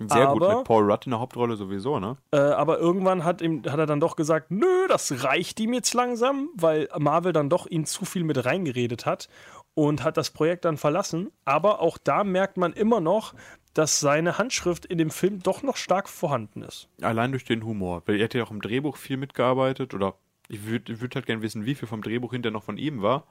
Ne? 0.00 0.08
Sehr 0.10 0.26
gut 0.26 0.42
aber- 0.42 0.56
mit 0.56 0.64
Paul 0.64 0.90
Rudd 0.90 1.06
in 1.06 1.10
der 1.10 1.20
Hauptrolle 1.20 1.56
sowieso, 1.56 2.00
ne? 2.00 2.16
Äh, 2.32 2.38
aber 2.38 2.78
irgendwann 2.78 3.24
hat, 3.24 3.40
ihm, 3.40 3.62
hat 3.70 3.78
er 3.78 3.86
dann 3.86 4.00
doch 4.00 4.16
gesagt, 4.16 4.50
nö, 4.50 4.88
das 4.88 5.22
reicht 5.22 5.60
ihm 5.60 5.74
jetzt 5.74 5.94
langsam, 5.94 6.48
weil 6.56 6.88
Marvel 6.98 7.32
dann 7.32 7.48
doch 7.48 7.66
ihn 7.66 7.86
zu 7.86 8.04
viel 8.04 8.24
mit 8.24 8.44
reingeredet 8.44 9.06
hat 9.06 9.28
und 9.74 10.04
hat 10.04 10.16
das 10.16 10.30
Projekt 10.30 10.64
dann 10.64 10.76
verlassen. 10.76 11.30
Aber 11.44 11.80
auch 11.80 11.98
da 11.98 12.24
merkt 12.24 12.56
man 12.56 12.72
immer 12.72 13.00
noch, 13.00 13.34
dass 13.74 14.00
seine 14.00 14.38
Handschrift 14.38 14.84
in 14.84 14.98
dem 14.98 15.10
Film 15.10 15.42
doch 15.42 15.62
noch 15.62 15.76
stark 15.76 16.08
vorhanden 16.08 16.62
ist. 16.62 16.88
Allein 17.00 17.32
durch 17.32 17.44
den 17.44 17.64
Humor. 17.64 18.02
Weil 18.06 18.16
er 18.16 18.24
hat 18.24 18.34
ja 18.34 18.44
auch 18.44 18.50
im 18.50 18.60
Drehbuch 18.60 18.96
viel 18.96 19.16
mitgearbeitet 19.16 19.94
oder 19.94 20.14
ich 20.48 20.66
würde 20.66 21.00
würd 21.00 21.14
halt 21.14 21.26
gerne 21.26 21.42
wissen, 21.42 21.64
wie 21.64 21.74
viel 21.74 21.88
vom 21.88 22.02
Drehbuch 22.02 22.32
hinterher 22.32 22.52
noch 22.52 22.64
von 22.64 22.76
ihm 22.76 23.00
war. 23.00 23.26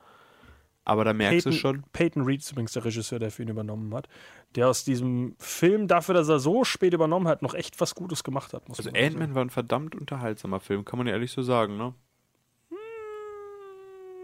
Aber 0.84 1.06
da 1.06 1.14
merkst 1.14 1.46
du 1.46 1.52
schon. 1.52 1.84
Peyton 1.94 2.24
Reed 2.24 2.42
ist 2.42 2.52
übrigens 2.52 2.74
der 2.74 2.84
Regisseur, 2.84 3.20
der 3.20 3.30
für 3.30 3.44
ihn 3.44 3.50
übernommen 3.50 3.94
hat. 3.94 4.10
Der 4.56 4.68
aus 4.68 4.84
diesem 4.84 5.36
Film, 5.38 5.88
dafür, 5.88 6.16
dass 6.16 6.28
er 6.28 6.40
so 6.40 6.64
spät 6.64 6.94
übernommen 6.94 7.28
hat, 7.28 7.44
noch 7.44 7.54
echt 7.54 7.80
was 7.80 7.94
Gutes 7.94 8.24
gemacht 8.24 8.54
hat. 8.54 8.64
Also. 8.68 8.90
Ant-Man 8.90 9.36
war 9.36 9.46
ein 9.46 9.52
verdammt 9.52 9.94
unterhaltsamer 9.94 10.60
Film, 10.60 10.84
kann 10.84 10.98
man 10.98 11.06
ja 11.06 11.14
ehrlich 11.14 11.32
so 11.32 11.44
sagen, 11.44 11.78
ne? 11.78 11.94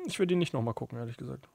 Ich 0.07 0.18
würde 0.18 0.34
ihn 0.34 0.39
nicht 0.39 0.53
nochmal 0.53 0.74
gucken, 0.74 0.97
ehrlich 0.97 1.18
gesagt. 1.18 1.47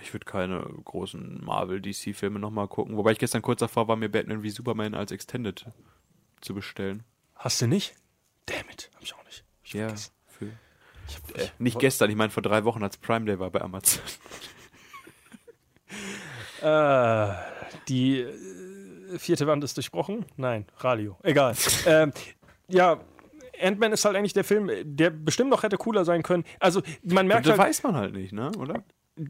Ich 0.00 0.12
würde 0.12 0.26
keine 0.26 0.60
großen 0.84 1.42
Marvel-DC-Filme 1.44 2.38
nochmal 2.38 2.68
gucken. 2.68 2.96
Wobei 2.96 3.12
ich 3.12 3.18
gestern 3.18 3.42
kurz 3.42 3.60
davor 3.60 3.88
war, 3.88 3.96
mir 3.96 4.10
Batman 4.10 4.42
wie 4.42 4.50
Superman 4.50 4.94
als 4.94 5.10
Extended 5.10 5.66
zu 6.40 6.54
bestellen. 6.54 7.02
Hast 7.34 7.60
du 7.62 7.66
nicht? 7.66 7.94
Damn 8.46 8.68
it, 8.70 8.90
hab 8.94 9.02
ich 9.02 9.14
auch 9.14 9.24
nicht. 9.24 9.44
Ich 9.64 9.72
Ja. 9.72 9.88
Für, 10.26 10.50
Ich 11.08 11.16
hab, 11.16 11.38
äh, 11.38 11.48
nicht 11.58 11.78
gestern, 11.78 12.10
ich 12.10 12.16
meine 12.16 12.30
vor 12.30 12.42
drei 12.42 12.64
Wochen, 12.64 12.82
als 12.82 12.96
Prime 12.98 13.24
Day 13.24 13.38
war 13.38 13.50
bei 13.50 13.60
Amazon. 13.60 14.02
Äh, 16.62 17.34
die 17.86 18.20
äh, 18.20 19.18
vierte 19.18 19.46
Wand 19.46 19.62
ist 19.62 19.76
durchbrochen? 19.76 20.24
Nein, 20.36 20.66
Radio. 20.78 21.16
Egal. 21.22 21.54
ähm, 21.86 22.12
ja, 22.68 23.00
Ant-Man 23.60 23.92
ist 23.92 24.04
halt 24.04 24.16
eigentlich 24.16 24.32
der 24.32 24.44
Film, 24.44 24.70
der 24.82 25.10
bestimmt 25.10 25.50
noch 25.50 25.62
hätte 25.62 25.76
cooler 25.76 26.04
sein 26.04 26.22
können. 26.22 26.44
Also, 26.58 26.82
man 27.02 27.26
merkt 27.26 27.46
Das 27.46 27.58
halt, 27.58 27.68
weiß 27.68 27.82
man 27.82 27.94
halt 27.94 28.14
nicht, 28.14 28.32
ne? 28.32 28.50
Oder? 28.58 28.82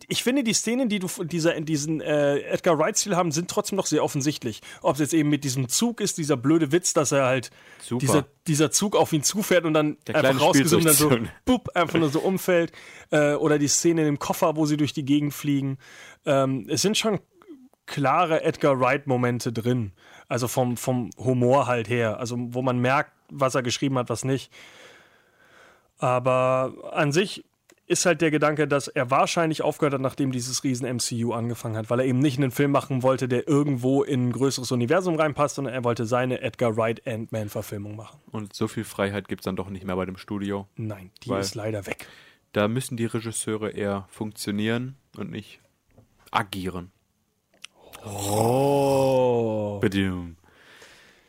Ich 0.09 0.25
finde, 0.25 0.43
die 0.43 0.53
Szenen, 0.53 0.89
die 0.89 0.99
du 0.99 1.07
dieser, 1.25 1.55
in 1.55 1.65
diesen 1.65 2.01
äh, 2.01 2.39
Edgar 2.41 2.79
Wright-Stil 2.79 3.17
haben, 3.17 3.31
sind 3.31 3.49
trotzdem 3.49 3.77
noch 3.77 3.87
sehr 3.87 4.03
offensichtlich. 4.03 4.61
Ob 4.83 4.95
es 4.95 5.01
jetzt 5.01 5.15
eben 5.15 5.29
mit 5.29 5.45
diesem 5.45 5.69
Zug 5.69 6.01
ist, 6.01 6.19
dieser 6.19 6.37
blöde 6.37 6.73
Witz, 6.73 6.93
dass 6.93 7.13
er 7.13 7.27
halt 7.27 7.51
Super. 7.81 8.01
dieser, 8.01 8.27
dieser 8.49 8.71
Zug 8.73 8.97
auf 8.97 9.13
ihn 9.13 9.23
zufährt 9.23 9.65
und 9.65 9.75
dann 9.75 9.97
Der 10.09 10.17
einfach 10.17 10.49
und 10.49 10.85
dann 10.85 10.93
so, 10.93 11.17
bup, 11.45 11.71
einfach 11.75 12.01
nur 12.01 12.11
so 12.11 12.19
umfällt. 12.21 12.73
Äh, 13.11 13.35
oder 13.35 13.59
die 13.59 13.69
Szene 13.69 14.01
in 14.01 14.07
dem 14.07 14.19
Koffer, 14.19 14.57
wo 14.57 14.67
sie 14.67 14.77
durch 14.77 14.93
die 14.93 15.05
Gegend 15.05 15.33
fliegen. 15.33 15.79
Ähm, 16.25 16.67
es 16.69 16.83
sind 16.83 16.99
schon 16.99 17.21
klare 17.87 18.43
Edgar 18.43 18.81
Wright-Momente 18.81 19.53
drin. 19.53 19.93
Also 20.27 20.49
vom, 20.49 20.77
vom 20.77 21.11
Humor 21.17 21.69
halt 21.69 21.89
her. 21.89 22.19
Also 22.19 22.37
wo 22.39 22.61
man 22.63 22.81
merkt, 22.81 23.13
was 23.31 23.55
er 23.55 23.63
geschrieben 23.63 23.99
hat, 23.99 24.09
was 24.09 24.25
nicht. 24.25 24.51
Aber 25.99 26.75
an 26.93 27.13
sich 27.13 27.45
ist 27.87 28.05
halt 28.05 28.21
der 28.21 28.31
Gedanke, 28.31 28.67
dass 28.67 28.89
er 28.89 29.11
wahrscheinlich 29.11 29.63
aufgehört 29.63 29.95
hat, 29.95 30.01
nachdem 30.01 30.33
dieses 30.33 30.65
riesen 30.65 30.89
MCU 30.97 31.33
angefangen 31.33 31.77
hat, 31.77 31.89
weil 31.89 32.01
er 32.01 32.07
eben 32.07 32.19
nicht 32.19 32.39
einen 32.39 32.51
Film 32.51 32.73
machen 32.73 33.03
wollte, 33.03 33.29
der 33.29 33.47
irgendwo 33.47 34.03
in 34.03 34.29
ein 34.29 34.33
größeres 34.33 34.73
Universum 34.73 35.15
reinpasst, 35.17 35.57
sondern 35.57 35.75
er 35.75 35.85
wollte 35.85 36.05
seine 36.05 36.41
Edgar 36.41 36.77
Wright 36.77 37.07
Ant-Man-Verfilmung 37.07 37.97
machen. 37.97 38.19
Und 38.33 38.55
so 38.55 38.67
viel 38.67 38.85
Freiheit 38.85 39.29
gibt 39.29 39.43
es 39.43 39.45
dann 39.45 39.57
doch 39.57 39.71
nicht 39.71 39.85
mehr 39.85 39.97
bei 39.97 40.05
dem 40.05 40.17
Studio. 40.17 40.67
Nein, 40.77 41.11
die 41.23 41.33
ist 41.33 41.55
leider 41.55 41.87
weg. 41.87 42.07
Da 42.53 42.69
müssen 42.69 42.97
die 42.97 43.07
Regisseure 43.07 43.71
eher 43.71 44.07
funktionieren 44.11 44.97
und 45.17 45.31
nicht 45.31 45.61
agieren. 46.31 46.91
Oh. 48.05 49.79
Badum. 49.81 50.36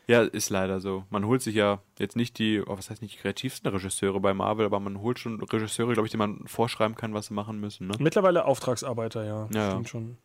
Ja, 0.07 0.21
ist 0.21 0.49
leider 0.49 0.79
so. 0.79 1.03
Man 1.09 1.25
holt 1.25 1.41
sich 1.41 1.55
ja 1.55 1.81
jetzt 1.99 2.15
nicht 2.15 2.39
die, 2.39 2.61
oh, 2.61 2.77
was 2.77 2.89
heißt 2.89 3.01
nicht 3.01 3.15
die 3.15 3.19
kreativsten 3.19 3.69
Regisseure 3.69 4.21
bei 4.21 4.33
Marvel, 4.33 4.65
aber 4.65 4.79
man 4.79 5.01
holt 5.01 5.19
schon 5.19 5.41
Regisseure, 5.41 5.93
glaube 5.93 6.07
ich, 6.07 6.11
die 6.11 6.17
man 6.17 6.47
vorschreiben 6.47 6.95
kann, 6.95 7.13
was 7.13 7.27
sie 7.27 7.33
machen 7.33 7.59
müssen. 7.59 7.87
Ne? 7.87 7.95
Mittlerweile 7.99 8.45
Auftragsarbeiter, 8.45 9.25
ja. 9.25 9.49
Ja. 9.51 9.71
Stimmt 9.71 9.89
schon. 9.89 10.17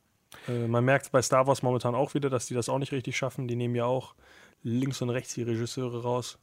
Äh, 0.46 0.68
man 0.68 0.84
merkt 0.84 1.10
bei 1.10 1.20
Star 1.20 1.48
Wars 1.48 1.62
momentan 1.62 1.96
auch 1.96 2.14
wieder, 2.14 2.30
dass 2.30 2.46
die 2.46 2.54
das 2.54 2.68
auch 2.68 2.78
nicht 2.78 2.92
richtig 2.92 3.16
schaffen. 3.16 3.48
Die 3.48 3.56
nehmen 3.56 3.74
ja 3.74 3.84
auch 3.84 4.14
links 4.62 5.02
und 5.02 5.10
rechts 5.10 5.34
die 5.34 5.42
Regisseure 5.42 6.02
raus. 6.02 6.38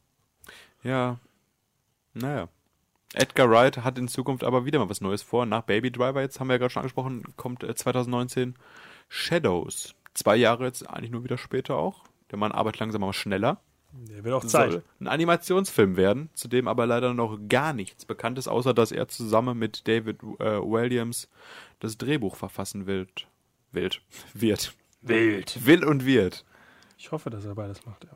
Ja. 0.82 1.18
Naja. 2.12 2.48
Edgar 3.14 3.50
Wright 3.50 3.78
hat 3.78 3.98
in 3.98 4.06
Zukunft 4.06 4.44
aber 4.44 4.66
wieder 4.66 4.78
mal 4.78 4.90
was 4.90 5.00
Neues 5.00 5.22
vor. 5.22 5.46
Nach 5.46 5.62
Baby 5.62 5.90
Driver, 5.90 6.20
jetzt 6.20 6.38
haben 6.38 6.48
wir 6.48 6.54
ja 6.54 6.58
gerade 6.58 6.70
schon 6.70 6.82
angesprochen, 6.82 7.24
kommt 7.36 7.64
äh, 7.64 7.74
2019 7.74 8.54
Shadows. 9.08 9.94
Zwei 10.12 10.36
Jahre 10.36 10.64
jetzt 10.64 10.88
eigentlich 10.88 11.10
nur 11.10 11.24
wieder 11.24 11.38
später 11.38 11.76
auch. 11.76 12.04
Der 12.30 12.38
Mann 12.38 12.52
arbeitet 12.52 12.80
langsam 12.80 13.02
aber 13.02 13.12
schneller. 13.12 13.60
Der 13.92 14.22
wird 14.22 14.34
auch 14.34 14.44
Zeit. 14.44 14.72
Soll 14.72 14.82
ein 15.00 15.08
Animationsfilm 15.08 15.96
werden, 15.96 16.30
zu 16.34 16.46
dem 16.46 16.68
aber 16.68 16.86
leider 16.86 17.12
noch 17.12 17.38
gar 17.48 17.72
nichts 17.72 18.04
bekannt 18.04 18.38
ist, 18.38 18.46
außer 18.46 18.72
dass 18.72 18.92
er 18.92 19.08
zusammen 19.08 19.58
mit 19.58 19.88
David 19.88 20.22
äh, 20.38 20.60
Williams 20.60 21.28
das 21.80 21.98
Drehbuch 21.98 22.36
verfassen 22.36 22.86
wird. 22.86 23.26
Wild. 23.72 24.02
Wird. 24.32 24.74
Wild. 25.02 25.66
Will 25.66 25.84
und 25.84 26.04
wird. 26.04 26.44
Ich 26.98 27.10
hoffe, 27.10 27.30
dass 27.30 27.44
er 27.44 27.54
beides 27.54 27.84
macht, 27.84 28.04
ja. 28.04 28.10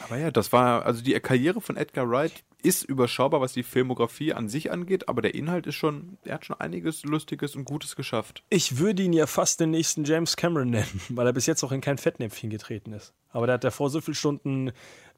Aber 0.00 0.16
ja, 0.16 0.30
das 0.30 0.52
war, 0.52 0.84
also 0.84 1.02
die 1.02 1.12
Karriere 1.20 1.60
von 1.60 1.76
Edgar 1.76 2.08
Wright 2.08 2.42
ist 2.62 2.84
überschaubar, 2.84 3.40
was 3.40 3.52
die 3.52 3.62
Filmografie 3.62 4.32
an 4.32 4.48
sich 4.48 4.70
angeht, 4.70 5.08
aber 5.08 5.22
der 5.22 5.34
Inhalt 5.34 5.66
ist 5.66 5.74
schon, 5.74 6.18
er 6.24 6.34
hat 6.34 6.44
schon 6.44 6.60
einiges 6.60 7.04
Lustiges 7.04 7.56
und 7.56 7.64
Gutes 7.64 7.96
geschafft. 7.96 8.42
Ich 8.50 8.78
würde 8.78 9.02
ihn 9.02 9.12
ja 9.12 9.26
fast 9.26 9.60
den 9.60 9.70
nächsten 9.70 10.04
James 10.04 10.36
Cameron 10.36 10.70
nennen, 10.70 11.00
weil 11.08 11.26
er 11.26 11.32
bis 11.32 11.46
jetzt 11.46 11.62
auch 11.64 11.72
in 11.72 11.80
kein 11.80 11.98
Fettnäpfchen 11.98 12.50
getreten 12.50 12.92
ist. 12.92 13.12
Aber 13.30 13.46
der 13.46 13.54
hat 13.54 13.64
ja 13.64 13.70
vor 13.70 13.90
so 13.90 14.00
vielen 14.00 14.14
Stunden 14.14 14.72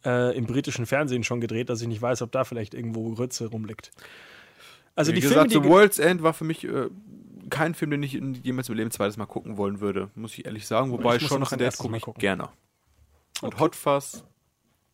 äh, 0.05 0.36
im 0.36 0.47
britischen 0.47 0.86
Fernsehen 0.86 1.24
schon 1.24 1.40
gedreht, 1.40 1.68
dass 1.68 1.80
ich 1.80 1.88
nicht 1.88 2.03
weiß, 2.03 2.22
ob 2.22 2.32
da 2.32 2.45
vielleicht 2.45 2.74
irgendwo 2.74 3.12
Grütze 3.12 3.49
rumliegt. 3.49 3.90
Also 4.95 5.12
Wie 5.12 5.16
die 5.16 5.20
gesagt, 5.22 5.51
Filme, 5.51 5.64
The 5.64 5.68
die 5.68 5.74
World's 5.74 5.99
End 5.99 6.22
war 6.22 6.34
für 6.34 6.45
mich 6.45 6.64
äh, 6.64 6.88
kein 7.51 7.74
Film, 7.74 7.90
den 7.90 8.03
ich 8.03 8.12
jemals 8.12 8.68
im 8.68 8.74
Leben 8.74 8.90
zweites 8.90 9.16
Mal 9.16 9.26
gucken 9.26 9.57
wollen 9.57 9.80
würde, 9.80 10.11
muss 10.14 10.34
ich 10.34 10.45
ehrlich 10.45 10.66
sagen. 10.66 10.90
Wobei 10.90 11.16
Ich 11.16 11.26
schon 11.26 11.40
noch 11.40 11.53
ein 11.53 11.61
erstes 11.61 11.82
gucke 11.82 11.97
ich 11.97 12.05
gerne. 12.20 12.49
Und 13.40 13.59
Hot 13.59 13.74
Fuzz 13.74 14.24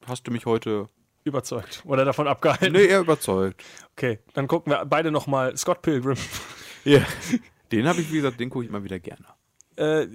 hast 0.07 0.26
du 0.26 0.30
mich 0.30 0.46
heute 0.46 0.88
überzeugt 1.28 1.82
oder 1.84 2.04
davon 2.04 2.26
abgehalten. 2.26 2.72
Nee, 2.72 2.86
eher 2.86 3.00
überzeugt. 3.00 3.62
Okay, 3.92 4.18
dann 4.34 4.48
gucken 4.48 4.72
wir 4.72 4.84
beide 4.84 5.10
nochmal 5.10 5.56
Scott 5.56 5.82
Pilgrim. 5.82 6.16
Ja. 6.84 7.02
Den 7.72 7.86
habe 7.86 8.00
ich, 8.00 8.10
wie 8.10 8.16
gesagt, 8.16 8.40
den 8.40 8.48
gucke 8.48 8.64
ich 8.64 8.70
immer 8.70 8.82
wieder 8.82 8.98
gerne. 8.98 9.24
Äh, 9.76 10.06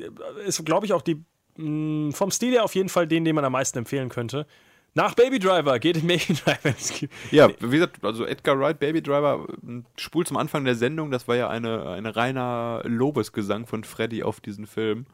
ist, 0.47 0.65
glaube 0.65 0.85
ich, 0.87 0.93
auch 0.93 1.01
die 1.03 1.23
mh, 1.57 2.11
vom 2.13 2.31
Stil 2.31 2.53
her 2.53 2.63
auf 2.63 2.73
jeden 2.73 2.89
Fall 2.89 3.05
den, 3.05 3.25
den 3.25 3.35
man 3.35 3.45
am 3.45 3.51
meisten 3.51 3.77
empfehlen 3.77 4.09
könnte. 4.09 4.47
Nach 4.95 5.13
Baby 5.13 5.39
Driver 5.39 5.77
geht 5.77 5.97
in 5.97 6.07
Baby 6.07 6.33
Driver 6.45 6.65
ins 6.69 6.89
Kino. 6.89 7.11
Ja, 7.31 7.49
wie 7.59 7.77
gesagt, 7.77 8.03
also 8.03 8.25
Edgar 8.25 8.59
Wright, 8.59 8.79
Baby 8.79 9.01
Driver, 9.03 9.45
m, 9.61 9.85
spult 9.97 10.27
zum 10.27 10.37
Anfang 10.37 10.65
der 10.65 10.75
Sendung, 10.75 11.11
das 11.11 11.27
war 11.27 11.35
ja 11.35 11.49
eine, 11.49 11.89
eine 11.89 12.15
reiner 12.15 12.81
Lobesgesang 12.85 13.67
von 13.67 13.83
Freddy 13.83 14.23
auf 14.23 14.39
diesen 14.39 14.65
Film. 14.65 15.05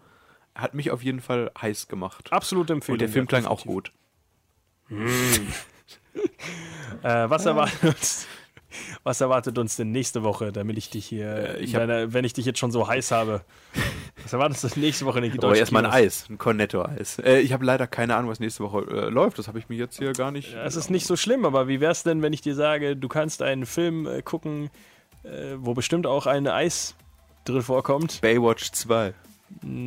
Hat 0.56 0.74
mich 0.74 0.92
auf 0.92 1.04
jeden 1.04 1.20
Fall 1.20 1.52
heiß 1.60 1.88
gemacht. 1.88 2.32
Absolute 2.32 2.74
Empfehlung. 2.74 2.96
Und 2.96 3.02
der 3.02 3.10
Film 3.10 3.28
klang 3.28 3.46
auch 3.46 3.64
definitiv. 3.64 3.94
gut. 4.90 5.79
Äh, 7.04 7.30
was 7.30 7.46
erwartet 7.46 7.84
uns? 7.84 8.28
Was 9.04 9.20
erwartet 9.20 9.58
uns 9.58 9.78
denn 9.78 9.92
nächste 9.92 10.22
Woche, 10.22 10.52
damit 10.52 10.78
ich 10.78 10.90
dich 10.92 11.06
hier, 11.06 11.56
Äh, 11.58 11.60
ich 11.60 11.74
hab- 11.76 11.82
deiner, 11.88 12.14
wenn 12.14 12.24
ich 12.26 12.34
dich 12.34 12.46
jetzt 12.46 12.60
schon 12.60 12.72
so 12.72 12.88
heiß 12.88 13.12
habe? 13.12 13.42
Was 14.22 14.34
erwartet 14.34 14.64
uns 14.64 14.76
nächste 14.76 15.06
Woche 15.06 15.20
in 15.20 15.32
den 15.32 15.44
Aber 15.44 15.56
erstmal 15.56 15.86
ein? 15.86 15.92
Eis, 15.92 16.28
ein 16.30 16.38
Cornetto-Eis. 16.38 17.18
Äh, 17.20 17.40
ich 17.40 17.52
habe 17.54 17.66
leider 17.66 17.88
keine 17.88 18.16
Ahnung, 18.16 18.30
was 18.30 18.40
nächste 18.40 18.64
Woche 18.64 18.82
äh, 18.92 19.10
läuft. 19.10 19.40
Das 19.40 19.48
habe 19.48 19.58
ich 19.58 19.70
mir 19.70 19.76
jetzt 19.76 19.98
hier 19.98 20.14
gar 20.14 20.30
nicht. 20.32 20.54
Es 20.54 20.76
ist 20.76 20.90
nicht 20.92 21.08
so 21.08 21.16
schlimm, 21.16 21.46
aber 21.46 21.68
wie 21.68 21.80
wär's 21.82 22.04
denn, 22.04 22.22
wenn 22.22 22.34
ich 22.34 22.42
dir 22.42 22.54
sage, 22.54 22.96
du 22.96 23.08
kannst 23.08 23.42
einen 23.42 23.66
Film 23.66 24.06
äh, 24.06 24.22
gucken, 24.22 24.70
äh, 25.24 25.56
wo 25.58 25.74
bestimmt 25.74 26.06
auch 26.06 26.28
ein 26.28 26.46
Eis 26.48 26.96
drin 27.46 27.62
vorkommt? 27.64 28.22
Baywatch 28.22 28.72
2. 28.72 29.14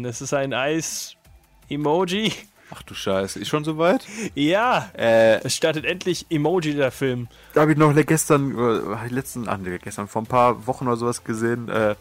Das 0.03 0.21
ist 0.23 0.33
ein 0.35 0.55
Eis-Emoji. 0.55 2.33
Ach 2.75 2.83
du 2.83 2.95
Scheiße, 2.95 3.39
ist 3.39 3.49
schon 3.49 3.65
soweit? 3.65 4.07
Ja, 4.35 4.91
Äh, 4.97 5.41
es 5.45 5.55
startet 5.55 5.85
endlich 5.85 6.27
Emoji, 6.31 6.75
der 6.75 6.91
Film. 6.91 7.29
da 7.53 7.63
habe 7.63 7.73
ich 7.73 7.79
noch 7.79 7.95
gestern, 8.07 8.57
äh, 8.59 9.09
letzten, 9.09 9.47
ach, 9.49 9.59
nee, 9.59 9.79
gestern, 9.79 10.09
vor 10.09 10.23
ein 10.23 10.27
paar 10.27 10.67
Wochen 10.67 10.87
oder 10.87 10.97
sowas 10.97 11.23
gesehen. 11.23 11.69
Äh, 11.69 11.95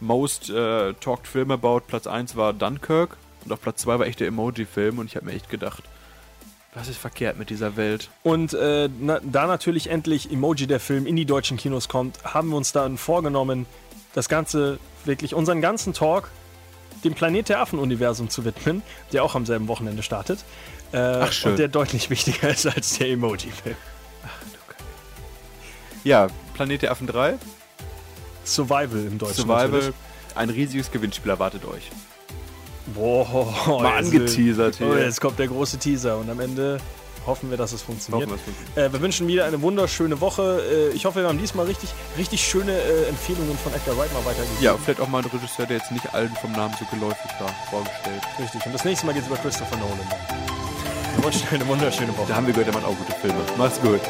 Most 0.00 0.50
äh, 0.50 0.94
Talked 0.94 1.26
Film 1.28 1.50
About, 1.52 1.82
Platz 1.86 2.06
1 2.06 2.36
war 2.36 2.52
Dunkirk 2.52 3.16
und 3.44 3.52
auf 3.52 3.60
Platz 3.60 3.82
2 3.82 4.00
war 4.00 4.06
echt 4.06 4.20
der 4.20 4.26
Emoji-Film 4.28 4.98
und 4.98 5.06
ich 5.06 5.16
habe 5.16 5.26
mir 5.26 5.32
echt 5.32 5.48
gedacht, 5.48 5.84
was 6.74 6.88
ist 6.88 6.98
verkehrt 6.98 7.38
mit 7.38 7.48
dieser 7.48 7.76
Welt? 7.76 8.10
Und 8.22 8.52
äh, 8.52 8.88
na, 9.00 9.20
da 9.22 9.46
natürlich 9.46 9.88
endlich 9.88 10.30
Emoji, 10.30 10.66
der 10.66 10.80
Film, 10.80 11.06
in 11.06 11.16
die 11.16 11.24
deutschen 11.24 11.56
Kinos 11.56 11.88
kommt, 11.88 12.22
haben 12.24 12.50
wir 12.50 12.56
uns 12.56 12.72
dann 12.72 12.98
vorgenommen, 12.98 13.64
das 14.12 14.28
Ganze 14.28 14.78
wirklich, 15.04 15.34
unseren 15.34 15.60
ganzen 15.60 15.92
Talk 15.94 16.30
dem 17.06 17.14
Planet 17.14 17.48
der 17.48 17.60
Affen-Universum 17.60 18.28
zu 18.28 18.44
widmen, 18.44 18.82
der 19.12 19.24
auch 19.24 19.34
am 19.34 19.46
selben 19.46 19.68
Wochenende 19.68 20.02
startet. 20.02 20.40
Äh, 20.92 20.98
Ach, 20.98 21.32
schön. 21.32 21.52
Und 21.52 21.58
der 21.58 21.68
deutlich 21.68 22.10
wichtiger 22.10 22.50
ist 22.50 22.66
als 22.66 22.98
der 22.98 23.10
Emoji-Film. 23.10 23.76
Ja, 26.04 26.28
Planet 26.54 26.82
der 26.82 26.92
Affen 26.92 27.06
3, 27.06 27.36
Survival 28.44 29.06
im 29.06 29.18
Deutschen. 29.18 29.34
Survival, 29.34 29.70
natürlich. 29.70 29.94
ein 30.36 30.50
riesiges 30.50 30.90
Gewinnspiel 30.90 31.30
erwartet 31.30 31.64
euch. 31.64 31.90
Boah, 32.94 33.82
Mal 33.82 33.98
angeteasert 33.98 34.76
hier. 34.76 34.86
Oh, 34.88 34.94
jetzt 34.94 35.20
kommt 35.20 35.38
der 35.40 35.48
große 35.48 35.78
Teaser 35.78 36.18
und 36.18 36.30
am 36.30 36.38
Ende 36.38 36.78
hoffen 37.26 37.50
wir, 37.50 37.56
dass 37.56 37.72
es 37.72 37.82
funktioniert. 37.82 38.30
Hoffen. 38.30 38.54
Äh, 38.74 38.92
wir 38.92 39.00
wünschen 39.00 39.26
wieder 39.28 39.44
eine 39.44 39.60
wunderschöne 39.62 40.20
Woche. 40.20 40.90
Äh, 40.92 40.96
ich 40.96 41.04
hoffe, 41.04 41.20
wir 41.20 41.28
haben 41.28 41.38
diesmal 41.38 41.66
richtig, 41.66 41.90
richtig 42.16 42.46
schöne 42.46 42.72
äh, 42.72 43.08
Empfehlungen 43.08 43.56
von 43.58 43.72
Edgar 43.74 43.96
Wright 43.96 44.12
mal 44.12 44.24
weitergegeben. 44.24 44.62
Ja, 44.62 44.76
vielleicht 44.76 45.00
auch 45.00 45.08
mal 45.08 45.22
ein 45.22 45.28
Regisseur, 45.28 45.66
der 45.66 45.78
jetzt 45.78 45.90
nicht 45.92 46.14
allen 46.14 46.34
vom 46.40 46.52
Namen 46.52 46.74
so 46.78 46.84
geläufig 46.86 47.30
war, 47.38 47.52
vorgestellt. 47.70 48.22
Richtig. 48.38 48.64
Und 48.66 48.72
das 48.72 48.84
nächste 48.84 49.06
Mal 49.06 49.12
geht 49.12 49.22
es 49.22 49.28
über 49.28 49.38
Christopher 49.38 49.76
Nolan. 49.76 49.98
Wir 51.16 51.24
wünschen 51.24 51.48
eine 51.50 51.66
wunderschöne 51.66 52.16
Woche. 52.16 52.28
Da 52.28 52.36
haben 52.36 52.46
wir 52.46 52.52
gehört, 52.52 52.68
er 52.68 52.74
macht 52.74 52.84
auch 52.86 52.96
gute 52.96 53.12
Filme. 53.20 53.40
Mach's 53.56 53.80
gut. 53.80 54.00